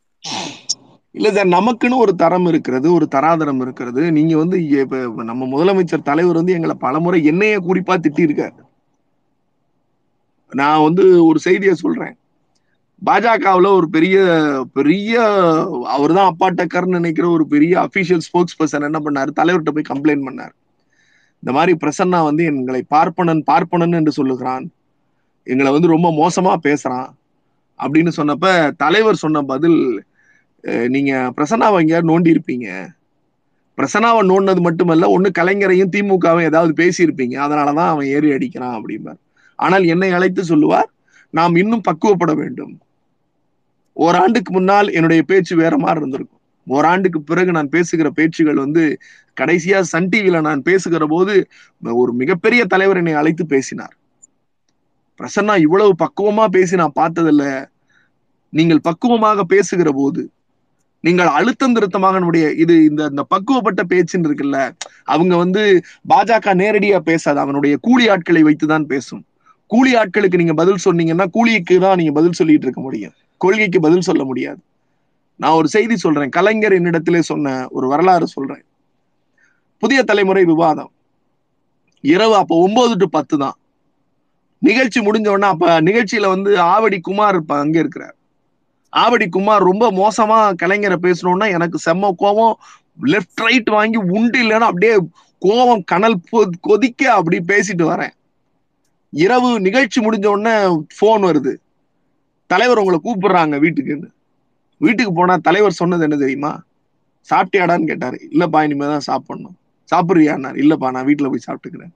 இல்ல 1.11 1.31
சார் 1.31 1.47
நமக்குன்னு 1.47 1.95
ஒரு 1.95 2.15
தரம் 2.15 2.45
இருக்கிறது 2.45 2.93
ஒரு 2.93 3.07
தராதரம் 3.15 3.61
இருக்கிறது. 3.61 4.11
நீங்க 4.11 4.37
வந்து 4.37 4.67
இப்ப 4.67 5.23
நம்ம 5.23 5.45
முதலமைச்சர் 5.45 6.07
தலைவர் 6.09 6.35
வந்து 6.35 6.51
எங்களை 6.51 6.75
பலமுறை 6.79 7.23
என்னைய 7.23 7.61
குறிப்பா 7.61 7.95
திட்டியிருக்காரு. 7.97 8.59
நான் 10.51 10.83
வந்து 10.83 11.25
ஒரு 11.25 11.39
செய்தியை 11.39 11.75
சொல்றேன். 11.75 12.15
பாஜகவுல 13.07 13.67
ஒரு 13.71 13.89
பெரிய 13.89 14.17
பெரிய 14.73 15.21
அவர் 15.95 16.13
தான் 16.13 16.29
அப்பா 16.31 16.47
டக்கர்னு 16.49 16.97
நினைக்கிற 16.99 17.29
ஒரு 17.29 17.47
பெரிய 17.47 17.87
அபிஷியல் 17.87 18.23
ஸ்போக்ஸ் 18.27 18.57
பர்சன் 18.59 18.87
என்ன 18.87 18.99
பண்ணாரு? 19.05 19.31
தலைவர்கிட்ட 19.39 19.71
போய் 19.75 19.91
கம்ப்ளைண்ட் 19.91 20.25
பண்ணார். 20.27 20.53
இந்த 21.43 21.51
மாதிரி 21.57 21.77
பிரசன்னா 21.83 22.19
வந்து 22.23 22.43
எங்களை 22.45 22.81
பார்ப்பனன் 22.95 23.41
பார்ப்பனன் 23.51 23.97
என்று 23.99 24.11
சொல்லுகிறான். 24.11 24.65
எங்களை 25.43 25.71
வந்து 25.71 25.93
ரொம்ப 25.95 26.09
மோசமா 26.21 26.53
பேசுறான். 26.67 27.09
அப்படின்னு 27.79 28.11
சொன்னப்ப 28.17 28.75
தலைவர் 28.75 29.21
சொன்ன 29.23 29.41
பதில் 29.41 29.79
நீங்க 30.87 31.31
பிரசன்னாவை 31.37 31.77
எங்கேயாவது 31.81 32.09
நோண்டி 32.11 32.33
இருப்பீங்க. 32.35 32.67
பிரசன்னாவை 33.77 34.21
நோண்டினது 34.31 34.61
மட்டுமல்ல 34.61 35.09
ஒன்னு 35.09 35.29
கலைஞரையும் 35.39 35.93
திமுகவும் 35.95 36.47
ஏதாவது 36.49 36.73
பேசியிருப்பீங்க. 36.81 37.35
அதனாலதான் 37.45 37.91
அவன் 37.93 38.05
ஏறி 38.05 38.31
அடிக்கிறான் 38.31 38.77
அப்படிம்பார். 38.77 39.19
ஆனால் 39.55 39.83
என்னை 39.83 40.11
அழைத்து 40.11 40.43
சொல்லுவார் 40.43 40.89
நாம் 41.29 41.55
இன்னும் 41.55 41.87
பக்குவப்பட 41.87 42.33
வேண்டும். 42.35 42.75
ஓராண்டுக்கு 43.99 44.51
முன்னால் 44.53 44.89
என்னுடைய 44.97 45.21
பேச்சு 45.21 45.53
வேற 45.55 45.73
மாதிரி 45.77 45.99
இருந்திருக்கும். 46.01 46.41
ஓராண்டுக்கு 46.67 47.19
பிறகு 47.21 47.51
நான் 47.57 47.73
பேசுகிற 47.75 48.07
பேச்சுகள் 48.09 48.63
வந்து 48.65 48.83
கடைசியா 49.41 49.79
சன் 49.91 50.09
டிவியில 50.13 50.41
நான் 50.41 50.61
பேசுகிற 50.61 51.05
போது 51.05 51.35
ஒரு 51.83 52.11
மிகப்பெரிய 52.13 52.61
தலைவர் 52.65 52.99
என்னை 53.01 53.13
அழைத்து 53.13 53.45
பேசினார். 53.45 53.95
பிரசன்னா 55.19 55.55
இவ்வளவு 55.65 55.93
பக்குவமா 56.03 56.45
பேசி 56.57 56.75
நான் 56.81 56.99
பார்த்ததில்ல. 57.01 57.45
நீங்கள் 58.53 58.85
பக்குவமாக 58.89 59.41
பேசுகிற 59.53 59.89
போது 59.91 60.21
நீங்கள் 61.03 61.29
அழுத்தம் 61.37 61.75
திருத்தமாக 61.75 62.17
நம்முடைய 62.19 62.45
இது 62.63 62.75
இந்த 62.85 63.01
இந்த 63.11 63.23
பக்குவப்பட்ட 63.33 63.81
பேச்சுன்னு 63.91 64.27
இருக்குல்ல 64.29 64.57
அவங்க 65.13 65.33
வந்து 65.35 65.61
பாஜக 66.09 66.55
நேரடியா 66.63 66.97
பேசாது 67.09 67.39
அவனுடைய 67.39 67.75
கூலி 67.81 68.05
ஆட்களை 68.09 68.41
வைத்துதான் 68.43 68.89
பேசும். 68.93 69.23
கூலி 69.69 69.95
ஆட்களுக்கு 69.95 70.35
நீங்க 70.35 70.53
பதில் 70.53 70.77
சொன்னீங்கன்னா 70.85 71.25
கூலிக்கு 71.25 71.79
தான் 71.79 71.95
நீங்க 71.95 72.11
பதில் 72.11 72.31
சொல்லிட்டு 72.31 72.63
இருக்க 72.63 72.81
முடியும். 72.81 73.11
கொள்கைக்கு 73.37 73.79
பதில் 73.79 74.01
சொல்ல 74.01 74.23
முடியாது. 74.23 74.57
நான் 75.35 75.51
ஒரு 75.51 75.67
செய்தி 75.67 75.97
சொல்றேன். 75.97 76.29
கலைஞர் 76.29 76.73
என்னிடத்திலே 76.73 77.19
சொன்ன 77.19 77.67
ஒரு 77.69 77.87
வரலாறு 77.87 78.27
சொல்றேன். 78.27 78.63
புதிய 79.77 80.03
தலைமுறை 80.03 80.45
விவாதம். 80.45 80.91
இரவு 82.01 82.35
அப்ப 82.35 82.61
ஒன்பது 82.61 82.97
டு 82.97 83.09
பத்து 83.09 83.37
தான். 83.37 83.53
நிகழ்ச்சி 84.57 85.01
முடிஞ்ச 85.01 85.27
உடனே 85.27 85.47
அப்ப 85.47 85.81
நிகழ்ச்சியில 85.81 86.27
வந்து 86.27 86.55
ஆவடி 86.55 86.99
குமார் 87.01 87.35
இப்ப 87.35 87.57
அங்க 87.57 87.79
இருக்கிறார். 87.79 88.15
ஆவடி 88.97 89.29
குமார் 89.29 89.63
ரொம்ப 89.63 89.91
மோசமா 89.91 90.53
கலைஞரை 90.63 90.95
பேசணும்னா 91.01 91.51
எனக்கு 91.51 91.79
செம்ம 91.85 92.11
கோபம் 92.17 92.59
லெஃப்ட் 93.03 93.35
ரைட் 93.35 93.69
வாங்கி 93.69 93.97
உண்டு 93.97 94.39
இல்லைன்னா 94.39 94.59
அப்படியே 94.59 94.97
கோபம் 95.39 95.83
கனல் 95.83 96.19
பொ- 96.31 96.49
கொதிக்க 96.61 97.13
அப்படி 97.13 97.37
பேசிட்டு 97.37 97.83
வரேன். 97.83 98.17
இரவு 99.09 99.59
நிகழ்ச்சி 99.59 100.01
முடிஞ்ச 100.01 100.25
உடனே 100.25 100.85
போன் 100.99 101.23
வருது. 101.23 101.55
தலைவர் 102.47 102.77
உங்களை 102.77 102.99
கூப்பிடுறாங்க 103.03 103.61
வீட்டுக்குன்னு. 103.61 104.11
வீட்டுக்கு 104.77 105.13
போனா 105.13 105.37
தலைவர் 105.37 105.71
சொன்னது 105.71 106.01
என்ன 106.01 106.17
தெரியுமா? 106.17 106.63
சாப்பிட்டியாடான்னு 107.29 107.85
கேட்டாரு. 107.85 108.19
இல்லப்பா 108.31 108.67
இனிமேதான் 108.67 108.97
தான் 108.97 108.99
சாப்பிடணும். 108.99 109.57
சாப்பிடுறியான்னாரு. 109.95 110.57
இல்லப்பா 110.57 110.91
நான் 110.91 111.05
வீட்டுல 111.05 111.29
போய் 111.29 111.39
சாப்பிட்டுக்கிறேன். 111.47 111.91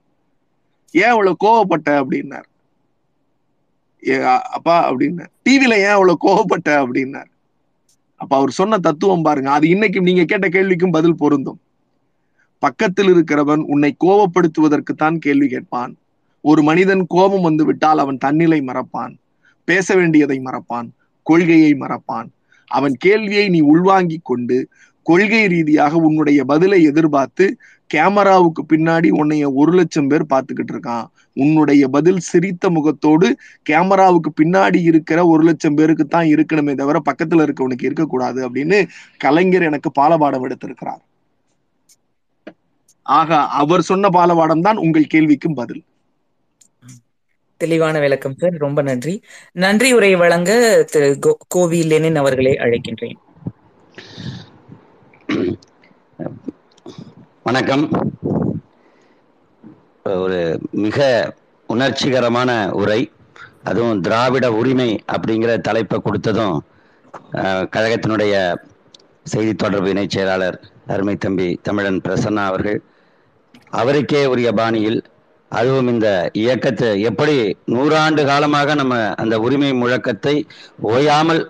ஏன் 0.92 1.10
அவ்வளவு 1.10 1.36
கோவப்பட்ட 1.44 1.90
அப்படின்னார். 1.90 2.44
ஏ, 4.08 4.22
அப்பா 4.52 4.92
அப்படின்னார். 4.92 5.28
டிவில 5.50 5.74
ஏன் 5.74 5.86
அவ்வளவு 5.86 6.18
கோவப்பட்ட 6.22 6.70
அப்படின்னார். 6.70 7.32
அப்ப 8.16 8.36
அவர் 8.36 8.52
சொன்ன 8.52 8.78
தத்துவம் 8.78 9.22
பாருங்க. 9.22 9.52
அது 9.52 9.70
இன்னைக்கு 9.70 10.02
நீங்க 10.02 10.24
கேட்ட 10.24 10.48
கேள்விக்கும் 10.48 10.92
பதில் 10.92 11.16
பொருந்தும். 11.16 11.60
பக்கத்தில் 12.60 13.08
இருக்கிறவன் 13.08 13.64
உன்னை 13.68 13.96
கோவப்படுத்துவதற்கு 14.00 14.94
தான் 14.98 15.20
கேள்வி 15.20 15.48
கேட்பான். 15.48 15.96
ஒரு 16.44 16.64
மனிதன் 16.64 17.04
கோபம் 17.08 17.42
வந்து 17.42 17.66
விட்டால் 17.66 17.98
அவன் 17.98 18.18
தன்னிலை 18.18 18.62
மறப்பான். 18.62 19.14
பேச 19.66 19.96
வேண்டியதை 19.96 20.40
மறப்பான். 20.40 20.88
கொள்கையை 21.24 21.74
மறப்பான். 21.74 22.30
அவன் 22.72 22.96
கேள்வியை 22.96 23.50
நீ 23.50 23.60
உள்வாங்கி 23.60 24.20
கொண்டு 24.24 24.58
கொள்கை 25.06 25.48
ரீதியாக 25.48 25.98
உன்னுடைய 25.98 26.44
பதிலை 26.44 26.84
எதிர்பார்த்து 26.84 27.46
கேமராவுக்கு 27.94 28.62
பின்னாடி 28.74 29.10
உன்னைய 29.12 29.54
ஒரு 29.54 29.72
லட்சம் 29.72 30.08
பேர் 30.08 30.32
பார்த்துக்கிட்டு 30.34 30.74
இருக்கான். 30.74 31.06
உன்னுடைய 31.34 31.88
பதில் 31.88 32.20
சிரித்த 32.20 32.70
முகத்தோடு 32.70 33.28
கேமராவுக்கு 33.70 34.30
பின்னாடி 34.42 34.82
இருக்கிற 34.82 35.20
ஒரு 35.26 35.44
லட்சம் 35.44 35.74
பேருக்கு 35.74 36.08
தான் 36.08 36.26
இருக்கணுமே 36.26 36.76
தவிர 36.76 37.02
பக்கத்துல 37.10 37.46
இருக்கவனுக்கு 37.46 37.84
இருக்கக்கூடாது 37.84 38.50
அப்படின்னு 38.50 38.80
கலைஞர் 39.18 39.62
எனக்கு 39.62 39.92
பாலபாடம் 40.02 40.46
எடுத்திருக்கிறார். 40.48 41.02
ஆக 43.06 43.40
அவர் 43.62 43.82
சொன்ன 43.82 44.10
பாலபாடம் 44.10 44.62
தான் 44.62 44.78
உங்கள் 44.78 45.12
கேள்விக்கும் 45.14 45.54
பதில். 45.54 45.84
தெளிவான 47.64 48.00
விளக்கம் 48.00 48.36
சார். 48.38 48.52
ரொம்ப 48.52 48.82
நன்றி. 48.82 49.24
நன்றி 49.52 49.94
உரை 49.94 50.16
வழங்க 50.16 50.84
திரு 50.92 51.18
கோ- 51.28 51.46
கோவி 51.48 51.84
லெனின் 51.84 52.16
அவர்களை 52.16 52.52
அழைக்கின்றேன். 52.52 53.14
வணக்கம். 57.44 57.90
ஒரு 60.04 60.60
மிக 60.72 61.34
உணர்ச்சிகரமான 61.68 62.70
உரை. 62.70 63.12
அதுவும் 63.64 64.02
திராவிட 64.02 64.54
உரிமை 64.54 65.04
அப்படிங்கிற 65.12 65.58
தலைப்பை 65.58 66.00
கொடுத்ததும் 66.00 66.58
கழகத்தினுடைய 67.78 68.56
செய்தி 69.24 69.54
தொடர்பு 69.54 69.94
இணைச் 69.94 70.10
செயலாளர் 70.10 70.72
அருமை 70.88 71.16
தம்பி 71.16 71.60
தமிழன் 71.62 72.02
பிரசன்னா 72.08 72.46
அவர்கள். 72.46 72.82
அவருக்கே 73.70 74.26
உரிய 74.26 74.52
பாணியில் 74.52 75.04
அதுவும் 75.58 75.90
இந்த 75.94 76.08
இயக்கத்தை 76.42 76.90
எப்படி 77.10 77.36
நூறாண்டு 77.74 78.22
காலமாக 78.30 78.76
நம்ம 78.82 78.96
அந்த 79.22 79.36
உரிமை 79.46 79.72
முழக்கத்தை 79.82 80.36
ஓயாமல் 80.92 81.42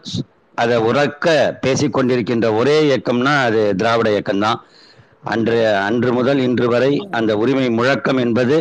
அதை 0.58 0.78
உறக்க 0.90 1.28
பேசிக்கொண்டிருக்கின்ற 1.64 2.48
ஒரே 2.60 2.76
இயக்கம்னா 2.90 3.34
அது 3.48 3.62
திராவிட 3.80 4.10
இயக்கம்தான். 4.16 4.60
அன்று 5.34 5.60
அன்று 5.88 6.10
முதல் 6.14 6.40
இன்று 6.48 6.68
வரை 6.74 6.92
அந்த 7.18 7.32
உரிமை 7.44 7.68
முழக்கம் 7.78 8.20
என்பது 8.26 8.58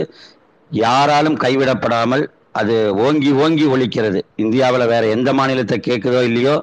யாராலும் 0.71 1.41
கைவிடப்படாமல் 1.45 2.25
அது 2.61 2.75
ஓங்கி 3.05 3.31
ஓங்கி 3.43 3.67
ஒழிக்கிறது 3.75 4.21
இந்தியாவில் 4.45 4.91
வேற 4.93 5.05
எந்த 5.17 5.31
மாநிலத்தை 5.39 5.79
கேட்குதோ 5.89 6.21
இல்லையோ 6.29 6.55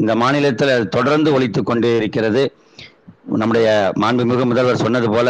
இந்த 0.00 0.12
மாநிலத்தில் 0.22 0.74
அது 0.76 0.84
தொடர்ந்து 0.98 1.30
ஒழித்து 1.36 1.62
கொண்டே 1.62 1.90
இருக்கிறது. 2.00 2.42
நம்முடைய 3.40 3.68
மாண்புமிகு 4.02 4.44
முதல்வர் 4.50 4.84
சொன்னது 4.84 5.08
போல 5.10 5.28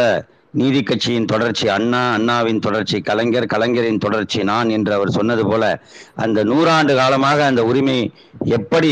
நீதி 0.53 0.83
கட்சியின் 0.83 1.25
தொடர்ச்சி 1.25 1.67
அண்ணா 1.67 2.11
அண்ணாவின் 2.13 2.59
தொடர்ச்சி 2.59 3.01
கலைஞர் 3.01 3.45
கலைஞரின் 3.45 3.97
தொடர்ச்சி 3.97 4.43
நான் 4.43 4.69
என்று 4.69 4.93
அவர் 4.93 5.09
சொன்னது 5.09 5.45
போல 5.47 5.63
அந்த 6.15 6.43
நூறாண்டு 6.43 6.95
காலமாக 6.95 7.45
அந்த 7.45 7.63
உரிமை 7.63 7.99
எப்படி 8.49 8.91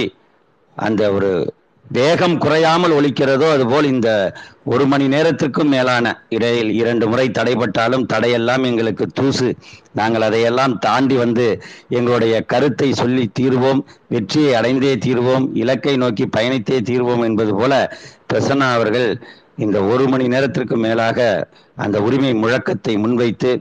அந்த 0.77 1.11
ஒரு 1.11 1.31
வேகம் 1.85 2.37
குறையாமல் 2.37 2.93
ஒழிக்கிறதோ 2.93 3.47
அதுபோல் 3.51 3.85
இந்த 3.85 4.09
ஒரு 4.63 4.85
மணி 4.85 5.07
நேரத்திற்கும் 5.07 5.67
மேலான 5.67 6.05
இடையில் 6.29 6.69
இரண்டு 6.71 7.07
முறை 7.07 7.29
தடைபட்டாலும் 7.29 8.05
தடையெல்லாம் 8.13 8.63
எங்களுக்கு 8.65 9.05
தூசு. 9.13 9.47
நாங்கள் 9.93 10.21
அதையெல்லாம் 10.21 10.79
தாண்டி 10.79 11.15
வந்து 11.15 11.47
எங்களுடைய 11.89 12.41
கருத்தை 12.43 12.93
சொல்லி 12.93 13.31
தீர்வோம் 13.39 13.81
வெற்றியை 14.07 14.53
அடைந்தே 14.53 14.93
தீர்வோம் 15.05 15.47
இலக்கை 15.53 15.97
நோக்கி 15.97 16.27
பயணித்தே 16.37 16.79
தீர்வோம் 16.81 17.23
என்பது 17.23 17.55
போல 17.55 17.73
பிரசன்னா 18.33 18.67
அவர்கள் 18.73 19.07
இந்த 19.65 19.77
ஒரு 19.83 20.05
மணி 20.07 20.25
நேரத்திற்கு 20.27 20.75
மேலாக 20.77 21.19
அந்த 21.75 21.97
உரிமை 22.01 22.31
முழக்கத்தை 22.33 22.93
முன்வைத்து 23.03 23.51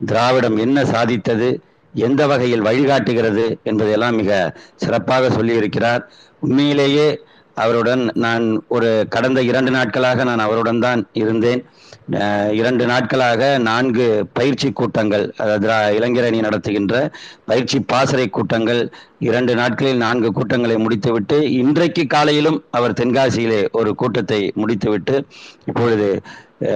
திராவிடம் 0.00 0.56
என்ன 0.56 0.84
சாதித்தது 0.84 1.48
எந்த 1.94 2.22
வகையில் 2.26 2.66
வழிகாட்டுகிறது 2.66 3.44
என்பதையெல்லாம் 3.62 4.18
மிக 4.20 4.30
சிறப்பாக 4.76 5.28
சொல்லியிருக்கிறார். 5.28 6.02
உண்மையிலேயே 6.42 7.06
அவருடன் 7.54 8.02
நான் 8.24 8.44
ஒரு 8.68 8.88
கடந்த 9.14 9.40
இரண்டு 9.42 9.70
நாட்களாக 9.70 10.24
நான் 10.24 10.44
அவருடன் 10.46 10.80
தான் 10.80 11.00
இருந்தேன். 11.22 11.62
இரண்டு 12.52 12.84
நாட்களாக 12.86 13.42
நான்கு 13.58 14.04
பயிற்சி 14.32 14.68
கூட்டங்கள் 14.72 15.24
அதாவது 15.38 15.68
இளைஞரணி 15.96 16.40
நடத்துகின்ற 16.40 16.94
பயிற்சி 17.44 17.78
பாசறை 17.84 18.26
கூட்டங்கள் 18.28 18.82
இரண்டு 19.18 19.52
நாட்களில் 19.54 19.96
நான்கு 19.96 20.28
கூட்டங்களை 20.32 20.76
முடித்துவிட்டு 20.76 21.36
இன்றைக்கு 21.52 22.02
காலையிலும் 22.06 22.58
அவர் 22.70 22.98
தென்காசியிலே 23.00 23.60
ஒரு 23.72 23.92
கூட்டத்தை 23.94 24.40
முடித்துவிட்டு 24.54 25.16
இப்பொழுது 25.66 26.08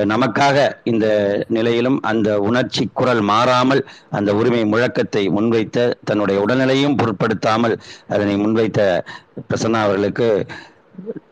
நமக்காக 0.05 0.57
இந்த 0.85 1.07
நிலையிலும் 1.49 1.99
அந்த 2.03 2.31
உணர்ச்சி 2.41 2.83
குரல் 2.93 3.23
மாறாமல் 3.23 3.83
அந்த 4.11 4.31
உரிமை 4.35 4.63
முழக்கத்தை 4.65 5.23
முன்வைத்த 5.31 5.89
தன்னுடைய 6.05 6.39
உடல்நிலையும் 6.43 6.97
பொருட்படுத்தாமல் 6.97 7.77
அதனை 8.09 8.35
முன்வைத்த 8.37 8.83
பிரசன்னா 9.49 9.81
அவர்களுக்கு 9.83 10.29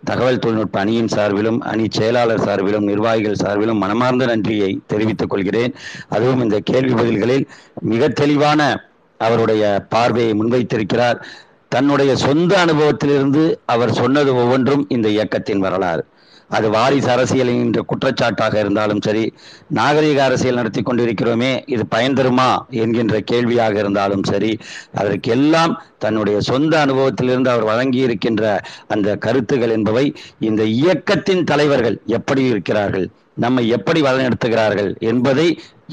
தகவல் 0.05 0.39
தொழில்நுட்ப 0.39 0.81
அணியின் 0.81 1.11
சார்பிலும் 1.17 1.59
அணி 1.59 1.87
செயலாளர் 1.91 2.45
சார்பிலும் 2.45 2.85
நிர்வாகிகள் 2.85 3.41
சார்பிலும் 3.45 3.83
மனமார்ந்த 3.83 4.27
நன்றியை 4.27 4.81
தெரிவித்துக் 4.87 5.31
கொள்கிறேன். 5.31 5.75
அதுவும் 6.09 6.43
இந்த 6.43 6.59
கேள்வி 6.65 6.95
பதில்களில் 6.95 7.49
மிக 7.81 8.09
தெளிவான 8.09 8.87
அவருடைய 9.19 9.85
பார்வையை 9.89 10.35
முன்வைத்திருக்கிறார். 10.35 11.21
தன்னுடைய 11.69 12.17
சொந்த 12.17 12.65
அனுபவத்திலிருந்து 12.65 13.61
அவர் 13.67 13.93
சொன்னது 13.93 14.35
ஒவ்வொன்றும் 14.35 14.85
இந்த 14.89 15.09
இயக்கத்தின் 15.09 15.59
வரலாறு. 15.59 16.05
அது 16.51 16.71
வாரிசு 16.71 17.11
அரசியல் 17.11 17.49
என்ற 17.49 17.81
குற்றச்சாட்டாக 17.83 18.59
இருந்தாலும் 18.59 19.01
சரி 19.01 19.33
நாகரிக 19.69 20.25
அரசியல் 20.25 20.55
நடத்தி 20.55 20.83
கொண்டிருக்கிறோமே 20.83 21.63
இது 21.67 21.87
பயன் 21.87 22.15
தருமா 22.15 22.49
என்கின்ற 22.71 23.21
கேள்வியாக 23.21 23.79
இருந்தாலும் 23.79 24.23
சரி 24.23 24.59
அதற்கு 24.95 25.31
எல்லாம் 25.31 25.75
தன்னுடைய 25.99 26.41
சொந்த 26.41 26.87
அனுபவத்திலிருந்து 26.87 27.51
அவர் 27.51 27.65
வழங்கி 27.65 27.99
இருக்கின்ற 27.99 28.61
அந்த 28.89 29.17
கருத்துகள் 29.17 29.71
என்பவை 29.71 30.07
இந்த 30.39 30.65
இயக்கத்தின் 30.65 31.45
தலைவர்கள் 31.45 31.99
எப்படி 32.07 32.43
இருக்கிறார்கள்? 32.45 33.09
நம்மை 33.45 33.65
எப்படி 33.79 34.03
வழிநடத்துகிறார்கள் 34.09 34.93
என்பதை 35.13 35.49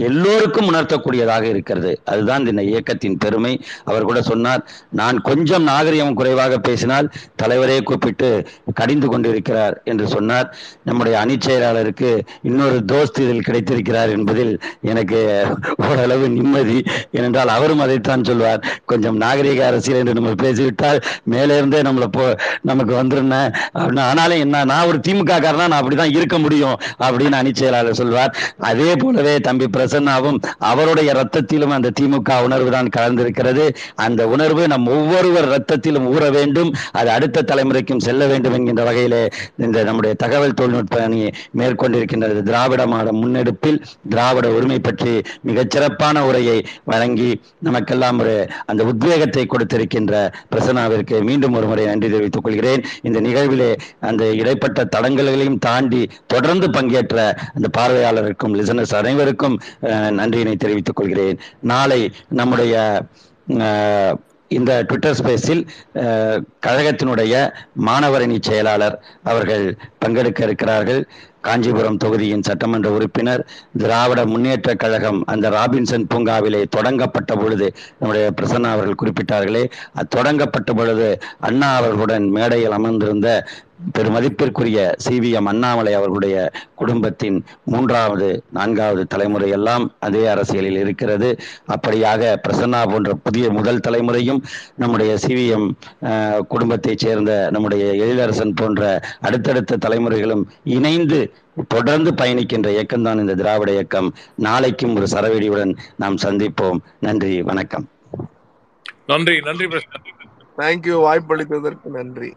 எல்லோருக்கும் 0.07 0.69
உணர்த்தக்கூடியதாக 0.71 1.43
இருக்கிறது. 1.51 1.91
அதுதான் 2.11 2.47
இந்த 2.51 2.63
இயக்கத்தின் 2.69 3.17
பெருமை. 3.17 3.51
அவர் 3.89 4.07
கூட 4.09 4.19
சொன்னார் 4.29 4.61
நான் 4.99 5.17
கொஞ்சம் 5.27 5.65
நாகரிகம் 5.69 6.17
குறைவாக 6.19 6.57
பேசினால் 6.65 7.07
தலைவரே 7.41 7.77
கூப்பிட்டு 7.89 8.29
கடிந்து 8.79 9.07
கொண்டிருக்கிறார் 9.11 9.75
என்று 9.91 10.07
சொன்னார். 10.15 10.47
நம்முடைய 10.87 11.15
அணி 11.19 11.35
செயலாளருக்கு 11.45 12.11
இன்னொரு 12.49 12.79
தோஸ்து 12.91 13.21
இதில் 13.25 13.47
கிடைத்திருக்கிறார் 13.47 14.11
என்பதில் 14.15 14.53
எனக்கு 14.93 15.21
ஓரளவு 15.89 16.27
நிம்மதி. 16.29 16.77
ஏனென்றால் 17.11 17.53
அவரும் 17.57 17.83
அதைத்தான் 17.85 18.27
சொல்வார் 18.31 18.65
கொஞ்சம் 18.93 19.21
நாகரிக 19.25 19.63
அரசியல் 19.69 20.01
என்று 20.01 20.17
நம்ம 20.19 20.35
பேசிவிட்டால் 20.43 21.01
மேலே 21.35 21.55
இருந்தே 21.61 21.81
நம்மளை 21.89 22.09
போ 22.19 22.27
நமக்கு 22.71 22.95
வந்துருன 23.01 23.41
அப்படின்னு 23.77 24.05
ஆனாலும் 24.09 24.43
என்ன 24.47 24.65
நான் 24.73 24.89
ஒரு 24.91 25.01
திமுக 25.07 25.39
காரனா 25.47 25.69
நான் 25.71 25.81
அப்படிதான் 25.83 26.15
இருக்க 26.17 26.37
முடியும். 26.37 26.77
அப்படின்னு 27.05 27.34
அணி 27.39 27.51
செயலாளர் 27.59 27.99
சொல்வார். 27.99 28.31
அதே 28.69 28.89
போலவே 29.01 29.35
தம்பி 29.47 29.67
பிரசன்னாவும் 29.75 30.39
அவருடைய 30.71 31.09
ரத்தத்திலும் 31.19 31.75
அந்த 31.77 31.91
திமுக 31.99 32.39
உணர்வு 32.47 32.69
தான் 32.75 32.91
கலந்திருக்கிறது. 32.97 33.65
அந்த 34.05 34.21
உணர்வு 34.33 34.63
நம் 34.73 34.87
ஒவ்வொருவர் 34.95 35.49
ரத்தத்திலும் 35.53 36.07
ஊற 36.13 36.23
வேண்டும். 36.37 36.71
அது 36.99 37.09
அடுத்த 37.15 37.45
தலைமுறைக்கும் 37.51 38.03
செல்ல 38.07 38.25
வேண்டும் 38.31 38.55
என்கின்ற 38.59 38.83
வகையிலே 38.89 39.23
இந்த 39.65 39.77
நம்முடைய 39.89 40.13
தகவல் 40.23 40.57
தொழில்நுட்ப 40.61 41.01
அணி 41.05 41.21
மேற்கொண்டிருக்கின்றது. 41.59 42.39
திராவிட 42.49 42.81
மாட 42.93 43.11
முன்னெடுப்பில் 43.21 43.79
திராவிட 44.09 44.47
உரிமை 44.57 44.79
பற்றி 44.79 45.13
மிகச்சிறப்பான 45.47 46.23
உரையை 46.29 46.57
வழங்கி 46.91 47.29
நமக்கெல்லாம் 47.67 48.19
ஒரு 48.23 48.35
அந்த 48.65 48.81
உத்வேகத்தை 48.91 49.45
கொடுத்திருக்கின்ற 49.45 50.13
பிரசன்னாவிற்கு 50.53 51.15
மீண்டும் 51.29 51.55
ஒரு 51.59 51.67
முறை 51.71 51.85
நன்றி 51.85 52.09
தெரிவித்துக் 52.09 52.45
கொள்கிறேன். 52.45 52.83
இந்த 53.07 53.19
நிகழ்விலே 53.27 53.71
அந்த 54.09 54.23
இடைப்பட்ட 54.41 54.87
தடங்கல்களையும் 54.95 55.59
தாண்டி 55.67 56.01
தொடர்ந்து 56.33 56.69
பங்கேற்ற 56.77 57.24
அந்த 57.55 57.67
பார்வையாளருக்கும் 57.77 58.55
லிசனர்ஸ் 58.59 58.95
அனைவருக்கும் 59.01 59.57
நன்றியினை 60.19 60.55
தெரிவித்துக் 60.65 60.99
கொள்கிறேன். 60.99 61.39
நாளை 61.73 62.01
நம்முடைய 62.41 62.73
இந்த 64.51 64.71
ட்விட்டர் 64.89 65.17
ஸ்பேஸில் 65.19 65.61
கழகத்தினுடைய 66.65 67.33
மாணவரணி 67.87 68.37
செயலாளர் 68.47 68.97
அவர்கள் 69.31 69.65
பங்கெடுக்க 70.03 70.41
இருக்கிறார்கள். 70.47 71.01
காஞ்சிபுரம் 71.47 71.99
தொகுதியின் 72.03 72.45
சட்டமன்ற 72.47 72.89
உறுப்பினர் 72.97 73.41
திராவிட 73.81 74.19
முன்னேற்ற 74.31 74.69
கழகம் 74.83 75.19
அந்த 75.31 75.49
ராபின்சன் 75.55 76.07
பூங்காவிலே 76.11 76.61
தொடங்கப்பட்ட 76.75 77.33
பொழுது 77.41 77.67
நம்முடைய 77.99 78.25
பிரசன்னா 78.37 78.69
அவர்கள் 78.75 78.99
குறிப்பிட்டார்களே 79.01 79.63
தொடங்கப்பட்ட 80.15 80.73
பொழுது 80.79 81.09
அண்ணா 81.49 81.69
அவர்களுடன் 81.81 82.25
மேடையில் 82.37 82.77
அமர்ந்திருந்த 82.79 83.29
பெருமதிப்பிற்குரிய 83.93 84.95
சிவிஎம் 85.09 85.45
அண்ணாமலை 85.45 85.93
அவர்களுடைய 85.93 86.51
குடும்பத்தின் 86.75 87.43
மூன்றாவது 87.65 88.43
நான்காவது 88.51 89.07
தலைமுறை 89.07 89.49
எல்லாம் 89.49 89.95
அதே 89.99 90.25
அரசியலில் 90.27 90.77
இருக்கிறது. 90.77 91.37
அப்படியாக 91.67 92.35
பிரசன்னா 92.47 92.91
போன்ற 92.91 93.13
புதிய 93.13 93.51
முதல் 93.51 93.79
தலைமுறையும் 93.87 94.43
நம்முடைய 94.75 95.17
சிவிஎம் 95.27 95.71
குடும்பத்தைச் 96.47 96.97
சேர்ந்த 96.97 97.47
நம்முடைய 97.51 98.05
எழிலரசன் 98.05 98.55
போன்ற 98.55 98.99
அடுத்தடுத்த 99.21 99.77
தலைமுறைகளும் 99.77 100.43
இணைந்து 100.63 101.33
தொடர்ந்து 101.67 102.11
பயணிக்கின்ற 102.11 102.69
இயக்கம்தான் 102.75 103.19
இந்த 103.19 103.35
திராவிட 103.35 103.71
இயக்கம். 103.71 104.13
நாளைக்கும் 104.35 104.95
ஒரு 104.95 105.07
சரவெடியுடன் 105.11 105.77
நாம் 105.95 106.15
சந்திப்போம். 106.15 106.77
நன்றி 106.99 107.41
வணக்கம். 107.41 107.87
நன்றி 109.07 109.39
நன்றி 109.39 109.65
தேங்க்யூ 110.57 110.95
வாய்ப்பளித்ததற்கு 110.99 111.83
நன்றி. 111.83 112.33